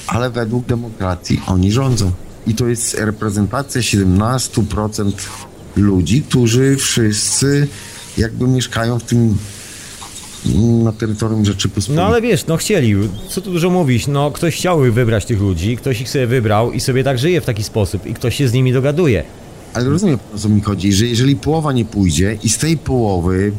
ale 0.08 0.30
według 0.30 0.66
demokracji 0.66 1.42
oni 1.48 1.72
rządzą. 1.72 2.12
I 2.48 2.56
to 2.56 2.68
jest 2.68 2.94
reprezentacja 2.94 3.82
17% 3.82 5.12
ludzi, 5.76 6.22
którzy 6.22 6.76
wszyscy 6.78 7.68
jakby 8.18 8.48
mieszkają 8.48 9.00
w 9.00 9.04
tym 9.04 9.38
na 10.84 10.92
terytorium 10.92 11.46
Rzeczypospolitej. 11.46 11.96
No 11.96 12.06
ale 12.06 12.22
wiesz, 12.22 12.48
no 12.48 12.58
chcieli, 12.58 12.96
co 13.30 13.42
tu 13.42 13.52
dużo 13.52 13.70
mówić, 13.70 14.08
no 14.08 14.32
ktoś 14.32 14.56
chciał 14.56 14.80
wybrać 14.80 15.26
tych 15.26 15.42
ludzi, 15.42 15.78
ktoś 15.78 16.02
ich 16.02 16.10
sobie 16.10 16.28
wybrał 16.28 16.72
i 16.72 16.80
sobie 16.80 17.04
tak 17.04 17.20
żyje 17.20 17.42
w 17.42 17.46
taki 17.46 17.64
sposób 17.64 18.06
i 18.06 18.14
ktoś 18.14 18.36
się 18.36 18.48
z 18.48 18.54
nimi 18.54 18.74
dogaduje. 18.74 19.24
Ale 19.74 19.90
rozumiem, 19.90 20.20
o 20.36 20.38
co 20.38 20.50
mi 20.50 20.62
chodzi, 20.62 20.94
że 20.94 21.06
jeżeli 21.06 21.36
połowa 21.36 21.74
nie 21.74 21.86
pójdzie 21.86 22.38
i 22.44 22.50
z 22.50 22.58
tej 22.58 22.78
połowy 22.78 23.52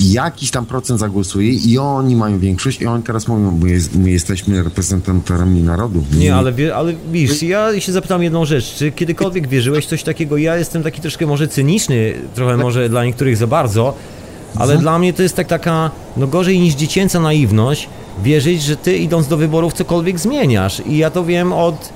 jakiś 0.00 0.50
tam 0.50 0.66
procent 0.66 1.00
zagłosuje 1.00 1.52
i 1.52 1.78
oni 1.78 2.16
mają 2.16 2.38
większość 2.38 2.80
i 2.80 2.86
oni 2.86 3.02
teraz 3.02 3.28
mówią, 3.28 3.58
my, 3.62 3.70
jest, 3.70 3.94
my 3.94 4.10
jesteśmy 4.10 4.62
reprezentantami 4.62 5.62
narodu. 5.62 6.04
Nie, 6.12 6.34
ale, 6.34 6.52
wie, 6.52 6.76
ale 6.76 6.94
wiesz, 7.12 7.42
ja 7.42 7.80
się 7.80 7.92
zapytam 7.92 8.22
jedną 8.22 8.44
rzecz, 8.44 8.74
czy 8.74 8.92
kiedykolwiek 8.92 9.48
wierzyłeś 9.48 9.86
w 9.86 9.88
coś 9.88 10.02
takiego? 10.02 10.36
Ja 10.36 10.56
jestem 10.56 10.82
taki 10.82 11.00
troszkę 11.00 11.26
może 11.26 11.48
cyniczny, 11.48 12.14
trochę 12.34 12.56
może 12.56 12.88
dla 12.88 13.04
niektórych 13.04 13.36
za 13.36 13.46
bardzo, 13.46 13.94
ale 14.56 14.76
dla 14.76 14.98
mnie 14.98 15.12
to 15.12 15.22
jest 15.22 15.36
tak 15.36 15.46
taka, 15.46 15.90
no 16.16 16.26
gorzej 16.26 16.60
niż 16.60 16.74
dziecięca 16.74 17.20
naiwność, 17.20 17.88
wierzyć, 18.22 18.62
że 18.62 18.76
ty 18.76 18.96
idąc 18.96 19.28
do 19.28 19.36
wyborów 19.36 19.72
cokolwiek 19.72 20.18
zmieniasz. 20.18 20.82
I 20.86 20.98
ja 20.98 21.10
to 21.10 21.24
wiem 21.24 21.52
od... 21.52 21.88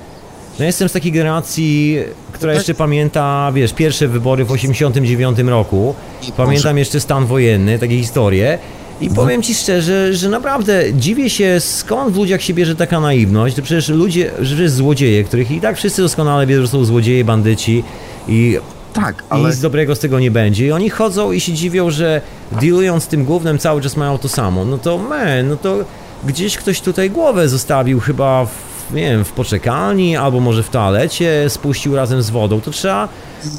No 0.59 0.65
jestem 0.65 0.89
z 0.89 0.91
takiej 0.91 1.11
generacji, 1.11 1.97
która 2.31 2.53
jeszcze 2.53 2.73
pamięta, 2.73 3.51
wiesz, 3.55 3.73
pierwsze 3.73 4.07
wybory 4.07 4.45
w 4.45 4.51
89 4.51 5.39
roku. 5.39 5.95
Pamiętam 6.37 6.77
jeszcze 6.77 6.99
stan 6.99 7.25
wojenny, 7.25 7.79
takie 7.79 7.97
historie. 7.97 8.59
I 9.01 9.09
powiem 9.09 9.43
ci 9.43 9.55
szczerze, 9.55 10.13
że 10.13 10.29
naprawdę 10.29 10.93
dziwię 10.93 11.29
się, 11.29 11.59
skąd 11.59 12.13
w 12.13 12.17
ludziach 12.17 12.41
się 12.41 12.53
bierze 12.53 12.75
taka 12.75 12.99
naiwność. 12.99 13.55
To 13.55 13.61
przecież 13.61 13.89
ludzie, 13.89 14.31
że 14.41 14.69
złodzieje, 14.69 15.23
których 15.23 15.51
i 15.51 15.61
tak 15.61 15.77
wszyscy 15.77 16.01
doskonale 16.01 16.47
wiedzą, 16.47 16.61
że 16.61 16.67
są 16.67 16.85
złodzieje, 16.85 17.25
bandyci 17.25 17.83
i 18.27 18.57
tak, 18.93 19.15
i 19.21 19.25
ale 19.29 19.49
nic 19.49 19.59
dobrego 19.59 19.95
z 19.95 19.99
tego 19.99 20.19
nie 20.19 20.31
będzie. 20.31 20.67
I 20.67 20.71
oni 20.71 20.89
chodzą 20.89 21.31
i 21.31 21.39
się 21.39 21.53
dziwią, 21.53 21.89
że 21.91 22.21
dealując 22.51 23.03
z 23.03 23.07
tym 23.07 23.25
głównym 23.25 23.59
cały 23.59 23.81
czas 23.81 23.97
mają 23.97 24.17
to 24.17 24.29
samo. 24.29 24.65
No 24.65 24.77
to 24.77 24.97
man, 24.97 25.47
no 25.49 25.55
to 25.55 25.77
gdzieś 26.25 26.57
ktoś 26.57 26.81
tutaj 26.81 27.09
głowę 27.09 27.49
zostawił 27.49 27.99
chyba 27.99 28.45
w, 28.45 28.93
nie 28.93 29.01
wiem, 29.01 29.25
w 29.25 29.31
poczekalni 29.31 30.17
albo 30.17 30.39
może 30.39 30.63
w 30.63 30.69
toalecie, 30.69 31.45
spuścił 31.49 31.95
razem 31.95 32.21
z 32.21 32.29
wodą. 32.29 32.61
To 32.61 32.71
trzeba 32.71 33.09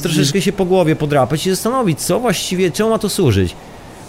troszeczkę 0.02 0.42
się 0.42 0.52
po 0.52 0.64
głowie 0.64 0.96
podrapać 0.96 1.46
i 1.46 1.50
zastanowić, 1.50 2.00
co 2.00 2.20
właściwie, 2.20 2.70
czemu 2.70 2.90
ma 2.90 2.98
to 2.98 3.08
służyć. 3.08 3.56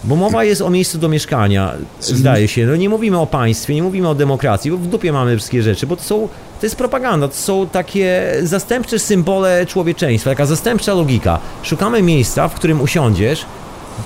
Bo 0.04 0.16
mowa 0.16 0.44
jest 0.44 0.62
o 0.62 0.70
miejscu 0.70 0.98
do 0.98 1.08
mieszkania, 1.08 1.74
zdaje 2.00 2.48
się. 2.48 2.66
No 2.66 2.76
nie 2.76 2.88
mówimy 2.88 3.18
o 3.18 3.26
państwie, 3.26 3.74
nie 3.74 3.82
mówimy 3.82 4.08
o 4.08 4.14
demokracji, 4.14 4.70
bo 4.70 4.76
w 4.76 4.86
dupie 4.86 5.12
mamy 5.12 5.36
wszystkie 5.36 5.62
rzeczy, 5.62 5.86
bo 5.86 5.96
to 5.96 6.02
są, 6.02 6.28
to 6.60 6.66
jest 6.66 6.76
propaganda, 6.76 7.28
to 7.28 7.34
są 7.34 7.66
takie 7.66 8.34
zastępcze 8.42 8.98
symbole 8.98 9.66
człowieczeństwa, 9.66 10.30
taka 10.30 10.46
zastępcza 10.46 10.94
logika. 10.94 11.38
Szukamy 11.62 12.02
miejsca, 12.02 12.48
w 12.48 12.54
którym 12.54 12.80
usiądziesz, 12.80 13.44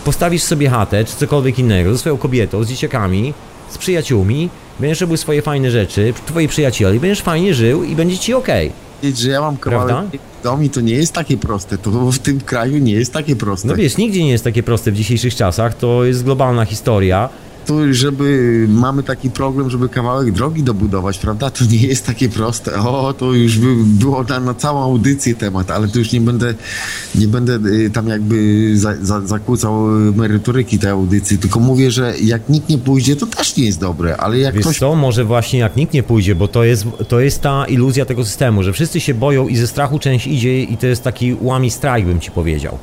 postawisz 0.05 0.43
sobie 0.43 0.69
chatę, 0.69 1.05
czy 1.05 1.17
cokolwiek 1.17 1.59
innego, 1.59 1.93
ze 1.93 1.99
swoją 1.99 2.17
kobietą, 2.17 2.65
z 2.65 2.69
dzieciakami, 2.69 3.35
z 3.71 3.79
przyjaciółmi, 3.79 4.49
będziesz 4.81 5.01
robił 5.01 5.17
swoje 5.17 5.43
fajne 5.43 5.71
rzeczy, 5.71 6.15
twoi 6.27 6.49
przyjaciele, 6.49 7.01
będziesz 7.01 7.23
fajnie 7.23 7.55
żył 7.55 7.85
i 7.85 7.97
będzie 7.97 8.19
ci 8.19 8.35
okej. 8.35 8.73
Wiedzieć, 9.05 9.21
że 9.21 9.31
ja 9.31 9.41
mam 9.41 9.57
kawałek 9.57 9.97
dom 10.43 10.65
i 10.65 10.71
to 10.71 10.81
nie 10.81 10.95
jest 10.95 11.13
takie 11.13 11.37
proste. 11.37 11.79
To 11.79 11.91
w 11.91 12.19
tym 12.19 12.41
kraju 12.41 12.79
nie 12.79 12.93
jest 12.93 13.13
takie 13.13 13.37
proste. 13.37 13.69
No 13.69 13.75
wiesz, 13.75 13.97
nigdzie 13.97 14.25
nie 14.25 14.31
jest 14.31 14.45
takie 14.45 14.63
proste 14.63 14.93
w 14.93 14.95
dzisiejszych 14.95 15.35
czasach, 15.35 15.75
to 15.75 16.05
jest 16.05 16.25
globalna 16.25 16.65
historia. 16.65 17.29
To, 17.67 17.95
żeby 17.95 18.67
mamy 18.71 19.03
taki 19.03 19.31
problem, 19.31 19.71
żeby 19.71 19.89
kawałek 19.89 20.33
drogi 20.33 20.63
dobudować, 20.63 21.19
prawda? 21.19 21.51
To 21.51 21.65
nie 21.65 21.79
jest 21.79 22.07
takie 22.07 22.29
proste. 22.29 22.75
O, 22.75 23.15
to 23.19 23.33
już 23.33 23.59
by 23.59 23.75
było 23.85 24.23
na, 24.23 24.41
na 24.41 24.55
całą 24.55 24.83
audycję 24.83 25.35
temat, 25.35 25.71
ale 25.71 25.89
to 25.89 25.99
już 25.99 26.13
nie 26.13 26.21
będę, 26.21 26.55
nie 27.15 27.29
będę 27.29 27.59
y, 27.71 27.91
tam 27.91 28.09
jakby 28.09 28.71
za, 28.79 28.95
za, 29.03 29.21
zakłócał 29.21 30.09
y, 30.09 30.13
merytoryki 30.13 30.79
tej 30.79 30.91
audycji, 30.91 31.39
tylko 31.39 31.61
mówię, 31.61 31.91
że 31.91 32.15
jak 32.23 32.49
nikt 32.49 32.69
nie 32.69 32.79
pójdzie, 32.79 33.17
to 33.17 33.27
też 33.27 33.57
nie 33.57 33.65
jest 33.65 33.81
dobre, 33.81 34.17
ale 34.17 34.39
jak 34.39 34.55
Wiesz 34.55 34.63
ktoś... 34.63 34.79
co, 34.79 34.95
może 34.95 35.25
właśnie 35.25 35.59
jak 35.59 35.77
nikt 35.77 35.95
nie 35.95 36.03
pójdzie, 36.03 36.35
bo 36.35 36.49
to 36.49 36.65
jest, 36.65 36.87
to 37.09 37.21
jest 37.21 37.41
ta 37.41 37.67
iluzja 37.67 38.05
tego 38.05 38.25
systemu, 38.25 38.63
że 38.63 38.73
wszyscy 38.73 39.01
się 39.01 39.15
boją 39.15 39.49
i 39.49 39.57
ze 39.57 39.67
strachu 39.67 39.99
część 39.99 40.27
idzie 40.27 40.63
i 40.63 40.77
to 40.77 40.87
jest 40.87 41.03
taki 41.03 41.37
łami 41.41 41.71
strajk, 41.71 42.07
bym 42.07 42.21
ci 42.21 42.31
powiedział. 42.31 42.79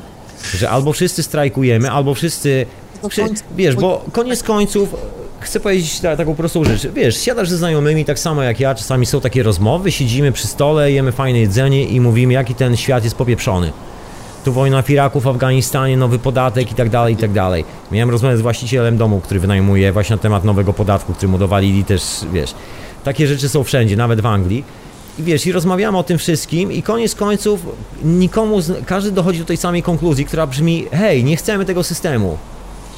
Że 0.58 0.70
albo 0.70 0.94
wszyscy 0.94 1.24
strajkujemy, 1.24 1.92
albo 1.92 2.14
wszyscy... 2.14 2.66
Wszy, 3.10 3.22
wiesz, 3.56 3.76
bo 3.76 4.06
koniec 4.12 4.44
końców 4.44 4.96
chcę 5.40 5.60
powiedzieć 5.60 6.00
ta, 6.00 6.18
taką 6.18 6.36
prostą 6.36 6.64
rzecz. 6.64 6.88
Wiesz, 6.88 7.18
siadasz 7.18 7.50
ze 7.50 7.58
znajomymi 7.58 8.06
tak 8.06 8.20
samo 8.20 8.44
jak 8.44 8.60
ja, 8.60 8.76
czasami 8.76 9.06
są 9.06 9.22
takie 9.22 9.44
rozmowy, 9.44 9.92
siedzimy 9.92 10.32
przy 10.32 10.48
stole, 10.48 10.92
jemy 10.92 11.12
fajne 11.12 11.40
jedzenie 11.40 11.86
i 11.86 12.00
mówimy, 12.00 12.34
jaki 12.34 12.56
ten 12.56 12.78
świat 12.78 13.04
jest 13.04 13.16
popieprzony. 13.16 13.72
Tu 14.46 14.54
wojna 14.54 14.82
w 14.82 14.90
Iraku, 14.90 15.20
w 15.20 15.28
Afganistanie, 15.28 15.98
nowy 15.98 16.20
podatek 16.20 16.72
i 16.72 16.76
tak 16.76 16.90
dalej, 16.90 17.14
i 17.14 17.18
tak 17.18 17.32
dalej. 17.32 17.66
Miałem 17.92 18.10
rozmowę 18.10 18.38
z 18.38 18.42
właścicielem 18.42 18.98
domu, 18.98 19.22
który 19.22 19.40
wynajmuje 19.40 19.92
właśnie 19.92 20.16
na 20.16 20.22
temat 20.22 20.44
nowego 20.44 20.74
podatku, 20.74 21.14
który 21.14 21.28
mu 21.28 21.38
dowalili 21.38 21.84
też, 21.84 22.04
wiesz. 22.34 22.54
Takie 23.04 23.28
rzeczy 23.28 23.50
są 23.50 23.64
wszędzie, 23.64 23.96
nawet 23.96 24.22
w 24.22 24.26
Anglii. 24.26 24.64
I 25.20 25.24
wiesz, 25.24 25.48
i 25.48 25.52
rozmawiamy 25.52 25.98
o 25.98 26.04
tym 26.04 26.18
wszystkim 26.18 26.72
i 26.72 26.84
koniec 26.84 27.16
końców 27.16 27.66
nikomu, 28.04 28.60
każdy 28.86 29.12
dochodzi 29.12 29.40
do 29.40 29.46
tej 29.46 29.58
samej 29.58 29.84
konkluzji, 29.84 30.26
która 30.26 30.48
brzmi, 30.48 30.86
hej, 30.92 31.24
nie 31.24 31.36
chcemy 31.36 31.66
tego 31.66 31.84
systemu. 31.84 32.38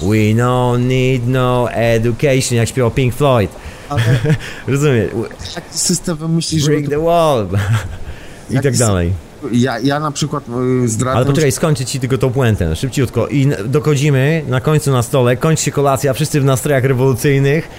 We 0.04 0.36
don't 0.36 0.80
need 0.80 1.28
no 1.28 1.72
education, 1.72 2.58
jak 2.58 2.70
śpiewał 2.70 2.92
Pink 2.92 3.16
Floyd. 3.16 3.52
Rozumiesz? 4.68 5.12
Taki 5.56 5.78
system 5.78 6.18
wymyślisz, 6.18 6.66
Break 6.66 6.90
the 6.90 7.00
wall. 7.04 7.48
I 8.50 8.54
Jaki 8.54 8.64
tak 8.64 8.78
dalej. 8.78 9.14
Ja, 9.52 9.80
ja 9.80 10.00
na 10.00 10.12
przykład 10.12 10.44
y, 10.84 10.88
zdradzę... 10.88 11.18
Ale 11.18 11.26
poczekaj, 11.26 11.52
skończę 11.52 11.86
ci 11.86 12.00
tylko 12.00 12.18
tą 12.18 12.30
puentę, 12.30 12.76
szybciutko. 12.76 13.28
I 13.28 13.48
dochodzimy 13.66 14.44
na 14.48 14.62
końcu 14.62 14.92
na 14.92 15.04
stole, 15.04 15.38
kończy 15.38 15.64
się 15.64 15.72
kolacja, 15.72 16.14
wszyscy 16.14 16.42
w 16.42 16.46
nastrojach 16.46 16.84
rewolucyjnych, 16.84 17.70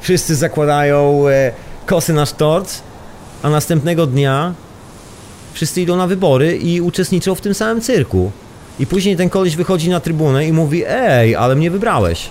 wszyscy 0.00 0.34
zakładają 0.34 1.28
e, 1.28 1.52
kosy 1.86 2.12
na 2.12 2.26
sztorc, 2.26 2.80
a 3.42 3.50
następnego 3.50 4.06
dnia 4.06 4.54
wszyscy 5.52 5.82
idą 5.82 5.96
na 5.96 6.06
wybory 6.06 6.56
i 6.56 6.80
uczestniczą 6.80 7.34
w 7.34 7.40
tym 7.40 7.54
samym 7.54 7.80
cyrku. 7.80 8.32
I 8.80 8.86
później 8.86 9.16
ten 9.16 9.30
koleś 9.30 9.56
wychodzi 9.56 9.90
na 9.90 10.00
trybunę 10.00 10.46
i 10.46 10.52
mówi, 10.52 10.82
ej, 10.88 11.36
ale 11.36 11.56
mnie 11.56 11.70
wybrałeś. 11.70 12.30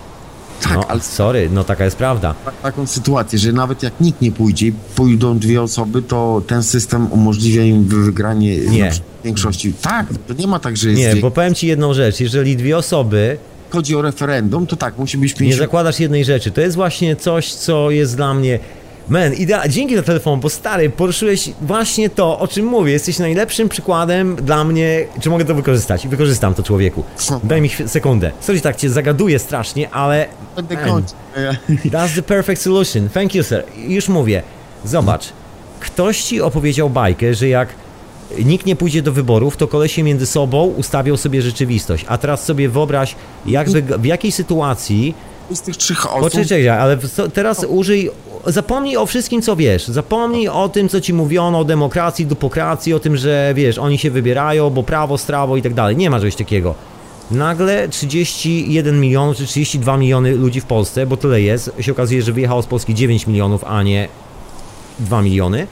Tak, 0.63 0.73
no, 0.73 0.87
ale 0.87 1.01
sorry, 1.01 1.49
no 1.51 1.63
taka 1.63 1.85
jest 1.85 1.97
prawda. 1.97 2.35
tak- 2.45 2.61
taką 2.61 2.87
sytuację, 2.87 3.39
że 3.39 3.51
nawet 3.51 3.83
jak 3.83 3.93
nikt 4.01 4.21
nie 4.21 4.31
pójdzie, 4.31 4.71
pójdą 4.95 5.39
dwie 5.39 5.61
osoby, 5.61 6.01
to 6.01 6.41
ten 6.47 6.63
system 6.63 7.11
umożliwia 7.11 7.63
im 7.63 7.83
wygranie 7.85 8.57
Nie. 8.57 8.91
większości. 9.23 9.73
Tak, 9.81 10.05
to 10.27 10.33
nie 10.33 10.47
ma 10.47 10.59
tak, 10.59 10.77
że 10.77 10.89
jest 10.89 11.01
Nie, 11.01 11.11
dwie. 11.11 11.21
bo 11.21 11.31
powiem 11.31 11.55
ci 11.55 11.67
jedną 11.67 11.93
rzecz, 11.93 12.19
jeżeli 12.19 12.55
dwie 12.57 12.77
osoby 12.77 13.37
chodzi 13.69 13.95
o 13.95 14.01
referendum, 14.01 14.67
to 14.67 14.75
tak, 14.75 14.97
musi 14.97 15.17
być 15.17 15.31
nie 15.33 15.37
50... 15.39 15.59
zakładasz 15.61 15.99
jednej 15.99 16.25
rzeczy. 16.25 16.51
To 16.51 16.61
jest 16.61 16.75
właśnie 16.75 17.15
coś, 17.15 17.53
co 17.53 17.91
jest 17.91 18.15
dla 18.15 18.33
mnie. 18.33 18.59
Man, 19.09 19.33
idea... 19.33 19.67
dzięki 19.67 19.95
za 19.95 20.03
telefon, 20.03 20.39
bo 20.39 20.49
stary, 20.49 20.89
poruszyłeś 20.89 21.49
właśnie 21.61 22.09
to, 22.09 22.39
o 22.39 22.47
czym 22.47 22.65
mówię. 22.65 22.91
Jesteś 22.91 23.19
najlepszym 23.19 23.69
przykładem 23.69 24.35
dla 24.35 24.63
mnie. 24.63 25.05
Czy 25.21 25.29
mogę 25.29 25.45
to 25.45 25.55
wykorzystać? 25.55 26.05
I 26.05 26.07
wykorzystam 26.07 26.53
to 26.53 26.63
człowieku. 26.63 27.03
Daj 27.43 27.61
mi 27.61 27.69
sekundę. 27.69 28.31
Sorry, 28.39 28.61
tak 28.61 28.75
cię 28.75 28.89
zagaduję 28.89 29.39
strasznie, 29.39 29.89
ale. 29.89 30.27
Man. 30.55 31.03
That's 31.85 32.15
the 32.15 32.21
perfect 32.21 32.61
solution. 32.61 33.09
Thank 33.09 33.35
you, 33.35 33.43
sir. 33.43 33.63
Już 33.87 34.09
mówię. 34.09 34.43
Zobacz. 34.85 35.29
Ktoś 35.79 36.23
ci 36.23 36.41
opowiedział 36.41 36.89
bajkę, 36.89 37.33
że 37.33 37.47
jak 37.47 37.69
nikt 38.45 38.65
nie 38.65 38.75
pójdzie 38.75 39.01
do 39.01 39.11
wyborów, 39.11 39.57
to 39.57 39.67
kolesie 39.67 40.03
między 40.03 40.25
sobą 40.25 40.63
ustawią 40.65 41.17
sobie 41.17 41.41
rzeczywistość. 41.41 42.05
A 42.07 42.17
teraz 42.17 42.45
sobie 42.45 42.69
wyobraź, 42.69 43.15
jakby, 43.45 43.81
w 43.81 44.05
jakiej 44.05 44.31
sytuacji 44.31 45.15
Z 45.51 45.61
tych 45.61 45.77
trzech 45.77 46.13
osób... 46.13 46.31
Poczekaj, 46.31 46.69
ale 46.69 46.97
teraz 47.33 47.65
użyj, 47.69 48.09
zapomnij 48.45 48.97
o 48.97 49.05
wszystkim, 49.05 49.41
co 49.41 49.55
wiesz. 49.55 49.87
Zapomnij 49.87 50.47
o 50.47 50.69
tym, 50.69 50.89
co 50.89 51.01
ci 51.01 51.13
mówiono, 51.13 51.59
o 51.59 51.65
demokracji, 51.65 52.25
dupokracji, 52.25 52.93
o 52.93 52.99
tym, 52.99 53.17
że 53.17 53.53
wiesz, 53.55 53.77
oni 53.77 53.97
się 53.97 54.11
wybierają, 54.11 54.69
bo 54.69 54.83
prawo, 54.83 55.17
strawo 55.17 55.57
i 55.57 55.61
tak 55.61 55.73
dalej. 55.73 55.97
Nie 55.97 56.09
ma 56.09 56.19
czegoś 56.19 56.35
takiego. 56.35 56.75
Nagle 57.31 57.89
31 57.89 58.99
milionów 58.99 59.37
czy 59.37 59.45
32 59.45 59.97
miliony 59.97 60.35
ludzi 60.35 60.61
w 60.61 60.65
Polsce, 60.65 61.05
bo 61.05 61.17
tyle 61.17 61.41
jest, 61.41 61.71
się 61.79 61.91
okazuje, 61.91 62.21
że 62.21 62.31
wyjechało 62.31 62.61
z 62.61 62.65
Polski 62.65 62.95
9 62.95 63.27
milionów, 63.27 63.63
a 63.63 63.83
nie 63.83 64.07
2 64.99 65.21
miliony. 65.21 65.67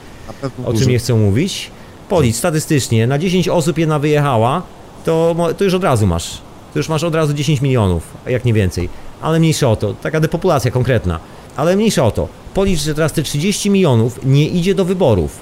O 0.64 0.72
czym 0.72 0.88
nie 0.88 0.98
chcę 0.98 1.14
mówić? 1.14 1.70
Policz, 2.08 2.36
statystycznie, 2.36 3.06
na 3.06 3.18
10 3.18 3.48
osób 3.48 3.78
jedna 3.78 3.98
wyjechała, 3.98 4.62
to, 5.04 5.36
to 5.58 5.64
już 5.64 5.74
od 5.74 5.84
razu 5.84 6.06
masz. 6.06 6.38
To 6.72 6.78
już 6.78 6.88
masz 6.88 7.04
od 7.04 7.14
razu 7.14 7.34
10 7.34 7.60
milionów, 7.60 8.02
jak 8.26 8.44
nie 8.44 8.52
więcej. 8.52 8.88
Ale 9.20 9.38
mniejsza 9.38 9.70
o 9.70 9.76
to, 9.76 9.94
taka 9.94 10.20
depopulacja 10.20 10.70
konkretna. 10.70 11.20
Ale 11.56 11.76
mniejsza 11.76 12.04
o 12.04 12.10
to. 12.10 12.28
Policz, 12.54 12.80
że 12.80 12.94
teraz 12.94 13.12
te 13.12 13.22
30 13.22 13.70
milionów 13.70 14.20
nie 14.24 14.48
idzie 14.48 14.74
do 14.74 14.84
wyborów. 14.84 15.38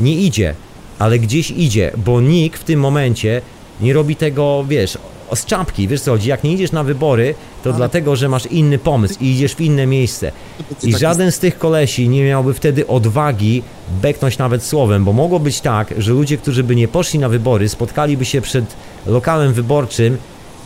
Nie 0.00 0.14
idzie, 0.14 0.54
ale 0.98 1.18
gdzieś 1.18 1.50
idzie, 1.50 1.92
bo 1.96 2.20
nikt 2.20 2.60
w 2.60 2.64
tym 2.64 2.80
momencie 2.80 3.42
nie 3.80 3.92
robi 3.92 4.16
tego, 4.16 4.64
wiesz, 4.68 4.98
z 5.34 5.44
czapki, 5.44 5.88
wiesz 5.88 6.00
co 6.00 6.10
chodzi, 6.10 6.28
jak 6.28 6.44
nie 6.44 6.52
idziesz 6.52 6.72
na 6.72 6.84
wybory, 6.84 7.34
to 7.64 7.72
dlatego, 7.72 8.16
że 8.16 8.28
masz 8.28 8.46
inny 8.46 8.78
pomysł 8.78 9.14
i 9.20 9.30
idziesz 9.30 9.54
w 9.54 9.60
inne 9.60 9.86
miejsce. 9.86 10.32
I 10.82 10.96
żaden 10.96 11.32
z 11.32 11.38
tych 11.38 11.58
kolesi 11.58 12.08
nie 12.08 12.24
miałby 12.24 12.54
wtedy 12.54 12.86
odwagi 12.86 13.62
beknąć 14.02 14.38
nawet 14.38 14.64
słowem, 14.64 15.04
bo 15.04 15.12
mogło 15.12 15.40
być 15.40 15.60
tak, 15.60 15.94
że 15.98 16.12
ludzie, 16.12 16.36
którzy 16.36 16.64
by 16.64 16.76
nie 16.76 16.88
poszli 16.88 17.18
na 17.18 17.28
wybory, 17.28 17.68
spotkaliby 17.68 18.24
się 18.24 18.40
przed 18.40 18.64
lokalem 19.06 19.52
wyborczym 19.52 20.18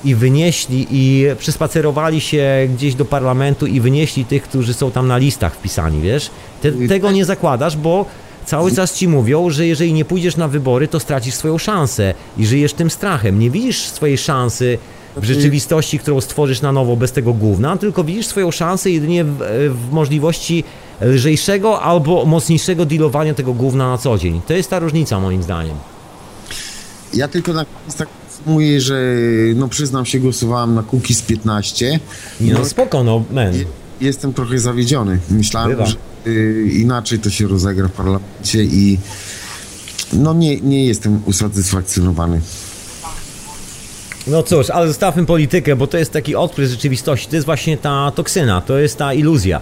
i 0.05 0.15
wynieśli 0.15 0.87
i 0.91 1.27
przespacerowali 1.39 2.21
się 2.21 2.69
gdzieś 2.75 2.95
do 2.95 3.05
parlamentu 3.05 3.67
i 3.67 3.81
wynieśli 3.81 4.25
tych, 4.25 4.43
którzy 4.43 4.75
są 4.75 4.91
tam 4.91 5.09
na 5.09 5.19
listach 5.19 5.55
wpisani, 5.55 6.01
wiesz? 6.01 6.31
Te, 6.63 6.73
tego 6.73 7.13
nie 7.13 7.25
zakładasz, 7.25 7.77
bo 7.77 8.07
cały 8.47 8.73
czas 8.73 8.95
ci 8.95 9.09
mówią, 9.09 9.51
że 9.51 9.67
jeżeli 9.67 9.93
nie 9.93 10.05
pójdziesz 10.05 10.37
na 10.37 10.49
wybory, 10.49 10.89
to 10.89 11.01
stracisz 11.01 11.35
swoją 11.35 11.59
szansę 11.59 12.15
i 12.39 12.47
żyjesz 12.47 12.73
tym 12.73 12.91
strachem. 12.91 13.39
Nie 13.39 13.51
widzisz 13.51 13.79
swojej 13.79 14.19
szansy 14.19 14.79
w 15.17 15.25
rzeczywistości, 15.25 15.99
którą 15.99 16.21
stworzysz 16.21 16.61
na 16.61 16.73
nowo 16.73 16.97
bez 16.97 17.13
tego 17.13 17.33
gówna, 17.33 17.77
tylko 17.77 18.05
widzisz 18.05 18.27
swoją 18.27 18.51
szansę 18.51 18.91
jedynie 18.91 19.25
w, 19.25 19.39
w 19.71 19.93
możliwości 19.93 20.65
lżejszego 21.01 21.83
albo 21.83 22.25
mocniejszego 22.25 22.87
dealowania 22.87 23.35
tego 23.35 23.53
gówna 23.53 23.91
na 23.91 23.99
co 23.99 24.19
dzień. 24.19 24.41
To 24.47 24.53
jest 24.53 24.71
ta 24.71 24.79
różnica 24.79 25.21
moim 25.21 25.43
zdaniem. 25.43 25.77
Ja 27.15 27.29
tylko 27.29 27.53
na 27.53 27.65
tak 27.99 28.09
mówię, 28.47 28.81
że 28.81 29.03
no 29.55 29.69
przyznam 29.69 30.07
się, 30.07 30.19
głosowałem 30.19 30.75
na 30.75 30.83
Cookies 30.83 31.23
15. 31.23 32.01
Nie 32.41 32.53
no, 32.53 32.59
No, 32.59 32.65
spoko, 32.65 33.05
no 33.05 33.25
jestem 34.01 34.33
trochę 34.33 34.59
zawiedziony. 34.59 35.19
Myślałem, 35.31 35.71
Bywa. 35.71 35.87
że 35.87 35.97
y, 36.27 36.71
inaczej 36.73 37.19
to 37.19 37.31
się 37.31 37.49
rozegra 37.49 37.89
w 37.89 37.93
parlamencie 37.93 38.65
i 38.65 38.99
no 40.13 40.35
nie, 40.35 40.61
nie 40.61 40.87
jestem 40.87 41.23
usatysfakcjonowany. 41.27 42.41
No 44.27 44.43
cóż, 44.43 44.71
ale 44.71 44.89
zostawmy 44.89 45.27
politykę, 45.27 45.77
bo 45.77 45.87
to 45.87 45.99
jest 45.99 46.13
taki 46.13 46.37
odprysk 46.37 46.71
rzeczywistości. 46.71 47.29
To 47.29 47.37
jest 47.37 47.47
właśnie 47.47 47.77
ta 47.77 48.13
toksyna, 48.15 48.61
to 48.61 48.79
jest 48.79 48.97
ta 48.97 49.15
iluzja. 49.15 49.61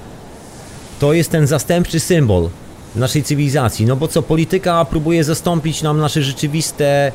To 1.01 1.13
jest 1.13 1.31
ten 1.31 1.47
zastępczy 1.47 2.01
symbol 2.01 2.49
naszej 2.97 3.23
cywilizacji. 3.23 3.87
No 3.87 3.97
bo 3.97 4.09
co, 4.09 4.23
polityka 4.23 4.85
próbuje 4.85 5.25
zastąpić 5.25 5.83
nam 5.83 5.99
nasze 5.99 6.23
rzeczywiste 6.23 7.13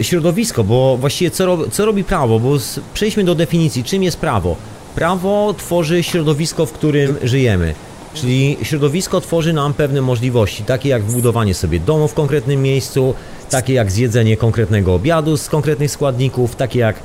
środowisko, 0.00 0.64
bo 0.64 0.96
właściwie 1.00 1.30
co, 1.30 1.46
ro, 1.46 1.58
co 1.70 1.84
robi 1.84 2.04
prawo? 2.04 2.40
Bo 2.40 2.58
z, 2.58 2.80
przejdźmy 2.94 3.24
do 3.24 3.34
definicji, 3.34 3.84
czym 3.84 4.02
jest 4.02 4.16
prawo. 4.16 4.56
Prawo 4.94 5.54
tworzy 5.58 6.02
środowisko, 6.02 6.66
w 6.66 6.72
którym 6.72 7.16
żyjemy. 7.22 7.74
Czyli 8.14 8.56
środowisko 8.62 9.20
tworzy 9.20 9.52
nam 9.52 9.74
pewne 9.74 10.02
możliwości, 10.02 10.64
takie 10.64 10.88
jak 10.88 11.02
wbudowanie 11.02 11.54
sobie 11.54 11.80
domu 11.80 12.08
w 12.08 12.14
konkretnym 12.14 12.62
miejscu, 12.62 13.14
takie 13.50 13.72
jak 13.72 13.90
zjedzenie 13.90 14.36
konkretnego 14.36 14.94
obiadu 14.94 15.36
z 15.36 15.48
konkretnych 15.48 15.90
składników, 15.90 16.56
takie 16.56 16.78
jak 16.78 16.96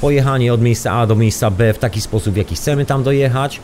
pojechanie 0.00 0.54
od 0.54 0.62
miejsca 0.62 0.92
A 0.92 1.06
do 1.06 1.16
miejsca 1.16 1.50
B 1.50 1.72
w 1.72 1.78
taki 1.78 2.00
sposób, 2.00 2.34
w 2.34 2.36
jaki 2.36 2.54
chcemy 2.54 2.86
tam 2.86 3.02
dojechać. 3.02 3.60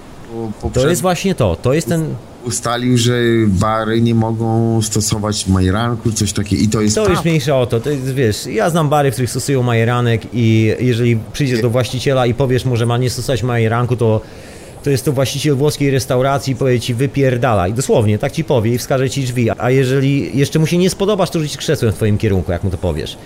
Bo 0.63 0.71
To 0.71 0.89
jest 0.89 1.03
właśnie 1.03 1.35
to, 1.35 1.57
to 1.57 1.73
jest 1.75 1.89
ten, 1.89 2.15
ustalił, 2.47 2.99
że 2.99 3.15
bary 3.47 4.01
nie 4.01 4.15
mogą 4.15 4.83
stosować 4.83 5.47
majeranku, 5.47 6.13
coś 6.13 6.33
takiego 6.33 6.63
i 6.63 6.69
to 6.69 6.81
jest 6.81 6.95
To 6.95 7.01
już 7.01 7.09
prawo. 7.13 7.23
mniejsza 7.29 7.57
o 7.59 7.67
to, 7.67 7.81
to 7.81 7.91
jest, 7.91 8.15
wiesz, 8.15 8.47
ja 8.47 8.71
znam 8.71 8.89
bary, 8.89 9.11
w 9.11 9.15
których 9.15 9.31
stosują 9.31 9.63
majeranek 9.63 10.23
i 10.33 10.75
jeżeli 10.81 11.19
przyjdziesz 11.33 11.63
do 11.63 11.71
właściciela 11.71 12.27
i 12.27 12.35
powiesz 12.35 12.65
mu, 12.65 12.77
że 12.77 12.87
ma 12.87 12.99
nie 12.99 13.11
stosować 13.11 13.43
majeranku, 13.43 13.97
to 13.97 14.21
to 14.83 14.91
jest 14.91 15.05
to 15.05 15.13
właściciel 15.13 15.55
włoskiej 15.55 15.91
restauracji 15.91 16.53
i 16.53 16.57
powie 16.57 16.81
ci 16.81 16.95
wypierdalaj, 16.95 17.73
dosłownie, 17.73 18.19
tak 18.19 18.33
ci 18.33 18.45
powie 18.45 18.75
i 18.75 18.79
wskaże 18.79 19.11
ci 19.11 19.23
drzwi, 19.23 19.51
a 19.51 19.71
jeżeli 19.71 20.39
jeszcze 20.39 20.59
mu 20.59 20.67
się 20.67 20.79
nie 20.79 20.91
spodobasz, 20.91 21.31
to 21.31 21.41
rzuci 21.41 21.59
krzesłem 21.59 21.93
w 21.93 21.95
twoim 21.95 22.19
kierunku, 22.19 22.53
jak 22.53 22.65
mu 22.65 22.71
to 22.71 22.79
powiesz. 22.79 23.17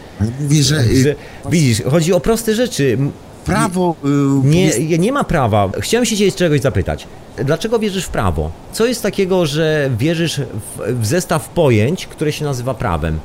Mówi, 0.40 0.62
że 0.62 0.80
y, 0.80 1.14
widzisz, 1.50 1.82
chodzi 1.90 2.12
o 2.12 2.20
proste 2.20 2.54
rzeczy, 2.54 2.98
prawo 3.44 3.96
y, 4.04 4.08
nie, 4.46 4.64
jest- 4.64 4.78
nie 4.98 5.12
ma 5.12 5.24
prawa. 5.24 5.70
Chciałem 5.80 6.06
się 6.06 6.16
cię 6.16 6.32
czegoś 6.32 6.60
zapytać. 6.60 7.06
Dlaczego 7.44 7.78
wierzysz 7.78 8.04
w 8.04 8.08
prawo? 8.08 8.50
Co 8.72 8.86
jest 8.86 9.02
takiego, 9.02 9.46
że 9.46 9.90
wierzysz 9.98 10.40
w, 10.40 11.00
w 11.00 11.06
zestaw 11.06 11.48
pojęć, 11.48 12.06
które 12.06 12.32
się 12.32 12.44
nazywa 12.44 12.74
prawem? 12.74 13.18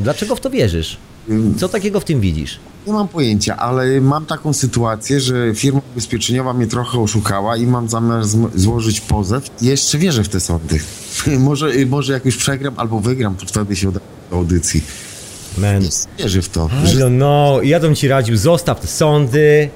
Dlaczego 0.00 0.36
w 0.36 0.40
to 0.40 0.50
wierzysz? 0.50 0.96
Co 1.58 1.68
takiego 1.68 2.00
w 2.00 2.04
tym 2.04 2.20
widzisz? 2.20 2.58
Nie 2.86 2.92
mam 2.92 3.08
pojęcia, 3.08 3.56
ale 3.56 4.00
mam 4.00 4.26
taką 4.26 4.52
sytuację, 4.52 5.20
że 5.20 5.54
firma 5.54 5.80
ubezpieczeniowa 5.92 6.52
mnie 6.52 6.66
trochę 6.66 7.00
oszukała 7.00 7.56
i 7.56 7.66
mam 7.66 7.88
zamiar 7.88 8.22
złożyć 8.54 9.00
pozew. 9.00 9.50
Jeszcze 9.62 9.98
wierzę 9.98 10.24
w 10.24 10.28
te 10.28 10.40
sądy. 10.40 10.80
może, 11.38 11.70
może 11.86 12.12
jak 12.12 12.24
już 12.24 12.36
przegram 12.36 12.74
albo 12.76 13.00
wygram, 13.00 13.36
to 13.36 13.46
wtedy 13.46 13.76
się 13.76 13.88
uda 13.88 14.00
do 14.30 14.36
audycji. 14.36 14.82
Man. 15.58 15.82
Wierzę 16.18 16.42
w 16.42 16.48
to. 16.48 16.70
Don't 16.84 17.16
know, 17.16 17.64
ja 17.64 17.80
bym 17.80 17.94
ci 17.94 18.08
radził, 18.08 18.36
zostaw 18.36 18.80
te 18.80 18.86
sądy. 18.86 19.70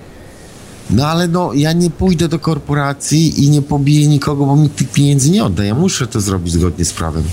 no 0.91 1.07
ale 1.07 1.29
no, 1.29 1.55
ja 1.55 1.73
nie 1.73 1.91
pójdę 1.91 2.29
do 2.29 2.39
korporacji 2.39 3.45
i 3.45 3.51
nie 3.51 3.63
pobiję 3.63 4.07
nikogo, 4.07 4.47
bo 4.47 4.57
mi 4.57 4.71
tych 4.71 4.89
pieniędzy 4.89 5.31
nie 5.31 5.45
odda. 5.45 5.65
Ja 5.65 5.75
muszę 5.75 6.07
to 6.07 6.21
zrobić 6.21 6.53
zgodnie 6.53 6.85
z 6.85 6.93
prawem. 6.93 7.25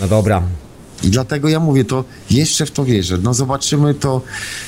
No 0.00 0.08
dobra, 0.08 0.42
I 1.04 1.10
dlatego 1.10 1.48
ja 1.48 1.60
mówię 1.60 1.84
to, 1.84 2.04
jeszcze 2.30 2.66
w 2.66 2.70
to 2.70 2.84
wierzę. 2.84 3.18
No 3.22 3.34
zobaczymy 3.34 3.94
to, 3.94 4.22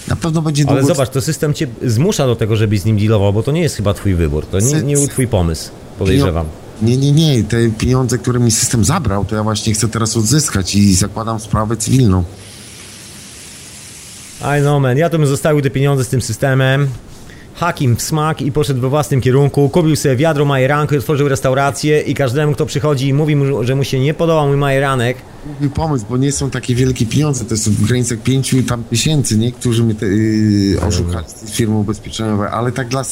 na 0.08 0.16
pewno 0.16 0.42
będzie 0.42 0.64
ale 0.68 0.80
długo... 0.80 0.94
zobacz, 0.94 1.10
to 1.10 1.20
system 1.20 1.54
cię 1.54 1.66
zmusza 1.82 2.26
do 2.26 2.36
tego, 2.36 2.56
żebyś 2.56 2.80
z 2.80 2.84
nim 2.84 2.98
dealował, 2.98 3.32
bo 3.32 3.42
to 3.42 3.52
nie 3.52 3.60
jest 3.60 3.76
chyba 3.76 3.94
twój 3.94 4.14
wybór, 4.14 4.46
to 4.46 4.60
nie, 4.60 4.82
nie 4.82 4.94
był 4.94 5.08
twój 5.08 5.28
pomysł, 5.28 5.70
podejrzewam. 5.98 6.46
Nie, 6.82 6.96
nie, 6.96 7.12
nie. 7.12 7.44
Te 7.44 7.70
pieniądze, 7.70 8.18
które 8.18 8.40
mi 8.40 8.50
system 8.50 8.84
zabrał, 8.84 9.24
to 9.24 9.36
ja 9.36 9.42
właśnie 9.42 9.74
chcę 9.74 9.88
teraz 9.88 10.16
odzyskać 10.16 10.74
i 10.74 10.94
zakładam 10.94 11.40
sprawę 11.40 11.76
cywilną. 11.76 12.24
I 14.40 14.60
know 14.60 14.80
man, 14.82 14.98
ja 14.98 15.10
to 15.10 15.18
bym 15.18 15.26
zostawił 15.26 15.62
te 15.62 15.70
pieniądze 15.70 16.04
z 16.04 16.08
tym 16.08 16.22
systemem. 16.22 16.88
Hakim 17.54 17.96
w 17.96 18.02
smak 18.02 18.42
i 18.42 18.52
poszedł 18.52 18.80
we 18.80 18.88
własnym 18.88 19.20
kierunku, 19.20 19.68
kupił 19.68 19.96
sobie 19.96 20.16
wiadro 20.16 20.44
majeranku 20.44 20.94
i 20.94 20.98
otworzył 20.98 21.28
restaurację 21.28 22.00
i 22.00 22.14
każdemu 22.14 22.54
kto 22.54 22.66
przychodzi 22.66 23.08
i 23.08 23.14
mówi 23.14 23.36
mu, 23.36 23.64
że 23.64 23.74
mu 23.74 23.84
się 23.84 24.00
nie 24.00 24.14
podoba 24.14 24.46
mój 24.46 24.56
majeranek, 24.56 25.16
Mój 25.60 25.70
pomysł, 25.70 26.04
bo 26.10 26.16
nie 26.16 26.32
są 26.32 26.50
takie 26.50 26.74
wielkie 26.74 27.06
pieniądze, 27.06 27.44
to 27.44 27.54
jest 27.54 27.70
w 27.70 27.86
granicach 27.86 28.18
pięciu 28.18 28.62
tam 28.62 28.84
tysięcy, 28.84 29.38
nie? 29.38 29.52
Którzy 29.52 29.84
mnie 29.84 29.94
te, 29.94 30.06
yy, 30.06 30.80
oszukali 30.80 31.26
z 31.28 31.50
firmy 31.50 31.76
ubezpieczeniowej, 31.76 32.48
ale 32.52 32.72
tak 32.72 32.88
dla... 32.88 33.04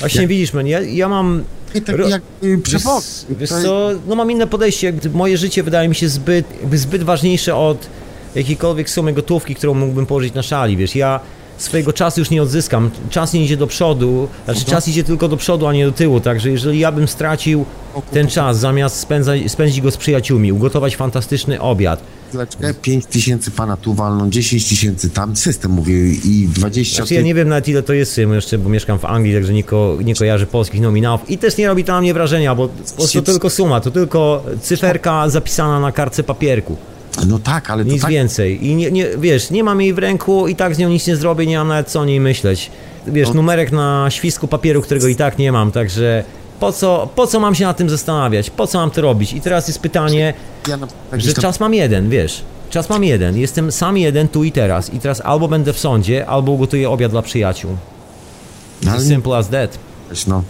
Właśnie 0.00 0.20
Jak- 0.20 0.30
widzisz, 0.30 0.52
man, 0.52 0.66
ja, 0.66 0.80
ja 0.80 1.08
mam... 1.08 1.44
Nie 1.74 1.80
tak 1.80 1.98
jak 2.08 2.22
yy, 2.42 2.56
Wiesz, 2.56 2.62
przewod. 2.64 3.26
wiesz 3.30 3.50
co, 3.50 3.90
no 4.08 4.14
mam 4.14 4.30
inne 4.30 4.46
podejście. 4.46 4.92
Moje 5.12 5.38
życie 5.38 5.62
wydaje 5.62 5.88
mi 5.88 5.94
się 5.94 6.08
zbyt, 6.08 6.46
zbyt 6.72 7.02
ważniejsze 7.02 7.56
od 7.56 7.86
jakiejkolwiek 8.34 8.90
sumy 8.90 9.12
gotówki, 9.12 9.54
którą 9.54 9.74
mógłbym 9.74 10.06
położyć 10.06 10.34
na 10.34 10.42
szali, 10.42 10.76
wiesz, 10.76 10.96
ja 10.96 11.20
swojego 11.58 11.92
czasu 11.92 12.20
już 12.20 12.30
nie 12.30 12.42
odzyskam, 12.42 12.90
czas 13.10 13.32
nie 13.32 13.44
idzie 13.44 13.56
do 13.56 13.66
przodu, 13.66 14.28
znaczy 14.44 14.60
Mhm. 14.60 14.76
czas 14.76 14.88
idzie 14.88 15.04
tylko 15.04 15.28
do 15.28 15.36
przodu, 15.36 15.66
a 15.66 15.72
nie 15.72 15.86
do 15.86 15.92
tyłu, 15.92 16.20
także 16.20 16.50
jeżeli 16.50 16.78
ja 16.78 16.92
bym 16.92 17.08
stracił 17.08 17.64
ten 18.12 18.28
czas, 18.28 18.58
zamiast 18.58 18.96
spędzać, 18.96 19.50
spędzić 19.50 19.80
go 19.80 19.90
z 19.90 19.96
przyjaciółmi, 19.96 20.52
ugotować 20.52 20.96
fantastyczny 20.96 21.60
obiad, 21.60 22.00
Chwileczkę, 22.28 22.74
5 22.74 23.06
tysięcy 23.06 23.50
pana 23.50 23.76
tu 23.76 23.94
walną, 23.94 24.30
10 24.30 24.68
tysięcy 24.68 25.10
tam, 25.10 25.36
system 25.36 25.70
mówię 25.70 25.94
i 26.08 26.48
20 26.52 26.96
Znaczy 26.96 27.14
ja 27.14 27.22
nie 27.22 27.34
wiem 27.34 27.48
nawet 27.48 27.68
ile 27.68 27.82
to 27.82 27.92
jest, 27.92 28.18
jeszcze, 28.18 28.58
bo 28.58 28.68
mieszkam 28.68 28.98
w 28.98 29.04
Anglii, 29.04 29.34
także 29.34 29.52
nie, 29.52 29.64
ko, 29.64 29.98
nie 30.04 30.14
kojarzę 30.14 30.46
polskich 30.46 30.80
nominałów. 30.80 31.30
I 31.30 31.38
też 31.38 31.56
nie 31.56 31.68
robi 31.68 31.84
to 31.84 31.92
na 31.92 32.00
mnie 32.00 32.14
wrażenia, 32.14 32.54
bo 32.54 32.68
to 33.14 33.22
tylko 33.22 33.50
suma, 33.50 33.80
to 33.80 33.90
tylko 33.90 34.44
cyferka 34.62 35.28
zapisana 35.28 35.80
na 35.80 35.92
kartce 35.92 36.22
papierku. 36.22 36.76
No 37.26 37.38
tak, 37.38 37.70
ale 37.70 37.84
to 37.84 37.90
Nic 37.90 38.02
tak... 38.02 38.10
więcej. 38.10 38.66
I 38.66 38.74
nie, 38.74 38.90
nie, 38.90 39.06
wiesz, 39.18 39.50
nie 39.50 39.64
mam 39.64 39.80
jej 39.80 39.94
w 39.94 39.98
ręku 39.98 40.48
i 40.48 40.56
tak 40.56 40.74
z 40.74 40.78
nią 40.78 40.88
nic 40.88 41.06
nie 41.06 41.16
zrobię, 41.16 41.46
nie 41.46 41.58
mam 41.58 41.68
nawet 41.68 41.88
co 41.88 42.00
o 42.00 42.04
niej 42.04 42.20
myśleć. 42.20 42.70
Wiesz, 43.06 43.32
numerek 43.32 43.72
na 43.72 44.06
świsku 44.10 44.48
papieru, 44.48 44.82
którego 44.82 45.08
i 45.08 45.16
tak 45.16 45.38
nie 45.38 45.52
mam, 45.52 45.72
także 45.72 46.24
po 46.60 46.72
co, 46.72 47.08
po 47.14 47.26
co 47.26 47.40
mam 47.40 47.54
się 47.54 47.64
nad 47.64 47.76
tym 47.76 47.90
zastanawiać? 47.90 48.50
Po 48.50 48.66
co 48.66 48.78
mam 48.78 48.90
to 48.90 49.02
robić? 49.02 49.32
I 49.32 49.40
teraz 49.40 49.68
jest 49.68 49.80
pytanie, 49.80 50.34
Ja 50.68 50.76
na, 50.76 50.86
tak 51.10 51.20
że 51.20 51.34
tam- 51.34 51.42
czas 51.42 51.60
mam 51.60 51.74
jeden, 51.74 52.10
wiesz. 52.10 52.42
Czas 52.70 52.90
mam 52.90 53.04
jeden, 53.04 53.36
jestem 53.36 53.72
sam 53.72 53.96
jeden 53.96 54.28
tu 54.28 54.44
i 54.44 54.52
teraz. 54.52 54.94
I 54.94 55.00
teraz 55.00 55.20
albo 55.20 55.48
będę 55.48 55.72
w 55.72 55.78
sądzie, 55.78 56.26
albo 56.26 56.52
ugotuję 56.52 56.90
obiad 56.90 57.10
dla 57.10 57.22
przyjaciół. 57.22 57.76
No, 58.82 58.92
ale 58.92 59.00
simple 59.00 59.36
as 59.36 59.48
that. 59.48 59.78
No, 60.26 60.42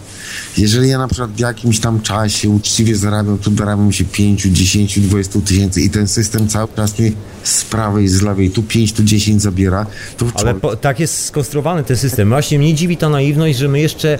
jeżeli 0.57 0.89
ja 0.89 0.97
na 0.97 1.07
przykład 1.07 1.31
w 1.31 1.39
jakimś 1.39 1.79
tam 1.79 2.01
czasie 2.01 2.49
uczciwie 2.49 2.95
zarabiam, 2.95 3.37
to 3.37 3.51
zarabiam 3.51 3.91
się 3.91 4.05
5, 4.05 4.41
10, 4.41 4.99
20 4.99 5.39
tysięcy 5.41 5.81
i 5.81 5.89
ten 5.89 6.07
system 6.07 6.47
cały 6.47 6.67
czas 6.75 6.99
mi 6.99 7.11
z 7.43 7.65
prawej, 7.65 8.07
z 8.07 8.21
lewej, 8.21 8.51
tu 8.51 8.63
5, 8.63 8.93
tu 8.93 9.03
10 9.03 9.41
zabiera, 9.41 9.85
to 10.17 10.25
Ale 10.35 10.53
po, 10.53 10.75
tak 10.75 10.99
jest 10.99 11.25
skonstruowany 11.25 11.83
ten 11.83 11.97
system. 11.97 12.29
Właśnie 12.29 12.59
mnie 12.59 12.73
dziwi 12.73 12.97
ta 12.97 13.09
naiwność, 13.09 13.57
że 13.57 13.67
my 13.67 13.79
jeszcze 13.79 14.19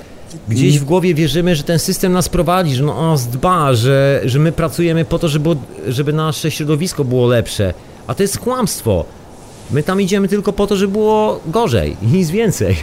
gdzieś 0.49 0.80
w 0.80 0.84
głowie 0.84 1.14
wierzymy, 1.14 1.56
że 1.56 1.64
ten 1.64 1.80
system 1.80 2.12
nas 2.12 2.30
prowadzi, 2.30 2.76
że 2.76 2.91
on 2.91 3.12
nas 3.12 3.28
dba, 3.28 3.74
że, 3.74 4.22
że 4.26 4.40
my 4.40 4.52
pracujemy 4.52 5.06
po 5.06 5.20
to, 5.20 5.28
żeby, 5.28 5.49
żeby 5.88 6.14
nasze 6.14 6.52
środowisko 6.52 7.06
było 7.06 7.28
lepsze. 7.28 7.74
A 8.07 8.16
to 8.16 8.24
jest 8.24 8.38
kłamstwo. 8.38 9.06
My 9.72 9.84
tam 9.84 10.02
idziemy 10.02 10.28
tylko 10.28 10.53
po 10.53 10.68
to, 10.68 10.78
żeby 10.78 10.94
było 10.94 11.41
gorzej 11.48 11.98
i 12.02 12.07
nic 12.07 12.30
więcej. 12.30 12.76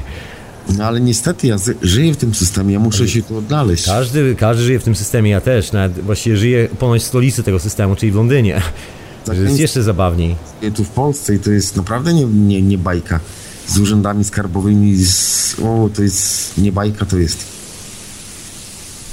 No 0.68 0.84
ale 0.84 1.00
niestety 1.00 1.46
ja 1.46 1.56
żyję 1.82 2.14
w 2.14 2.16
tym 2.16 2.34
systemie, 2.34 2.72
ja 2.72 2.78
muszę 2.78 3.08
się 3.08 3.22
tu 3.22 3.36
odnaleźć. 3.36 3.86
Każdy, 3.86 4.34
każdy 4.34 4.62
żyje 4.62 4.78
w 4.78 4.84
tym 4.84 4.96
systemie, 4.96 5.30
ja 5.30 5.40
też. 5.40 5.72
Nawet 5.72 6.00
właściwie 6.00 6.36
żyję 6.36 6.68
ponoć 6.78 7.02
w 7.02 7.04
stolicy 7.04 7.42
tego 7.42 7.58
systemu, 7.58 7.96
czyli 7.96 8.12
w 8.12 8.14
Londynie. 8.14 8.62
Tak 9.24 9.38
jest 9.38 9.58
jeszcze 9.58 9.82
zabawniej. 9.82 10.36
tu 10.74 10.84
w 10.84 10.88
Polsce 10.88 11.34
i 11.34 11.38
to 11.38 11.50
jest 11.50 11.76
naprawdę 11.76 12.14
nie, 12.14 12.24
nie, 12.24 12.62
nie 12.62 12.78
bajka. 12.78 13.20
z 13.66 13.78
urzędami 13.78 14.24
skarbowymi, 14.24 15.04
z, 15.04 15.56
o, 15.64 15.90
to 15.94 16.02
jest 16.02 16.58
nie 16.58 16.72
bajka, 16.72 17.06
to 17.06 17.18
jest. 17.18 17.52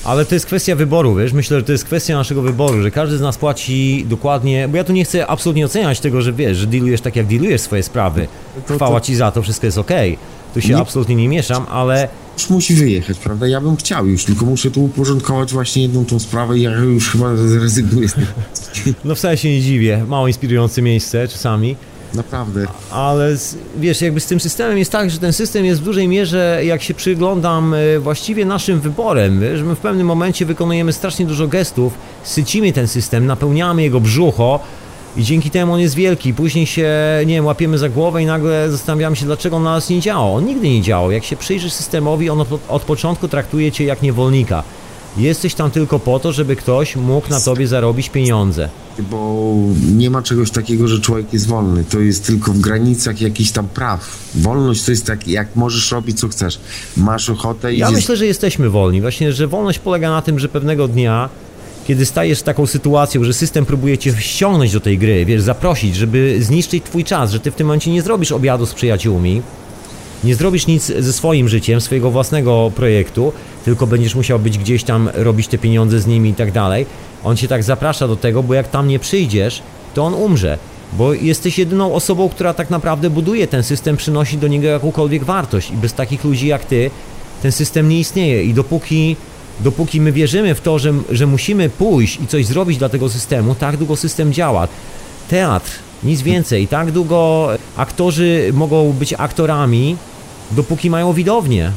Ale 0.04 0.26
to 0.26 0.36
jest 0.36 0.46
kwestia 0.46 0.76
wyboru, 0.76 1.16
wiesz? 1.16 1.34
Myślę, 1.34 1.60
że 1.60 1.64
to 1.64 1.72
jest 1.72 1.86
kwestia 1.86 2.16
naszego 2.16 2.42
wyboru, 2.42 2.82
że 2.82 2.92
każdy 2.92 3.18
z 3.18 3.22
nas 3.22 3.38
płaci 3.38 4.06
dokładnie, 4.10 4.68
bo 4.68 4.78
ja 4.78 4.84
tu 4.84 4.94
nie 4.94 5.06
chcę 5.06 5.28
absolutnie 5.28 5.66
oceniać 5.66 6.00
tego, 6.00 6.22
że 6.22 6.34
wiesz, 6.34 6.58
że 6.58 6.68
dealujesz 6.68 7.02
tak 7.02 7.16
jak 7.16 7.28
dealujesz 7.28 7.62
swoje 7.62 7.84
sprawy. 7.84 8.28
Chwała 8.76 9.02
ci 9.02 9.16
za 9.16 9.32
to, 9.32 9.42
wszystko 9.42 9.66
jest 9.66 9.78
okej. 9.78 10.18
Tu 10.54 10.62
się 10.62 10.70
Nie- 10.70 10.78
absolutnie 10.78 11.16
nie 11.16 11.30
mieszam, 11.30 11.66
ale 11.72 12.08
Już 12.38 12.50
musi 12.50 12.74
wyjechać, 12.76 13.18
prawda? 13.18 13.48
Ja 13.48 13.62
bym 13.62 13.76
chciał 13.76 14.08
już, 14.08 14.26
tylko 14.26 14.46
muszę 14.46 14.72
tu 14.72 14.84
uporządkować 14.84 15.54
właśnie 15.54 15.82
jedną 15.82 16.06
tą 16.06 16.20
sprawę 16.20 16.58
i 16.58 16.62
ja 16.62 16.72
już 16.72 17.10
chyba 17.10 17.36
zrezygnuję 17.36 18.10
z 18.10 18.14
tego. 18.14 18.28
no 19.06 19.16
wcale 19.16 19.38
się 19.38 19.50
nie 19.50 19.62
dziwię. 19.62 20.06
Mało 20.08 20.28
inspirujące 20.28 20.82
miejsce 20.82 21.28
czasami. 21.28 21.76
Naprawdę. 22.14 22.68
Ale 22.92 23.38
z, 23.38 23.58
wiesz, 23.80 24.02
jakby 24.02 24.20
z 24.20 24.26
tym 24.26 24.40
systemem 24.40 24.78
jest 24.78 24.92
tak, 24.92 25.12
że 25.12 25.18
ten 25.18 25.34
system 25.34 25.66
jest 25.66 25.82
w 25.82 25.84
dużej 25.84 26.08
mierze, 26.08 26.62
jak 26.66 26.82
się 26.84 26.94
przyglądam, 26.94 27.74
e, 27.74 28.00
właściwie 28.00 28.46
naszym 28.46 28.80
wyborem. 28.80 29.40
Wiesz, 29.40 29.62
my 29.62 29.76
w 29.76 29.80
pewnym 29.80 30.08
momencie 30.08 30.46
wykonujemy 30.46 30.94
strasznie 30.94 31.26
dużo 31.26 31.48
gestów, 31.48 31.94
sycimy 32.24 32.74
ten 32.74 32.88
system, 32.88 33.26
napełniamy 33.26 33.82
jego 33.84 34.00
brzucho 34.00 34.60
i 35.18 35.24
dzięki 35.24 35.50
temu 35.50 35.74
on 35.74 35.80
jest 35.80 35.96
wielki. 35.96 36.34
Później 36.34 36.66
się, 36.66 36.90
nie 37.26 37.34
wiem, 37.34 37.46
łapiemy 37.46 37.78
za 37.78 37.90
głowę 37.90 38.24
i 38.24 38.26
nagle 38.26 38.72
zastanawiamy 38.72 39.16
się, 39.16 39.26
dlaczego 39.26 39.56
on 39.58 39.64
na 39.64 39.72
nas 39.72 39.90
nie 39.90 40.00
działa. 40.00 40.32
On 40.32 40.46
nigdy 40.46 40.70
nie 40.70 40.82
działał. 40.82 41.12
Jak 41.12 41.24
się 41.24 41.36
przyjrzysz 41.36 41.74
systemowi, 41.74 42.30
on 42.30 42.42
od, 42.42 42.48
od 42.70 42.82
początku 42.82 43.28
traktuje 43.28 43.72
cię 43.72 43.84
jak 43.84 44.02
niewolnika. 44.02 44.64
Jesteś 45.18 45.54
tam 45.56 45.72
tylko 45.72 46.00
po 46.00 46.20
to, 46.20 46.32
żeby 46.32 46.56
ktoś 46.56 46.96
mógł 46.96 47.30
na 47.30 47.42
tobie 47.42 47.68
zarobić 47.68 48.10
pieniądze. 48.10 48.70
Bo 49.00 49.54
nie 49.96 50.10
ma 50.10 50.22
czegoś 50.22 50.52
takiego, 50.52 50.88
że 50.88 51.00
człowiek 51.00 51.34
jest 51.34 51.48
wolny. 51.48 51.84
To 51.84 52.00
jest 52.00 52.26
tylko 52.28 52.54
w 52.54 52.60
granicach 52.60 53.22
jakichś 53.22 53.52
tam 53.52 53.68
praw. 53.68 54.30
Wolność 54.36 54.84
to 54.84 54.92
jest 54.92 55.06
tak, 55.06 55.28
jak 55.28 55.56
możesz 55.56 55.92
robić 55.92 56.20
co 56.20 56.28
chcesz. 56.28 56.60
Masz 56.98 57.30
ochotę 57.30 57.74
i 57.74 57.78
Ja 57.78 57.86
jest- 57.86 57.96
myślę, 57.98 58.18
że 58.18 58.26
jesteśmy 58.26 58.70
wolni. 58.70 59.02
Właśnie, 59.02 59.34
że 59.34 59.48
wolność 59.48 59.80
polega 59.80 60.10
na 60.10 60.22
tym, 60.22 60.40
że 60.40 60.50
pewnego 60.50 60.88
dnia, 60.88 61.30
kiedy 61.90 62.06
stajesz 62.06 62.40
z 62.40 62.44
taką 62.44 62.68
sytuacją, 62.68 63.24
że 63.24 63.34
system 63.34 63.66
próbuje 63.66 63.98
cię 63.98 64.14
ściągnąć 64.20 64.74
do 64.74 64.80
tej 64.80 64.98
gry, 64.98 65.26
wiesz, 65.26 65.42
zaprosić, 65.42 65.96
żeby 65.96 66.38
zniszczyć 66.44 66.84
twój 66.84 67.04
czas, 67.04 67.32
że 67.32 67.40
ty 67.40 67.52
w 67.52 67.56
tym 67.56 67.68
momencie 67.68 67.92
nie 67.92 68.02
zrobisz 68.02 68.32
obiadu 68.32 68.66
z 68.66 68.74
przyjaciółmi, 68.74 69.42
nie 70.24 70.36
zrobisz 70.36 70.68
nic 70.68 70.86
ze 70.86 71.14
swoim 71.14 71.50
życiem, 71.50 71.82
swojego 71.82 72.12
własnego 72.12 72.72
projektu, 72.76 73.34
tylko 73.66 73.88
będziesz 73.88 74.16
musiał 74.16 74.40
być 74.40 74.58
gdzieś 74.58 74.84
tam, 74.84 75.10
robić 75.14 75.48
te 75.48 75.58
pieniądze 75.58 76.00
z 76.00 76.08
nimi 76.08 76.30
i 76.30 76.34
tak 76.34 76.52
dalej. 76.52 76.86
On 77.24 77.38
cię 77.38 77.48
tak 77.48 77.64
zaprasza 77.64 78.08
do 78.08 78.16
tego, 78.16 78.44
bo 78.44 78.54
jak 78.54 78.68
tam 78.68 78.88
nie 78.88 79.00
przyjdziesz, 79.00 79.62
to 79.94 80.04
on 80.04 80.14
umrze. 80.14 80.58
Bo 80.94 81.14
jesteś 81.14 81.60
jedyną 81.60 81.94
osobą, 81.94 82.30
która 82.30 82.54
tak 82.54 82.70
naprawdę 82.70 83.10
buduje 83.10 83.48
ten 83.48 83.64
system, 83.64 83.98
przynosi 83.98 84.38
do 84.38 84.48
niego 84.48 84.68
jakąkolwiek 84.68 85.24
wartość. 85.24 85.72
I 85.72 85.78
bez 85.78 85.94
takich 85.94 86.24
ludzi 86.24 86.48
jak 86.48 86.66
ty, 86.66 86.92
ten 87.42 87.52
system 87.52 87.90
nie 87.90 88.00
istnieje. 88.00 88.44
I 88.44 88.54
dopóki, 88.54 89.16
dopóki 89.60 90.02
my 90.02 90.12
wierzymy 90.12 90.56
w 90.56 90.62
to, 90.62 90.80
że, 90.80 90.94
że 91.12 91.28
musimy 91.28 91.70
pójść 91.70 92.20
i 92.24 92.28
coś 92.28 92.46
zrobić 92.46 92.78
dla 92.78 92.90
tego 92.90 93.10
systemu, 93.10 93.56
tak 93.56 93.78
długo 93.78 93.96
system 93.96 94.34
działa. 94.34 94.68
Teatr, 95.30 95.72
nic 96.04 96.22
więcej. 96.22 96.68
Tak 96.68 96.92
długo 96.92 97.50
aktorzy 97.78 98.50
mogą 98.54 98.94
być 98.94 99.14
aktorami, 99.18 99.96
dopóki 100.52 100.90
mają 100.90 101.14
widownię. 101.14 101.72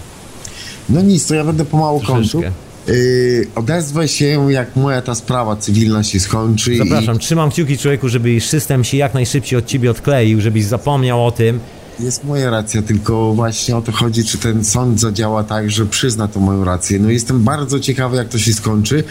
No 0.88 1.02
nic, 1.02 1.26
to 1.26 1.34
ja 1.34 1.44
będę 1.44 1.64
pomału 1.64 2.00
kończył. 2.00 2.42
Yy, 2.86 3.46
odezwę 3.54 4.08
się, 4.08 4.52
jak 4.52 4.76
moja 4.76 5.02
ta 5.02 5.14
sprawa 5.14 5.56
cywilna 5.56 6.02
się 6.02 6.20
skończy. 6.20 6.76
Zapraszam, 6.76 7.18
trzymam 7.18 7.50
kciuki 7.50 7.78
człowieku, 7.78 8.08
żeby 8.08 8.40
system 8.40 8.84
się 8.84 8.96
jak 8.96 9.14
najszybciej 9.14 9.58
od 9.58 9.66
ciebie 9.66 9.90
odkleił, 9.90 10.40
żebyś 10.40 10.64
zapomniał 10.64 11.26
o 11.26 11.30
tym. 11.30 11.60
Jest 12.00 12.24
moja 12.24 12.50
racja, 12.50 12.82
tylko 12.82 13.34
właśnie 13.34 13.76
o 13.76 13.82
to 13.82 13.92
chodzi, 13.92 14.24
czy 14.24 14.38
ten 14.38 14.64
sąd 14.64 15.00
zadziała 15.00 15.44
tak, 15.44 15.70
że 15.70 15.86
przyzna 15.86 16.28
tą 16.28 16.40
moją 16.40 16.64
rację. 16.64 16.98
No 16.98 17.10
jestem 17.10 17.44
bardzo 17.44 17.80
ciekawy, 17.80 18.16
jak 18.16 18.28
to 18.28 18.38
się 18.38 18.52
skończy. 18.52 19.04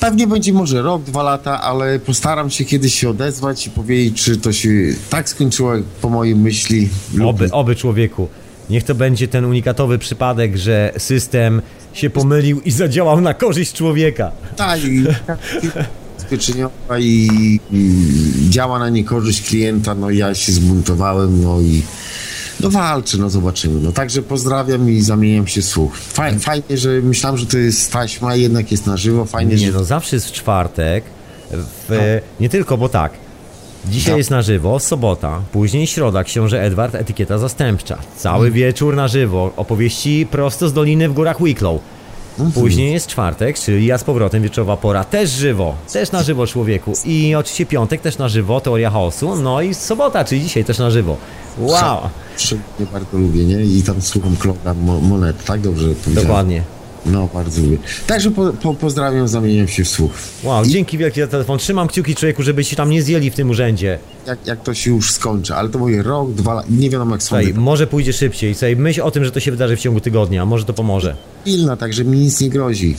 Pewnie 0.00 0.26
będzie 0.26 0.52
może 0.52 0.82
rok, 0.82 1.02
dwa 1.02 1.22
lata, 1.22 1.62
ale 1.62 1.98
postaram 1.98 2.50
się 2.50 2.64
kiedyś 2.64 2.94
się 2.94 3.10
odezwać 3.10 3.66
i 3.66 3.70
powiedzieć, 3.70 4.22
czy 4.22 4.36
to 4.36 4.52
się 4.52 4.70
tak 5.10 5.28
skończyło, 5.28 5.74
jak 5.74 5.84
po 5.84 6.08
mojej 6.08 6.36
myśli. 6.36 6.88
lub 7.14 7.28
Oby, 7.28 7.50
oby 7.52 7.76
człowieku. 7.76 8.28
Niech 8.70 8.84
to 8.84 8.94
będzie 8.94 9.28
ten 9.28 9.44
unikatowy 9.44 9.98
przypadek, 9.98 10.56
że 10.56 10.92
system 10.98 11.62
się 11.92 12.10
pomylił 12.10 12.60
i 12.60 12.70
zadziałał 12.70 13.20
na 13.20 13.34
korzyść 13.34 13.72
człowieka. 13.72 14.32
Tak, 14.56 14.80
ubezpieczeniowa 16.34 16.98
i, 16.98 17.60
i 17.72 17.94
działa 18.50 18.78
na 18.78 18.88
niekorzyść 18.88 19.48
klienta, 19.48 19.94
no 19.94 20.10
ja 20.10 20.34
się 20.34 20.52
zbuntowałem, 20.52 21.42
no 21.42 21.60
i 21.60 21.82
no 22.60 22.70
walczę, 22.70 23.18
no 23.18 23.30
zobaczymy. 23.30 23.80
No 23.80 23.92
także 23.92 24.22
pozdrawiam 24.22 24.90
i 24.90 25.00
zamieniam 25.00 25.46
się 25.46 25.62
słuch. 25.62 25.96
Faj, 25.96 26.38
fajnie, 26.38 26.78
że 26.78 26.90
myślałem, 27.02 27.38
że 27.38 27.46
to 27.46 27.58
jest 27.58 27.92
taśma, 27.92 28.34
jednak 28.34 28.70
jest 28.70 28.86
na 28.86 28.96
żywo, 28.96 29.24
fajnie, 29.24 29.56
Nie 29.56 29.66
że... 29.66 29.72
no, 29.72 29.84
zawsze 29.84 30.16
jest 30.16 30.28
w 30.28 30.32
czwartek. 30.32 31.04
W, 31.88 32.18
Nie 32.40 32.48
tylko, 32.48 32.76
bo 32.78 32.88
tak. 32.88 33.12
Dzisiaj 33.88 34.12
No. 34.12 34.18
jest 34.18 34.30
na 34.30 34.42
żywo, 34.42 34.78
sobota, 34.80 35.40
później 35.52 35.86
środa, 35.86 36.24
książę 36.24 36.62
Edward, 36.62 36.94
etykieta 36.94 37.38
zastępcza. 37.38 37.98
Cały 38.16 38.50
wieczór 38.50 38.96
na 38.96 39.08
żywo, 39.08 39.52
opowieści 39.56 40.26
prosto 40.30 40.68
z 40.68 40.72
Doliny 40.72 41.08
w 41.08 41.12
Górach 41.12 41.42
Wicklow. 41.44 41.80
Później 42.54 42.92
jest 42.92 43.06
czwartek, 43.06 43.58
czyli 43.58 43.86
ja 43.86 43.98
z 43.98 44.04
powrotem 44.04 44.42
wieczorowa 44.42 44.76
pora, 44.76 45.04
też 45.04 45.30
żywo, 45.30 45.74
też 45.92 46.12
na 46.12 46.22
żywo 46.22 46.46
człowieku. 46.46 46.92
I 47.04 47.34
oczywiście 47.34 47.66
piątek 47.66 48.00
też 48.00 48.18
na 48.18 48.28
żywo, 48.28 48.60
teoria 48.60 48.90
chaosu, 48.90 49.36
no 49.36 49.60
i 49.62 49.74
sobota, 49.74 50.24
czyli 50.24 50.40
dzisiaj 50.42 50.64
też 50.64 50.78
na 50.78 50.90
żywo. 50.90 51.16
Wow, 51.58 51.98
Szczególnie 52.36 52.86
bardzo 52.92 53.18
lubię, 53.18 53.44
nie? 53.44 53.60
I 53.62 53.82
tam 53.82 54.02
słucham 54.02 54.36
Kloda 54.36 54.74
Mo- 54.74 55.00
Monet, 55.00 55.44
tak 55.44 55.60
dobrze 55.60 55.88
powiedziałem? 56.04 56.28
dokładnie. 56.28 56.62
No, 57.06 57.28
bardzo 57.34 57.62
lubię. 57.62 57.78
Także 58.06 58.30
po, 58.30 58.52
po, 58.52 58.74
pozdrawiam, 58.74 59.28
zamieniam 59.28 59.68
się 59.68 59.84
w 59.84 59.88
słuch. 59.88 60.12
Wow, 60.44 60.64
I 60.64 60.68
dzięki 60.68 60.98
wielkie 60.98 61.20
za 61.20 61.26
telefon. 61.28 61.58
Trzymam 61.58 61.88
kciuki 61.88 62.14
człowieku, 62.14 62.42
żeby 62.42 62.64
ci 62.64 62.76
tam 62.76 62.90
nie 62.90 63.02
zjeli 63.02 63.30
w 63.30 63.34
tym 63.34 63.50
urzędzie. 63.50 63.98
jak, 64.26 64.46
jak 64.46 64.62
to 64.62 64.74
się 64.74 64.90
już 64.90 65.12
skończy, 65.12 65.54
ale 65.54 65.68
to 65.68 65.78
mówię 65.78 66.02
rok, 66.02 66.32
dwa 66.32 66.54
lata, 66.54 66.68
nie 66.70 66.90
wiadomo 66.90 67.14
jak 67.14 67.22
sądy. 67.22 67.54
może 67.54 67.86
pójdzie 67.86 68.12
szybciej. 68.12 68.54
Słuchaj, 68.54 68.76
myśl 68.76 69.02
o 69.02 69.10
tym, 69.10 69.24
że 69.24 69.30
to 69.32 69.40
się 69.40 69.50
wydarzy 69.50 69.76
w 69.76 69.80
ciągu 69.80 70.00
tygodnia, 70.00 70.46
może 70.46 70.64
to 70.64 70.72
pomoże. 70.72 71.16
Pilna, 71.44 71.76
także 71.76 72.04
mi 72.04 72.18
nic 72.18 72.40
nie 72.40 72.50
grozi. 72.50 72.96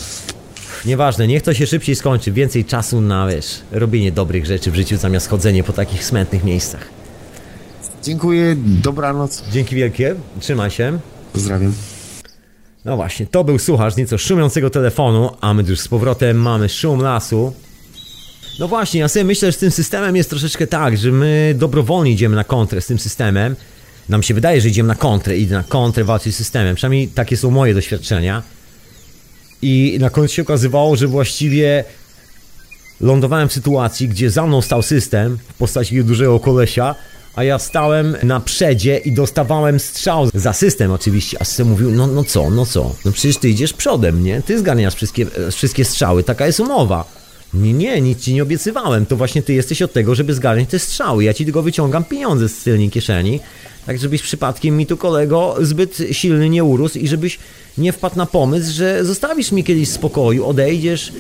Nieważne, 0.86 1.28
niech 1.28 1.44
to 1.44 1.54
się 1.54 1.68
szybciej 1.68 1.96
skończy. 1.96 2.32
Więcej 2.32 2.66
czasu 2.66 3.02
na, 3.02 3.28
wiesz, 3.28 3.62
robienie 3.72 4.12
dobrych 4.12 4.46
rzeczy 4.46 4.72
w 4.72 4.76
życiu 4.76 4.98
zamiast 4.98 5.30
chodzenie 5.30 5.64
po 5.64 5.74
takich 5.74 6.04
smętnych 6.06 6.44
miejscach. 6.44 6.88
Dziękuję, 8.04 8.56
dobranoc, 8.58 9.44
Dzięki 9.52 9.76
wielkie, 9.76 10.16
trzymaj 10.40 10.72
się. 10.72 11.00
pozdrawiam. 11.34 11.74
No 12.86 12.96
właśnie, 12.96 13.26
to 13.26 13.44
był 13.44 13.60
słuchacz 13.60 13.96
nieco 13.96 14.18
szumiącego 14.18 14.70
telefonu, 14.70 15.30
a 15.42 15.54
my 15.54 15.64
już 15.68 15.80
z 15.80 15.88
powrotem 15.88 16.38
mamy 16.38 16.70
szum 16.70 17.02
lasu. 17.02 17.54
No 18.60 18.68
właśnie, 18.68 19.00
ja 19.00 19.08
sobie 19.08 19.26
myślę, 19.26 19.48
że 19.48 19.58
z 19.58 19.58
tym 19.58 19.72
systemem 19.72 20.16
jest 20.16 20.30
troszeczkę 20.30 20.68
tak, 20.68 20.98
że 20.98 21.12
my 21.12 21.56
dobrowolnie 21.58 22.12
idziemy 22.12 22.36
na 22.36 22.44
kontrę 22.44 22.82
z 22.82 22.88
tym 22.88 23.00
systemem. 23.00 23.56
Nam 24.10 24.24
się 24.24 24.34
wydaje, 24.34 24.62
że 24.62 24.70
idziemy 24.70 24.88
na 24.88 24.96
kontrę, 24.96 25.38
idę 25.38 25.56
na 25.56 25.64
kontrę 25.64 26.04
walczyć 26.04 26.36
z 26.36 26.38
systemem. 26.38 26.76
Przynajmniej 26.76 27.08
takie 27.08 27.38
są 27.38 27.52
moje 27.52 27.74
doświadczenia. 27.74 28.44
I 29.62 29.98
na 30.00 30.10
końcu 30.10 30.36
się 30.36 30.42
okazywało, 30.42 30.96
że 30.96 31.08
właściwie 31.08 31.84
lądowałem 33.02 33.50
w 33.50 33.54
sytuacji, 33.54 34.08
gdzie 34.08 34.30
za 34.30 34.48
mną 34.48 34.62
stał 34.62 34.82
system 34.82 35.38
w 35.50 35.54
postaci 35.54 36.04
dużego 36.04 36.40
kolesia, 36.40 36.96
a 37.36 37.44
ja 37.44 37.60
stałem 37.60 38.18
na 38.24 38.40
przedzie 38.40 38.98
i 38.98 39.12
dostawałem 39.12 39.80
strzał. 39.80 40.30
Za 40.34 40.54
system 40.54 40.92
oczywiście, 40.92 41.38
a 41.42 41.46
system 41.46 41.70
mówił, 41.70 41.92
no, 41.92 42.08
no 42.08 42.24
co, 42.24 42.50
no 42.50 42.66
co, 42.66 42.96
no 43.06 43.12
przecież 43.12 43.38
ty 43.38 43.50
idziesz 43.50 43.74
przodem, 43.74 44.24
nie? 44.24 44.42
Ty 44.42 44.60
zgarniasz 44.60 44.96
wszystkie, 44.96 45.26
e, 45.48 45.52
wszystkie 45.52 45.86
strzały, 45.86 46.24
taka 46.24 46.48
jest 46.48 46.60
umowa. 46.60 47.06
Nie, 47.54 47.74
nie, 47.74 48.02
nic 48.02 48.20
ci 48.20 48.34
nie 48.34 48.44
obiecywałem, 48.44 49.06
to 49.06 49.16
właśnie 49.16 49.42
ty 49.42 49.54
jesteś 49.54 49.82
od 49.82 49.94
tego, 49.94 50.16
żeby 50.16 50.34
zgarniać 50.34 50.70
te 50.70 50.80
strzały, 50.80 51.24
ja 51.24 51.34
ci 51.34 51.44
tylko 51.44 51.62
wyciągam 51.62 52.04
pieniądze 52.04 52.50
z 52.50 52.64
tylnej 52.64 52.90
kieszeni, 52.90 53.40
tak 53.86 54.00
żebyś 54.00 54.22
przypadkiem 54.22 54.78
mi 54.78 54.86
tu 54.86 54.98
kolego 54.98 55.56
zbyt 55.62 55.98
silny 56.12 56.50
nie 56.50 56.64
urósł 56.64 56.98
i 56.98 57.08
żebyś 57.08 57.40
nie 57.78 57.92
wpadł 57.92 58.18
na 58.18 58.26
pomysł, 58.26 58.74
że 58.74 59.06
zostawisz 59.06 59.52
mnie 59.52 59.64
kiedyś 59.64 59.90
spokoju, 59.90 60.46
odejdziesz, 60.46 61.14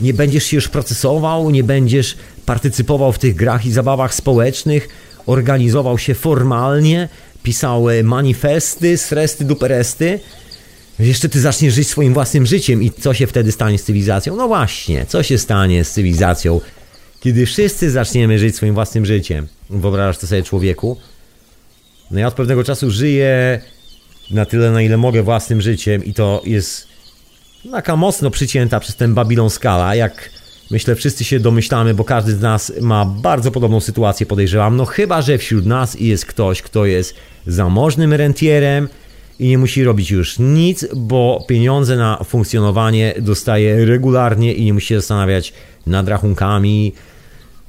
nie 0.00 0.14
będziesz 0.14 0.44
się 0.44 0.56
już 0.56 0.68
procesował, 0.68 1.50
nie 1.50 1.64
będziesz 1.64 2.16
partycypował 2.46 3.12
w 3.12 3.18
tych 3.18 3.34
grach 3.34 3.66
i 3.66 3.72
zabawach 3.72 4.14
społecznych, 4.14 4.88
organizował 5.26 5.98
się 5.98 6.14
formalnie, 6.14 7.08
pisał 7.42 7.90
e, 7.90 8.02
manifesty, 8.02 8.98
sresty, 8.98 9.44
duperesty. 9.44 10.20
Jeszcze 10.98 11.28
ty 11.28 11.40
zaczniesz 11.40 11.74
żyć 11.74 11.88
swoim 11.88 12.14
własnym 12.14 12.46
życiem 12.46 12.82
i 12.82 12.90
co 12.90 13.14
się 13.14 13.26
wtedy 13.26 13.52
stanie 13.52 13.78
z 13.78 13.84
cywilizacją? 13.84 14.36
No 14.36 14.48
właśnie, 14.48 15.06
co 15.06 15.22
się 15.22 15.38
stanie 15.38 15.84
z 15.84 15.92
cywilizacją, 15.92 16.60
kiedy 17.20 17.46
wszyscy 17.46 17.90
zaczniemy 17.90 18.38
żyć 18.38 18.56
swoim 18.56 18.74
własnym 18.74 19.06
życiem? 19.06 19.46
Wyobrażasz 19.70 20.18
to 20.18 20.26
sobie 20.26 20.42
człowieku? 20.42 20.96
No 22.10 22.20
ja 22.20 22.26
od 22.26 22.34
pewnego 22.34 22.64
czasu 22.64 22.90
żyję 22.90 23.60
na 24.30 24.44
tyle, 24.44 24.70
na 24.70 24.82
ile 24.82 24.96
mogę 24.96 25.22
własnym 25.22 25.60
życiem 25.60 26.04
i 26.04 26.14
to 26.14 26.42
jest 26.44 26.86
taka 27.70 27.96
mocno 27.96 28.30
przycięta 28.30 28.80
przez 28.80 28.96
ten 28.96 29.14
Babylon 29.14 29.50
skala, 29.50 29.94
jak 29.94 30.30
Myślę, 30.70 30.94
wszyscy 30.94 31.24
się 31.24 31.40
domyślamy, 31.40 31.94
bo 31.94 32.04
każdy 32.04 32.32
z 32.32 32.40
nas 32.40 32.72
ma 32.80 33.04
bardzo 33.04 33.50
podobną 33.50 33.80
sytuację, 33.80 34.26
podejrzewam. 34.26 34.76
No 34.76 34.84
chyba, 34.84 35.22
że 35.22 35.38
wśród 35.38 35.66
nas 35.66 36.00
jest 36.00 36.26
ktoś, 36.26 36.62
kto 36.62 36.86
jest 36.86 37.14
zamożnym 37.46 38.12
rentierem 38.12 38.88
i 39.38 39.48
nie 39.48 39.58
musi 39.58 39.84
robić 39.84 40.10
już 40.10 40.38
nic, 40.38 40.86
bo 40.96 41.44
pieniądze 41.48 41.96
na 41.96 42.24
funkcjonowanie 42.24 43.14
dostaje 43.20 43.84
regularnie 43.84 44.54
i 44.54 44.64
nie 44.64 44.74
musi 44.74 44.86
się 44.86 44.96
zastanawiać 45.00 45.52
nad 45.86 46.08
rachunkami, 46.08 46.92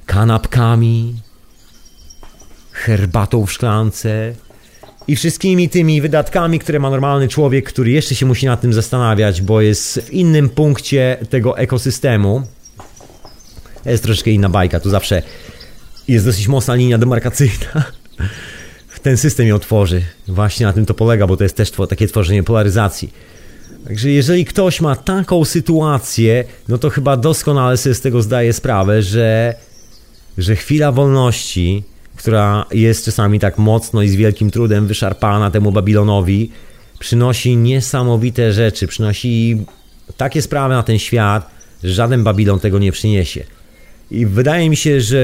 kanapkami, 0.06 1.14
herbatą 2.72 3.46
w 3.46 3.52
szklance 3.52 4.34
i 5.08 5.16
wszystkimi 5.16 5.68
tymi 5.68 6.00
wydatkami, 6.00 6.58
które 6.58 6.78
ma 6.78 6.90
normalny 6.90 7.28
człowiek, 7.28 7.68
który 7.68 7.90
jeszcze 7.90 8.14
się 8.14 8.26
musi 8.26 8.46
nad 8.46 8.60
tym 8.60 8.72
zastanawiać, 8.72 9.42
bo 9.42 9.60
jest 9.60 10.00
w 10.00 10.12
innym 10.12 10.48
punkcie 10.48 11.16
tego 11.30 11.58
ekosystemu. 11.58 12.42
Jest 13.90 14.02
troszeczkę 14.02 14.30
inna 14.30 14.48
bajka, 14.48 14.80
tu 14.80 14.90
zawsze 14.90 15.22
jest 16.08 16.24
dosyć 16.24 16.48
mocna 16.48 16.74
linia 16.74 16.98
demarkacyjna. 16.98 17.84
Ten 19.02 19.16
system 19.16 19.46
ją 19.46 19.58
tworzy. 19.58 20.02
Właśnie 20.28 20.66
na 20.66 20.72
tym 20.72 20.86
to 20.86 20.94
polega, 20.94 21.26
bo 21.26 21.36
to 21.36 21.42
jest 21.42 21.56
też 21.56 21.70
takie 21.88 22.08
tworzenie 22.08 22.42
polaryzacji. 22.42 23.12
Także 23.84 24.10
jeżeli 24.10 24.44
ktoś 24.44 24.80
ma 24.80 24.96
taką 24.96 25.44
sytuację, 25.44 26.44
no 26.68 26.78
to 26.78 26.90
chyba 26.90 27.16
doskonale 27.16 27.76
sobie 27.76 27.94
z 27.94 28.00
tego 28.00 28.22
zdaje 28.22 28.52
sprawę, 28.52 29.02
że, 29.02 29.54
że 30.38 30.56
chwila 30.56 30.92
wolności, 30.92 31.84
która 32.16 32.64
jest 32.72 33.04
czasami 33.04 33.40
tak 33.40 33.58
mocno 33.58 34.02
i 34.02 34.08
z 34.08 34.14
wielkim 34.14 34.50
trudem 34.50 34.86
wyszarpana 34.86 35.50
temu 35.50 35.72
Babilonowi, 35.72 36.50
przynosi 36.98 37.56
niesamowite 37.56 38.52
rzeczy, 38.52 38.86
przynosi 38.86 39.64
takie 40.16 40.42
sprawy 40.42 40.74
na 40.74 40.82
ten 40.82 40.98
świat, 40.98 41.50
że 41.84 41.94
żaden 41.94 42.24
Babilon 42.24 42.60
tego 42.60 42.78
nie 42.78 42.92
przyniesie. 42.92 43.44
I 44.10 44.26
wydaje 44.26 44.70
mi 44.70 44.76
się, 44.76 45.00
że 45.00 45.18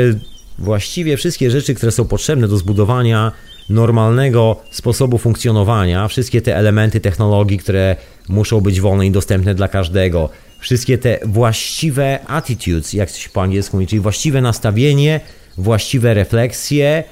właściwie 0.59 1.17
wszystkie 1.17 1.51
rzeczy, 1.51 1.75
które 1.75 1.93
są 1.93 2.05
potrzebne 2.05 2.49
do 2.49 2.57
zbudowania 2.57 3.33
normalnego 3.69 4.57
sposobu 4.71 5.19
funkcjonowania, 5.19 6.09
wszystkie 6.09 6.43
te 6.43 6.57
elementy 6.57 7.01
technologii, 7.01 7.59
które 7.59 7.97
muszą 8.29 8.61
być 8.61 8.81
wolne 8.81 9.07
i 9.07 9.11
dostępne 9.11 9.55
dla 9.55 9.69
każdego, 9.69 10.29
wszystkie 10.61 10.99
te 10.99 11.19
właściwe 11.25 12.19
attitudes, 12.27 12.93
jak 12.93 13.11
się 13.11 13.31
po 13.31 13.43
angielsku 13.43 13.77
mówi, 13.77 13.87
czyli 13.87 14.01
właściwe 14.01 14.41
nastawienie, 14.41 15.21
właściwe 15.59 16.15
refleksje 16.15 17.05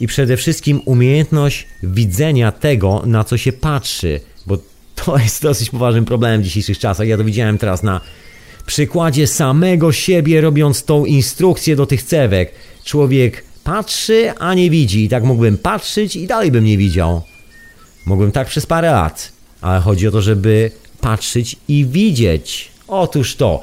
i 0.00 0.06
przede 0.06 0.36
wszystkim 0.36 0.80
umiejętność 0.84 1.66
widzenia 1.82 2.52
tego, 2.52 3.02
na 3.06 3.24
co 3.24 3.36
się 3.36 3.52
patrzy, 3.52 4.20
bo 4.46 4.58
to 4.94 5.18
jest 5.18 5.42
dosyć 5.42 5.70
poważnym 5.70 6.04
problemem 6.04 6.40
w 6.40 6.44
dzisiejszych 6.44 6.78
czasach. 6.78 7.08
Ja 7.08 7.16
to 7.16 7.24
widziałem 7.24 7.58
teraz 7.58 7.82
na 7.82 8.00
przykładzie 8.70 9.26
samego 9.26 9.92
siebie, 9.92 10.40
robiąc 10.40 10.84
tą 10.84 11.04
instrukcję 11.04 11.76
do 11.76 11.86
tych 11.86 12.02
cewek. 12.02 12.52
Człowiek 12.84 13.44
patrzy, 13.64 14.32
a 14.38 14.54
nie 14.54 14.70
widzi. 14.70 15.04
I 15.04 15.08
tak 15.08 15.24
mógłbym 15.24 15.58
patrzeć 15.58 16.16
i 16.16 16.26
dalej 16.26 16.50
bym 16.50 16.64
nie 16.64 16.76
widział. 16.76 17.22
Mógłbym 18.06 18.32
tak 18.32 18.48
przez 18.48 18.66
parę 18.66 18.90
lat. 18.90 19.32
Ale 19.60 19.80
chodzi 19.80 20.08
o 20.08 20.10
to, 20.10 20.22
żeby 20.22 20.70
patrzeć 21.00 21.56
i 21.68 21.86
widzieć. 21.86 22.70
Otóż 22.88 23.36
to. 23.36 23.62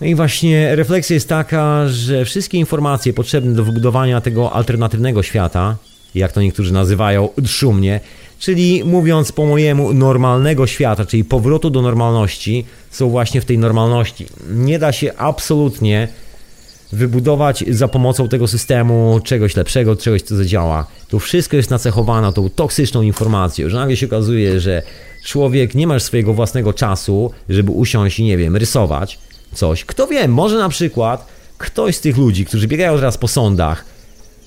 No 0.00 0.06
i 0.06 0.14
właśnie 0.14 0.76
refleksja 0.76 1.14
jest 1.14 1.28
taka, 1.28 1.88
że 1.88 2.24
wszystkie 2.24 2.58
informacje 2.58 3.12
potrzebne 3.12 3.52
do 3.52 3.64
wybudowania 3.64 4.20
tego 4.20 4.52
alternatywnego 4.52 5.22
świata, 5.22 5.76
jak 6.14 6.32
to 6.32 6.42
niektórzy 6.42 6.72
nazywają 6.72 7.28
szumnie, 7.46 8.00
czyli 8.40 8.84
mówiąc 8.84 9.32
po 9.32 9.46
mojemu 9.46 9.92
normalnego 9.94 10.66
świata, 10.66 11.06
czyli 11.06 11.24
powrotu 11.24 11.70
do 11.70 11.82
normalności, 11.82 12.64
są 12.90 13.10
właśnie 13.10 13.40
w 13.40 13.44
tej 13.44 13.58
normalności. 13.58 14.26
Nie 14.50 14.78
da 14.78 14.92
się 14.92 15.12
absolutnie 15.16 16.08
wybudować 16.92 17.64
za 17.68 17.88
pomocą 17.88 18.28
tego 18.28 18.48
systemu 18.48 19.20
czegoś 19.24 19.56
lepszego, 19.56 19.96
czegoś, 19.96 20.22
co 20.22 20.36
zadziała. 20.36 20.86
To 21.08 21.18
wszystko 21.18 21.56
jest 21.56 21.70
nacechowane 21.70 22.32
tą 22.32 22.50
toksyczną 22.50 23.02
informacją, 23.02 23.68
że 23.68 23.76
nagle 23.76 23.96
się 23.96 24.06
okazuje, 24.06 24.60
że 24.60 24.82
człowiek 25.24 25.74
nie 25.74 25.86
ma 25.86 25.98
swojego 25.98 26.34
własnego 26.34 26.72
czasu, 26.72 27.30
żeby 27.48 27.72
usiąść 27.72 28.20
i 28.20 28.24
nie 28.24 28.36
wiem, 28.36 28.56
rysować 28.56 29.18
coś. 29.54 29.84
Kto 29.84 30.06
wie, 30.06 30.28
może 30.28 30.58
na 30.58 30.68
przykład 30.68 31.26
ktoś 31.58 31.96
z 31.96 32.00
tych 32.00 32.16
ludzi, 32.16 32.44
którzy 32.44 32.68
biegają 32.68 32.96
teraz 32.96 33.18
po 33.18 33.28
sądach, 33.28 33.84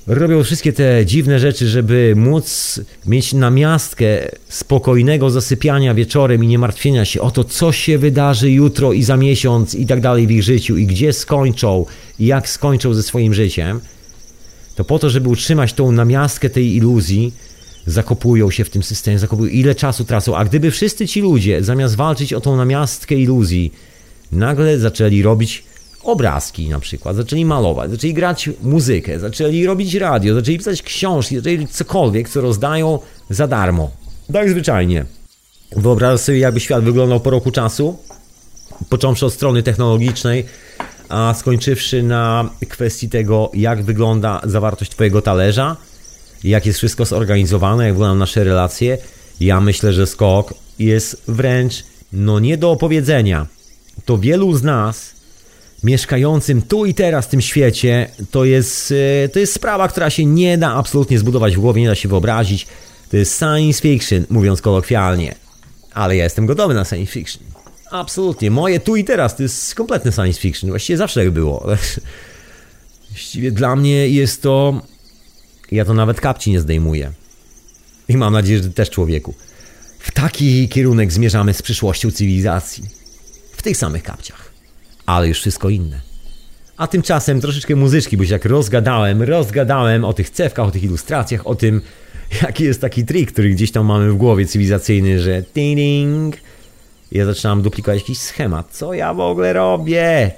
robią 0.08 0.44
wszystkie 0.44 0.74
te 0.74 1.06
dziwne 1.06 1.40
rzeczy, 1.40 1.68
żeby 1.68 2.14
móc 2.16 2.80
mieć 3.06 3.34
namiastkę 3.34 4.06
spokojnego 4.50 5.30
zasypiania 5.30 5.94
wieczorem 5.94 6.44
i 6.44 6.48
nie 6.48 6.60
martwienia 6.60 7.06
się 7.06 7.22
o 7.22 7.32
to, 7.32 7.44
co 7.44 7.72
się 7.72 7.98
wydarzy 7.98 8.52
jutro 8.52 8.94
i 8.94 9.04
za 9.04 9.18
miesiąc 9.18 9.76
i 9.76 9.86
tak 9.86 10.02
dalej 10.02 10.28
w 10.28 10.32
ich 10.32 10.44
życiu 10.44 10.78
i 10.78 10.86
gdzie 10.86 11.14
skończą 11.14 11.86
i 12.20 12.26
jak 12.26 12.50
skończą 12.50 12.94
ze 12.94 13.04
swoim 13.04 13.34
życiem, 13.34 13.80
to 14.76 14.84
po 14.84 15.00
to, 15.00 15.10
żeby 15.10 15.30
utrzymać 15.30 15.74
tą 15.74 15.92
namiastkę 15.92 16.50
tej 16.50 16.76
iluzji, 16.76 17.34
zakopują 17.86 18.52
się 18.52 18.64
w 18.64 18.70
tym 18.70 18.84
systemie, 18.84 19.20
zakopują 19.20 19.52
ile 19.52 19.76
czasu 19.76 20.06
tracą. 20.06 20.36
A 20.36 20.46
gdyby 20.46 20.72
wszyscy 20.72 21.08
ci 21.08 21.22
ludzie, 21.22 21.64
zamiast 21.64 21.96
walczyć 21.96 22.34
o 22.34 22.42
tą 22.42 22.56
namiastkę 22.56 23.16
iluzji, 23.16 23.74
nagle 24.32 24.80
zaczęli 24.80 25.22
robić 25.22 25.64
obrazki 26.04 26.70
na 26.70 26.80
przykład, 26.80 27.16
zaczęli 27.16 27.46
malować, 27.46 27.92
zaczęli 27.92 28.14
grać 28.14 28.50
muzykę, 28.62 29.20
zaczęli 29.20 29.66
robić 29.66 29.94
radio, 29.94 30.36
zaczęli 30.36 30.58
pisać 30.58 30.82
książki, 30.82 31.36
zaczęli 31.36 31.68
cokolwiek, 31.68 32.30
co 32.30 32.42
rozdają 32.42 33.00
za 33.30 33.48
darmo. 33.48 33.92
Tak 34.34 34.50
zwyczajnie. 34.50 35.06
Wyobraź 35.76 36.20
sobie, 36.20 36.40
jakby 36.40 36.60
świat 36.60 36.84
wyglądał 36.84 37.20
po 37.20 37.30
roku 37.30 37.52
czasu, 37.52 37.98
począwszy 38.90 39.26
od 39.26 39.34
strony 39.34 39.64
technologicznej, 39.64 40.46
a 41.10 41.34
skończywszy 41.38 42.04
na 42.04 42.50
kwestii 42.70 43.10
tego, 43.10 43.52
jak 43.54 43.84
wygląda 43.84 44.42
zawartość 44.44 44.92
Twojego 44.92 45.22
talerza, 45.22 45.78
jak 46.44 46.66
jest 46.66 46.78
wszystko 46.78 47.06
zorganizowane, 47.06 47.84
jak 47.84 47.94
wyglądają 47.94 48.20
nasze 48.20 48.44
relacje. 48.44 48.98
Ja 49.40 49.62
myślę, 49.62 49.94
że 49.94 50.08
skok 50.08 50.54
jest 50.80 51.22
wręcz 51.28 51.84
no 52.14 52.40
nie 52.40 52.58
do 52.58 52.72
opowiedzenia. 52.72 53.48
To 54.06 54.18
wielu 54.18 54.54
z 54.58 54.64
nas 54.64 55.14
mieszkającym 55.84 56.61
tu 56.61 56.85
i 56.85 56.93
teraz 56.93 57.26
w 57.26 57.30
tym 57.30 57.41
świecie, 57.41 58.10
to 58.31 58.45
jest, 58.45 58.93
e, 59.26 59.30
to 59.30 59.39
jest 59.39 59.53
sprawa, 59.53 59.88
która 59.88 60.10
się 60.10 60.26
nie 60.26 60.57
da 60.57 60.73
absolutnie 60.73 61.19
zbudować 61.19 61.55
w 61.55 61.60
głowie, 61.60 61.81
nie 61.81 61.88
da 61.88 61.95
się 61.95 62.10
wyobrazić. 62.10 62.68
To 63.10 63.18
jest 63.18 63.39
science 63.39 63.81
fiction, 63.81 64.26
mówiąc 64.30 64.61
kolokwialnie. 64.61 65.35
Ale 65.93 66.15
ja 66.15 66.23
jestem 66.23 66.45
gotowy 66.45 66.73
na 66.73 66.85
science 66.85 67.11
fiction. 67.11 67.43
Absolutnie. 67.91 68.51
Moje 68.51 68.80
tu 68.80 68.95
i 68.95 69.03
teraz 69.03 69.35
to 69.35 69.43
jest 69.43 69.76
kompletny 69.76 70.11
science 70.11 70.39
fiction. 70.39 70.69
Właściwie 70.69 70.97
zawsze 70.97 71.23
tak 71.23 71.31
było. 71.31 71.68
Właściwie 73.10 73.51
dla 73.51 73.76
mnie 73.76 74.10
jest 74.10 74.41
to... 74.41 74.81
Ja 75.72 75.85
to 75.85 75.93
nawet 75.93 76.22
kapci 76.22 76.51
nie 76.51 76.60
zdejmuję. 76.60 77.11
I 78.10 78.18
mam 78.18 78.34
nadzieję, 78.34 78.64
że 78.64 78.69
też 78.69 78.89
człowieku. 78.89 79.34
W 79.99 80.11
taki 80.11 80.69
kierunek 80.69 81.11
zmierzamy 81.11 81.53
z 81.53 81.61
przyszłością 81.61 82.11
cywilizacji. 82.11 82.84
W 83.51 83.61
tych 83.61 83.77
samych 83.77 84.03
kapciach 84.03 84.53
ale 85.06 85.28
już 85.28 85.40
wszystko 85.40 85.70
inne. 85.70 86.02
A 86.78 86.88
tymczasem 86.88 87.42
troszeczkę 87.42 87.76
muzyczki, 87.76 88.18
bo 88.18 88.26
się 88.26 88.34
jak 88.34 88.46
rozgadałem, 88.46 89.22
rozgadałem 89.22 90.06
o 90.06 90.14
tych 90.14 90.30
cewkach, 90.30 90.68
o 90.68 90.72
tych 90.72 90.84
ilustracjach, 90.84 91.48
o 91.48 91.56
tym, 91.56 91.82
jaki 92.42 92.64
jest 92.64 92.82
taki 92.82 93.06
trik, 93.06 93.32
który 93.32 93.50
gdzieś 93.50 93.72
tam 93.72 93.86
mamy 93.86 94.12
w 94.12 94.16
głowie 94.16 94.46
cywilizacyjny, 94.46 95.20
że 95.20 95.44
ding, 95.56 96.38
ja 97.12 97.26
zaczynam 97.26 97.62
duplikować 97.62 98.02
jakiś 98.02 98.18
schemat. 98.18 98.68
Co 98.72 98.94
ja 98.94 99.14
w 99.14 99.20
ogóle 99.20 99.54
robię? 99.54 100.32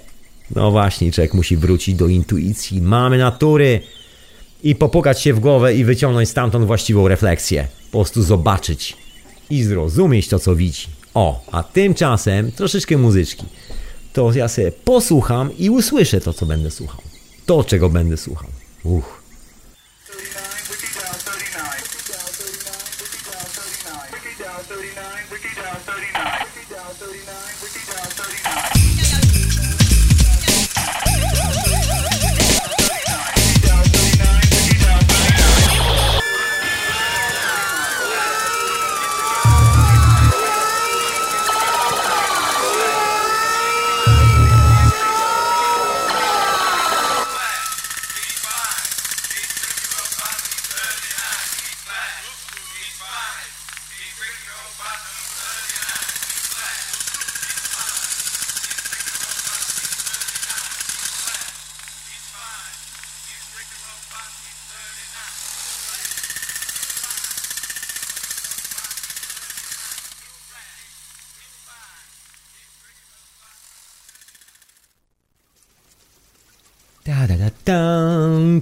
No 0.56 0.72
właśnie, 0.72 1.12
człowiek 1.12 1.34
musi 1.34 1.58
wrócić 1.58 1.96
do 1.96 2.08
intuicji, 2.08 2.82
mamy 2.82 3.18
natury 3.18 3.80
i 4.64 4.76
popukać 4.76 5.22
się 5.22 5.34
w 5.34 5.40
głowę 5.40 5.76
i 5.76 5.86
wyciągnąć 5.86 6.30
stamtąd 6.30 6.66
właściwą 6.66 7.08
refleksję. 7.08 7.68
Po 7.92 7.98
prostu 7.98 8.24
zobaczyć 8.24 8.98
i 9.50 9.64
zrozumieć 9.64 10.28
to, 10.28 10.40
co 10.40 10.56
widzi. 10.56 10.88
O, 11.14 11.46
a 11.52 11.64
tymczasem 11.64 12.52
troszeczkę 12.52 12.98
muzyczki 12.98 13.46
to 14.16 14.34
ja 14.34 14.48
sobie 14.48 14.72
posłucham 14.72 15.58
i 15.58 15.70
usłyszę 15.70 16.22
to, 16.22 16.34
co 16.34 16.46
będę 16.46 16.72
słuchał. 16.72 17.02
To, 17.46 17.64
czego 17.64 17.90
będę 17.90 18.18
słuchał. 18.18 18.50
Uch. 18.84 19.22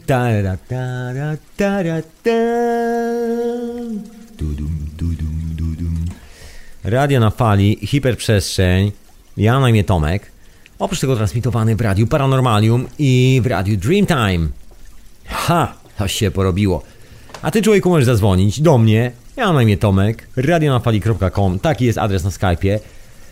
Tara, 0.06 0.58
tara, 0.58 1.38
tara, 1.58 2.02
tam. 2.24 4.04
Dudum, 4.38 4.78
dudum, 4.98 5.56
dudum. 5.56 6.06
Radio 6.84 7.20
na 7.20 7.30
fali, 7.30 7.78
hiperprzestrzeń. 7.82 8.92
Ja 9.38 9.60
na 9.60 9.70
imię 9.70 9.84
Tomek. 9.84 10.32
Oprócz 10.80 11.00
tego 11.00 11.16
transmitowany 11.16 11.76
w 11.76 11.82
Radiu 11.82 12.08
Paranormalium 12.08 12.88
i 13.00 13.42
w 13.44 13.48
Radiu 13.48 13.78
Dreamtime. 13.78 14.48
Ha! 15.26 15.74
To 15.98 16.08
się 16.08 16.32
porobiło. 16.32 16.84
A 17.42 17.52
ty 17.52 17.62
człowieku 17.62 17.90
możesz 17.90 18.06
zadzwonić 18.06 18.62
do 18.62 18.78
mnie. 18.78 19.12
Ja 19.38 19.54
na 19.54 19.64
imię 19.64 19.78
Tomek. 19.78 20.28
radionafali.com. 20.36 21.60
Taki 21.60 21.86
jest 21.86 21.98
adres 21.98 22.24
na 22.24 22.30
Skype'ie. 22.30 22.80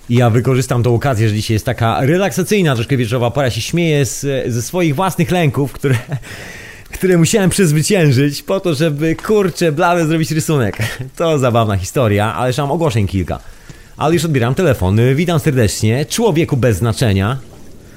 I 0.10 0.16
ja 0.16 0.30
wykorzystam 0.30 0.84
tą 0.84 0.96
okazję, 0.96 1.30
że 1.30 1.36
dzisiaj 1.36 1.56
jest 1.56 1.66
taka 1.66 2.06
relaksacyjna 2.06 2.76
troszkę 2.76 2.98
wieczorowa 2.98 3.32
pora. 3.32 3.50
się 3.50 3.62
śmieję 3.62 4.06
z, 4.06 4.52
ze 4.54 4.62
swoich 4.62 4.96
własnych 4.96 5.32
lęków, 5.32 5.74
które, 5.74 5.96
które 6.92 7.18
musiałem 7.18 7.50
przezwyciężyć 7.50 8.44
po 8.44 8.60
to, 8.60 8.74
żeby 8.74 9.16
kurczę 9.16 9.72
blady 9.72 10.06
zrobić 10.06 10.32
rysunek. 10.32 10.78
To 11.18 11.40
zabawna 11.40 11.78
historia, 11.78 12.34
ale 12.34 12.54
mam 12.58 12.72
ogłoszeń 12.72 13.08
kilka. 13.08 13.40
Ale 13.98 14.14
już 14.14 14.26
odbieram 14.26 14.56
telefon. 14.56 14.98
Witam 15.16 15.40
serdecznie. 15.40 16.06
Człowieku 16.06 16.58
bez 16.58 16.78
znaczenia. 16.78 17.38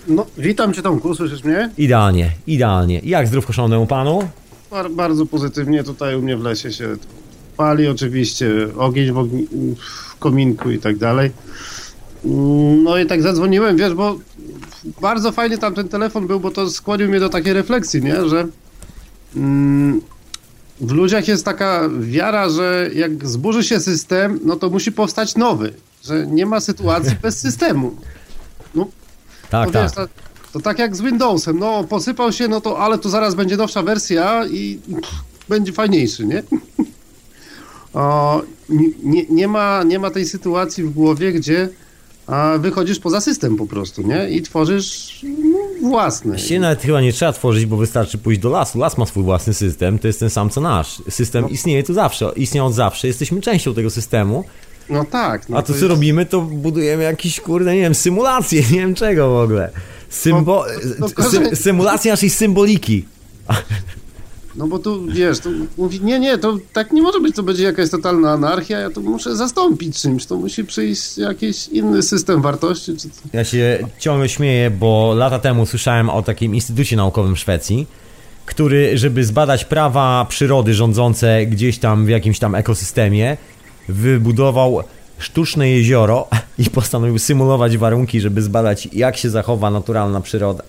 No, 0.08 0.26
witam 0.38 0.72
cię 0.72 0.82
Tomku, 0.82 1.14
słyszysz 1.14 1.44
mnie? 1.44 1.70
Idealnie, 1.78 2.30
idealnie. 2.46 3.00
Jak 3.04 3.26
zdrówko 3.26 3.52
szanownemu 3.52 3.86
panu? 3.86 4.28
Bar 4.70 4.90
bardzo 4.90 5.26
pozytywnie, 5.26 5.84
tutaj 5.84 6.16
u 6.16 6.22
mnie 6.22 6.36
w 6.36 6.42
lesie 6.42 6.72
się 6.72 6.96
pali 7.56 7.88
oczywiście, 7.88 8.50
ogień 8.76 9.12
w, 9.12 9.18
ogni 9.18 9.46
w 9.78 10.18
kominku 10.18 10.70
i 10.70 10.78
tak 10.78 10.96
dalej. 10.96 11.30
No 12.84 12.98
i 12.98 13.06
tak 13.06 13.22
zadzwoniłem, 13.22 13.76
wiesz, 13.76 13.94
bo 13.94 14.18
bardzo 15.00 15.32
fajnie 15.32 15.58
tam 15.58 15.74
ten 15.74 15.88
telefon 15.88 16.26
był, 16.26 16.40
bo 16.40 16.50
to 16.50 16.70
skłonił 16.70 17.08
mnie 17.08 17.20
do 17.20 17.28
takiej 17.28 17.52
refleksji, 17.52 18.02
nie, 18.02 18.28
że 18.28 18.40
mm, 18.40 18.52
w 20.80 20.90
ludziach 20.92 21.28
jest 21.28 21.44
taka 21.44 21.88
wiara, 22.00 22.48
że 22.48 22.90
jak 22.94 23.26
zburzy 23.28 23.64
się 23.64 23.80
system, 23.80 24.40
no 24.44 24.56
to 24.56 24.70
musi 24.70 24.92
powstać 24.92 25.36
nowy, 25.36 25.72
że 26.04 26.26
nie 26.26 26.46
ma 26.46 26.60
sytuacji 26.60 27.16
bez 27.22 27.40
systemu. 27.40 27.96
No, 28.74 28.86
Tak, 29.50 29.66
to, 29.66 29.72
tak. 29.72 29.82
wiesz, 29.96 30.08
to, 30.52 30.60
tak 30.60 30.78
jak 30.78 30.96
z 30.96 31.00
Windowsem, 31.00 31.58
no 31.58 31.84
posypał 31.84 32.32
się, 32.32 32.48
no 32.48 32.60
to 32.60 32.78
ale 32.78 32.98
to 32.98 33.08
zaraz 33.08 33.34
będzie 33.34 33.56
nowsza 33.56 33.82
wersja 33.82 34.46
i 34.46 34.78
pff, 34.94 35.14
będzie 35.48 35.72
fajniejszy, 35.72 36.26
nie? 36.26 36.42
O, 37.94 38.42
nie, 39.02 39.24
nie, 39.30 39.48
ma, 39.48 39.82
nie 39.82 39.98
ma 39.98 40.10
tej 40.10 40.26
sytuacji 40.26 40.84
w 40.84 40.90
głowie, 40.90 41.32
gdzie 41.32 41.68
a, 42.26 42.58
wychodzisz 42.58 42.98
poza 42.98 43.20
system 43.20 43.56
po 43.56 43.66
prostu, 43.66 44.02
nie? 44.02 44.30
I 44.30 44.42
tworzysz 44.42 45.20
własny. 45.90 46.30
Właściwie 46.30 46.60
nawet 46.60 46.82
chyba 46.82 47.00
nie 47.00 47.12
trzeba 47.12 47.32
tworzyć, 47.32 47.66
bo 47.66 47.76
wystarczy 47.76 48.18
pójść 48.18 48.40
do 48.40 48.48
lasu. 48.50 48.78
Las 48.78 48.98
ma 48.98 49.06
swój 49.06 49.22
własny 49.24 49.54
system, 49.54 49.98
to 49.98 50.06
jest 50.06 50.20
ten 50.20 50.30
sam 50.30 50.50
co 50.50 50.60
nasz. 50.60 51.02
System 51.08 51.50
istnieje 51.50 51.82
tu 51.82 51.94
zawsze, 51.94 52.32
istniał 52.36 52.66
od 52.66 52.74
zawsze, 52.74 53.06
jesteśmy 53.06 53.40
częścią 53.40 53.74
tego 53.74 53.90
systemu. 53.90 54.44
No 54.90 55.04
tak. 55.04 55.48
No 55.48 55.56
A 55.56 55.62
to 55.62 55.66
co 55.66 55.72
jest- 55.72 55.84
robimy, 55.88 56.26
to 56.26 56.40
budujemy 56.40 57.02
jakiś, 57.02 57.40
kurde, 57.40 57.74
nie 57.74 57.80
wiem, 57.80 57.94
symulację, 57.94 58.62
nie 58.72 58.78
wiem 58.80 58.94
czego 58.94 59.30
w 59.30 59.36
ogóle. 59.36 59.70
Symbo... 60.10 60.64
No, 60.98 61.08
to 61.08 61.14
sy- 61.14 61.22
korzeń- 61.22 61.56
symulacja 61.56 62.12
naszej 62.12 62.30
symboliki. 62.30 63.04
No 64.56 64.66
bo 64.66 64.78
tu, 64.78 65.06
wiesz, 65.06 65.38
tu 65.38 65.50
mówi, 65.78 66.00
nie, 66.00 66.20
nie, 66.20 66.38
to 66.38 66.58
tak 66.72 66.92
nie 66.92 67.02
może 67.02 67.20
być, 67.20 67.36
to 67.36 67.42
będzie 67.42 67.64
jakaś 67.64 67.90
totalna 67.90 68.30
anarchia, 68.30 68.78
ja 68.78 68.90
to 68.90 69.00
muszę 69.00 69.36
zastąpić 69.36 70.02
czymś, 70.02 70.26
to 70.26 70.36
musi 70.36 70.64
przyjść 70.64 71.18
jakiś 71.18 71.68
inny 71.68 72.02
system 72.02 72.42
wartości, 72.42 72.96
czy 72.96 73.10
co. 73.10 73.20
Ja 73.32 73.44
się 73.44 73.78
ciągle 73.98 74.28
śmieję, 74.28 74.70
bo 74.70 75.14
lata 75.16 75.38
temu 75.38 75.66
słyszałem 75.66 76.10
o 76.10 76.22
takim 76.22 76.54
instytucie 76.54 76.96
naukowym 76.96 77.34
w 77.34 77.38
Szwecji, 77.38 77.86
który, 78.46 78.98
żeby 78.98 79.24
zbadać 79.24 79.64
prawa 79.64 80.26
przyrody 80.28 80.74
rządzące 80.74 81.46
gdzieś 81.46 81.78
tam 81.78 82.06
w 82.06 82.08
jakimś 82.08 82.38
tam 82.38 82.54
ekosystemie, 82.54 83.36
wybudował 83.88 84.82
sztuczne 85.18 85.70
jezioro 85.70 86.28
i 86.58 86.70
postanowił 86.70 87.18
symulować 87.18 87.76
warunki, 87.76 88.20
żeby 88.20 88.42
zbadać, 88.42 88.88
jak 88.92 89.16
się 89.16 89.30
zachowa 89.30 89.70
naturalna 89.70 90.20
przyroda. 90.20 90.64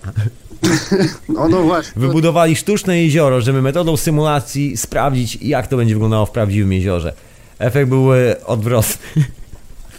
No, 1.28 1.48
no 1.48 1.62
właśnie. 1.62 1.92
to- 1.94 2.00
Wybudowali 2.00 2.56
sztuczne 2.56 3.02
jezioro, 3.02 3.40
żeby 3.40 3.62
metodą 3.62 3.96
symulacji 3.96 4.76
sprawdzić, 4.76 5.38
jak 5.42 5.66
to 5.66 5.76
będzie 5.76 5.94
wyglądało 5.94 6.26
w 6.26 6.30
prawdziwym 6.30 6.72
jeziorze. 6.72 7.12
Efekt 7.58 7.88
był 7.88 8.14
e, 8.14 8.44
odwrotny. 8.46 8.96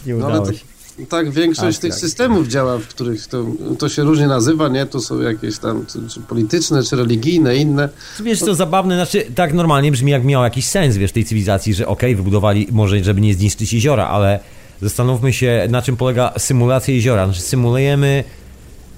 Nie 0.06 0.14
No, 0.14 0.26
ale 0.26 0.34
udało 0.34 0.46
to, 0.46 0.52
się. 0.52 0.64
tak 1.08 1.30
większość 1.30 1.76
Tak, 1.78 1.82
tych 1.82 1.90
tak. 1.90 2.00
systemów 2.00 2.48
działa, 2.48 2.78
w 2.78 2.86
których 2.86 3.26
to, 3.26 3.44
to 3.78 3.88
się 3.88 4.02
różnie 4.02 4.26
nazywa, 4.26 4.68
nie? 4.68 4.86
To 4.86 5.00
są 5.00 5.20
jakieś 5.20 5.58
tam 5.58 5.86
czy, 5.86 6.08
czy 6.14 6.20
polityczne, 6.20 6.82
czy 6.82 6.96
religijne, 6.96 7.56
inne. 7.56 7.88
Wiesz, 8.24 8.38
co 8.40 8.54
zabawne, 8.54 8.94
znaczy 8.94 9.26
tak 9.34 9.54
normalnie 9.54 9.92
brzmi, 9.92 10.12
jak 10.12 10.24
miał 10.24 10.42
jakiś 10.42 10.66
sens, 10.66 10.96
wiesz, 10.96 11.12
tej 11.12 11.24
cywilizacji, 11.24 11.74
że 11.74 11.86
okej, 11.86 12.16
wybudowali 12.16 12.66
może, 12.70 13.04
żeby 13.04 13.20
nie 13.20 13.34
zniszczyć 13.34 13.72
jeziora, 13.72 14.06
ale 14.08 14.40
zastanówmy 14.82 15.32
się, 15.32 15.66
na 15.70 15.82
czym 15.82 15.96
polega 15.96 16.32
symulacja 16.38 16.94
jeziora. 16.94 17.24
Znaczy, 17.26 17.40
symulujemy 17.40 18.24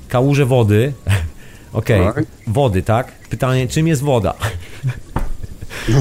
kałużę 0.09 0.47
wody, 0.47 0.93
okej, 1.72 2.05
Tak. 2.14 2.24
wody, 2.47 2.82
tak? 2.82 3.12
Pytanie, 3.30 3.68
czym 3.68 3.88
jest 3.88 4.02
woda? 4.02 4.34
No, 5.88 6.01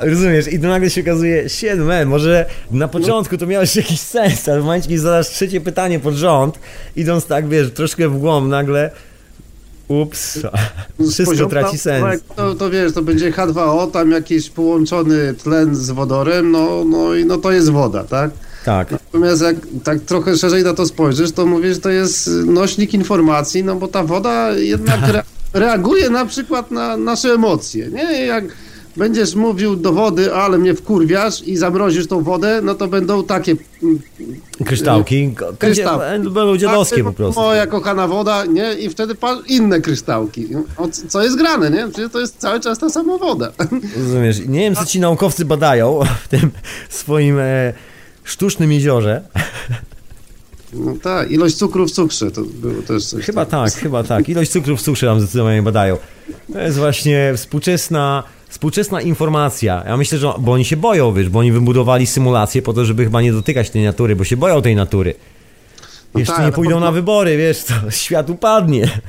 Rozumiesz? 0.10 0.52
I 0.52 0.60
to 0.60 0.68
nagle 0.68 0.90
się 0.90 1.00
okazuje, 1.00 1.48
shit 1.48 1.78
man, 1.78 2.08
może 2.08 2.46
na 2.70 2.88
początku 2.88 3.38
to 3.38 3.46
miałeś 3.46 3.76
jakiś 3.76 4.00
sens, 4.00 4.48
ale 4.48 4.60
w 4.60 4.64
momencie, 4.64 4.88
kiedy 4.88 5.00
zadasz 5.00 5.28
trzecie 5.28 5.60
pytanie 5.60 6.00
pod 6.00 6.14
rząd, 6.14 6.58
idąc 6.96 7.26
tak, 7.26 7.48
wiesz, 7.48 7.70
troszkę 7.72 8.08
w 8.08 8.18
głąb, 8.18 8.48
nagle 8.48 8.90
ups, 9.88 10.38
wszystko 11.12 11.46
traci 11.46 11.78
sens. 11.78 12.22
To, 12.36 12.54
to 12.54 12.70
wiesz, 12.70 12.92
to 12.92 13.02
będzie 13.02 13.32
H2O, 13.32 13.90
tam 13.90 14.10
jakiś 14.10 14.50
połączony 14.50 15.34
tlen 15.34 15.76
z 15.76 15.90
wodorem, 15.90 16.50
no, 16.50 16.84
no 16.84 17.14
i 17.14 17.24
no 17.24 17.38
to 17.38 17.52
jest 17.52 17.70
woda, 17.70 18.04
tak? 18.04 18.30
Tak. 18.68 18.90
Natomiast 18.90 19.42
jak 19.42 19.56
tak 19.84 20.00
trochę 20.00 20.36
szerzej 20.36 20.64
na 20.64 20.74
to 20.74 20.86
spojrzysz, 20.86 21.32
to 21.32 21.46
mówisz, 21.46 21.74
że 21.74 21.80
to 21.80 21.90
jest 21.90 22.30
nośnik 22.46 22.94
informacji, 22.94 23.64
no 23.64 23.76
bo 23.76 23.88
ta 23.88 24.04
woda 24.04 24.50
jednak 24.52 25.08
re 25.08 25.22
reaguje 25.52 26.10
na 26.10 26.26
przykład 26.26 26.70
na 26.70 26.96
nasze 26.96 27.28
emocje, 27.32 27.88
nie? 27.88 28.26
Jak 28.26 28.44
będziesz 28.96 29.34
mówił 29.34 29.76
do 29.76 29.92
wody, 29.92 30.34
ale 30.34 30.58
mnie 30.58 30.74
wkurwiasz 30.74 31.42
i 31.42 31.56
zamrozisz 31.56 32.06
tą 32.06 32.22
wodę, 32.22 32.60
no 32.62 32.74
to 32.74 32.88
będą 32.88 33.24
takie 33.24 33.56
mm, 33.82 33.98
Kryształki, 34.64 35.34
Kryształ. 35.34 35.56
Kryształ. 35.58 35.98
będą 36.22 36.56
dziadowskie 36.56 37.04
po 37.04 37.12
prostu. 37.12 37.40
Moja 37.40 37.66
kochana 37.66 38.08
woda, 38.08 38.44
nie? 38.44 38.74
I 38.74 38.90
wtedy 38.90 39.14
inne 39.46 39.80
kryształki. 39.80 40.48
O, 40.76 40.88
c- 40.88 41.08
co 41.08 41.22
jest 41.22 41.36
grane, 41.36 41.70
nie? 41.70 41.88
Przecież 41.88 42.12
to 42.12 42.20
jest 42.20 42.36
cały 42.38 42.60
czas 42.60 42.78
ta 42.78 42.90
sama 42.90 43.18
woda. 43.18 43.52
Rozumiesz, 43.96 44.38
nie 44.46 44.60
wiem 44.60 44.74
co 44.74 44.84
ci 44.84 45.00
naukowcy 45.00 45.44
badają 45.44 46.00
w 46.24 46.28
tym 46.28 46.50
swoim 46.88 47.38
e, 47.38 47.72
sztucznym 48.30 48.72
jeziorze. 48.72 49.22
No 50.72 50.94
tak, 51.02 51.30
ilość 51.30 51.56
cukru 51.56 51.86
w 51.86 51.90
cukrze 51.90 52.30
to 52.30 52.42
było 52.42 52.82
też 52.82 53.06
coś. 53.06 53.24
Chyba 53.24 53.46
tam. 53.46 53.64
tak, 53.64 53.74
chyba 53.74 54.04
tak. 54.04 54.28
Ilość 54.28 54.50
cukru 54.50 54.76
w 54.76 54.82
cukrze 54.82 55.06
tam 55.06 55.20
zdecydowanie 55.20 55.62
badają. 55.62 55.96
To 56.52 56.60
jest 56.60 56.78
właśnie 56.78 57.32
współczesna, 57.36 58.22
współczesna 58.48 59.00
informacja. 59.00 59.84
Ja 59.86 59.96
myślę, 59.96 60.18
że 60.18 60.32
bo 60.38 60.52
oni 60.52 60.64
się 60.64 60.76
boją, 60.76 61.12
wiesz, 61.12 61.28
bo 61.28 61.38
oni 61.38 61.52
wybudowali 61.52 62.06
symulację 62.06 62.62
po 62.62 62.72
to, 62.72 62.84
żeby 62.84 63.04
chyba 63.04 63.22
nie 63.22 63.32
dotykać 63.32 63.70
tej 63.70 63.84
natury, 63.84 64.16
bo 64.16 64.24
się 64.24 64.36
boją 64.36 64.62
tej 64.62 64.76
natury. 64.76 65.14
No 66.14 66.20
Jeszcze 66.20 66.36
tak, 66.36 66.46
nie 66.46 66.52
pójdą 66.52 66.80
na 66.80 66.92
wybory, 66.92 67.36
wiesz, 67.36 67.64
to 67.64 67.90
świat 67.90 68.30
upadnie. 68.30 69.00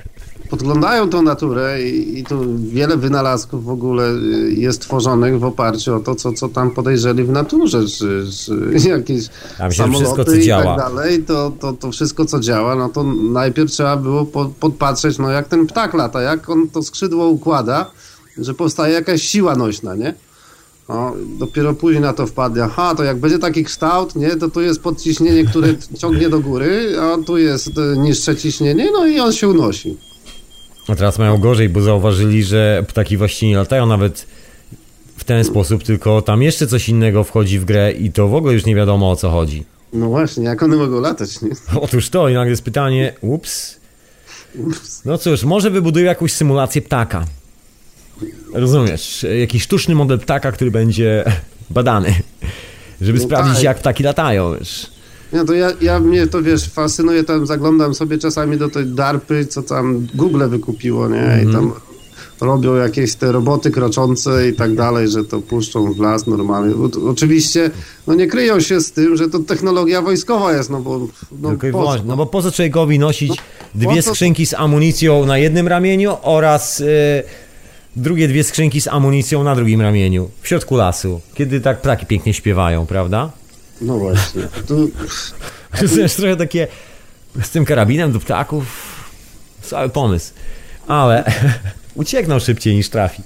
Podglądają 0.50 1.10
tą 1.10 1.22
naturę 1.22 1.84
i, 1.84 2.20
i 2.20 2.24
tu 2.24 2.58
wiele 2.58 2.98
wynalazków 2.98 3.66
w 3.66 3.70
ogóle 3.70 4.12
y, 4.12 4.54
jest 4.54 4.82
tworzonych 4.82 5.40
w 5.40 5.44
oparciu 5.44 5.96
o 5.96 6.00
to, 6.00 6.16
co, 6.16 6.34
co 6.34 6.50
tam 6.50 6.72
podejrzeli 6.72 7.24
w 7.24 7.30
naturze, 7.30 7.88
czy, 7.88 8.26
czy 8.46 8.72
jakieś 8.90 9.30
Tam 9.58 9.72
się 9.72 9.78
samoloty 9.78 10.06
wszystko, 10.06 10.26
co 10.26 10.36
i 10.36 10.44
działa. 10.44 10.64
tak 10.64 10.78
dalej, 10.78 11.24
to, 11.24 11.52
to, 11.60 11.74
to 11.74 11.92
wszystko, 11.92 12.26
co 12.26 12.40
działa, 12.40 12.76
no 12.76 12.90
to 12.90 13.04
najpierw 13.34 13.72
trzeba 13.72 13.98
było 13.98 14.26
po, 14.26 14.46
podpatrzeć, 14.60 15.18
no 15.18 15.30
jak 15.30 15.48
ten 15.48 15.68
ptak 15.68 15.94
lata, 15.94 16.22
jak 16.22 16.50
on 16.50 16.70
to 16.70 16.84
skrzydło 16.84 17.28
układa, 17.28 17.92
że 18.38 18.54
powstaje 18.54 18.94
jakaś 18.94 19.22
siła 19.22 19.56
nośna, 19.56 19.96
nie? 19.96 20.14
O, 20.88 21.14
dopiero 21.40 21.74
później 21.74 22.02
na 22.02 22.14
to 22.14 22.28
wpadli, 22.28 22.62
aha, 22.62 22.96
to 22.96 23.04
jak 23.04 23.18
będzie 23.18 23.40
taki 23.40 23.64
kształt, 23.64 24.16
nie, 24.16 24.36
to 24.36 24.50
tu 24.50 24.62
jest 24.62 24.82
podciśnienie, 24.82 25.46
które 25.46 25.68
ciągnie 26.02 26.30
do 26.30 26.40
góry, 26.40 26.96
a 27.02 27.18
tu 27.26 27.38
jest 27.38 27.72
e, 27.78 27.98
niższe 27.98 28.36
ciśnienie, 28.36 28.90
no 28.92 29.06
i 29.06 29.20
on 29.20 29.34
się 29.34 29.48
unosi. 29.48 29.98
A 30.90 30.96
teraz 30.96 31.20
mają 31.20 31.38
gorzej, 31.38 31.70
bo 31.70 31.82
zauważyli, 31.82 32.44
że 32.44 32.84
ptaki 32.88 33.18
właściwie 33.18 33.50
nie 33.50 33.58
latają 33.58 33.86
nawet 33.86 34.26
w 35.18 35.24
ten 35.24 35.44
sposób, 35.44 35.84
tylko 35.84 36.22
tam 36.22 36.42
jeszcze 36.42 36.68
coś 36.68 36.90
innego 36.90 37.24
wchodzi 37.24 37.60
w 37.60 37.66
grę 37.66 37.92
i 37.92 38.12
to 38.12 38.28
w 38.28 38.36
ogóle 38.36 38.54
już 38.54 38.66
nie 38.66 38.76
wiadomo 38.76 39.12
o 39.12 39.16
co 39.16 39.30
chodzi. 39.30 39.64
No 39.94 40.08
właśnie, 40.08 40.44
jak 40.44 40.64
one 40.64 40.76
mogą 40.76 41.02
latać, 41.02 41.42
nie? 41.42 41.50
Otóż 41.82 42.10
to 42.10 42.30
i 42.30 42.34
nagle 42.34 42.50
jest 42.50 42.64
pytanie, 42.64 43.14
ups. 43.22 43.80
No 45.06 45.18
cóż, 45.18 45.44
może 45.44 45.72
wybudują 45.72 46.06
jakąś 46.06 46.34
symulację 46.34 46.82
ptaka. 46.82 47.26
Rozumiesz, 48.54 49.26
jakiś 49.40 49.64
sztuczny 49.64 49.96
model 49.96 50.20
ptaka, 50.20 50.52
który 50.52 50.72
będzie 50.72 51.24
badany, 51.70 52.16
żeby 53.02 53.20
No 53.20 53.26
sprawdzić 53.26 53.56
tak. 53.56 53.64
jak 53.64 53.78
ptaki 53.80 54.04
latają, 54.04 54.56
wiesz. 54.60 54.88
Nie, 55.34 55.46
to 55.46 55.54
ja, 55.54 55.72
ja 55.82 56.00
mnie 56.00 56.28
to 56.28 56.42
wiesz, 56.42 56.70
fascynuje, 56.70 57.24
tam 57.24 57.48
zaglądam 57.48 57.94
sobie 57.96 58.18
czasami 58.18 58.58
do 58.58 58.70
tej 58.70 58.86
DARPy, 58.86 59.46
co 59.46 59.62
tam 59.64 60.08
Google 60.16 60.44
wykupiło, 60.50 61.10
nie? 61.10 61.40
I 61.50 61.54
tam 61.54 61.72
robią 62.42 62.76
jakieś 62.76 63.16
te 63.16 63.32
roboty 63.32 63.72
kroczące 63.72 64.50
i 64.50 64.54
tak 64.54 64.76
dalej, 64.76 65.08
że 65.08 65.24
to 65.26 65.42
puszczą 65.42 65.94
w 65.94 66.00
las 66.00 66.28
normalnie. 66.28 66.76
O- 66.76 67.10
Oczywiście, 67.10 67.72
no 68.08 68.14
nie 68.14 68.28
kryją 68.28 68.60
się 68.60 68.82
z 68.82 68.92
tym, 68.92 69.18
że 69.18 69.30
to 69.30 69.40
technologia 69.40 70.02
wojskowa 70.02 70.54
jest, 70.54 70.70
no 70.70 70.80
bo... 70.82 71.08
No, 71.42 71.50
Tylko 71.50 71.68
po. 71.72 71.96
No 72.06 72.18
bo 72.18 72.26
po 72.26 72.42
co 72.42 72.52
człowiekowi 72.52 73.00
nosić 73.00 73.38
dwie 73.76 73.88
po 73.88 74.02
co- 74.02 74.10
skrzynki 74.10 74.46
z 74.46 74.54
amunicją 74.54 75.26
na 75.26 75.38
jednym 75.38 75.68
ramieniu 75.68 76.18
oraz 76.22 76.82
e, 76.82 76.86
drugie 77.96 78.28
dwie 78.28 78.44
skrzynki 78.44 78.82
z 78.82 78.88
amunicją 78.88 79.44
na 79.44 79.56
drugim 79.56 79.82
ramieniu, 79.82 80.30
w 80.42 80.48
środku 80.48 80.76
lasu, 80.78 81.22
kiedy 81.34 81.62
tak 81.62 81.82
ptaki 81.82 82.06
pięknie 82.06 82.34
śpiewają, 82.34 82.86
prawda? 82.86 83.32
No 83.82 83.98
właśnie. 83.98 84.48
To 84.68 86.00
jest 86.02 86.18
trochę 86.18 86.36
takie 86.36 86.68
z 87.42 87.50
tym 87.50 87.66
karabinem 87.66 88.12
do 88.12 88.20
ptaków. 88.20 88.66
Cały 89.62 89.90
pomysł. 89.90 90.34
Ale 90.88 91.24
uciekną 91.96 92.40
szybciej 92.40 92.76
niż 92.76 92.90
trafi. 92.90 93.24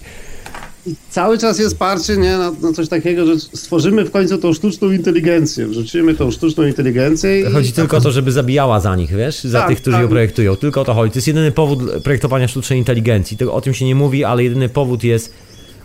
cały 1.09 1.37
czas 1.37 1.59
jest 1.59 1.77
parcie 1.77 2.17
nie, 2.17 2.37
na, 2.37 2.51
na 2.51 2.73
coś 2.73 2.89
takiego, 2.89 3.25
że 3.25 3.39
stworzymy 3.39 4.05
w 4.05 4.11
końcu 4.11 4.37
tą 4.37 4.53
sztuczną 4.53 4.91
inteligencję. 4.91 5.67
Wrzucimy 5.67 6.13
tą 6.15 6.31
sztuczną 6.31 6.63
inteligencję 6.63 7.39
i... 7.41 7.43
Chodzi 7.53 7.71
tylko 7.71 7.97
o 7.97 8.01
to, 8.01 8.11
żeby 8.11 8.31
zabijała 8.31 8.79
za 8.79 8.95
nich, 8.95 9.11
wiesz? 9.15 9.43
Za 9.43 9.59
Tak, 9.59 9.69
tych, 9.69 9.81
którzy 9.81 9.95
tak. 9.95 10.01
ją 10.03 10.09
projektują. 10.09 10.55
Tylko 10.55 10.81
o 10.81 10.85
to 10.85 10.93
chodzi. 10.93 11.11
To 11.11 11.17
jest 11.17 11.27
jedyny 11.27 11.51
powód 11.51 11.79
projektowania 12.03 12.47
sztucznej 12.47 12.79
inteligencji. 12.79 13.37
O 13.51 13.61
tym 13.61 13.73
się 13.73 13.85
nie 13.85 13.95
mówi, 13.95 14.23
ale 14.23 14.43
jedyny 14.43 14.69
powód 14.69 15.03
jest 15.03 15.33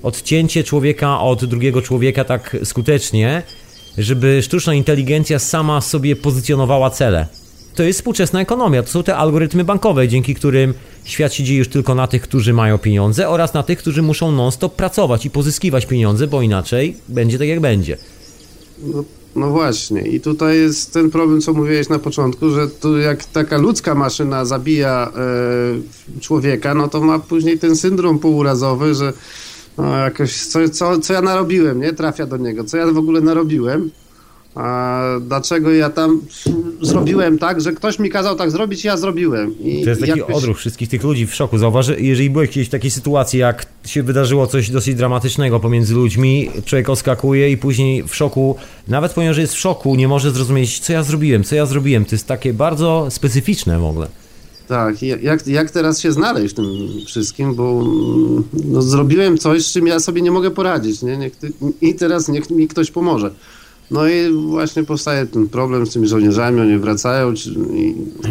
odcięcie 0.03 0.65
człowieka 0.65 1.21
od 1.21 1.45
drugiego 1.45 1.83
człowieka 1.83 2.25
tak 2.25 2.57
skutecznie, 2.65 3.43
żeby 3.99 4.43
sztuczna 4.43 4.75
inteligencja 4.75 5.39
sama 5.39 5.81
sobie 5.81 6.17
pozycjonowała 6.17 6.91
cele. 6.91 7.27
To 7.75 7.83
jest 7.83 7.99
współczesna 7.99 8.41
ekonomia, 8.41 8.83
to 8.83 8.89
są 8.89 9.03
te 9.03 9.17
algorytmy 9.17 9.65
bankowe, 9.65 10.09
dzięki 10.09 10.35
którym 10.35 10.75
świat 11.05 11.35
się 11.35 11.45
dzieje 11.45 11.59
już 11.59 11.69
tylko 11.69 11.95
na 11.95 12.07
tych, 12.07 12.23
którzy 12.23 12.53
mają 12.53 12.79
pieniądze 12.79 13.29
oraz 13.29 13.55
na 13.55 13.63
tych, 13.63 13.79
którzy 13.79 14.03
muszą 14.03 14.33
non-stop 14.33 14.75
pracować 14.75 15.27
i 15.27 15.31
pozyskiwać 15.31 15.87
pieniądze, 15.87 16.27
bo 16.27 16.43
inaczej 16.43 16.97
będzie 17.09 17.39
tak 17.39 17.49
jak 17.49 17.61
będzie. 17.61 17.97
No, 18.83 19.05
no 19.37 19.51
właśnie. 19.51 20.01
I 20.01 20.21
tutaj 20.21 20.59
jest 20.59 20.93
ten 20.93 21.11
problem, 21.11 21.41
co 21.41 21.53
mówiłeś 21.53 21.89
na 21.89 21.99
początku, 21.99 22.51
że 22.51 22.69
tu 22.69 22.99
jak 22.99 23.25
taka 23.25 23.59
ludzka 23.59 23.95
maszyna 23.95 24.45
zabija 24.45 25.13
e, 26.17 26.21
człowieka, 26.21 26.75
no 26.75 26.89
to 26.89 27.01
ma 27.01 27.19
później 27.19 27.59
ten 27.59 27.77
syndrom 27.77 28.19
półurazowy, 28.19 28.95
że 28.95 29.13
no, 29.79 29.97
jakoś 29.97 30.37
co, 30.47 30.69
co, 30.69 30.99
co 30.99 31.13
ja 31.13 31.23
narobiłem, 31.23 31.81
nie? 31.81 31.93
Trafia 31.93 32.27
do 32.27 32.37
niego. 32.37 32.65
Co 32.65 32.77
ja 32.77 32.87
w 32.87 32.99
ogóle 32.99 33.21
narobiłem? 33.21 33.91
A 34.55 35.03
dlaczego 35.21 35.71
ja 35.71 35.91
tam 35.91 36.21
zrobiłem 36.83 37.39
tak, 37.39 37.61
że 37.61 37.73
ktoś 37.73 37.99
mi 37.99 38.11
kazał 38.11 38.37
tak 38.37 38.51
zrobić, 38.51 38.85
ja 38.85 38.97
zrobiłem. 38.97 39.55
I 39.61 39.83
To 39.85 39.91
jest 39.91 40.01
taki 40.03 40.19
jakoś- 40.19 40.37
odruch 40.37 40.59
wszystkich 40.59 40.89
tych 40.89 41.03
ludzi 41.05 41.27
w 41.27 41.35
szoku. 41.35 41.59
Zauważ, 41.59 41.89
jeżeli 41.99 42.31
byłeś 42.31 42.51
kiedyś 42.51 42.69
w 42.69 42.71
takiej 42.71 42.91
sytuacji, 42.91 43.39
jak 43.39 43.67
się 43.87 44.03
wydarzyło 44.03 44.47
coś 44.47 44.71
dosyć 44.71 44.95
dramatycznego 44.95 45.61
pomiędzy 45.61 45.95
ludźmi, 45.95 46.51
człowiek 46.65 46.89
oskakuje 46.89 47.51
i 47.51 47.57
później 47.57 48.03
w 48.03 48.15
szoku, 48.17 48.57
nawet 48.89 49.15
że 49.33 49.41
jest 49.41 49.55
w 49.55 49.59
szoku, 49.59 49.95
nie 49.97 50.09
może 50.09 50.31
zrozumieć, 50.31 50.79
co 50.79 50.93
ja 50.93 51.03
zrobiłem, 51.03 51.45
co 51.45 51.55
ja 51.55 51.67
zrobiłem. 51.67 52.05
To 52.05 52.15
jest 52.15 52.27
takie 52.27 52.55
bardzo 52.55 53.07
specyficzne 53.11 53.79
w 53.79 53.85
ogóle. 53.85 54.09
Tak, 54.69 55.03
jak, 55.03 55.47
jak 55.47 55.71
teraz 55.71 56.01
się 56.01 56.13
znaleźć 56.13 56.55
w 56.55 56.57
tym 56.57 56.67
wszystkim, 57.07 57.55
bo 57.55 57.81
mm, 57.83 58.45
no, 58.65 58.83
zrobiłem 58.83 59.39
coś, 59.39 59.67
z 59.67 59.73
czym 59.73 59.87
ja 59.87 60.01
sobie 60.01 60.23
nie 60.23 60.31
mogę 60.31 60.51
poradzić, 60.51 61.03
nie? 61.03 61.17
Niech 61.17 61.37
ty, 61.37 61.53
I 61.81 61.95
teraz 61.95 62.29
niech 62.29 62.51
mi 62.51 62.69
ktoś 62.69 62.91
pomoże. 62.91 63.31
No 63.91 64.09
i 64.09 64.33
właśnie 64.33 64.85
powstaje 64.85 65.27
ten 65.27 65.49
problem 65.49 65.87
z 65.87 65.93
tymi 65.93 66.09
żołnierzami, 66.09 66.61
oni 66.61 66.79
wracają 66.79 67.33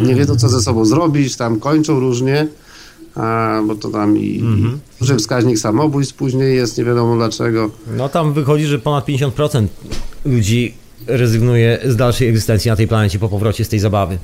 nie 0.06 0.14
wiedzą, 0.14 0.36
co 0.36 0.48
ze 0.48 0.60
sobą 0.60 0.84
zrobić, 0.84 1.36
tam 1.36 1.60
kończą 1.60 2.00
różnie, 2.00 2.46
a, 3.14 3.60
bo 3.66 3.74
to 3.74 3.88
tam 3.88 4.18
i 4.18 4.40
Mhm. 4.40 4.78
duży 5.00 5.16
wskaźnik 5.16 5.58
samobójstw 5.58 6.14
później 6.14 6.56
jest, 6.56 6.78
nie 6.78 6.84
wiadomo 6.84 7.16
dlaczego. 7.16 7.70
No 7.96 8.08
tam 8.08 8.32
wychodzi, 8.32 8.64
że 8.64 8.78
ponad 8.78 9.06
50% 9.06 9.66
ludzi 10.24 10.74
rezygnuje 11.06 11.78
z 11.86 11.96
dalszej 11.96 12.28
egzystencji 12.28 12.70
na 12.70 12.76
tej 12.76 12.88
planecie 12.88 13.18
po 13.18 13.28
powrocie 13.28 13.64
z 13.64 13.68
tej 13.68 13.78
zabawy. 13.78 14.18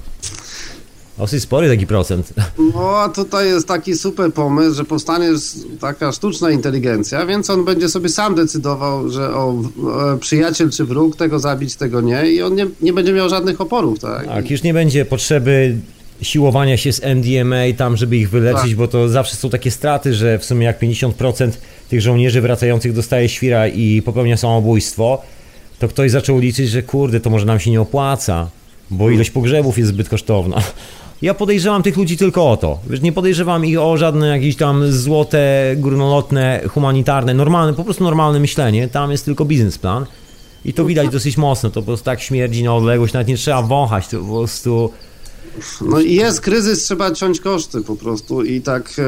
Dosyć 1.19 1.43
spory 1.43 1.69
taki 1.69 1.86
procent. 1.86 2.32
No 2.74 2.97
a 2.99 3.09
tutaj 3.09 3.47
jest 3.47 3.69
taki 3.69 3.95
super 3.95 4.32
pomysł, 4.32 4.74
że 4.77 4.85
powstanie 4.85 5.28
taka 5.81 6.12
sztuczna 6.12 6.51
inteligencja, 6.51 7.27
więc 7.27 7.51
on 7.51 7.65
będzie 7.65 7.89
sobie 7.89 8.09
sam 8.09 8.35
decydował, 8.35 9.11
że 9.11 9.35
o, 9.35 9.55
e, 10.15 10.19
przyjaciel 10.19 10.70
czy 10.70 10.85
wróg, 10.85 11.16
tego 11.16 11.39
zabić, 11.39 11.77
tego 11.77 12.01
nie 12.01 12.27
i 12.32 12.43
on 12.43 12.55
nie, 12.55 12.66
nie 12.81 12.93
będzie 12.93 13.12
miał 13.12 13.28
żadnych 13.28 13.61
oporów, 13.61 13.99
tak? 13.99 14.27
Tak, 14.27 14.51
już 14.51 14.62
nie 14.62 14.74
będzie 14.74 15.05
potrzeby 15.05 15.77
siłowania 16.23 16.77
się 16.77 16.93
z 16.93 17.01
MDMA 17.05 17.57
tam, 17.77 17.97
żeby 17.97 18.16
ich 18.16 18.31
wyleczyć, 18.31 18.62
Tak. 18.62 18.74
bo 18.74 18.89
to 18.89 19.09
zawsze 19.09 19.36
są 19.36 19.51
takie 19.51 19.70
straty, 19.70 20.15
że 20.15 20.39
w 20.39 20.45
sumie 20.45 20.66
jak 20.66 20.81
50% 20.82 21.51
tych 21.89 22.01
żołnierzy 22.01 22.41
wracających 22.41 22.93
dostaje 22.93 23.28
świra 23.28 23.69
i 23.69 24.03
popełnia 24.03 24.36
samobójstwo, 24.36 25.23
to 25.78 25.89
ktoś 25.89 26.11
zaczął 26.11 26.39
liczyć, 26.39 26.70
że 26.70 26.82
kurde, 26.82 27.20
to 27.20 27.31
może 27.31 27.47
nam 27.47 27.61
się 27.61 27.70
nie 27.70 27.81
opłaca, 27.81 28.51
bo 28.91 29.11
ilość 29.11 29.31
pogrzebów 29.31 29.78
jest 29.78 29.91
zbyt 29.91 30.09
kosztowna. 30.09 30.62
Ja 31.23 31.35
podejrzewam 31.35 31.82
tych 31.82 31.97
ludzi 31.97 32.16
tylko 32.16 32.51
o 32.51 32.57
to. 32.57 32.78
Wiesz, 32.91 33.01
nie 33.01 33.12
podejrzewam 33.12 33.65
ich 33.65 33.81
o 33.81 33.97
żadne 33.97 34.28
jakieś 34.28 34.57
tam 34.57 34.93
złote, 34.93 35.74
górnolotne, 35.77 36.61
humanitarne, 36.69 37.35
normalne, 37.35 37.74
po 37.74 37.85
prostu 37.85 38.05
normalne 38.05 38.41
myślenie. 38.41 38.89
Tam 38.89 39.11
jest 39.11 39.24
tylko 39.24 39.45
biznesplan. 39.45 40.07
I 40.65 40.73
to 40.73 40.85
widać 40.85 41.09
dosyć 41.09 41.36
mocno, 41.36 41.70
to 41.70 41.81
po 41.81 41.86
prostu 41.86 42.05
tak 42.05 42.20
śmierdzi 42.20 42.62
na 42.62 42.74
odległość, 42.74 43.15
nawet 43.15 43.28
nie 43.28 43.36
trzeba 43.36 43.62
wąchać, 43.62 44.09
to 44.09 44.20
po 44.20 44.27
prostu... 44.39 44.91
No 45.81 46.01
i 46.01 46.15
jest 46.15 46.41
kryzys, 46.41 46.85
trzeba 46.85 47.11
ciąć 47.11 47.41
koszty 47.41 47.81
po 47.81 47.97
prostu 47.97 48.43
i 48.45 48.61
tak 48.61 48.93
e, 48.99 49.03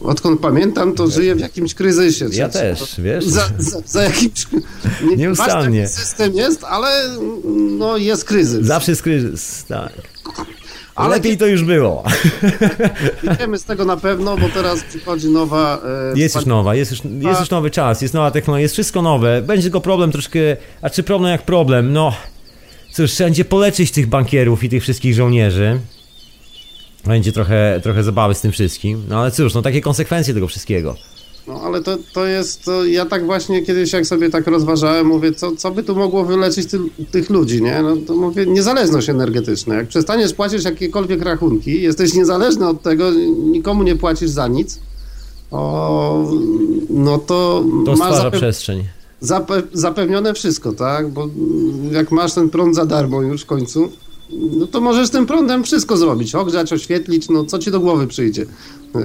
odkąd 0.00 0.40
pamiętam, 0.40 0.94
to 0.94 1.06
żyję 1.10 1.34
w 1.34 1.40
jakimś 1.40 1.74
kryzysie. 1.74 2.24
Ja 2.32 2.48
Trzeba- 2.48 2.64
też, 2.64 3.00
wiesz? 3.00 3.26
Za, 3.26 3.48
za, 3.58 3.80
za 3.86 4.02
jakimś... 4.02 4.46
Nie, 5.10 5.16
Nieustannie. 5.16 5.88
system 5.88 6.34
jest, 6.34 6.64
ale 6.64 7.16
no 7.78 7.96
jest 7.96 8.24
kryzys. 8.24 8.66
Zawsze 8.66 8.92
jest 8.92 9.02
kryzys, 9.02 9.64
tak. 9.64 9.92
Ale 11.00 11.16
Lepiej 11.16 11.38
to 11.38 11.46
już 11.46 11.64
było. 11.64 12.04
Wiemy 13.38 13.58
z 13.58 13.64
tego 13.64 13.84
na 13.84 13.96
pewno, 13.96 14.36
bo 14.36 14.48
teraz 14.48 14.84
przychodzi 14.84 15.28
nowa... 15.28 15.80
E, 16.14 16.18
Jest 16.18 16.34
już 16.34 16.46
nowa, 16.46 16.74
jest 16.74 16.90
już, 16.90 17.00
jest 17.20 17.40
już 17.40 17.50
nowy 17.50 17.70
czas, 17.70 18.02
jest 18.02 18.14
nowa 18.14 18.30
technologia, 18.30 18.62
jest 18.62 18.74
wszystko 18.74 19.02
nowe. 19.02 19.42
Będzie 19.42 19.62
tylko 19.62 19.80
problem 19.80 20.12
troszkę, 20.12 20.38
a 20.82 20.90
czy 20.90 21.02
problem 21.02 21.32
jak 21.32 21.42
problem? 21.42 21.92
No, 21.92 22.12
cóż, 22.92 23.10
trzeba 23.12 23.26
będzie 23.26 23.44
poleczyć 23.44 23.90
tych 23.90 24.06
bankierów 24.06 24.64
i 24.64 24.68
tych 24.68 24.82
wszystkich 24.82 25.14
żołnierzy. 25.14 25.80
Będzie 27.04 27.32
trochę, 27.32 27.80
trochę 27.82 28.02
zabawy 28.02 28.34
z 28.34 28.40
tym 28.40 28.52
wszystkim. 28.52 29.04
No 29.08 29.20
ale 29.20 29.30
cóż, 29.30 29.54
no 29.54 29.62
takie 29.62 29.80
konsekwencje 29.80 30.34
tego 30.34 30.48
wszystkiego. 30.48 30.96
No 31.48 31.60
ale 31.64 31.82
to, 31.82 31.98
to 32.14 32.26
jest, 32.26 32.64
to 32.64 32.84
ja 32.84 33.06
tak 33.06 33.26
właśnie 33.26 33.62
kiedyś 33.62 33.92
jak 33.92 34.06
sobie 34.06 34.30
tak 34.30 34.46
rozważałem, 34.46 35.06
mówię, 35.06 35.32
co, 35.32 35.56
co 35.56 35.70
by 35.70 35.82
tu 35.82 35.96
mogło 35.96 36.24
wyleczyć 36.24 36.66
ty, 36.70 36.78
tych 37.10 37.30
ludzi, 37.30 37.62
nie? 37.62 37.82
No 37.82 37.96
to 38.06 38.14
mówię, 38.14 38.46
niezależność 38.46 39.08
energetyczna. 39.08 39.74
Jak 39.74 39.88
przestaniesz 39.88 40.34
płacić 40.34 40.64
jakiekolwiek 40.64 41.22
rachunki, 41.22 41.82
jesteś 41.82 42.14
niezależny 42.14 42.68
od 42.68 42.82
tego, 42.82 43.10
nikomu 43.44 43.82
nie 43.82 43.96
płacisz 43.96 44.30
za 44.30 44.48
nic, 44.48 44.78
o, 45.50 46.30
no 46.90 47.18
to, 47.18 47.64
To 47.86 47.96
masz 47.96 48.14
zape- 48.14 48.30
przestrzeń. 48.30 48.84
zape- 49.22 49.62
zapewnione 49.72 50.34
wszystko, 50.34 50.72
tak? 50.72 51.08
Bo 51.10 51.28
jak 51.92 52.10
masz 52.12 52.32
ten 52.34 52.50
prąd 52.50 52.74
za 52.74 52.86
darmo 52.86 53.22
już 53.22 53.42
w 53.42 53.46
końcu, 53.46 53.88
no 54.58 54.66
to 54.66 54.80
możesz 54.80 55.10
tym 55.10 55.26
prądem 55.26 55.64
wszystko 55.64 55.96
zrobić. 55.96 56.34
Ogrzać, 56.34 56.72
oświetlić, 56.72 57.28
no 57.28 57.44
co 57.44 57.58
ci 57.58 57.70
do 57.70 57.80
głowy 57.80 58.06
przyjdzie. 58.06 58.46
E, 58.94 59.00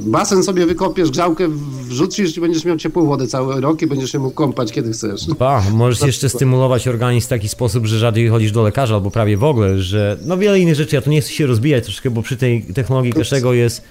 basen 0.00 0.42
sobie 0.42 0.66
wykopiesz, 0.66 1.10
grzałkę 1.10 1.48
wrzucisz 1.88 2.36
i 2.36 2.40
będziesz 2.40 2.64
miał 2.64 2.76
ciepłą 2.76 3.06
wodę 3.06 3.26
cały 3.26 3.60
rok 3.60 3.82
i 3.82 3.86
będziesz 3.86 4.12
się 4.12 4.18
mógł 4.18 4.34
kąpać 4.34 4.72
kiedy 4.72 4.92
chcesz. 4.92 5.26
Pa, 5.38 5.62
możesz 5.72 6.06
jeszcze 6.06 6.28
stymulować 6.28 6.88
organizm 6.88 7.26
w 7.26 7.28
taki 7.28 7.48
sposób, 7.48 7.86
że 7.86 7.98
rzadziej 7.98 8.28
chodzisz 8.28 8.52
do 8.52 8.62
lekarza 8.62 8.94
albo 8.94 9.10
prawie 9.10 9.36
w 9.36 9.44
ogóle, 9.44 9.78
że 9.78 10.16
no 10.24 10.38
wiele 10.38 10.60
innych 10.60 10.74
rzeczy, 10.74 10.96
ja 10.96 11.02
tu 11.02 11.10
nie 11.10 11.20
chcę 11.20 11.30
się 11.30 11.46
rozbijać 11.46 11.84
troszkę, 11.84 12.10
bo 12.10 12.22
przy 12.22 12.36
tej 12.36 12.62
technologii 12.62 13.12
każdego 13.12 13.52
jest 13.52 13.82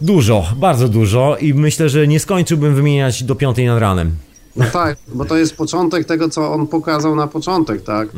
dużo, 0.00 0.44
bardzo 0.56 0.88
dużo 0.88 1.36
i 1.40 1.54
myślę, 1.54 1.88
że 1.88 2.06
nie 2.06 2.20
skończyłbym 2.20 2.74
wymieniać 2.74 3.24
do 3.24 3.34
piątej 3.34 3.66
nad 3.66 3.80
ranem. 3.80 4.16
No 4.56 4.64
tak, 4.72 4.96
bo 5.14 5.24
to 5.24 5.36
jest 5.36 5.56
początek 5.56 6.06
tego, 6.06 6.28
co 6.28 6.52
on 6.52 6.66
pokazał 6.66 7.16
na 7.16 7.26
początek, 7.26 7.82
tak? 7.82 8.08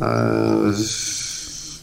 E, 0.00 0.72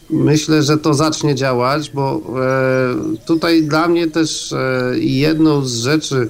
myślę, 0.10 0.64
że 0.64 0.77
to 0.77 0.94
zacznie 0.94 1.36
działać, 1.36 1.90
bo 1.90 2.22
e, 2.41 3.18
tutaj 3.26 3.64
dla 3.64 3.88
mnie 3.88 4.07
też 4.07 4.53
e, 4.53 4.91
jedną 4.99 5.65
z 5.65 5.73
rzeczy 5.76 6.30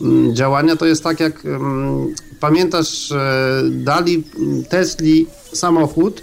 m, 0.00 0.34
działania 0.34 0.76
to 0.76 0.86
jest 0.86 1.04
tak, 1.04 1.20
jak 1.20 1.46
m, 1.46 2.06
pamiętasz, 2.40 3.12
e, 3.12 3.62
dali 3.70 4.24
Tesli 4.68 5.26
samochód, 5.52 6.22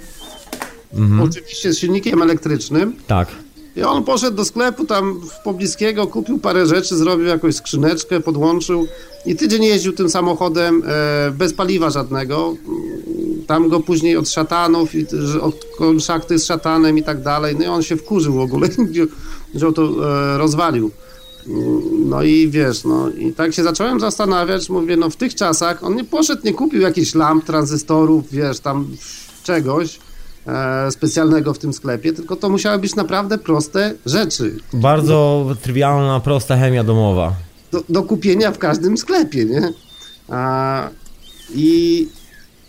oczywiście 1.24 1.74
z 1.74 1.78
silnikiem 1.80 2.22
elektrycznym, 2.22 2.94
Tak. 3.08 3.28
I 3.76 3.84
on 3.84 4.04
poszedł 4.04 4.38
do 4.38 4.46
sklepu 4.46 4.86
tam 4.86 5.22
pobliskiego, 5.44 6.08
kupił 6.08 6.40
parę 6.40 6.66
rzeczy, 6.66 6.98
zrobił 6.98 7.26
jakąś 7.26 7.56
skrzyneczkę, 7.56 8.20
podłączył 8.20 8.88
i 9.26 9.36
tydzień 9.36 9.64
jeździł 9.64 9.94
tym 9.94 10.10
samochodem 10.10 10.84
e, 10.88 11.32
bez 11.32 11.54
paliwa 11.54 11.90
żadnego. 11.90 12.56
Tam 13.48 13.70
go 13.70 13.80
później 13.80 14.18
od 14.18 14.30
szatanów, 14.30 14.90
od 15.42 15.66
konszakty 15.78 16.40
z 16.40 16.46
szatanem 16.46 16.98
i 16.98 17.04
tak 17.04 17.22
dalej. 17.22 17.56
No 17.60 17.66
i 17.66 17.68
on 17.68 17.84
się 17.84 17.98
wkurzył 17.98 18.34
w 18.34 18.40
ogóle, 18.40 18.68
wziął- 19.54 19.74
to, 19.74 19.84
e, 20.34 20.38
rozwalił. 20.38 20.92
No 22.06 22.24
i 22.24 22.50
wiesz, 22.50 22.84
no 22.84 23.10
i 23.10 23.34
tak 23.34 23.54
się 23.54 23.64
zacząłem 23.64 24.00
zastanawiać, 24.00 24.70
mówię, 24.70 24.98
no 24.98 25.10
w 25.10 25.16
tych 25.16 25.36
czasach 25.36 25.84
on 25.84 25.96
nie 25.96 26.04
poszedł, 26.04 26.42
nie 26.46 26.54
kupił 26.54 26.82
jakichś 26.82 27.16
lamp, 27.16 27.46
tranzystorów, 27.46 28.32
wiesz, 28.32 28.60
tam 28.60 28.88
czegoś 29.44 30.00
specjalnego 30.92 31.54
w 31.54 31.60
tym 31.60 31.74
sklepie, 31.74 32.14
tylko 32.14 32.36
to 32.36 32.50
musiały 32.50 32.80
być 32.80 32.96
naprawdę 32.96 33.38
proste 33.38 33.94
rzeczy 34.06 34.58
Bardzo 34.74 35.46
trywialna, 35.62 36.20
prosta 36.20 36.58
chemia 36.58 36.84
domowa. 36.84 37.34
do, 37.72 37.84
do 37.90 38.04
kupienia 38.04 38.52
w 38.52 38.58
każdym 38.58 38.98
sklepie, 38.98 39.46
nie? 39.46 39.74
A, 40.30 40.90
i, 41.56 42.08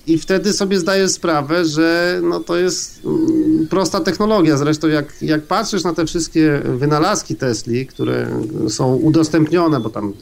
I 0.06 0.18
wtedy 0.18 0.52
sobie 0.52 0.78
zdajesz 0.78 1.10
sprawę, 1.10 1.64
że 1.64 2.20
no 2.22 2.40
to 2.40 2.56
jest 2.56 3.00
mm, 3.04 3.66
prosta 3.70 4.00
technologia. 4.00 4.56
Zresztą 4.56 4.88
jak, 4.88 5.22
jak 5.22 5.42
patrzysz 5.42 5.84
na 5.84 5.94
te 5.94 6.06
wszystkie 6.06 6.62
wynalazki 6.64 7.36
Tesli, 7.36 7.86
które 7.86 8.28
są 8.68 8.94
udostępnione, 8.94 9.80
bo 9.80 9.90
tam 9.90 10.12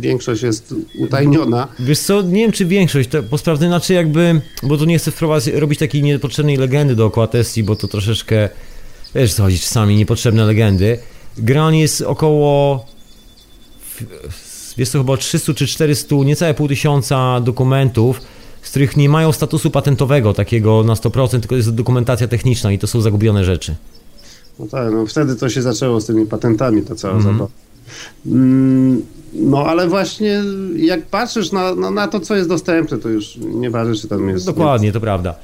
większość 0.00 0.42
jest 0.42 0.74
utajniona, 0.98 1.68
Wiesz 1.80 1.98
co, 1.98 2.22
nie 2.22 2.40
wiem 2.42 2.52
czy 2.52 2.64
większość, 2.66 3.08
to 3.08 3.22
posprawdzę, 3.22 3.66
znaczy 3.66 3.92
jakby, 3.94 4.40
bo 4.62 4.76
tu 4.78 4.84
nie 4.84 4.98
chcę 4.98 5.10
wprowadzić, 5.10 5.54
robić 5.54 5.78
takiej 5.78 6.02
niepotrzebnej 6.02 6.56
legendy 6.56 6.96
dookoła 6.96 7.26
Tesli, 7.26 7.62
bo 7.62 7.76
to 7.76 7.88
troszeczkę, 7.88 8.48
wiesz 9.14 9.34
co 9.34 9.42
chodzi, 9.42 9.58
czasami 9.58 9.96
niepotrzebne 9.96 10.44
legendy. 10.44 10.98
Gran 11.38 11.74
jest 11.74 12.02
około, 12.02 12.86
wiesz 14.76 14.88
co, 14.88 14.98
chyba 14.98 15.16
300 15.16 15.54
czy 15.54 15.66
400, 15.66 16.14
niecałe 16.24 16.54
pół 16.54 16.68
tysiąca 16.68 17.40
dokumentów, 17.40 18.20
z 18.62 18.70
których 18.70 18.96
nie 18.96 19.08
mają 19.08 19.32
statusu 19.32 19.70
patentowego 19.70 20.34
takiego 20.34 20.82
na 20.84 20.94
100%, 20.94 21.40
tylko 21.40 21.56
jest 21.56 21.70
dokumentacja 21.74 22.28
techniczna 22.28 22.72
i 22.72 22.78
to 22.78 22.86
są 22.86 23.00
zagubione 23.00 23.44
rzeczy. 23.44 23.74
No 24.58 24.66
tak, 24.66 24.92
no 24.92 25.06
wtedy 25.06 25.36
to 25.36 25.48
się 25.48 25.62
zaczęło 25.62 26.00
z 26.00 26.06
tymi 26.06 26.26
patentami, 26.26 26.82
ta 26.82 26.94
cała 26.94 27.14
Mhm. 27.14 27.34
zabawa. 27.34 27.50
Mm, 28.26 29.02
No 29.32 29.66
ale 29.66 29.88
właśnie 29.88 30.42
jak 30.76 31.06
patrzysz 31.06 31.52
na, 31.52 31.74
na, 31.74 31.90
na 31.90 32.08
to, 32.08 32.20
co 32.20 32.36
jest 32.36 32.48
dostępne, 32.48 32.98
to 32.98 33.08
już 33.08 33.36
nieważne, 33.36 33.94
czy 33.94 34.08
tam 34.08 34.28
jest... 34.28 34.46
Dokładnie, 34.46 34.92
to 34.92 35.00
prawda. 35.00 35.34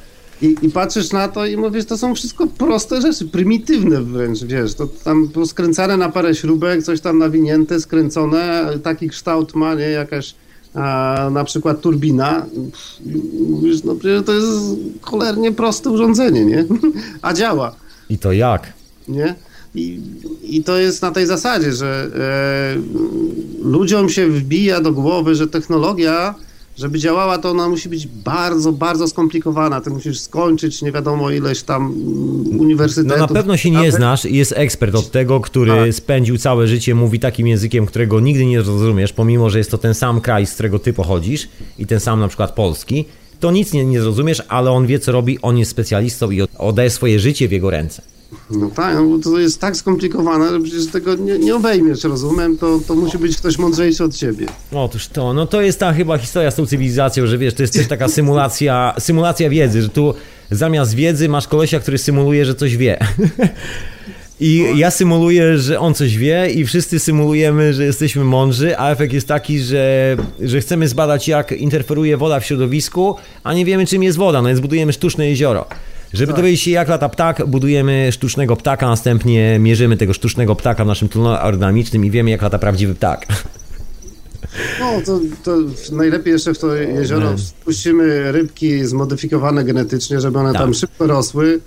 I, 0.42 0.56
I 0.62 0.70
patrzysz 0.70 1.12
na 1.12 1.28
to 1.28 1.46
i 1.46 1.56
mówisz, 1.56 1.84
to 1.84 1.98
są 1.98 2.14
wszystko 2.14 2.46
proste 2.46 3.00
rzeczy, 3.00 3.24
prymitywne 3.28 4.02
wręcz, 4.02 4.44
wiesz, 4.44 4.74
to 4.74 4.86
tam 5.04 5.30
skręcane 5.46 5.96
na 5.96 6.08
parę 6.08 6.34
śrubek, 6.34 6.82
coś 6.82 7.00
tam 7.00 7.18
nawinięte, 7.18 7.80
skręcone, 7.80 8.68
taki 8.82 9.08
kształt 9.08 9.54
ma, 9.54 9.74
nie, 9.74 9.88
jakaś 9.90 10.34
a, 10.74 11.28
na 11.32 11.44
przykład 11.44 11.80
turbina. 11.80 12.46
Mówisz, 13.50 13.84
no 13.84 13.94
przecież 13.94 14.22
to 14.26 14.32
jest 14.32 14.48
cholernie 15.02 15.52
proste 15.52 15.90
urządzenie, 15.90 16.44
nie? 16.44 16.64
A 17.22 17.34
działa 17.34 17.74
I 18.10 18.18
to 18.18 18.32
jak? 18.32 18.72
nie? 19.08 19.34
I, 19.76 20.00
I 20.42 20.62
to 20.64 20.78
jest 20.78 21.02
na 21.02 21.10
tej 21.10 21.26
zasadzie, 21.26 21.72
że 21.72 22.10
e, 23.64 23.68
ludziom 23.68 24.08
się 24.08 24.28
wbija 24.28 24.80
do 24.80 24.92
głowy, 24.92 25.34
że 25.34 25.46
technologia, 25.46 26.34
żeby 26.78 26.98
działała, 26.98 27.38
to 27.38 27.50
ona 27.50 27.68
musi 27.68 27.88
być 27.88 28.06
bardzo, 28.06 28.72
bardzo 28.72 29.08
skomplikowana. 29.08 29.80
Ty 29.80 29.90
musisz 29.90 30.20
skończyć 30.20 30.82
nie 30.82 30.92
wiadomo 30.92 31.30
ileś 31.30 31.62
tam 31.62 31.82
mm, 31.86 32.56
No 32.56 32.62
uniwersytetów. 32.62 33.18
na 33.18 33.28
pewno 33.28 33.56
się 33.56 33.70
nie 33.70 33.92
znasz 33.92 34.24
i 34.24 34.36
jest 34.36 34.52
ekspert 34.56 34.94
od 34.94 35.10
tego, 35.10 35.40
który 35.40 35.72
Tak. 35.72 35.94
spędził 35.94 36.38
całe 36.38 36.66
życie, 36.68 36.94
mówi 36.94 37.20
takim 37.20 37.46
językiem, 37.46 37.86
którego 37.86 38.20
nigdy 38.20 38.46
nie 38.46 38.62
zrozumiesz, 38.62 39.12
pomimo, 39.12 39.50
że 39.50 39.58
jest 39.58 39.70
to 39.70 39.78
ten 39.78 39.94
sam 39.94 40.20
kraj, 40.20 40.46
z 40.46 40.54
którego 40.54 40.78
ty 40.78 40.92
pochodzisz 40.92 41.48
i 41.78 41.86
ten 41.86 42.00
sam 42.00 42.20
na 42.20 42.28
przykład 42.28 42.52
polski, 42.54 43.04
to 43.40 43.50
nic 43.50 43.72
nie, 43.72 43.84
nie 43.84 44.00
zrozumiesz, 44.00 44.42
ale 44.48 44.70
on 44.70 44.86
wie 44.86 44.98
co 44.98 45.12
robi, 45.12 45.38
on 45.42 45.58
jest 45.58 45.70
specjalistą 45.70 46.30
i 46.30 46.42
oddaje 46.58 46.90
swoje 46.90 47.20
życie 47.20 47.48
w 47.48 47.52
jego 47.52 47.70
ręce. 47.70 48.02
No 48.50 48.70
tak, 48.70 48.94
no 48.94 49.04
bo 49.04 49.18
to 49.18 49.38
jest 49.38 49.60
tak 49.60 49.76
skomplikowane, 49.76 50.50
że 50.50 50.60
przecież 50.60 50.86
tego 50.86 51.14
nie, 51.14 51.38
nie 51.38 51.54
obejmiesz 51.54 52.04
rozumem, 52.04 52.58
to, 52.58 52.80
to 52.86 52.94
musi 52.94 53.18
być 53.18 53.36
ktoś 53.36 53.58
mądrzejszy 53.58 54.04
od 54.04 54.14
ciebie. 54.14 54.46
Otóż 54.72 55.08
to, 55.08 55.32
no 55.32 55.46
to 55.46 55.60
jest 55.60 55.80
ta 55.80 55.92
chyba 55.92 56.18
historia 56.18 56.50
z 56.50 56.54
tą 56.54 56.66
cywilizacją, 56.66 57.26
że 57.26 57.38
wiesz, 57.38 57.54
to 57.54 57.62
jest 57.62 57.74
też 57.74 57.86
taka 57.88 58.08
symulacja, 58.08 58.94
symulacja 58.98 59.50
wiedzy, 59.50 59.82
że 59.82 59.88
tu 59.88 60.14
zamiast 60.50 60.94
wiedzy 60.94 61.28
masz 61.28 61.48
kolesia, 61.48 61.80
który 61.80 61.98
symuluje, 61.98 62.44
że 62.44 62.54
coś 62.54 62.76
wie. 62.76 62.98
I 64.40 64.64
ja 64.76 64.90
symuluję, 64.90 65.58
że 65.58 65.80
on 65.80 65.94
coś 65.94 66.18
wie 66.18 66.50
i 66.50 66.66
wszyscy 66.66 66.98
symulujemy, 66.98 67.74
że 67.74 67.84
jesteśmy 67.84 68.24
mądrzy, 68.24 68.78
a 68.78 68.90
efekt 68.90 69.12
jest 69.12 69.28
taki, 69.28 69.60
że, 69.60 70.16
że 70.40 70.60
chcemy 70.60 70.88
zbadać 70.88 71.28
jak 71.28 71.52
interferuje 71.52 72.16
woda 72.16 72.40
w 72.40 72.46
środowisku, 72.46 73.16
a 73.44 73.54
nie 73.54 73.64
wiemy 73.64 73.86
czym 73.86 74.02
jest 74.02 74.18
woda, 74.18 74.42
no 74.42 74.48
więc 74.48 74.60
budujemy 74.60 74.92
sztuczne 74.92 75.28
jezioro. 75.28 75.66
Żeby 76.12 76.32
dowiedzieć 76.32 76.60
się 76.60 76.70
jak 76.70 76.88
lata 76.88 77.08
ptak, 77.08 77.46
budujemy 77.46 78.08
sztucznego 78.12 78.56
ptaka, 78.56 78.86
następnie 78.86 79.58
mierzymy 79.58 79.96
tego 79.96 80.12
sztucznego 80.12 80.54
ptaka 80.56 80.84
w 80.84 80.86
naszym 80.86 81.08
tunelu 81.08 81.34
aerodynamicznym 81.36 82.04
i 82.04 82.10
wiemy 82.10 82.30
jak 82.30 82.42
lata 82.42 82.58
prawdziwy 82.58 82.94
ptak. 82.94 83.26
No, 84.80 84.92
to, 85.06 85.20
to 85.44 85.56
najlepiej 85.96 86.32
jeszcze 86.32 86.54
w 86.54 86.58
to 86.58 86.74
jezioro 86.74 87.36
wpuścimy 87.36 88.32
rybki 88.32 88.84
zmodyfikowane 88.86 89.64
genetycznie, 89.64 90.20
żeby 90.20 90.38
one 90.38 90.52
Tak. 90.52 90.62
tam 90.62 90.74
szybko 90.74 91.06
rosły. 91.06 91.60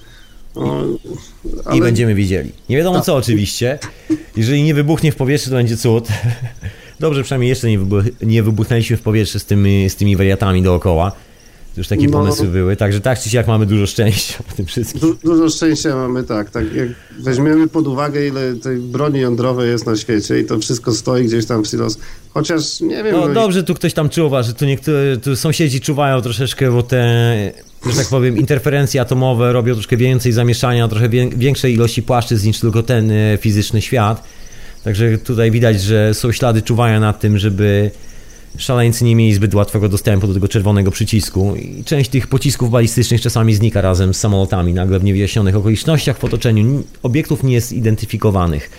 O, 0.56 0.84
I 0.84 0.98
ale- 1.66 1.82
będziemy 1.82 2.16
widzieli. 2.16 2.52
Nie 2.70 2.78
wiadomo 2.78 2.96
Tak. 2.96 3.06
co 3.06 3.16
oczywiście. 3.16 3.80
Jeżeli 4.38 4.64
nie 4.64 4.74
wybuchnie 4.74 5.12
w 5.12 5.16
powietrzu, 5.16 5.50
to 5.50 5.56
będzie 5.56 5.78
cud. 5.78 6.08
Dobrze, 7.00 7.24
przynajmniej 7.24 7.50
jeszcze 7.50 7.68
nie, 7.68 7.80
wybuch 7.80 8.04
nie 8.22 8.44
wybuchnęliśmy 8.44 8.98
w 8.98 9.02
powietrze 9.02 9.40
z 9.40 9.46
tymi, 9.46 9.90
z 9.90 9.96
tymi 9.96 10.16
wariatami 10.16 10.62
dookoła. 10.64 11.12
Już 11.78 11.88
takie 11.88 12.06
No. 12.06 12.12
pomysły 12.12 12.48
były, 12.48 12.76
także 12.76 13.02
tak 13.02 13.20
czy 13.20 13.30
siak 13.30 13.48
mamy 13.48 13.66
dużo 13.66 13.88
szczęścia 13.88 14.44
w 14.48 14.54
tym 14.54 14.66
wszystkim. 14.66 15.02
Du 15.02 15.14
dużo 15.24 15.50
szczęścia 15.50 15.96
mamy, 15.96 16.24
tak, 16.24 16.50
tak. 16.50 16.74
Jak 16.76 16.88
weźmiemy 17.20 17.68
pod 17.68 17.88
uwagę, 17.88 18.28
ile 18.28 18.56
tej 18.56 18.78
broni 18.78 19.20
jądrowej 19.20 19.70
jest 19.70 19.86
na 19.86 19.96
świecie 19.96 20.40
i 20.40 20.46
to 20.46 20.60
wszystko 20.60 20.94
stoi 20.94 21.26
gdzieś 21.26 21.46
tam 21.46 21.64
w 21.64 21.68
silos. 21.68 21.98
Chociaż 22.30 22.82
nie 22.82 23.04
wiem. 23.04 23.16
No 23.16 23.28
no, 23.28 23.34
dobrze, 23.34 23.64
tu 23.64 23.74
ktoś 23.76 23.94
tam 23.94 24.10
czuwa, 24.10 24.44
że 24.44 24.54
tu 24.54 24.66
niektórzy 24.66 25.20
tu 25.24 25.36
sąsiedzi 25.36 25.82
czuwają 25.82 26.22
troszeczkę, 26.22 26.72
bo 26.72 26.84
te, 26.84 27.52
że 27.90 27.96
tak 27.98 28.08
powiem, 28.08 28.38
interferencje 28.38 29.02
atomowe 29.02 29.54
robią 29.54 29.74
troszkę 29.74 29.98
więcej 29.98 30.32
zamieszania, 30.32 30.88
trochę 30.88 31.10
wię- 31.10 31.30
większej 31.38 31.74
ilości 31.74 32.04
płaszczyzn 32.04 32.48
niż 32.48 32.60
tylko 32.60 32.84
ten 32.84 33.12
e, 33.12 33.38
fizyczny 33.42 33.82
świat. 33.82 34.24
Także 34.84 35.18
tutaj 35.18 35.52
widać, 35.52 35.82
że 35.82 36.14
są 36.14 36.32
ślady 36.32 36.62
czuwania 36.62 37.00
nad 37.00 37.20
tym, 37.20 37.38
żeby 37.38 37.92
szaleńcy 38.58 39.04
nie 39.06 39.16
mieli 39.16 39.34
zbyt 39.34 39.56
łatwego 39.56 39.90
dostępu 39.90 40.28
do 40.28 40.34
tego 40.34 40.48
czerwonego 40.48 40.92
przycisku 40.92 41.56
i 41.56 41.84
część 41.84 42.10
tych 42.10 42.28
pocisków 42.28 42.70
balistycznych 42.72 43.22
czasami 43.22 43.54
znika 43.56 43.82
razem 43.82 44.14
z 44.14 44.20
samolotami 44.20 44.74
nagle 44.74 45.00
w 45.00 45.04
niewyjaśnionych 45.04 45.56
okolicznościach 45.56 46.18
w 46.18 46.24
otoczeniu 46.24 46.84
obiektów 47.04 47.44
niezidentyfikowanych. 47.44 48.70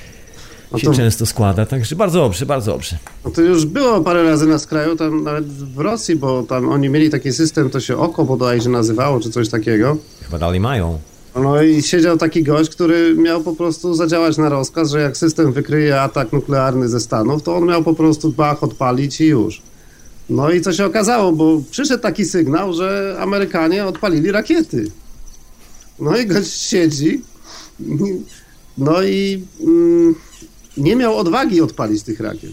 No 0.73 0.79
Się 0.79 0.87
to- 0.87 0.95
często 0.95 1.27
składa, 1.27 1.67
także 1.67 1.97
bardzo 1.97 2.21
dobrze, 2.21 2.47
bardzo 2.47 2.73
dobrze. 2.73 2.97
No 3.25 3.31
to 3.31 3.43
już 3.43 3.67
było 3.67 4.01
parę 4.01 4.23
razy 4.25 4.47
na 4.47 4.59
skraju, 4.59 4.97
tam 4.97 5.25
nawet 5.25 5.47
w 5.49 5.79
Rosji, 5.79 6.17
bo 6.17 6.43
tam 6.43 6.69
oni 6.69 6.89
mieli 6.89 7.11
taki 7.11 7.33
system, 7.33 7.71
to 7.71 7.81
się 7.81 7.97
oko 7.97 8.25
bodajże 8.25 8.71
nazywało, 8.71 9.21
czy 9.21 9.31
coś 9.31 9.49
takiego. 9.49 9.97
Chyba 10.25 10.39
dalej 10.39 10.61
mają. 10.61 10.99
No 11.36 11.62
i 11.62 11.82
siedział 11.82 12.16
taki 12.16 12.43
gość, 12.43 12.70
który 12.70 13.15
miał 13.15 13.43
po 13.43 13.57
prostu 13.57 13.94
zadziałać 13.94 14.36
na 14.36 14.48
rozkaz, 14.48 14.90
że 14.90 15.01
jak 15.01 15.16
system 15.16 15.52
wykryje 15.52 16.01
atak 16.01 16.32
nuklearny 16.32 16.89
ze 16.89 17.01
Stanów, 17.01 17.43
to 17.43 17.57
on 17.57 17.66
miał 17.66 17.82
po 17.82 17.94
prostu 17.94 18.32
bach 18.32 18.62
odpalić 18.62 19.20
i 19.20 19.27
już. 19.27 19.62
No 20.31 20.51
i 20.51 20.61
co 20.61 20.73
się 20.73 20.85
okazało, 20.85 21.32
bo 21.32 21.62
przyszedł 21.70 22.02
taki 22.02 22.24
sygnał, 22.24 22.73
że 22.73 23.16
Amerykanie 23.20 23.86
odpalili 23.86 24.32
rakiety. 24.32 24.90
No 25.98 26.16
i 26.16 26.27
gość 26.27 26.52
siedzi, 26.52 27.23
no 28.78 29.02
i 29.02 29.44
mm, 29.61 30.15
nie 30.77 30.97
miał 30.97 31.16
odwagi 31.16 31.61
odpalić 31.61 32.02
tych 32.02 32.20
rakiet. 32.20 32.52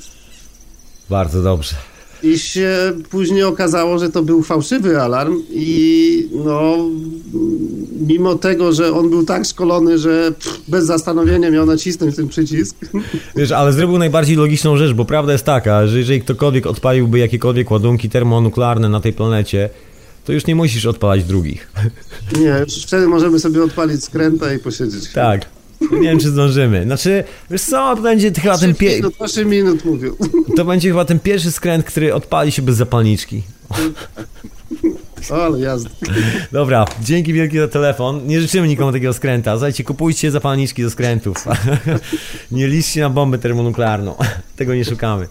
Bardzo 1.09 1.43
dobrze. 1.43 1.75
I 2.23 2.39
się 2.39 2.93
później 3.09 3.43
okazało, 3.43 3.99
że 3.99 4.09
to 4.09 4.23
był 4.23 4.43
fałszywy 4.43 5.01
alarm 5.01 5.43
i 5.49 6.29
no 6.45 6.77
mimo 8.07 8.35
tego, 8.35 8.73
że 8.73 8.93
on 8.93 9.09
był 9.09 9.25
tak 9.25 9.45
szkolony, 9.45 9.97
że 9.97 10.31
pff, 10.31 10.61
bez 10.67 10.85
zastanowienia 10.85 11.51
miał 11.51 11.65
nacisnąć 11.65 12.15
ten 12.15 12.27
przycisk. 12.27 12.75
Wiesz, 13.35 13.51
ale 13.51 13.73
zrobił 13.73 13.97
najbardziej 13.97 14.35
logiczną 14.35 14.77
rzecz, 14.77 14.93
bo 14.93 15.05
prawda 15.05 15.31
jest 15.31 15.45
taka, 15.45 15.87
że 15.87 15.97
jeżeli 15.99 16.21
ktokolwiek 16.21 16.67
odpaliłby 16.67 17.19
jakiekolwiek 17.19 17.71
ładunki 17.71 18.09
termonuklearne 18.09 18.89
na 18.89 18.99
tej 18.99 19.13
planecie, 19.13 19.69
to 20.25 20.33
już 20.33 20.45
nie 20.45 20.55
musisz 20.55 20.85
odpalać 20.85 21.23
drugich. 21.23 21.71
Nie, 22.39 22.55
już 22.65 22.85
wtedy 22.85 23.07
możemy 23.07 23.39
sobie 23.39 23.63
odpalić 23.63 24.03
skręta 24.03 24.53
i 24.53 24.59
posiedzieć. 24.59 25.13
Tak. 25.13 25.56
Nie 25.81 25.99
wiem, 26.01 26.19
czy 26.19 26.29
zdążymy. 26.29 26.83
Znaczy, 26.83 27.23
wiesz 27.51 27.61
co, 27.61 27.95
to 27.95 28.01
będzie 28.01 28.31
chyba 28.31 28.57
ten, 28.57 28.69
8 28.69 28.75
pie... 28.75 28.95
minut, 28.95 29.15
8 29.19 29.49
minut 29.49 29.85
mówił. 29.85 30.17
to 30.55 30.65
będzie 30.65 30.89
chyba 30.89 31.05
ten 31.05 31.19
pierwszy 31.19 31.51
skręt, 31.51 31.85
który 31.85 32.13
odpali 32.13 32.51
się 32.51 32.61
bez 32.61 32.75
zapalniczki. 32.75 33.43
Ale 35.29 35.59
jazda. 35.59 35.89
Dobra, 36.51 36.85
dzięki 37.03 37.33
wielkie 37.33 37.59
za 37.61 37.67
telefon. 37.67 38.27
Nie 38.27 38.41
życzymy 38.41 38.67
nikomu 38.67 38.91
takiego 38.91 39.13
skręta. 39.13 39.51
Słuchajcie, 39.51 39.83
kupujcie 39.83 40.31
zapalniczki 40.31 40.83
do 40.83 40.89
skrętów. 40.89 41.45
nie 42.51 42.67
liczcie 42.67 43.01
na 43.01 43.09
bombę 43.09 43.37
termonuklearną. 43.37 44.15
Tego 44.55 44.75
nie 44.75 44.85
szukamy. 44.85 45.27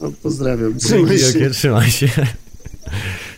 No, 0.00 0.12
pozdrawiam. 0.22 0.78
Dzięki 0.78 0.86
Trzymaj 0.86 1.18
się. 1.18 1.24
wielkie, 1.24 1.50
trzymaj 1.50 1.90
się. 1.90 2.08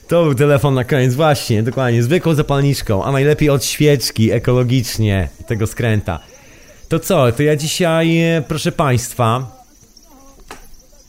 To 0.09 0.25
był 0.25 0.35
telefon 0.35 0.75
na 0.75 0.85
koniec, 0.85 1.15
właśnie, 1.15 1.63
dokładnie, 1.63 2.03
zwykłą 2.03 2.35
zapalniczką, 2.35 3.05
a 3.05 3.13
najlepiej 3.13 3.51
od 3.51 3.65
świeczki, 3.65 4.33
ekologicznie, 4.33 5.29
tego 5.47 5.67
skręta. 5.67 6.19
To 6.89 6.99
co, 6.99 7.33
to 7.33 7.43
ja 7.43 7.57
dzisiaj, 7.57 8.19
e, 8.19 8.43
proszę 8.49 8.73
Państwa, 8.73 9.57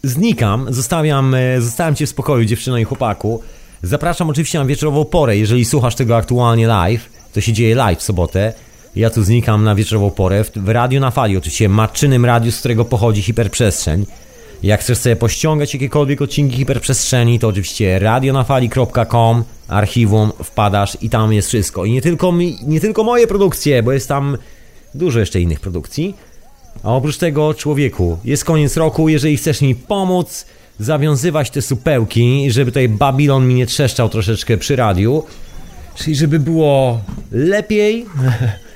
znikam, 0.04 0.74
zostawiam, 0.74 1.34
e, 1.34 1.62
zostawiam 1.62 1.96
cię 1.96 2.06
w 2.06 2.10
spokoju, 2.10 2.46
dziewczyno 2.46 2.78
i 2.78 2.84
chłopaku. 2.84 3.42
Zapraszam 3.84 4.30
oczywiście 4.30 4.60
na 4.60 4.66
wieczorową 4.66 5.06
porę, 5.06 5.38
jeżeli 5.38 5.66
słuchasz 5.66 5.96
tego 5.96 6.16
aktualnie 6.16 6.68
live, 6.68 7.10
to 7.34 7.42
się 7.42 7.54
dzieje 7.54 7.76
live 7.76 8.00
w 8.00 8.04
sobotę. 8.04 8.54
Ja 8.96 9.10
tu 9.10 9.24
znikam 9.24 9.64
na 9.64 9.76
wieczorową 9.76 10.12
porę, 10.12 10.44
w, 10.44 10.52
w 10.52 10.70
radiu 10.70 11.00
na 11.00 11.12
fali, 11.12 11.38
oczywiście 11.38 11.70
matczynym 11.70 12.26
radiu, 12.26 12.52
z 12.52 12.60
którego 12.60 12.86
pochodzi 12.86 13.22
hiperprzestrzeń. 13.22 14.06
Jak 14.64 14.82
chcesz 14.82 14.98
sobie 14.98 15.16
pościągać 15.16 15.74
jakiekolwiek 15.74 16.22
odcinki 16.22 16.58
hiperprzestrzeni, 16.58 17.40
to 17.40 17.48
oczywiście 17.48 18.00
radionafali.com, 18.00 19.44
archiwum, 19.68 20.32
wpadasz 20.44 20.98
i 21.02 21.10
tam 21.10 21.34
jest 21.34 21.48
wszystko. 21.48 21.86
I 21.86 21.92
nie 21.92 22.02
tylko, 22.02 22.32
mi, 22.32 22.58
nie 22.64 22.80
tylko 22.80 23.04
moje 23.04 23.28
produkcje, 23.28 23.84
bo 23.84 23.92
jest 23.92 24.08
tam 24.08 24.38
dużo 24.96 25.20
jeszcze 25.20 25.42
innych 25.42 25.60
produkcji. 25.60 26.16
A 26.84 26.96
oprócz 26.96 27.18
tego, 27.18 27.54
człowieku, 27.54 28.18
jest 28.26 28.46
koniec 28.46 28.78
roku, 28.78 29.10
jeżeli 29.10 29.38
chcesz 29.38 29.62
mi 29.62 29.76
pomóc 29.76 30.46
zawiązywać 30.80 31.50
te 31.50 31.62
supełki, 31.62 32.52
żeby 32.52 32.72
tutaj 32.72 32.90
Babilon 32.90 33.48
mi 33.48 33.54
nie 33.54 33.66
trzeszczał 33.66 34.10
troszeczkę 34.10 34.58
przy 34.58 34.76
radiu, 34.76 35.24
czyli 35.96 36.16
żeby 36.16 36.40
było 36.40 37.02
lepiej 37.32 38.06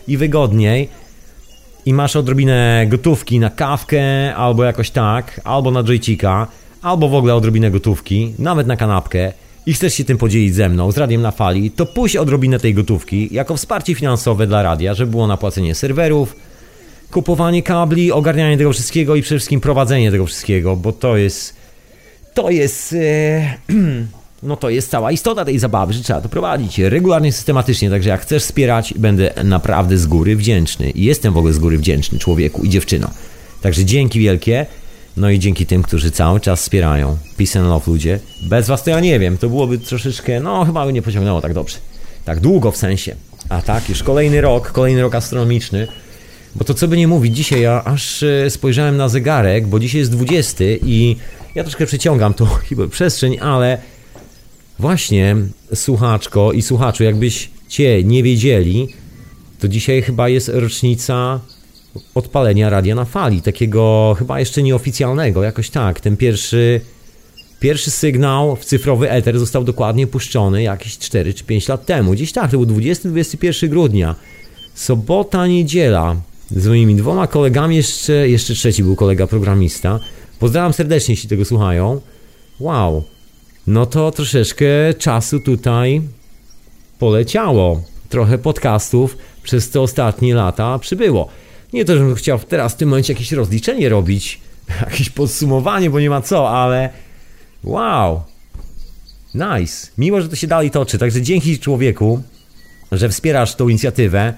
i 0.08 0.18
wygodniej, 0.18 0.90
i 1.86 1.94
masz 1.94 2.16
odrobinę 2.16 2.86
gotówki 2.90 3.40
na 3.40 3.50
kawkę, 3.50 4.36
albo 4.36 4.64
jakoś 4.64 4.92
tak, 4.92 5.42
albo 5.44 5.72
na 5.72 5.84
joycika, 5.84 6.48
albo 6.82 7.10
w 7.10 7.16
ogóle 7.16 7.36
odrobinę 7.36 7.72
gotówki, 7.72 8.34
nawet 8.40 8.68
na 8.68 8.76
kanapkę. 8.76 9.34
I 9.66 9.74
chcesz 9.74 9.94
się 9.94 10.04
tym 10.04 10.18
podzielić 10.18 10.56
ze 10.56 10.70
mną, 10.70 10.92
z 10.92 10.98
Radiem 10.98 11.22
na 11.22 11.32
Fali, 11.32 11.72
to 11.72 11.86
puść 11.86 12.16
odrobinę 12.16 12.60
tej 12.60 12.74
gotówki 12.74 13.30
jako 13.32 13.58
wsparcie 13.58 13.96
finansowe 13.96 14.48
dla 14.48 14.64
radia, 14.64 14.94
żeby 14.94 15.12
było 15.12 15.28
na 15.28 15.38
płacenie 15.38 15.76
serwerów, 15.76 16.36
kupowanie 17.12 17.64
kabli, 17.64 18.12
ogarnianie 18.12 18.58
tego 18.58 18.74
wszystkiego 18.74 19.16
i 19.16 19.22
przede 19.22 19.40
wszystkim 19.40 19.62
prowadzenie 19.62 20.12
tego 20.12 20.26
wszystkiego, 20.26 20.76
bo 20.76 20.92
to 20.92 21.18
jest... 21.18 21.56
To 22.34 22.50
jest... 22.50 22.94
E, 22.94 23.58
no 24.44 24.56
to 24.56 24.70
jest 24.70 24.92
cała 24.92 25.12
istota 25.12 25.46
tej 25.46 25.60
zabawy, 25.60 25.94
że 25.94 26.04
trzeba 26.04 26.22
to 26.22 26.30
prowadzić 26.30 26.80
regularnie, 26.80 27.34
systematycznie, 27.34 27.90
także 27.90 28.10
jak 28.10 28.22
chcesz 28.22 28.44
wspierać, 28.44 28.94
będę 28.98 29.34
naprawdę 29.44 29.98
z 29.98 30.06
góry 30.06 30.36
wdzięczny. 30.36 30.90
I 30.90 31.04
jestem 31.04 31.34
w 31.34 31.38
ogóle 31.38 31.54
z 31.54 31.60
góry 31.60 31.78
wdzięczny 31.78 32.20
człowieku 32.20 32.64
i 32.64 32.70
dziewczyno. 32.70 33.10
Także 33.62 33.86
dzięki 33.86 34.20
wielkie, 34.20 34.66
no 35.18 35.30
i 35.30 35.40
dzięki 35.40 35.66
tym, 35.66 35.84
którzy 35.84 36.12
cały 36.12 36.40
czas 36.40 36.62
wspierają. 36.62 37.18
Peace 37.38 37.60
and 37.60 37.70
love 37.70 37.92
ludzie. 37.92 38.20
Bez 38.50 38.68
was 38.68 38.84
to 38.84 38.90
ja 38.90 39.00
nie 39.00 39.20
wiem, 39.20 39.38
to 39.38 39.50
byłoby 39.50 39.78
troszeczkę, 39.78 40.40
no 40.40 40.66
chyba 40.66 40.86
by 40.86 40.94
nie 40.94 41.02
pociągnęło 41.02 41.42
tak 41.42 41.54
dobrze. 41.54 41.78
Tak 42.26 42.40
długo 42.40 42.72
w 42.72 42.78
sensie. 42.78 43.16
A 43.50 43.62
tak, 43.62 43.90
już 43.90 44.04
kolejny 44.04 44.42
rok, 44.42 44.72
kolejny 44.72 45.02
rok 45.02 45.16
astronomiczny. 45.16 45.88
Bo 46.56 46.66
to 46.66 46.74
co 46.74 46.88
by 46.88 46.98
nie 46.98 47.08
mówić, 47.08 47.36
dzisiaj 47.36 47.62
ja 47.62 47.84
aż 47.84 48.24
e, 48.24 48.50
spojrzałem 48.50 48.98
na 48.98 49.10
zegarek, 49.10 49.68
bo 49.68 49.80
dzisiaj 49.80 50.00
jest 50.00 50.12
20 50.12 50.64
i 50.86 51.16
ja 51.56 51.64
troszkę 51.64 51.86
przeciągam 51.86 52.34
tą 52.34 52.48
przestrzeń, 52.92 53.38
ale 53.42 53.78
Właśnie, 54.80 55.36
słuchaczko 55.74 56.52
i 56.52 56.62
słuchaczu, 56.62 57.04
jakbyś 57.04 57.50
cię 57.68 58.04
nie 58.04 58.24
wiedzieli, 58.24 58.88
to 59.60 59.68
dzisiaj 59.68 60.02
chyba 60.02 60.30
jest 60.30 60.50
rocznica 60.50 61.40
odpalenia 62.16 62.70
radia 62.70 62.96
na 62.96 63.06
fali, 63.06 63.42
takiego 63.42 64.16
chyba 64.20 64.40
jeszcze 64.40 64.64
nieoficjalnego, 64.64 65.44
jakoś 65.44 65.70
tak. 65.70 66.00
Ten 66.00 66.18
pierwszy, 66.18 66.82
pierwszy 67.60 67.92
sygnał 67.92 68.56
w 68.56 68.66
cyfrowy 68.66 69.12
eter 69.12 69.40
został 69.40 69.64
dokładnie 69.64 70.08
puszczony 70.08 70.64
jakieś 70.64 70.98
4 70.98 71.34
czy 71.34 71.44
5 71.44 71.68
lat 71.68 71.86
temu. 71.86 72.12
Gdzieś 72.12 72.32
tak, 72.32 72.52
to 72.52 72.58
był 72.58 72.78
20-21 72.78 73.70
grudnia. 73.70 74.16
Sobota, 74.76 75.48
niedziela. 75.48 76.16
Z 76.52 76.68
moimi 76.68 76.96
dwoma 76.96 77.28
kolegami, 77.28 77.76
jeszcze, 77.76 78.30
jeszcze 78.30 78.54
trzeci 78.54 78.84
był 78.84 78.96
kolega 78.96 79.28
programista. 79.28 80.00
Pozdrawiam 80.40 80.74
serdecznie, 80.74 81.14
jeśli 81.14 81.30
tego 81.30 81.46
słuchają. 81.46 82.02
Wow, 82.60 83.04
no 83.68 83.86
to 83.86 84.12
troszeczkę 84.12 84.66
czasu 84.98 85.40
tutaj 85.40 86.02
poleciało. 87.00 87.84
Trochę 88.10 88.38
podcastów 88.38 89.18
przez 89.44 89.70
te 89.70 89.82
ostatnie 89.82 90.36
lata 90.36 90.80
przybyło. 90.80 91.28
Nie 91.74 91.86
to, 91.86 91.98
żebym 91.98 92.16
chciał 92.16 92.40
teraz 92.40 92.74
w 92.74 92.76
tym 92.76 92.90
momencie 92.90 93.14
jakieś 93.14 93.32
rozliczenie 93.32 93.90
robić, 93.90 94.42
jakieś 94.90 95.10
podsumowanie, 95.10 95.90
bo 95.90 96.00
nie 96.00 96.10
ma 96.10 96.22
co, 96.22 96.50
ale 96.50 96.90
wow, 97.64 98.22
nice. 99.34 99.88
Miło, 99.98 100.22
że 100.22 100.30
to 100.30 100.36
się 100.36 100.48
dalej 100.48 100.72
toczy, 100.72 100.98
także 100.98 101.22
dzięki 101.22 101.60
człowieku, 101.60 102.22
że 102.92 103.10
wspierasz 103.10 103.56
tą 103.56 103.70
inicjatywę, 103.70 104.34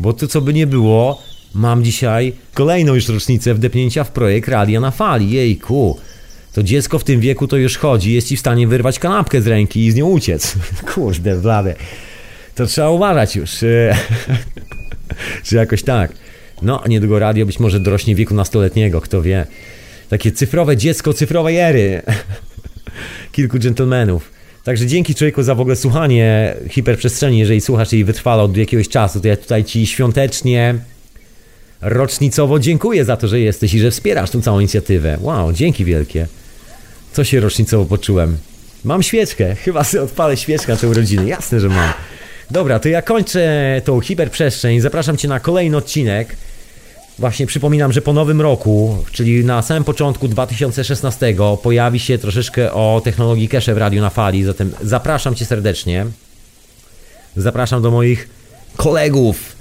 bo 0.00 0.12
to 0.12 0.28
co 0.28 0.40
by 0.40 0.54
nie 0.54 0.66
było, 0.66 1.22
mam 1.54 1.84
dzisiaj 1.84 2.32
kolejną 2.54 2.94
już 2.94 3.08
rocznicę 3.08 3.54
wdepnięcia 3.54 4.04
w 4.04 4.10
projekt 4.10 4.48
Radia 4.48 4.80
na 4.80 4.90
Fali, 4.90 5.30
jejku 5.30 5.98
to 6.56 6.62
dziecko 6.62 6.98
w 6.98 7.04
tym 7.04 7.20
wieku 7.20 7.46
to 7.46 7.56
już 7.56 7.78
chodzi, 7.78 8.12
jest 8.12 8.28
ci 8.28 8.36
w 8.36 8.40
stanie 8.40 8.68
wyrwać 8.68 8.98
kanapkę 8.98 9.42
z 9.42 9.46
ręki 9.46 9.86
i 9.86 9.90
z 9.90 9.94
nią 9.94 10.06
uciec. 10.06 10.54
Kurde, 10.94 11.36
blade. 11.36 11.74
To 12.54 12.66
trzeba 12.66 12.90
uważać 12.90 13.36
już. 13.36 13.50
Czy 15.42 15.56
jakoś 15.56 15.82
tak. 15.82 16.12
No, 16.62 16.82
niedługo 16.88 17.18
radio 17.18 17.46
być 17.46 17.60
może 17.60 17.80
dorośnie 17.80 18.14
wieku 18.14 18.34
nastoletniego, 18.34 19.00
kto 19.00 19.22
wie. 19.22 19.46
Takie 20.08 20.32
cyfrowe 20.32 20.76
dziecko 20.76 21.12
cyfrowej 21.12 21.56
ery. 21.56 22.02
Kilku 23.32 23.58
dżentelmenów. 23.58 24.30
Także 24.64 24.86
dzięki 24.86 25.14
człowieku 25.14 25.42
za 25.42 25.54
w 25.54 25.60
ogóle 25.60 25.76
słuchanie 25.76 26.54
hiperprzestrzeni. 26.68 27.38
Jeżeli 27.38 27.60
słuchasz 27.60 27.92
jej 27.92 28.04
wytrwale 28.04 28.42
od 28.42 28.56
jakiegoś 28.56 28.88
czasu, 28.88 29.20
to 29.20 29.28
ja 29.28 29.36
tutaj 29.36 29.64
ci 29.64 29.86
świątecznie, 29.86 30.74
rocznicowo 31.80 32.58
dziękuję 32.58 33.04
za 33.04 33.16
to, 33.16 33.28
że 33.28 33.40
jesteś 33.40 33.74
i 33.74 33.80
że 33.80 33.90
wspierasz 33.90 34.30
tą 34.30 34.42
całą 34.42 34.60
inicjatywę. 34.60 35.18
Wow, 35.20 35.52
dzięki 35.52 35.84
wielkie. 35.84 36.26
Co 37.16 37.24
się 37.24 37.40
rocznicowo 37.40 37.84
poczułem? 37.84 38.38
Mam 38.84 39.02
świeczkę, 39.02 39.54
chyba 39.64 39.84
sobie 39.84 40.02
odpalę 40.02 40.36
świeczkę 40.36 40.72
na 40.72 40.78
te 40.78 40.88
urodziny. 40.88 41.28
Jasne, 41.28 41.60
że 41.60 41.68
mam. 41.68 41.92
Dobra, 42.50 42.78
to 42.78 42.88
ja 42.88 43.02
kończę 43.02 43.82
tą 43.84 44.00
hiperprzestrzeń. 44.00 44.80
Zapraszam 44.80 45.16
Cię 45.16 45.28
na 45.28 45.40
kolejny 45.40 45.76
odcinek. 45.76 46.36
Właśnie 47.18 47.46
przypominam, 47.46 47.92
że 47.92 48.02
po 48.02 48.12
nowym 48.12 48.40
roku, 48.40 49.04
czyli 49.12 49.44
na 49.44 49.62
samym 49.62 49.84
początku 49.84 50.28
2016, 50.28 51.34
pojawi 51.62 52.00
się 52.00 52.18
troszeczkę 52.18 52.72
o 52.72 53.00
technologii 53.04 53.48
cache 53.48 53.74
w 53.74 53.78
radiu 53.78 54.00
na 54.00 54.10
fali. 54.10 54.44
Zatem 54.44 54.72
zapraszam 54.82 55.34
Cię 55.34 55.44
serdecznie. 55.44 56.06
Zapraszam 57.36 57.82
do 57.82 57.90
moich 57.90 58.28
kolegów, 58.76 59.55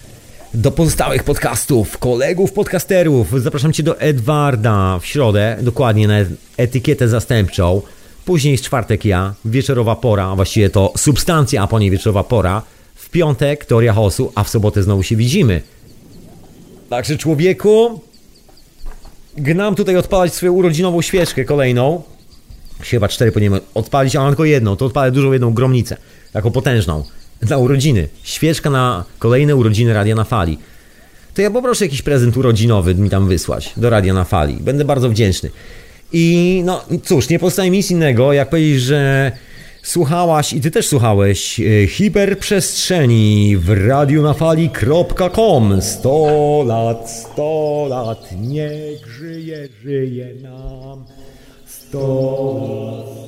do 0.56 0.72
pozostałych 0.72 1.24
podcastów, 1.24 1.98
kolegów 1.98 2.52
podcasterów. 2.52 3.42
Zapraszam 3.42 3.74
Cię 3.74 3.84
do 3.84 4.00
Edwarda 4.00 5.00
w 5.00 5.06
środę, 5.06 5.58
dokładnie 5.62 6.08
na 6.08 6.16
etykietę 6.58 7.08
zastępczą. 7.08 7.82
Później 8.26 8.52
jest 8.52 8.64
czwartek 8.64 9.06
ja, 9.06 9.34
wieczorowa 9.46 9.96
pora, 9.96 10.28
a 10.28 10.36
właściwie 10.36 10.70
to 10.70 10.94
substancja, 10.98 11.64
a 11.64 11.68
po 11.68 11.80
niej 11.80 11.92
wieczorowa 11.92 12.24
pora. 12.24 12.62
W 12.96 13.10
piątek 13.10 13.66
teoria 13.66 13.94
chaosu, 13.94 14.32
a 14.36 14.44
w 14.44 14.50
sobotę 14.50 14.84
znowu 14.84 15.04
się 15.04 15.16
widzimy. 15.16 15.62
Także 16.90 17.18
człowieku, 17.18 18.02
gnam 19.38 19.76
tutaj 19.76 19.98
odpalać 19.98 20.34
swoją 20.34 20.54
urodzinową 20.54 21.02
świeczkę 21.02 21.46
kolejną. 21.46 22.04
Chyba 22.80 23.08
cztery 23.08 23.32
powinienem 23.32 23.60
odpalić, 23.74 24.16
a 24.16 24.20
mam 24.20 24.30
tylko 24.30 24.46
jedną, 24.46 24.76
to 24.76 24.86
odpalę 24.86 25.12
dużą 25.12 25.32
jedną 25.32 25.54
gromnicę, 25.54 25.98
taką 26.34 26.52
potężną 26.52 27.04
na 27.50 27.58
urodziny. 27.58 28.08
Świeczka 28.24 28.70
na 28.70 29.04
kolejne 29.20 29.56
urodziny 29.56 29.94
Radia 29.94 30.16
na 30.16 30.24
Fali. 30.24 30.58
To 31.34 31.42
ja 31.42 31.52
poproszę 31.52 31.86
jakiś 31.86 32.02
prezent 32.02 32.38
urodzinowy 32.38 32.96
mi 32.96 33.10
tam 33.10 33.28
wysłać 33.28 33.74
do 33.78 33.90
Radia 33.90 34.14
na 34.14 34.24
Fali. 34.24 34.58
Będę 34.62 34.86
bardzo 34.86 35.10
wdzięczny. 35.10 35.50
I 36.14 36.62
no 36.66 36.86
cóż, 37.04 37.30
nie 37.30 37.40
pozostaje 37.40 37.70
nic 37.70 37.92
innego, 37.92 38.34
jak 38.34 38.50
powiedzieć, 38.50 38.82
że 38.82 39.32
słuchałaś 39.84 40.54
i 40.54 40.62
ty 40.62 40.72
też 40.72 40.88
słuchałeś 40.88 41.60
e, 41.60 41.88
hiperprzestrzeni 41.88 43.58
w 43.58 43.88
radionafali.com 43.88 45.82
100 45.82 46.64
lat, 46.68 47.12
100 47.12 47.88
lat, 47.90 48.30
niech 48.42 49.08
żyje, 49.08 49.68
żyje 49.84 50.28
nam 50.42 51.06
100 51.66 53.25